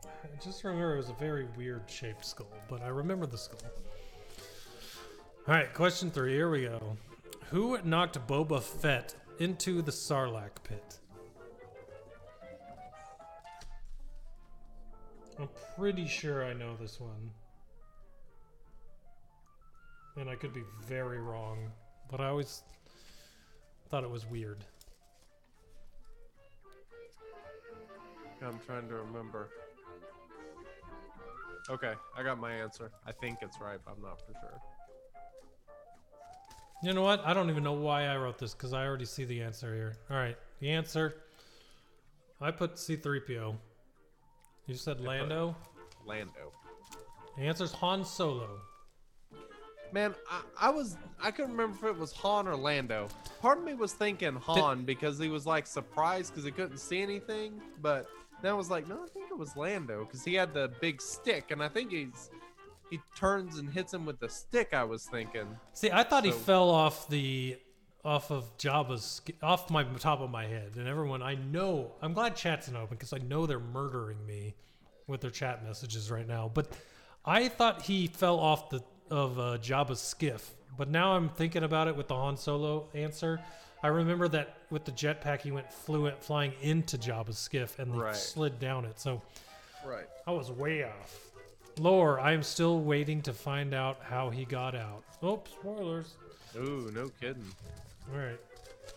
I 0.06 0.44
just 0.44 0.64
remember 0.64 0.94
it 0.94 0.98
was 0.98 1.10
a 1.10 1.14
very 1.14 1.48
weird 1.58 1.84
shaped 1.88 2.26
skull, 2.26 2.52
but 2.70 2.82
I 2.82 2.88
remember 2.88 3.26
the 3.26 3.38
skull. 3.38 3.60
All 5.48 5.54
right, 5.54 5.74
question 5.74 6.12
three. 6.12 6.34
Here 6.34 6.50
we 6.50 6.64
go. 6.64 6.98
Who 7.50 7.80
knocked 7.84 8.20
Boba 8.28 8.62
Fett 8.62 9.16
into 9.40 9.82
the 9.82 9.92
Sarlacc 9.92 10.64
pit? 10.64 11.00
I'm 15.40 15.50
pretty 15.78 16.08
sure 16.08 16.44
I 16.44 16.54
know 16.54 16.76
this 16.76 17.00
one. 17.00 17.32
And 20.18 20.30
I 20.30 20.36
could 20.36 20.54
be 20.54 20.64
very 20.86 21.20
wrong, 21.20 21.72
but 22.10 22.20
I 22.20 22.28
always 22.28 22.64
thought 23.90 24.04
it 24.04 24.10
was 24.10 24.26
weird. 24.26 24.66
I'm 28.44 28.60
trying 28.66 28.88
to 28.88 28.96
remember. 28.96 29.50
Okay, 31.70 31.94
I 32.18 32.24
got 32.24 32.40
my 32.40 32.52
answer. 32.52 32.92
I 33.06 33.12
think 33.12 33.40
it's 33.42 33.60
right, 33.60 33.80
but 33.84 33.96
I'm 33.98 34.02
not 34.02 34.20
for 34.20 34.34
sure. 34.34 34.62
You 36.84 36.94
know 36.94 37.02
what? 37.02 37.26
I 37.26 37.34
don't 37.34 37.50
even 37.50 37.64
know 37.64 37.74
why 37.74 38.06
I 38.06 38.18
wrote 38.18 38.38
this 38.38 38.54
because 38.54 38.72
I 38.72 38.86
already 38.86 39.06
see 39.06 39.26
the 39.26 39.42
answer 39.42 39.74
here. 39.74 39.98
All 40.10 40.18
right, 40.18 40.38
the 40.60 40.70
answer. 40.70 41.16
I 42.40 42.52
put 42.52 42.76
C3PO. 42.76 43.56
You 44.68 44.76
said 44.76 45.02
Lando. 45.02 45.56
Lando. 46.06 46.54
The 47.38 47.44
answer's 47.44 47.72
Han 47.74 48.06
Solo. 48.06 48.62
Man, 49.92 50.14
I, 50.30 50.68
I 50.68 50.70
was 50.70 50.98
I 51.22 51.32
couldn't 51.32 51.52
remember 51.52 51.90
if 51.90 51.96
it 51.96 52.00
was 52.00 52.12
Han 52.14 52.48
or 52.48 52.56
Lando. 52.56 53.08
Part 53.42 53.58
of 53.60 53.64
me 53.64 53.74
was 53.74 53.94
thinking 53.94 54.36
Han 54.36 54.84
because 54.84 55.18
he 55.18 55.30
was 55.30 55.46
like 55.46 55.66
surprised 55.66 56.32
because 56.32 56.44
he 56.44 56.52
couldn't 56.52 56.78
see 56.78 57.02
anything, 57.02 57.62
but 57.82 58.08
then 58.42 58.52
I 58.52 58.56
was 58.56 58.70
like, 58.70 58.88
no, 58.88 59.04
I 59.04 59.08
think 59.08 59.32
it 59.32 59.38
was 59.38 59.56
Lando 59.56 60.06
because 60.06 60.24
he 60.24 60.34
had 60.34 60.54
the 60.54 60.72
big 60.82 61.02
stick, 61.02 61.52
and 61.52 61.62
I 61.62 61.68
think 61.68 61.92
he's 61.92 62.30
he 62.90 63.00
turns 63.16 63.58
and 63.58 63.70
hits 63.70 63.94
him 63.94 64.06
with 64.06 64.20
the 64.20 64.30
stick. 64.30 64.74
I 64.74 64.84
was 64.84 65.06
thinking. 65.06 65.48
See, 65.74 65.92
I 65.92 66.04
thought 66.04 66.24
he 66.24 66.32
fell 66.32 66.70
off 66.70 67.10
the 67.10 67.58
off 68.06 68.32
of 68.32 68.58
Jabba's 68.58 69.22
off 69.42 69.70
my 69.70 69.84
top 70.00 70.22
of 70.22 70.30
my 70.30 70.46
head, 70.46 70.74
and 70.78 70.88
everyone 70.88 71.22
I 71.22 71.36
know. 71.36 71.92
I'm 72.02 72.14
glad 72.14 72.36
chat's 72.36 72.70
not 72.70 72.84
open 72.84 72.98
because 72.98 73.14
I 73.14 73.18
know 73.20 73.46
they're 73.46 73.60
murdering 73.60 74.26
me 74.26 74.56
with 75.08 75.22
their 75.22 75.32
chat 75.32 75.64
messages 75.66 76.12
right 76.12 76.28
now. 76.28 76.50
But 76.54 76.72
I 77.26 77.50
thought 77.50 77.82
he 77.82 78.08
fell 78.08 78.40
off 78.40 78.70
the 78.70 78.84
of 79.10 79.40
uh, 79.40 79.58
Jabba's 79.62 80.00
skiff. 80.00 80.54
But 80.78 80.90
now 80.90 81.14
I'm 81.14 81.30
thinking 81.30 81.64
about 81.64 81.88
it 81.88 81.96
with 81.96 82.08
the 82.08 82.16
Han 82.16 82.38
Solo 82.38 82.90
answer. 82.94 83.40
I 83.84 83.88
remember 83.88 84.28
that 84.30 84.58
with 84.70 84.86
the 84.86 84.92
jetpack, 84.92 85.42
he 85.42 85.52
went 85.52 85.72
fluent 85.72 86.22
flying 86.24 86.54
into 86.62 86.98
Jabba's 86.98 87.38
skiff 87.38 87.78
and 87.80 87.94
he 87.94 88.00
Right. 88.00 88.16
slid 88.16 88.60
down 88.60 88.86
it. 88.86 89.00
So 89.00 89.22
Right. 89.86 90.08
I 90.26 90.32
was 90.32 90.52
way 90.52 90.84
off. 90.84 91.32
Lore, 91.80 92.20
I 92.20 92.32
am 92.34 92.42
still 92.42 92.80
waiting 92.82 93.22
to 93.22 93.34
find 93.34 93.74
out 93.74 94.02
how 94.02 94.30
he 94.32 94.46
got 94.46 94.74
out. 94.76 95.04
Oh, 95.22 95.44
spoilers. 95.46 96.16
Ooh, 96.56 96.90
no 96.92 97.10
kidding. 97.22 97.54
All 98.12 98.18
right. 98.20 98.40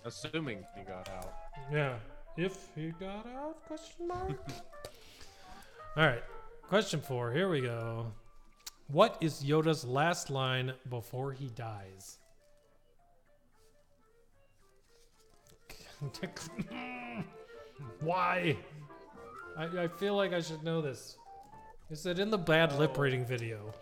Assuming 0.05 0.65
he 0.77 0.83
got 0.85 1.09
out. 1.11 1.33
Yeah. 1.71 1.99
If 2.37 2.69
he 2.75 2.91
got 2.93 3.27
out? 3.27 3.63
Question 3.67 4.09
mark. 4.09 4.31
All 5.97 6.07
right. 6.07 6.23
Question 6.69 7.01
four. 7.03 7.33
Here 7.33 7.51
we 7.51 7.61
go. 7.61 8.13
What 8.89 9.19
is 9.21 9.45
Yoda's 9.45 9.85
last 9.85 10.31
line 10.31 10.73
before 10.89 11.33
he 11.33 11.49
dies? 11.49 12.19
Why? 18.01 18.57
I, 19.57 19.65
I 19.65 19.89
feel 19.89 20.17
like 20.17 20.33
I 20.33 20.41
should 20.41 20.63
know 20.63 20.81
this. 20.81 21.17
Is 21.91 22.07
it 22.07 22.19
in 22.19 22.31
the 22.31 22.39
bad 22.39 22.79
lip 22.79 22.95
oh. 22.97 23.01
reading 23.01 23.25
video? 23.25 23.75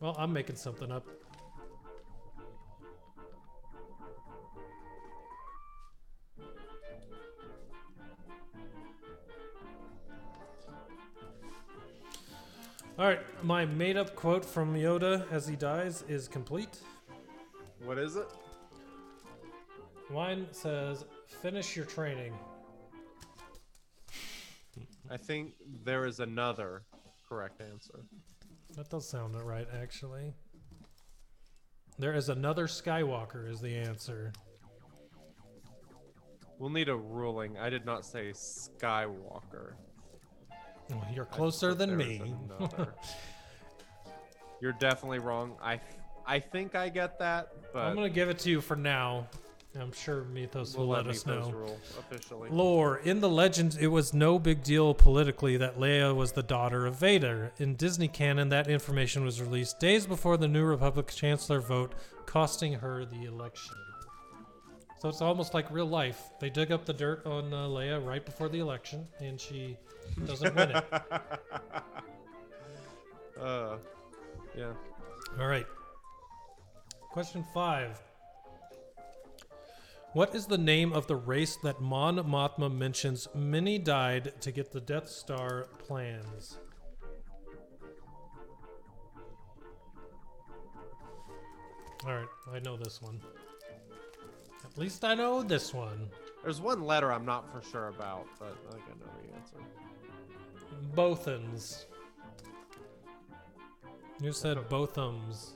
Well, 0.00 0.16
I'm 0.18 0.32
making 0.32 0.56
something 0.56 0.90
up. 0.90 1.06
All 13.00 13.06
right, 13.06 13.20
my 13.42 13.64
made 13.64 13.96
up 13.96 14.14
quote 14.14 14.44
from 14.44 14.74
Yoda 14.74 15.24
as 15.32 15.48
he 15.48 15.56
dies 15.56 16.04
is 16.06 16.28
complete. 16.28 16.80
What 17.82 17.96
is 17.96 18.16
it? 18.16 18.26
Mine 20.10 20.46
says, 20.50 21.06
finish 21.26 21.74
your 21.74 21.86
training. 21.86 22.34
I 25.10 25.16
think 25.16 25.54
there 25.82 26.04
is 26.04 26.20
another 26.20 26.82
correct 27.26 27.62
answer. 27.62 28.04
That 28.76 28.90
does 28.90 29.08
sound 29.08 29.34
right, 29.40 29.66
actually. 29.80 30.34
There 31.98 32.12
is 32.12 32.28
another 32.28 32.66
Skywalker, 32.66 33.50
is 33.50 33.62
the 33.62 33.76
answer. 33.76 34.30
We'll 36.58 36.68
need 36.68 36.90
a 36.90 36.96
ruling. 36.96 37.56
I 37.56 37.70
did 37.70 37.86
not 37.86 38.04
say 38.04 38.32
Skywalker. 38.32 39.72
Oh, 40.92 41.02
you're 41.14 41.24
closer 41.24 41.74
than 41.74 41.96
me. 41.96 42.34
You're 44.60 44.72
definitely 44.72 45.20
wrong. 45.20 45.56
I 45.62 45.80
I 46.26 46.38
think 46.38 46.74
I 46.74 46.88
get 46.90 47.18
that, 47.18 47.48
but 47.72 47.80
I'm 47.86 47.94
gonna 47.94 48.10
give 48.10 48.28
it 48.28 48.38
to 48.40 48.50
you 48.50 48.60
for 48.60 48.76
now. 48.76 49.26
I'm 49.78 49.92
sure 49.92 50.24
Mythos 50.24 50.76
we'll 50.76 50.86
will 50.86 50.94
let 50.94 51.06
let 51.06 51.14
us 51.14 51.24
Mythos 51.24 51.46
know. 51.46 51.52
rule 51.52 51.78
officially. 51.98 52.50
Lore. 52.50 52.98
In 52.98 53.20
the 53.20 53.28
legends, 53.28 53.76
it 53.76 53.86
was 53.86 54.12
no 54.12 54.38
big 54.38 54.64
deal 54.64 54.92
politically 54.94 55.56
that 55.58 55.78
Leia 55.78 56.14
was 56.14 56.32
the 56.32 56.42
daughter 56.42 56.86
of 56.86 56.96
Vader. 56.96 57.52
In 57.58 57.76
Disney 57.76 58.08
canon, 58.08 58.48
that 58.48 58.68
information 58.68 59.24
was 59.24 59.40
released 59.40 59.78
days 59.78 60.06
before 60.06 60.36
the 60.36 60.48
New 60.48 60.64
Republic 60.64 61.06
Chancellor 61.06 61.60
vote, 61.60 61.92
costing 62.26 62.74
her 62.74 63.04
the 63.04 63.24
election. 63.24 63.76
So 65.00 65.08
it's 65.08 65.22
almost 65.22 65.54
like 65.54 65.70
real 65.70 65.86
life. 65.86 66.28
They 66.40 66.50
dig 66.50 66.70
up 66.70 66.84
the 66.84 66.92
dirt 66.92 67.24
on 67.24 67.54
uh, 67.54 67.66
Leia 67.68 68.04
right 68.04 68.22
before 68.24 68.50
the 68.50 68.58
election, 68.58 69.08
and 69.18 69.40
she 69.40 69.78
doesn't 70.26 70.54
win 70.54 70.72
it. 70.72 70.84
uh, 73.40 73.78
yeah. 74.54 74.72
All 75.40 75.46
right. 75.46 75.64
Question 77.10 77.46
five. 77.54 77.98
What 80.12 80.34
is 80.34 80.44
the 80.44 80.58
name 80.58 80.92
of 80.92 81.06
the 81.06 81.16
race 81.16 81.56
that 81.62 81.80
Mon 81.80 82.16
Mothma 82.16 82.70
mentions 82.70 83.26
many 83.34 83.78
died 83.78 84.34
to 84.42 84.52
get 84.52 84.70
the 84.70 84.80
Death 84.80 85.08
Star 85.08 85.68
plans? 85.78 86.58
All 92.06 92.14
right, 92.14 92.28
I 92.52 92.58
know 92.58 92.76
this 92.76 93.00
one. 93.00 93.18
At 94.80 94.84
least 94.84 95.04
I 95.04 95.14
know 95.14 95.42
this 95.42 95.74
one. 95.74 96.08
There's 96.42 96.58
one 96.58 96.82
letter 96.86 97.12
I'm 97.12 97.26
not 97.26 97.52
for 97.52 97.60
sure 97.70 97.88
about, 97.88 98.26
but 98.38 98.56
I 98.70 98.72
think 98.72 98.84
I 98.86 98.92
know 98.98 99.12
the 99.20 99.36
answer. 99.36 99.58
Bothans. 100.96 101.84
You 104.22 104.32
said 104.32 104.56
Bothams. 104.70 105.50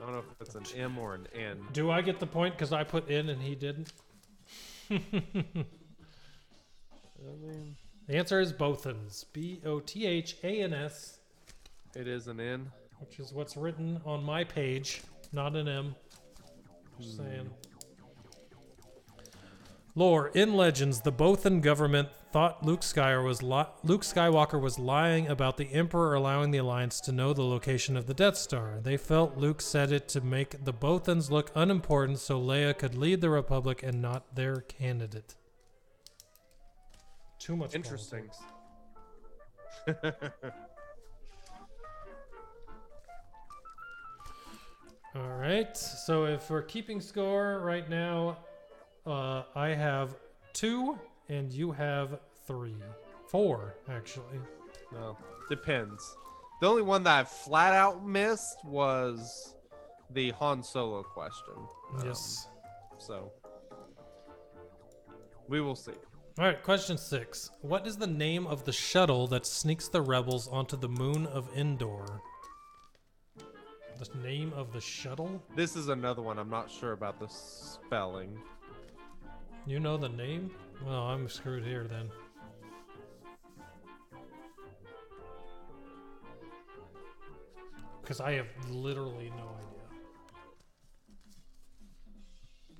I 0.00 0.04
don't 0.04 0.14
know 0.14 0.18
if 0.18 0.24
it's 0.40 0.56
an 0.56 0.64
M 0.76 0.98
or 0.98 1.14
an 1.14 1.28
N. 1.32 1.58
Do 1.72 1.92
I 1.92 2.02
get 2.02 2.18
the 2.18 2.26
point 2.26 2.56
because 2.56 2.72
I 2.72 2.82
put 2.82 3.08
in 3.08 3.28
and 3.28 3.40
he 3.40 3.54
didn't? 3.54 3.92
I 4.90 4.98
mean, 7.40 7.76
The 8.08 8.16
answer 8.16 8.40
is 8.40 8.52
Bothans. 8.52 9.26
B 9.32 9.60
O 9.64 9.78
T 9.78 10.06
H 10.06 10.38
A 10.42 10.62
N 10.64 10.74
S. 10.74 11.18
it 11.94 12.08
is 12.08 12.26
an 12.26 12.40
N. 12.40 12.68
which 12.98 13.20
is 13.20 13.32
what's 13.32 13.56
written 13.56 14.00
on 14.04 14.24
my 14.24 14.42
page, 14.42 15.02
not 15.32 15.54
an 15.54 15.68
M. 15.68 15.94
Just 16.98 17.16
hmm. 17.20 17.28
saying. 17.28 17.50
Lore 19.94 20.28
in 20.28 20.54
Legends, 20.54 21.02
the 21.02 21.12
Bothan 21.12 21.60
government 21.60 22.08
thought 22.32 22.64
Luke 22.64 22.80
Skywalker 22.80 23.24
was 23.24 23.42
li- 23.42 23.66
Luke 23.84 24.00
Skywalker 24.00 24.58
was 24.58 24.78
lying 24.78 25.28
about 25.28 25.58
the 25.58 25.70
Emperor 25.70 26.14
allowing 26.14 26.50
the 26.50 26.56
Alliance 26.58 26.98
to 27.02 27.12
know 27.12 27.34
the 27.34 27.42
location 27.42 27.94
of 27.94 28.06
the 28.06 28.14
Death 28.14 28.38
Star. 28.38 28.80
They 28.82 28.96
felt 28.96 29.36
Luke 29.36 29.60
said 29.60 29.92
it 29.92 30.08
to 30.08 30.22
make 30.22 30.64
the 30.64 30.72
Bothans 30.72 31.30
look 31.30 31.50
unimportant, 31.54 32.20
so 32.20 32.40
Leia 32.40 32.76
could 32.76 32.94
lead 32.94 33.20
the 33.20 33.28
Republic 33.28 33.82
and 33.82 34.00
not 34.00 34.34
their 34.34 34.62
candidate. 34.62 35.34
Too 37.38 37.54
much 37.56 37.74
Interesting. 37.74 38.30
All 45.14 45.36
right. 45.38 45.76
So 45.76 46.24
if 46.24 46.48
we're 46.48 46.62
keeping 46.62 47.02
score 47.02 47.60
right 47.60 47.90
now, 47.90 48.38
uh, 49.06 49.42
I 49.54 49.68
have 49.68 50.16
two 50.52 50.98
and 51.28 51.52
you 51.52 51.72
have 51.72 52.20
three. 52.46 52.76
Four, 53.28 53.76
actually. 53.88 54.40
No, 54.92 55.16
depends. 55.48 56.16
The 56.60 56.68
only 56.68 56.82
one 56.82 57.02
that 57.04 57.20
I 57.20 57.24
flat 57.24 57.72
out 57.72 58.06
missed 58.06 58.64
was 58.64 59.54
the 60.10 60.30
Han 60.32 60.62
Solo 60.62 61.02
question. 61.02 61.54
Um, 61.98 62.06
yes. 62.06 62.46
So 62.98 63.32
we 65.48 65.60
will 65.60 65.74
see. 65.74 65.92
All 66.38 66.44
right. 66.44 66.62
Question 66.62 66.96
six. 66.98 67.50
What 67.62 67.86
is 67.86 67.96
the 67.96 68.06
name 68.06 68.46
of 68.46 68.64
the 68.64 68.72
shuttle 68.72 69.26
that 69.28 69.46
sneaks 69.46 69.88
the 69.88 70.02
rebels 70.02 70.46
onto 70.48 70.76
the 70.76 70.88
moon 70.88 71.26
of 71.26 71.48
Endor? 71.56 72.04
The 73.98 74.18
name 74.18 74.52
of 74.54 74.72
the 74.72 74.80
shuttle? 74.80 75.42
This 75.54 75.76
is 75.76 75.88
another 75.88 76.22
one. 76.22 76.38
I'm 76.38 76.50
not 76.50 76.70
sure 76.70 76.92
about 76.92 77.20
the 77.20 77.28
spelling. 77.28 78.36
You 79.64 79.78
know 79.78 79.96
the 79.96 80.08
name? 80.08 80.50
Well, 80.84 81.02
I'm 81.02 81.28
screwed 81.28 81.64
here 81.64 81.86
then. 81.88 82.10
Because 88.00 88.20
I 88.20 88.32
have 88.32 88.48
literally 88.68 89.30
no 89.36 89.44
idea. 89.44 89.68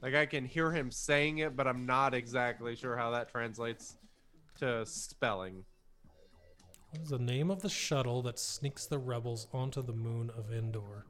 Like 0.03 0.15
I 0.15 0.27
can 0.27 0.45
hear 0.45 0.73
him 0.73 0.91
saying 0.91 1.39
it, 1.39 1.55
but 1.55 1.69
I'm 1.69 1.87
not 1.87 2.15
exactly 2.15 2.75
sure 2.75 2.97
how 2.97 3.13
that 3.13 3.31
translates 3.31 3.97
to 4.59 4.85
spelling. 4.85 5.65
What 6.91 7.03
is 7.03 7.11
the 7.11 7.19
name 7.21 7.53
of 7.53 7.63
the 7.63 7.69
shuttle 7.69 8.23
that 8.23 8.41
sneaks 8.41 8.87
the 8.87 8.99
rebels 8.99 9.47
onto 9.55 9.83
the 9.83 9.93
moon 9.93 10.33
of 10.37 10.53
Endor? 10.53 11.07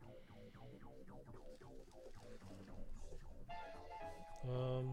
Um. 4.47 4.91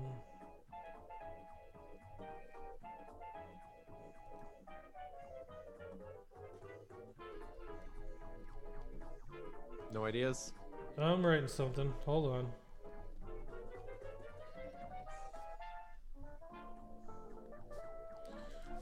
No 9.99 10.05
ideas. 10.05 10.53
I'm 10.97 11.26
writing 11.26 11.49
something. 11.49 11.93
Hold 12.05 12.31
on. 12.31 12.47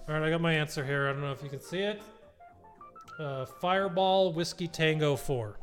All 0.07 0.13
right, 0.13 0.21
I 0.21 0.29
got 0.29 0.41
my 0.41 0.53
answer 0.53 0.85
here. 0.85 1.07
I 1.07 1.13
don't 1.13 1.21
know 1.21 1.31
if 1.31 1.41
you 1.41 1.49
can 1.49 1.59
see 1.59 1.79
it. 1.79 2.03
Uh, 3.17 3.47
Fireball 3.47 4.31
Whiskey 4.31 4.67
Tango 4.67 5.15
4. 5.15 5.57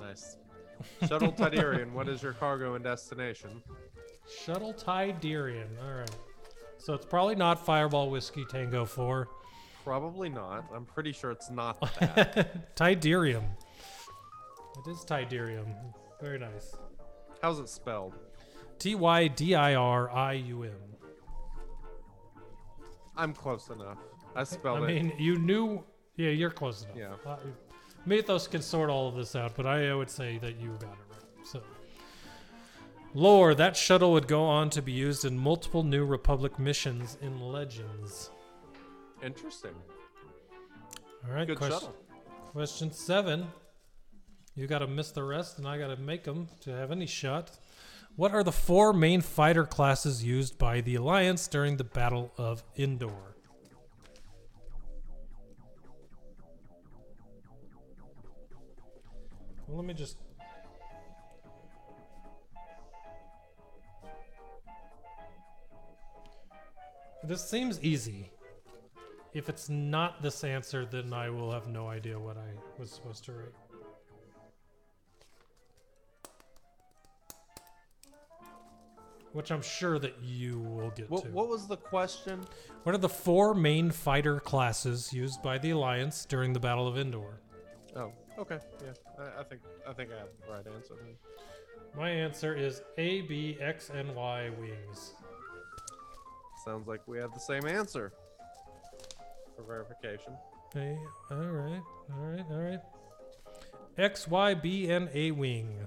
Nice. 0.00 0.38
Shuttle 1.06 1.32
Tydirium, 1.32 1.92
what 1.92 2.08
is 2.08 2.22
your 2.22 2.32
cargo 2.32 2.74
and 2.74 2.82
destination? 2.82 3.62
Shuttle 4.42 4.72
Tydirium. 4.72 5.68
All 5.84 5.98
right. 5.98 6.16
So 6.78 6.94
it's 6.94 7.04
probably 7.04 7.34
not 7.34 7.66
Fireball 7.66 8.08
Whiskey 8.08 8.46
Tango 8.48 8.86
4. 8.86 9.28
Probably 9.84 10.30
not. 10.30 10.64
I'm 10.74 10.86
pretty 10.86 11.12
sure 11.12 11.30
it's 11.30 11.50
not 11.50 11.78
that. 12.00 12.74
Tydirium. 12.74 13.44
It 14.78 14.90
is 14.90 14.98
Tydirium. 14.98 15.74
Very 16.20 16.38
nice. 16.38 16.74
How's 17.42 17.58
it 17.58 17.68
spelled? 17.68 18.14
T 18.78 18.94
Y 18.94 19.28
D 19.28 19.54
I 19.54 19.74
R 19.74 20.10
I 20.10 20.32
U 20.34 20.62
M. 20.64 20.72
I'm 23.16 23.32
close 23.32 23.68
enough. 23.68 23.98
I 24.36 24.44
spelled 24.44 24.78
it. 24.78 24.82
I 24.82 24.92
it. 24.92 25.02
mean, 25.02 25.12
you 25.18 25.36
knew. 25.38 25.82
Yeah, 26.16 26.30
you're 26.30 26.50
close 26.50 26.84
enough. 26.84 26.96
Yeah. 26.96 27.30
Uh, 27.30 27.36
Mythos 28.06 28.46
can 28.46 28.62
sort 28.62 28.90
all 28.90 29.08
of 29.08 29.16
this 29.16 29.34
out, 29.36 29.52
but 29.56 29.66
I, 29.66 29.90
I 29.90 29.94
would 29.94 30.10
say 30.10 30.38
that 30.38 30.60
you 30.60 30.68
got 30.80 30.92
it 30.92 30.98
right. 31.10 31.46
So, 31.46 31.62
lore 33.14 33.54
that 33.54 33.76
shuttle 33.76 34.12
would 34.12 34.28
go 34.28 34.44
on 34.44 34.70
to 34.70 34.82
be 34.82 34.92
used 34.92 35.24
in 35.24 35.36
multiple 35.36 35.82
New 35.82 36.04
Republic 36.04 36.58
missions 36.58 37.18
in 37.20 37.40
Legends. 37.40 38.30
Interesting. 39.22 39.74
All 41.26 41.34
right, 41.34 41.46
Good 41.46 41.58
question, 41.58 41.80
shuttle. 41.80 41.96
question 42.52 42.92
seven. 42.92 43.48
You 44.58 44.66
got 44.66 44.80
to 44.80 44.88
miss 44.88 45.12
the 45.12 45.22
rest, 45.22 45.58
and 45.58 45.68
I 45.68 45.78
got 45.78 45.86
to 45.86 45.96
make 45.96 46.24
them 46.24 46.48
to 46.62 46.70
have 46.70 46.90
any 46.90 47.06
shot. 47.06 47.52
What 48.16 48.32
are 48.32 48.42
the 48.42 48.50
four 48.50 48.92
main 48.92 49.20
fighter 49.20 49.64
classes 49.64 50.24
used 50.24 50.58
by 50.58 50.80
the 50.80 50.96
Alliance 50.96 51.46
during 51.46 51.76
the 51.76 51.84
Battle 51.84 52.32
of? 52.36 52.64
Well, 59.68 59.76
let 59.76 59.84
me 59.84 59.94
just. 59.94 60.16
This 67.22 67.48
seems 67.48 67.80
easy. 67.80 68.32
If 69.34 69.48
it's 69.48 69.68
not 69.68 70.20
this 70.20 70.42
answer, 70.42 70.84
then 70.84 71.12
I 71.12 71.30
will 71.30 71.52
have 71.52 71.68
no 71.68 71.86
idea 71.86 72.18
what 72.18 72.36
I 72.36 72.80
was 72.80 72.90
supposed 72.90 73.24
to 73.26 73.32
write. 73.34 73.67
Which 79.32 79.50
I'm 79.52 79.62
sure 79.62 79.98
that 79.98 80.14
you 80.22 80.58
will 80.58 80.90
get 80.90 81.10
What, 81.10 81.24
to. 81.24 81.30
what 81.30 81.48
was 81.48 81.66
the 81.66 81.76
question? 81.76 82.40
What 82.84 82.94
are 82.94 82.98
the 82.98 83.08
four 83.08 83.54
main 83.54 83.90
fighter 83.90 84.40
classes 84.40 85.12
used 85.12 85.42
by 85.42 85.58
the 85.58 85.70
Alliance 85.70 86.24
during 86.24 86.52
the 86.52 86.60
Battle 86.60 86.88
of 86.88 86.96
Endor? 86.98 87.40
Oh, 87.94 88.12
okay. 88.38 88.58
Yeah, 88.82 88.92
I, 89.18 89.40
I 89.40 89.44
think 89.44 89.60
I 89.88 89.92
think 89.92 90.10
I 90.12 90.18
have 90.18 90.28
the 90.46 90.52
right 90.52 90.66
answer. 90.74 90.94
Then. 90.96 91.14
My 91.96 92.10
answer 92.10 92.54
is 92.54 92.82
A, 92.96 93.22
B, 93.22 93.58
X, 93.60 93.90
and 93.90 94.14
Y 94.14 94.50
wings. 94.58 95.14
Sounds 96.64 96.86
like 96.88 97.06
we 97.06 97.18
have 97.18 97.32
the 97.34 97.40
same 97.40 97.66
answer. 97.66 98.12
For 99.56 99.62
verification. 99.62 100.32
Hey, 100.72 100.96
all 101.30 101.36
right, 101.38 101.82
all 102.12 102.20
right, 102.26 102.44
all 102.50 102.58
right. 102.58 102.80
X, 103.96 104.28
Y, 104.28 104.54
B, 104.54 104.90
and 104.90 105.08
A 105.12 105.30
wing. 105.32 105.86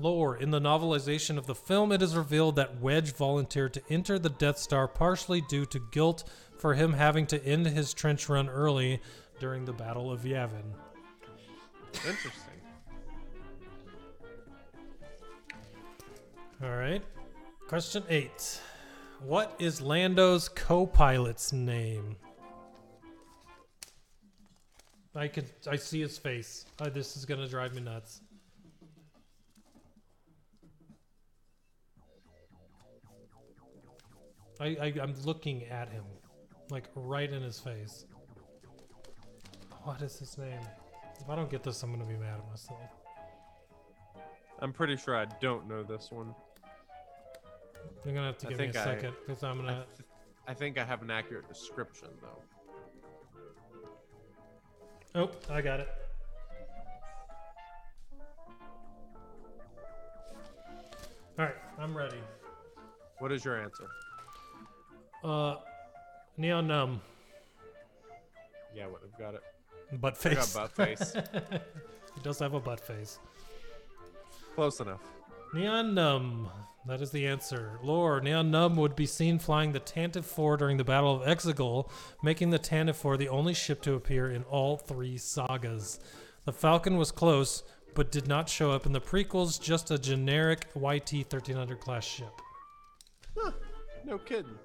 Lore. 0.00 0.36
In 0.36 0.50
the 0.50 0.60
novelization 0.60 1.36
of 1.36 1.46
the 1.46 1.54
film, 1.54 1.92
it 1.92 2.02
is 2.02 2.16
revealed 2.16 2.56
that 2.56 2.80
Wedge 2.80 3.12
volunteered 3.12 3.74
to 3.74 3.82
enter 3.90 4.18
the 4.18 4.30
Death 4.30 4.58
Star 4.58 4.88
partially 4.88 5.40
due 5.42 5.66
to 5.66 5.80
guilt 5.92 6.24
for 6.58 6.74
him 6.74 6.92
having 6.92 7.26
to 7.28 7.44
end 7.44 7.66
his 7.66 7.94
trench 7.94 8.28
run 8.28 8.48
early 8.48 9.00
during 9.38 9.64
the 9.64 9.72
Battle 9.72 10.10
of 10.12 10.22
Yavin. 10.22 10.72
Interesting. 11.94 12.32
All 16.62 16.76
right. 16.76 17.02
Question 17.68 18.02
eight. 18.08 18.60
What 19.20 19.54
is 19.58 19.80
Lando's 19.80 20.48
co-pilot's 20.48 21.52
name? 21.52 22.16
I 25.14 25.28
could. 25.28 25.50
I 25.68 25.76
see 25.76 26.00
his 26.00 26.18
face. 26.18 26.66
Uh, 26.78 26.88
this 26.88 27.16
is 27.16 27.24
gonna 27.24 27.48
drive 27.48 27.74
me 27.74 27.82
nuts. 27.82 28.20
I, 34.60 34.76
I 34.80 34.94
I'm 35.02 35.14
looking 35.24 35.64
at 35.64 35.90
him, 35.90 36.04
like 36.70 36.84
right 36.94 37.30
in 37.30 37.42
his 37.42 37.58
face. 37.58 38.04
What 39.84 40.02
is 40.02 40.18
his 40.18 40.36
name? 40.36 40.60
If 41.18 41.28
I 41.28 41.34
don't 41.34 41.50
get 41.50 41.62
this, 41.62 41.82
I'm 41.82 41.90
gonna 41.90 42.04
be 42.04 42.16
mad 42.16 42.38
at 42.38 42.48
myself. 42.48 42.78
I'm 44.60 44.72
pretty 44.72 44.96
sure 44.96 45.16
I 45.16 45.24
don't 45.40 45.66
know 45.66 45.82
this 45.82 46.10
one. 46.10 46.34
You're 48.04 48.14
gonna 48.14 48.26
have 48.26 48.38
to 48.38 48.46
I 48.48 48.50
give 48.50 48.58
me 48.58 48.66
a 48.66 48.72
second 48.72 49.14
because 49.26 49.42
I'm 49.42 49.56
gonna. 49.56 49.86
th- 49.96 50.08
I 50.46 50.52
think 50.54 50.78
I 50.78 50.84
have 50.84 51.00
an 51.02 51.10
accurate 51.10 51.48
description 51.48 52.08
though. 52.20 52.42
Oh, 55.22 55.30
I 55.50 55.62
got 55.62 55.80
it. 55.80 55.88
All 61.38 61.46
right, 61.46 61.54
I'm 61.78 61.96
ready. 61.96 62.18
What 63.18 63.32
is 63.32 63.44
your 63.44 63.58
answer? 63.58 63.88
Uh, 65.22 65.56
Nien 66.36 66.66
Nunb, 66.68 67.00
Yeah, 68.74 68.84
I 68.84 68.86
would 68.88 69.02
have 69.02 69.18
got 69.18 69.34
it. 69.34 69.42
butt 70.00 70.14
I 70.14 70.16
face. 70.34 70.54
got 70.54 70.74
butt 70.76 70.86
face. 70.88 71.14
He 72.16 72.20
does 72.22 72.38
have 72.40 72.54
a 72.54 72.60
butt 72.60 72.80
face. 72.80 73.18
Close 74.56 74.80
enough. 74.80 75.00
Nien 75.54 75.94
Nunb. 75.94 76.48
That 76.86 77.00
is 77.00 77.10
the 77.12 77.26
answer. 77.26 77.78
Lore. 77.84 78.20
Nien 78.20 78.50
Nunb 78.50 78.74
would 78.76 78.96
be 78.96 79.06
seen 79.06 79.38
flying 79.38 79.70
the 79.72 79.80
Tantive 79.80 80.24
4 80.24 80.56
during 80.56 80.76
the 80.76 80.84
Battle 80.84 81.14
of 81.22 81.22
Exegol, 81.26 81.88
making 82.22 82.50
the 82.50 82.58
Tantive 82.58 82.96
4 82.96 83.16
the 83.16 83.28
only 83.28 83.54
ship 83.54 83.80
to 83.82 83.94
appear 83.94 84.30
in 84.30 84.42
all 84.44 84.76
three 84.76 85.16
sagas. 85.18 86.00
The 86.46 86.52
Falcon 86.52 86.96
was 86.96 87.12
close, 87.12 87.62
but 87.94 88.10
did 88.10 88.26
not 88.26 88.48
show 88.48 88.72
up 88.72 88.86
in 88.86 88.92
the 88.92 89.00
prequels, 89.00 89.60
just 89.60 89.90
a 89.92 89.98
generic 89.98 90.66
YT 90.74 91.12
1300 91.12 91.78
class 91.80 92.04
ship. 92.04 92.32
Huh. 93.38 93.52
No 94.04 94.18
kidding. 94.18 94.58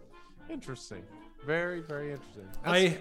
Interesting. 0.50 1.04
Very, 1.46 1.82
very 1.82 2.12
interesting. 2.12 2.48
That's, 2.64 2.68
I 2.68 2.98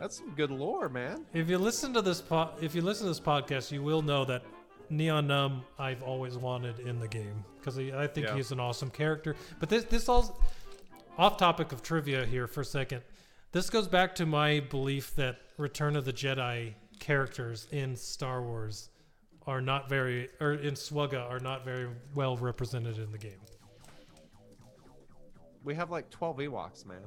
that's 0.00 0.16
some 0.18 0.30
good 0.34 0.50
lore, 0.50 0.88
man. 0.88 1.24
if 1.34 1.48
you 1.48 1.58
listen 1.58 1.92
to 1.94 2.02
this 2.02 2.20
po- 2.20 2.50
if 2.60 2.74
you 2.74 2.82
listen 2.82 3.04
to 3.06 3.10
this 3.10 3.20
podcast, 3.20 3.70
you 3.72 3.82
will 3.82 4.02
know 4.02 4.24
that 4.24 4.42
Nien 4.90 5.26
Nunb 5.28 5.62
I've 5.78 6.02
always 6.02 6.36
wanted 6.36 6.80
in 6.80 6.98
the 6.98 7.08
game 7.08 7.44
because 7.58 7.78
I 7.78 8.06
think 8.06 8.26
Yeah. 8.28 8.36
he's 8.36 8.52
an 8.52 8.60
awesome 8.60 8.90
character. 8.90 9.36
But 9.60 9.68
this 9.68 9.84
this 9.84 10.08
all 10.08 10.38
off 11.18 11.36
topic 11.36 11.72
of 11.72 11.82
trivia 11.82 12.24
here 12.26 12.46
for 12.46 12.62
a 12.62 12.64
second. 12.64 13.02
This 13.52 13.70
goes 13.70 13.86
back 13.86 14.14
to 14.16 14.26
my 14.26 14.60
belief 14.60 15.14
that 15.14 15.38
Return 15.58 15.94
of 15.96 16.04
the 16.04 16.12
Jedi 16.12 16.74
characters 16.98 17.68
in 17.70 17.94
Star 17.96 18.42
Wars 18.42 18.88
are 19.46 19.60
not 19.60 19.88
very 19.88 20.28
or 20.40 20.54
in 20.54 20.74
Swugga 20.74 21.28
are 21.30 21.38
not 21.40 21.64
very 21.64 21.88
well 22.14 22.36
represented 22.36 22.98
in 22.98 23.12
the 23.12 23.18
game. 23.18 23.40
We 25.64 25.74
have 25.74 25.90
like 25.90 26.10
12 26.10 26.36
Ewoks, 26.38 26.86
man. 26.86 27.02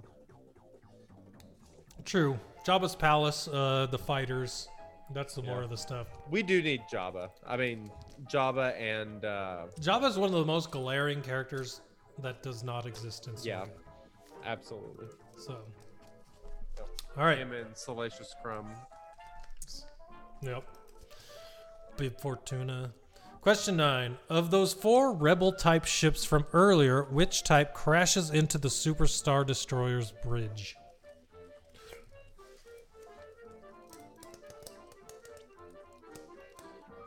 True. 2.06 2.40
Jabba's 2.66 2.96
palace, 2.96 3.48
uh, 3.48 3.88
the 3.90 3.98
fighters. 3.98 4.68
That's 5.14 5.36
the 5.36 5.42
more 5.42 5.62
of 5.62 5.70
the 5.70 5.78
stuff. 5.78 6.08
We 6.30 6.44
do 6.44 6.62
need 6.62 6.82
Jabba. 6.92 7.30
I 7.46 7.56
mean, 7.56 7.90
Jabba 8.26 8.78
and 8.80 9.24
uh, 9.24 9.68
Jabba 9.80 10.10
is 10.10 10.18
one 10.18 10.34
of 10.34 10.36
the 10.36 10.46
most 10.46 10.70
glaring 10.70 11.22
characters 11.22 11.82
that 12.20 12.44
does 12.44 12.64
not 12.64 12.86
exist 12.86 13.28
in 13.28 13.34
yeah, 13.42 13.62
Swugga. 13.62 13.70
absolutely. 14.46 15.08
So, 15.38 15.60
all 17.18 17.24
right. 17.24 17.38
Him 17.38 17.54
and 17.54 17.76
Salacious 17.76 18.36
Crumb. 18.42 18.68
Yep. 20.42 20.64
Bib 21.96 22.20
Fortuna. 22.20 22.92
Question 23.42 23.78
nine. 23.78 24.18
Of 24.30 24.52
those 24.52 24.74
four 24.74 25.14
rebel 25.14 25.54
type 25.54 25.86
ships 25.86 26.26
from 26.26 26.46
earlier, 26.54 27.04
which 27.04 27.44
type 27.44 27.74
crashes 27.74 28.30
into 28.30 28.58
the 28.58 28.68
Superstar 28.68 29.46
Destroyer's 29.46 30.12
bridge? 30.24 30.76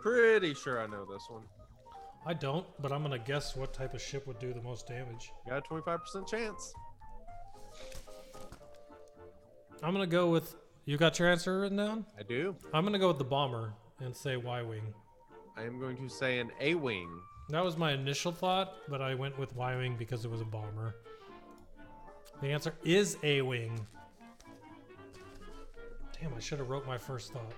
Pretty 0.00 0.54
sure 0.54 0.80
I 0.80 0.86
know 0.86 1.04
this 1.04 1.26
one. 1.28 1.42
I 2.24 2.32
don't, 2.32 2.66
but 2.80 2.90
I'm 2.92 3.02
gonna 3.02 3.18
guess 3.18 3.54
what 3.54 3.74
type 3.74 3.92
of 3.92 4.00
ship 4.00 4.26
would 4.26 4.38
do 4.38 4.52
the 4.52 4.62
most 4.62 4.86
damage. 4.86 5.32
You 5.44 5.52
Got 5.52 5.66
a 5.66 5.74
25% 5.74 6.26
chance. 6.26 6.74
I'm 9.82 9.92
gonna 9.92 10.06
go 10.06 10.28
with. 10.28 10.54
You 10.84 10.96
got 10.96 11.18
your 11.18 11.28
answer 11.28 11.60
written 11.60 11.76
down? 11.76 12.06
I 12.18 12.22
do. 12.22 12.56
I'm 12.72 12.84
gonna 12.84 12.98
go 12.98 13.08
with 13.08 13.18
the 13.18 13.24
bomber 13.24 13.74
and 14.00 14.14
say 14.14 14.36
Y 14.36 14.62
wing. 14.62 14.94
I 15.60 15.64
am 15.64 15.78
going 15.78 15.96
to 15.98 16.08
say 16.08 16.38
an 16.38 16.50
A 16.58 16.74
wing. 16.74 17.10
That 17.50 17.62
was 17.62 17.76
my 17.76 17.92
initial 17.92 18.32
thought, 18.32 18.76
but 18.88 19.02
I 19.02 19.14
went 19.14 19.38
with 19.38 19.54
Y 19.54 19.76
wing 19.76 19.94
because 19.98 20.24
it 20.24 20.30
was 20.30 20.40
a 20.40 20.44
bomber. 20.44 20.94
The 22.40 22.48
answer 22.48 22.72
is 22.82 23.18
A 23.22 23.42
wing. 23.42 23.78
Damn, 26.18 26.32
I 26.34 26.40
should 26.40 26.60
have 26.60 26.70
wrote 26.70 26.86
my 26.86 26.96
first 26.96 27.34
thought. 27.34 27.52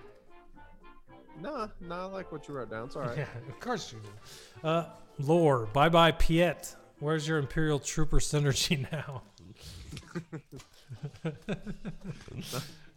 Nah, 1.39 1.69
nah, 1.79 2.07
I 2.07 2.11
like 2.11 2.31
what 2.33 2.45
you 2.49 2.55
wrote 2.55 2.69
down. 2.69 2.87
It's 2.87 2.97
all 2.97 3.03
right. 3.03 3.19
Yeah, 3.19 3.27
of 3.47 3.59
course 3.61 3.93
you 3.93 3.99
do. 3.99 4.67
Uh, 4.67 4.89
lore. 5.19 5.67
Bye 5.67 5.87
bye, 5.87 6.11
Piett. 6.11 6.75
Where's 6.99 7.25
your 7.25 7.37
Imperial 7.37 7.79
Trooper 7.79 8.19
synergy 8.19 8.85
now? 8.91 9.21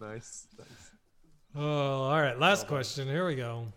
nice, 0.01 0.49
nice. 0.59 0.91
Oh, 1.55 2.03
all 2.03 2.21
right. 2.21 2.39
Last 2.39 2.67
question. 2.67 3.07
Here 3.07 3.25
we 3.25 3.37
go. 3.37 3.69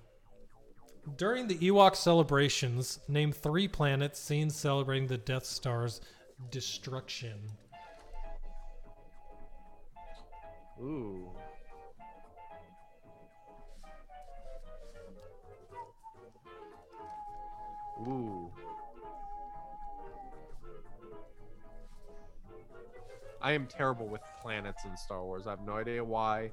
During 1.18 1.48
the 1.48 1.56
Ewok 1.56 1.96
celebrations, 1.96 3.00
name 3.08 3.32
three 3.32 3.68
planets 3.68 4.20
seen 4.20 4.50
celebrating 4.50 5.08
the 5.08 5.18
Death 5.18 5.46
Star's 5.46 6.02
destruction. 6.50 7.40
Ooh. 10.82 11.30
Ooh. 18.08 18.50
I 23.42 23.52
am 23.52 23.68
terrible 23.68 24.08
with 24.08 24.22
planets 24.42 24.86
in 24.86 24.96
Star 24.96 25.24
Wars. 25.24 25.48
I 25.48 25.52
have 25.52 25.66
no 25.66 25.74
idea 25.74 26.04
why. 26.04 26.52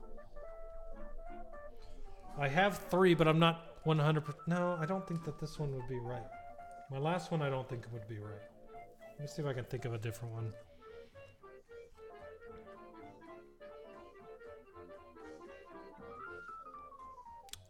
I 2.38 2.48
have 2.48 2.78
three, 2.90 3.14
but 3.14 3.26
I'm 3.28 3.38
not 3.38 3.75
100. 3.86 4.24
No, 4.48 4.76
I 4.80 4.84
don't 4.84 5.06
think 5.06 5.24
that 5.24 5.38
this 5.38 5.60
one 5.60 5.72
would 5.72 5.88
be 5.88 5.98
right. 6.00 6.26
My 6.90 6.98
last 6.98 7.30
one, 7.30 7.40
I 7.40 7.48
don't 7.48 7.68
think 7.68 7.84
it 7.84 7.92
would 7.92 8.08
be 8.08 8.18
right. 8.18 8.42
Let 9.12 9.20
me 9.20 9.26
see 9.28 9.42
if 9.42 9.48
I 9.48 9.52
can 9.52 9.64
think 9.64 9.84
of 9.84 9.94
a 9.94 9.98
different 9.98 10.34
one. 10.34 10.52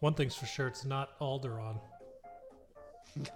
One 0.01 0.15
thing's 0.15 0.35
for 0.35 0.47
sure, 0.47 0.69
it's 0.69 0.85
not 0.87 1.19
Alderaan. 1.21 1.81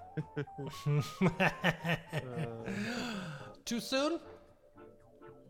Too 3.64 3.80
soon? 3.80 4.20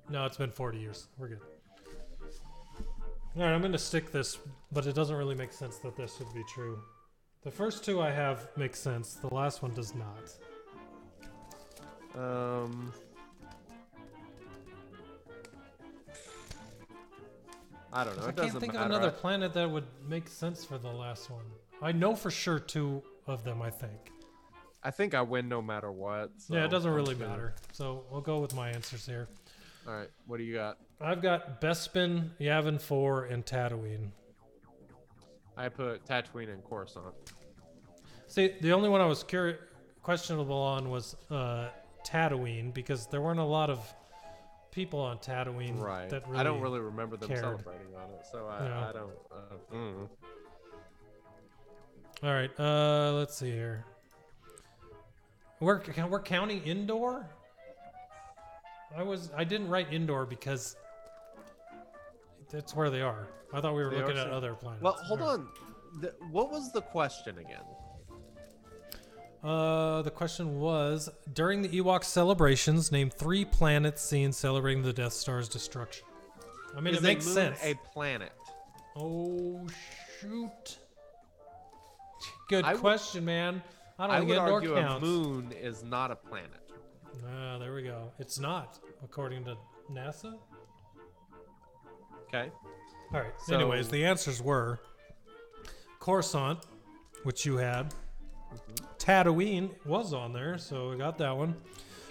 No, 0.09 0.27
it's 0.27 0.36
been 0.36 0.51
40 0.51 0.78
years. 0.78 1.07
We're 1.16 1.28
good. 1.28 1.40
All 3.36 3.43
right, 3.43 3.52
I'm 3.52 3.61
going 3.61 3.70
to 3.73 3.78
stick 3.78 4.11
this, 4.11 4.39
but 4.73 4.86
it 4.86 4.94
doesn't 4.94 5.15
really 5.15 5.36
make 5.36 5.52
sense 5.52 5.78
that 5.78 5.97
this 5.97 6.19
would 6.19 6.32
be 6.35 6.43
true. 6.52 6.81
The 7.43 7.51
first 7.51 7.85
two 7.85 8.01
I 8.03 8.11
have 8.11 8.49
make 8.57 8.77
sense. 8.77 9.15
The 9.15 9.33
last 9.35 9.62
one 9.62 9.73
does 9.75 9.95
not. 9.95 10.31
Um. 12.15 12.93
I 17.93 18.05
don't 18.05 18.17
know. 18.19 18.27
I 18.27 18.33
can't 18.33 18.53
think 18.61 18.75
matter. 18.75 18.85
of 18.85 18.91
another 18.91 19.11
planet 19.11 19.53
that 19.55 19.69
would 19.69 19.87
make 20.09 20.29
sense 20.29 20.65
for 20.65 20.79
the 20.79 20.91
last 20.91 21.29
one. 21.31 21.45
I 21.83 21.93
know 21.93 22.15
for 22.15 22.31
sure 22.31 22.59
two 22.61 23.03
of 23.27 23.43
them. 23.43 23.62
I 23.62 23.71
think. 23.71 24.12
I 24.83 24.91
think 24.91 25.15
I 25.15 25.23
win 25.23 25.49
no 25.49 25.61
matter 25.61 25.91
what. 25.91 26.31
yeah, 26.49 26.65
it 26.65 26.69
doesn't 26.71 26.93
really 26.93 27.15
gonna- 27.15 27.31
matter. 27.31 27.55
So 27.73 28.05
we'll 28.11 28.21
go 28.21 28.39
with 28.39 28.55
my 28.55 28.71
answers 28.71 29.05
here. 29.07 29.29
All 29.87 29.95
right, 29.95 30.11
what 30.27 30.37
do 30.39 30.45
you 30.45 30.55
got? 30.55 30.79
I've 31.01 31.21
got 31.23 31.61
Bespin, 31.61 32.31
Yavin 32.39 32.81
4, 32.81 33.25
and 33.25 33.45
Tatooine. 33.45 34.11
I 35.56 35.68
put 35.68 36.05
Tatooine 36.06 36.52
and 36.52 36.64
Coruscant. 36.64 37.14
See, 38.28 38.55
the 38.60 38.72
only 38.72 38.89
one 38.89 39.01
I 39.01 39.06
was 39.06 39.24
curi- 39.24 39.59
questionable 40.02 40.56
on 40.56 40.89
was 40.90 41.16
uh, 41.31 41.68
Tatooine 42.06 42.72
because 42.72 43.06
there 43.06 43.20
weren't 43.20 43.40
a 43.40 43.44
lot 43.44 43.70
of 43.70 43.78
people 44.70 45.01
on 45.01 45.18
Tatooine 45.18 45.81
Right. 45.81 46.09
that 46.10 46.27
really 46.28 46.40
I 46.40 46.44
don't 46.44 46.60
really 46.60 46.81
remember 46.81 47.16
them 47.16 47.28
cared. 47.28 47.40
celebrating 47.40 47.94
on 47.97 48.09
it, 48.10 48.24
so 48.31 48.47
I, 48.47 48.64
Yeah. 48.64 48.89
I 48.89 48.93
don't. 48.93 49.12
Uh, 49.32 49.74
mm. 49.74 50.09
All 52.22 52.32
right, 52.32 52.51
uh, 52.60 53.12
let's 53.14 53.36
see 53.36 53.51
here. 53.51 53.85
We're 55.59 55.82
we're 56.09 56.22
counting 56.22 56.62
Endor. 56.66 57.27
I 58.97 59.02
was 59.02 59.31
I 59.36 59.44
didn't 59.44 59.68
write 59.68 59.93
Endor 59.93 60.24
because 60.27 60.77
that's 62.51 62.74
where 62.74 62.90
they 62.90 63.02
are. 63.02 63.27
I 63.52 63.60
thought 63.60 63.74
we 63.74 63.82
were 63.85 63.90
They 63.90 63.98
looking 64.01 64.16
at 64.18 64.27
so- 64.28 64.32
other 64.32 64.55
planets. 64.55 64.82
Well, 64.82 64.93
hold 64.94 65.20
All 65.20 65.27
right. 65.28 65.32
on. 65.40 65.48
The, 66.01 66.14
what 66.31 66.51
was 66.51 66.72
the 66.72 66.82
question 66.82 67.39
again? 67.39 67.62
Uh, 69.43 70.02
the 70.02 70.10
question 70.10 70.60
was 70.60 71.09
during 71.32 71.62
the 71.62 71.68
Ewok 71.68 72.05
celebrations, 72.05 72.93
name 72.93 73.09
three 73.10 73.44
planets 73.44 74.02
seen 74.02 74.32
celebrating 74.32 74.82
the 74.82 74.93
Death 74.93 75.14
Star's 75.14 75.48
destruction. 75.48 76.05
I 76.77 76.81
mean, 76.81 76.94
Is 76.94 77.01
it 77.01 77.02
makes 77.02 77.24
moon 77.27 77.35
sense. 77.35 77.59
A 77.64 77.74
planet. 77.93 78.32
Oh 78.97 79.66
shoot! 80.20 80.78
Good 82.48 82.64
I 82.64 82.72
would- 82.72 82.81
question, 82.81 83.24
man. 83.24 83.62
I 83.98 84.06
don't 84.06 84.16
I 84.16 84.18
think 84.20 84.28
would 84.31 84.39
argue 84.39 84.74
counts. 84.74 85.02
a 85.02 85.06
moon 85.06 85.52
is 85.52 85.82
not 85.82 86.10
a 86.10 86.16
planet. 86.16 86.70
Ah, 87.27 87.59
there 87.59 87.74
we 87.74 87.82
go. 87.82 88.12
It's 88.18 88.39
not, 88.39 88.78
according 89.02 89.44
to 89.44 89.56
NASA. 89.90 90.39
Okay. 92.28 92.51
All 93.12 93.20
right. 93.20 93.32
So- 93.45 93.55
Anyways, 93.55 93.89
the 93.89 94.05
answers 94.05 94.41
were 94.43 94.78
Coruscant, 95.99 96.61
which 97.24 97.45
you 97.45 97.57
had. 97.57 97.95
Tatooine 98.99 99.70
was 99.87 100.12
on 100.12 100.32
there, 100.32 100.59
so 100.59 100.91
we 100.91 100.97
got 100.97 101.19
that 101.19 101.37
one. 101.37 101.61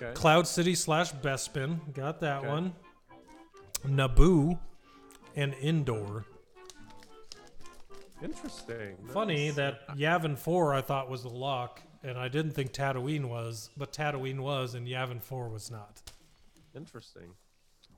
Okay. 0.02 0.14
Cloud 0.14 0.48
City 0.48 0.76
slash 0.76 1.12
Bespin, 1.14 1.94
got 1.94 2.20
that 2.22 2.40
Okay. 2.40 2.48
one. 2.48 2.74
Naboo 3.86 4.60
and 5.36 5.54
Endor. 5.56 6.26
Interesting. 8.22 8.98
Funny 9.14 9.48
Nice. 9.48 9.56
that 9.56 9.88
Yavin 9.90 10.38
4 10.38 10.74
I 10.74 10.82
thought 10.82 11.10
was 11.10 11.24
a 11.24 11.30
lock, 11.30 11.82
and 12.04 12.18
I 12.18 12.28
didn't 12.28 12.52
think 12.52 12.74
Tatooine 12.74 13.26
was, 13.26 13.70
but 13.78 13.94
Tatooine 13.94 14.40
was, 14.42 14.74
and 14.76 14.86
Yavin 14.88 15.22
4 15.22 15.48
was 15.50 15.72
not. 15.72 16.02
Interesting. 16.76 17.34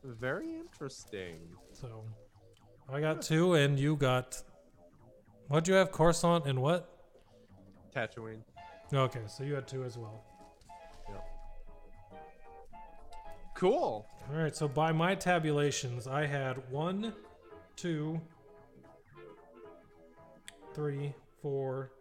Very 0.04 0.56
interesting. 0.56 1.56
So 1.74 2.06
I 2.94 3.00
got 3.00 3.22
two, 3.22 3.54
and 3.54 3.80
you 3.80 3.96
got. 3.96 4.42
What'd 5.48 5.68
you 5.68 5.76
have? 5.76 5.92
Coruscant 5.92 6.46
and 6.46 6.62
what? 6.62 6.90
Tatooine. 7.96 8.42
Okay, 8.94 9.22
so 9.28 9.44
you 9.44 9.56
had 9.56 9.68
two 9.68 9.84
as 9.86 9.98
well. 9.98 10.26
Yeah. 11.10 11.16
Cool. 13.56 14.06
All 14.30 14.38
right, 14.38 14.56
so 14.56 14.68
by 14.68 14.92
my 14.92 15.16
tabulations, 15.16 16.06
I 16.06 16.26
had 16.26 16.58
one, 16.70 17.14
two, 17.78 18.20
three, 20.74 21.14
four, 21.42 21.92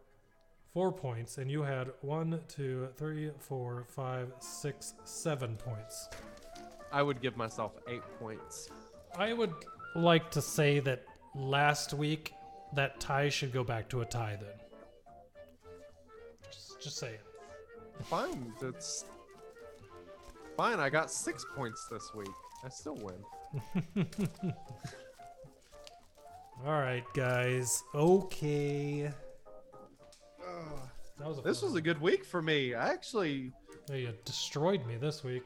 four 0.75 0.93
points, 0.93 1.39
and 1.39 1.51
you 1.51 1.63
had 1.63 1.91
one, 2.01 2.41
two, 2.49 2.89
three, 2.97 3.31
four, 3.39 3.85
five, 3.89 4.33
six, 4.41 4.95
seven 5.05 5.57
points. 5.57 6.09
I 6.93 7.03
would 7.03 7.21
give 7.21 7.37
myself 7.37 7.79
eight 7.89 8.03
points. 8.19 8.69
I 9.17 9.33
would 9.33 9.53
like 9.95 10.31
to 10.33 10.43
say 10.43 10.81
that 10.81 11.05
last 11.35 11.95
week 11.95 12.33
that 12.75 13.01
tie 13.01 13.29
should 13.29 13.53
go 13.53 13.65
back 13.65 13.89
to 13.91 14.01
a 14.03 14.05
tie 14.05 14.37
then. 14.41 14.51
Just, 16.51 16.81
just 16.83 16.97
saying. 16.99 17.19
Fine. 18.05 18.53
That's 18.61 19.05
fine. 20.57 20.79
I 20.81 20.89
got 20.91 21.11
six 21.11 21.45
points 21.55 21.87
this 21.91 22.13
week. 22.15 22.29
I 22.65 22.69
still 22.69 22.97
win. 22.97 24.05
All 26.67 26.73
right, 26.81 27.05
guys. 27.15 27.83
Okay. 27.95 29.11
That 31.19 31.29
was 31.29 31.39
a 31.39 31.43
This 31.43 31.63
was 31.63 31.75
a 31.75 31.81
good 31.83 32.01
week 32.01 32.25
for 32.25 32.41
me. 32.43 32.75
I 32.75 32.89
actually, 32.91 33.53
Oh, 33.91 33.95
you 33.95 34.13
destroyed 34.25 34.87
me 34.87 34.97
this 34.97 35.23
week. 35.25 35.45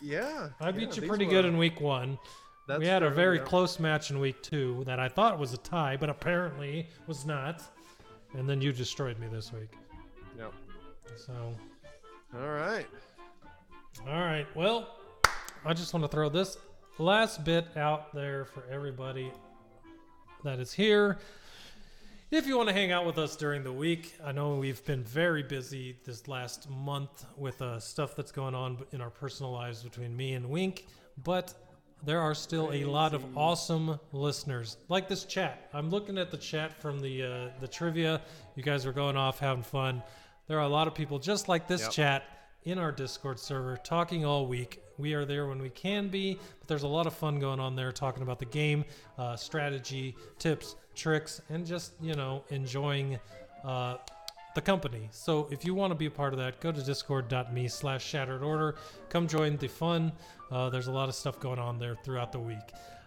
yeah. 0.00 0.48
I 0.60 0.70
beat 0.70 0.96
yeah, 0.96 1.02
you 1.02 1.08
pretty 1.08 1.24
were- 1.26 1.30
good 1.32 1.44
in 1.44 1.58
week 1.58 1.80
one. 1.80 2.18
That's 2.72 2.80
we 2.80 2.86
had 2.86 3.02
a 3.02 3.10
very 3.10 3.36
yeah. 3.36 3.44
close 3.44 3.78
match 3.78 4.10
in 4.10 4.18
week 4.18 4.42
two 4.42 4.82
that 4.86 4.98
I 4.98 5.06
thought 5.06 5.38
was 5.38 5.52
a 5.52 5.58
tie, 5.58 5.94
but 5.94 6.08
apparently 6.08 6.88
was 7.06 7.26
not. 7.26 7.62
And 8.32 8.48
then 8.48 8.62
you 8.62 8.72
destroyed 8.72 9.18
me 9.18 9.26
this 9.30 9.52
week. 9.52 9.68
Yep. 10.38 10.54
So, 11.18 11.54
All 12.34 12.48
right. 12.48 12.86
all 14.08 14.20
right. 14.20 14.46
Well, 14.56 14.88
I 15.66 15.74
just 15.74 15.92
want 15.92 16.02
to 16.04 16.08
throw 16.08 16.30
this 16.30 16.56
last 16.96 17.44
bit 17.44 17.66
out 17.76 18.14
there 18.14 18.46
for 18.46 18.64
everybody 18.70 19.30
that 20.42 20.58
is 20.58 20.72
here. 20.72 21.18
If 22.30 22.46
you 22.46 22.56
want 22.56 22.70
to 22.70 22.74
hang 22.74 22.90
out 22.90 23.04
with 23.04 23.18
us 23.18 23.36
during 23.36 23.62
the 23.64 23.72
week, 23.72 24.14
I 24.24 24.32
know 24.32 24.54
we've 24.54 24.82
been 24.86 25.04
very 25.04 25.42
busy 25.42 25.98
this 26.06 26.26
last 26.26 26.70
month 26.70 27.26
with 27.36 27.60
uh, 27.60 27.78
stuff 27.80 28.16
that's 28.16 28.32
going 28.32 28.54
on 28.54 28.78
in 28.92 29.02
our 29.02 29.10
personal 29.10 29.52
lives 29.52 29.82
between 29.82 30.16
me 30.16 30.32
and 30.32 30.48
Wink, 30.48 30.86
but 31.22 31.52
there 32.04 32.20
are 32.20 32.34
still 32.34 32.72
a 32.72 32.84
lot 32.84 33.14
of 33.14 33.24
awesome 33.36 33.98
listeners 34.12 34.76
like 34.88 35.08
this 35.08 35.24
chat. 35.24 35.68
I'm 35.72 35.90
looking 35.90 36.18
at 36.18 36.30
the 36.30 36.36
chat 36.36 36.72
from 36.80 37.00
the 37.00 37.22
uh, 37.22 37.48
the 37.60 37.68
trivia. 37.68 38.20
You 38.56 38.62
guys 38.62 38.86
are 38.86 38.92
going 38.92 39.16
off 39.16 39.38
having 39.38 39.62
fun. 39.62 40.02
There 40.48 40.58
are 40.58 40.64
a 40.64 40.68
lot 40.68 40.88
of 40.88 40.94
people 40.94 41.18
just 41.18 41.48
like 41.48 41.68
this 41.68 41.82
Yep. 41.82 41.90
chat 41.92 42.24
in 42.64 42.78
our 42.78 42.92
Discord 42.92 43.38
server 43.38 43.76
talking 43.76 44.24
all 44.24 44.46
week. 44.46 44.82
We 44.98 45.14
are 45.14 45.24
there 45.24 45.46
when 45.46 45.60
we 45.60 45.70
can 45.70 46.08
be, 46.08 46.34
but 46.58 46.68
there's 46.68 46.82
a 46.82 46.88
lot 46.88 47.06
of 47.06 47.14
fun 47.14 47.38
going 47.40 47.58
on 47.60 47.74
there 47.74 47.90
talking 47.92 48.22
about 48.22 48.38
the 48.38 48.44
game, 48.44 48.84
uh, 49.18 49.36
strategy, 49.36 50.14
tips, 50.38 50.76
tricks, 50.94 51.40
and 51.48 51.66
just, 51.66 51.92
you 52.00 52.14
know, 52.14 52.44
enjoying 52.50 53.18
uh, 53.64 53.96
the 54.54 54.60
company. 54.60 55.08
So 55.10 55.48
if 55.50 55.64
you 55.64 55.74
want 55.74 55.90
to 55.90 55.94
be 55.94 56.06
a 56.06 56.10
part 56.10 56.32
of 56.32 56.38
that, 56.38 56.60
go 56.60 56.72
to 56.72 56.82
discord.me 56.82 57.68
slash 57.68 58.04
shattered 58.04 58.42
order. 58.42 58.76
Come 59.08 59.26
join 59.26 59.56
the 59.56 59.68
fun. 59.68 60.12
Uh, 60.50 60.68
there's 60.70 60.88
a 60.88 60.92
lot 60.92 61.08
of 61.08 61.14
stuff 61.14 61.40
going 61.40 61.58
on 61.58 61.78
there 61.78 61.96
throughout 62.04 62.32
the 62.32 62.38
week. 62.38 62.58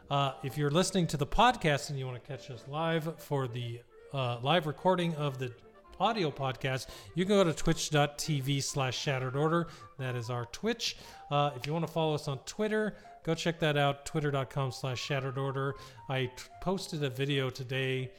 Uh, 0.09 0.33
if 0.43 0.57
you're 0.57 0.69
listening 0.69 1.07
to 1.07 1.17
the 1.17 1.25
podcast 1.25 1.89
and 1.89 1.97
you 1.97 2.05
want 2.05 2.21
to 2.21 2.27
catch 2.27 2.49
us 2.51 2.63
live 2.67 3.19
for 3.19 3.47
the 3.47 3.81
uh, 4.13 4.39
live 4.41 4.67
recording 4.67 5.13
of 5.15 5.39
the 5.39 5.51
audio 5.99 6.29
podcast, 6.31 6.87
you 7.15 7.25
can 7.25 7.35
go 7.35 7.43
to 7.43 7.53
twitch.tv 7.53 8.61
slash 8.61 8.97
shattered 8.97 9.35
order. 9.35 9.67
That 9.97 10.15
is 10.15 10.29
our 10.29 10.45
Twitch. 10.45 10.97
Uh, 11.31 11.51
if 11.55 11.65
you 11.65 11.73
want 11.73 11.85
to 11.85 11.91
follow 11.91 12.13
us 12.13 12.27
on 12.27 12.39
Twitter, 12.45 12.95
go 13.23 13.33
check 13.33 13.59
that 13.59 13.77
out, 13.77 14.05
twitter.com 14.05 14.71
slash 14.71 15.01
shattered 15.01 15.37
order. 15.37 15.75
I 16.09 16.25
t- 16.25 16.31
posted 16.61 17.03
a 17.03 17.09
video 17.09 17.49
today 17.49 18.11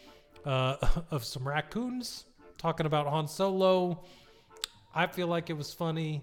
uh, 0.44 0.76
of 1.10 1.24
some 1.24 1.46
raccoons 1.46 2.25
talking 2.58 2.86
about 2.86 3.06
Han 3.06 3.28
Solo. 3.28 4.02
I 4.94 5.06
feel 5.06 5.26
like 5.26 5.50
it 5.50 5.56
was 5.56 5.72
funny. 5.72 6.22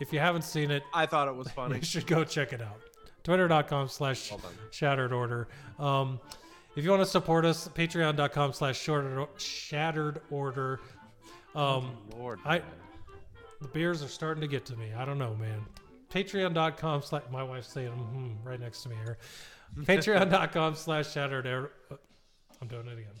If 0.00 0.12
you 0.12 0.18
haven't 0.18 0.42
seen 0.42 0.70
it, 0.70 0.82
I 0.94 1.06
thought 1.06 1.28
it 1.28 1.34
was 1.34 1.48
funny. 1.50 1.76
you 1.78 1.84
should 1.84 2.06
go 2.06 2.24
check 2.24 2.52
it 2.52 2.60
out. 2.60 2.80
Twitter.com 3.24 3.88
slash 3.88 4.30
Well 4.30 4.40
shattered 4.70 5.12
order. 5.12 5.48
Um, 5.78 6.20
if 6.76 6.84
you 6.84 6.90
want 6.90 7.02
to 7.02 7.06
support 7.06 7.44
us, 7.44 7.68
patreon.com 7.68 8.52
slash 8.52 8.78
shorted- 8.78 9.26
shattered 9.38 10.20
order. 10.30 10.80
Um, 11.54 11.96
Lord. 12.16 12.38
I- 12.44 12.62
the 13.60 13.68
beers 13.68 14.02
are 14.04 14.08
starting 14.08 14.40
to 14.40 14.46
get 14.46 14.64
to 14.66 14.76
me. 14.76 14.92
I 14.96 15.04
don't 15.04 15.18
know, 15.18 15.34
man. 15.34 15.64
Patreon.com 16.12 17.02
slash 17.02 17.24
my 17.30 17.42
wife's 17.42 17.68
saying 17.72 17.90
mm, 17.90 18.46
right 18.46 18.60
next 18.60 18.82
to 18.84 18.88
me 18.88 18.96
here. 19.04 19.18
Patreon.com 19.80 20.74
slash 20.76 21.12
shattered. 21.12 21.46
I'm 21.46 22.68
doing 22.68 22.86
it 22.86 22.92
again. 22.92 23.14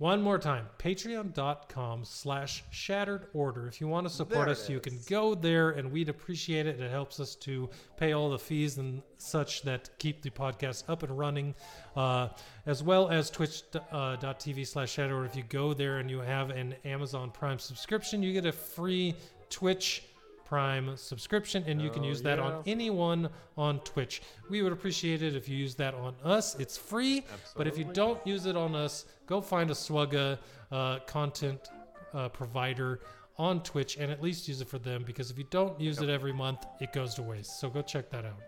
One 0.00 0.22
more 0.22 0.38
time. 0.38 0.66
Patreon.com 0.78 2.06
slash 2.06 2.64
shattered 2.70 3.26
order. 3.34 3.66
If 3.66 3.82
you 3.82 3.86
want 3.86 4.08
to 4.08 4.10
support 4.10 4.46
There 4.46 4.52
us, 4.52 4.66
you 4.66 4.80
can 4.80 4.98
go 5.06 5.34
there 5.34 5.72
and 5.72 5.92
we'd 5.92 6.08
appreciate 6.08 6.66
it. 6.66 6.80
It 6.80 6.90
helps 6.90 7.20
us 7.20 7.34
to 7.34 7.68
pay 7.98 8.12
all 8.12 8.30
the 8.30 8.38
fees 8.38 8.78
and 8.78 9.02
such 9.18 9.60
that 9.64 9.90
keep 9.98 10.22
the 10.22 10.30
podcast 10.30 10.84
up 10.88 11.02
and 11.02 11.18
running, 11.18 11.54
uh, 11.96 12.28
as 12.64 12.82
well 12.82 13.10
as 13.10 13.28
twitch.tv 13.28 14.66
slash 14.66 14.90
shattered 14.90 15.12
order. 15.12 15.26
If 15.26 15.36
you 15.36 15.44
go 15.50 15.74
there 15.74 15.98
and 15.98 16.10
you 16.10 16.20
have 16.20 16.48
an 16.48 16.76
Amazon 16.86 17.30
Prime 17.30 17.58
subscription, 17.58 18.22
you 18.22 18.32
get 18.32 18.46
a 18.46 18.52
free 18.52 19.14
Twitch 19.50 20.04
Prime 20.50 20.96
subscription, 20.96 21.62
and 21.68 21.80
you 21.80 21.90
can 21.90 22.02
use 22.02 22.20
that 22.22 22.40
on 22.40 22.64
anyone 22.66 23.30
on 23.56 23.78
Twitch. 23.80 24.20
We 24.48 24.62
would 24.62 24.72
appreciate 24.72 25.22
it 25.22 25.36
if 25.36 25.48
you 25.48 25.56
use 25.56 25.76
that 25.76 25.94
on 25.94 26.16
us. 26.24 26.56
It's 26.58 26.76
free, 26.76 27.24
but 27.56 27.68
if 27.68 27.78
you 27.78 27.84
don't 27.84 28.18
use 28.26 28.46
it 28.46 28.56
on 28.56 28.74
us, 28.74 29.04
go 29.26 29.40
find 29.40 29.70
a 29.70 29.74
Swugga 29.74 30.38
uh, 30.72 30.98
content 31.06 31.70
uh, 32.12 32.30
provider 32.30 32.98
on 33.38 33.62
Twitch 33.62 33.96
and 33.96 34.10
at 34.10 34.20
least 34.20 34.48
use 34.48 34.60
it 34.60 34.66
for 34.66 34.80
them 34.80 35.04
because 35.06 35.30
if 35.30 35.38
you 35.38 35.46
don't 35.50 35.80
use 35.80 36.00
it 36.00 36.08
every 36.08 36.32
month, 36.32 36.66
it 36.80 36.92
goes 36.92 37.14
to 37.14 37.22
waste. 37.22 37.60
So 37.60 37.70
go 37.70 37.80
check 37.80 38.10
that 38.10 38.24
out. 38.24 38.42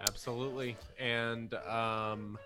Absolutely. 0.00 0.76
And 0.98 1.54
um, 1.54 2.40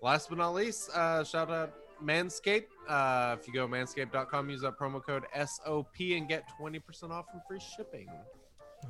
last 0.00 0.28
but 0.28 0.38
not 0.38 0.54
least, 0.54 0.90
uh, 0.94 1.24
shout 1.24 1.50
out 1.50 1.74
Manscaped. 2.04 2.66
Uh, 2.88 3.36
if 3.38 3.46
you 3.46 3.54
go 3.54 3.66
manscaped.com, 3.66 4.50
use 4.50 4.60
that 4.62 4.78
promo 4.78 5.04
code 5.04 5.24
SOP 5.34 6.00
and 6.00 6.28
get 6.28 6.44
20% 6.60 7.10
off 7.10 7.26
from 7.30 7.40
free 7.48 7.60
shipping 7.76 8.08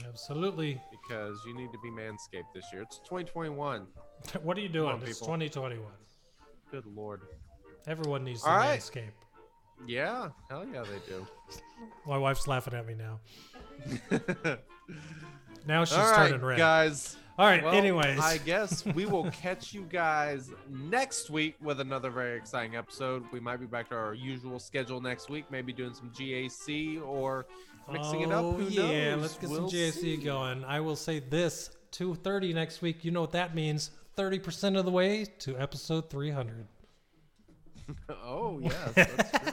Absolutely. 0.06 0.80
because 0.90 1.38
you 1.46 1.54
need 1.54 1.70
to 1.72 1.78
be 1.82 1.90
Manscaped 1.90 2.52
this 2.54 2.64
year. 2.72 2.82
It's 2.82 2.98
2021. 2.98 3.86
what 4.42 4.56
are 4.56 4.60
you 4.60 4.68
doing? 4.68 4.88
on, 4.92 5.02
It's 5.02 5.18
people. 5.18 5.26
2021. 5.26 5.84
Good 6.70 6.86
Lord. 6.86 7.20
Everyone 7.86 8.24
needs 8.24 8.42
to 8.42 8.48
right. 8.50 8.78
manscape. 8.78 9.10
Yeah, 9.86 10.28
hell 10.48 10.64
yeah, 10.72 10.82
they 10.82 11.10
do. 11.12 11.26
My 12.06 12.16
wife's 12.16 12.46
laughing 12.46 12.74
at 12.74 12.86
me 12.86 12.94
now. 12.94 13.20
Now 15.66 15.84
she's 15.84 15.96
All 15.96 16.10
right, 16.10 16.28
turning 16.28 16.44
red. 16.44 16.58
guys. 16.58 17.16
All 17.38 17.46
right. 17.46 17.62
Well, 17.62 17.72
anyways, 17.74 18.18
I 18.20 18.38
guess 18.38 18.84
we 18.94 19.06
will 19.06 19.30
catch 19.30 19.72
you 19.72 19.86
guys 19.90 20.50
next 20.68 21.30
week 21.30 21.56
with 21.62 21.80
another 21.80 22.10
very 22.10 22.36
exciting 22.36 22.76
episode. 22.76 23.24
We 23.32 23.40
might 23.40 23.58
be 23.58 23.66
back 23.66 23.88
to 23.88 23.94
our 23.96 24.14
usual 24.14 24.58
schedule 24.58 25.00
next 25.00 25.30
week, 25.30 25.46
maybe 25.50 25.72
doing 25.72 25.94
some 25.94 26.10
GAC 26.10 27.02
or 27.02 27.46
mixing 27.90 28.20
it 28.20 28.32
up. 28.32 28.44
Oh, 28.44 28.52
Who 28.52 28.64
yeah, 28.68 29.12
knows? 29.14 29.22
let's 29.22 29.34
get 29.38 29.50
We'll 29.50 29.68
some 29.70 29.78
GAC 29.78 29.92
see. 29.92 30.16
going. 30.18 30.64
I 30.64 30.80
will 30.80 30.96
say 30.96 31.20
this: 31.20 31.70
2:30 31.92 32.54
next 32.54 32.82
week. 32.82 33.02
You 33.04 33.10
know 33.10 33.22
what 33.22 33.32
that 33.32 33.54
means? 33.54 33.90
30% 34.18 34.78
of 34.78 34.84
the 34.84 34.90
way 34.90 35.24
to 35.38 35.56
episode 35.58 36.10
300. 36.10 36.66
oh 38.10 38.58
yes, 38.60 38.92
that's 38.94 39.30
true. 39.30 39.52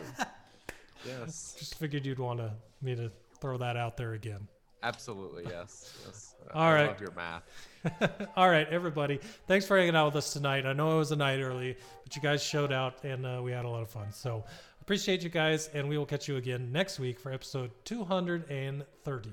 yes, 1.06 1.56
Just 1.58 1.76
figured 1.76 2.06
you'd 2.06 2.20
want 2.20 2.40
to 2.40 2.52
me 2.82 2.94
to 2.96 3.10
throw 3.40 3.58
that 3.58 3.78
out 3.78 3.96
there 3.96 4.14
again. 4.14 4.48
absolutely 4.84 5.46
yes. 5.50 5.98
Yes. 6.06 6.36
All 6.54 6.62
I 6.64 6.74
right. 6.74 6.88
love 6.88 7.00
your 7.02 7.12
math. 7.12 7.44
All 8.36 8.50
right, 8.50 8.68
everybody. 8.70 9.20
Thanks 9.48 9.66
for 9.66 9.78
hanging 9.78 9.96
out 9.96 10.08
with 10.08 10.16
us 10.18 10.34
tonight. 10.34 10.66
I 10.66 10.74
know 10.74 10.96
it 10.96 10.98
was 11.00 11.12
a 11.12 11.16
night 11.16 11.40
early, 11.40 11.78
but 12.04 12.16
you 12.16 12.22
guys 12.22 12.44
showed 12.44 12.72
out 12.72 13.04
and 13.04 13.26
uh, 13.26 13.42
we 13.44 13.52
had 13.52 13.66
a 13.66 13.70
lot 13.70 13.82
of 13.82 13.90
fun. 13.90 14.12
So 14.12 14.44
appreciate 14.82 15.24
you 15.24 15.30
guys, 15.30 15.70
and 15.74 15.88
we 15.88 15.98
will 15.98 16.06
catch 16.06 16.28
you 16.28 16.38
again 16.38 16.72
next 16.72 17.00
week 17.00 17.20
for 17.20 17.32
episode 17.32 17.72
230. 17.86 19.30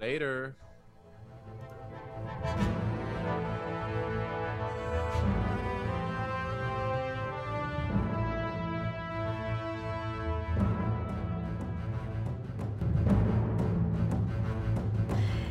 Later. 0.00 0.56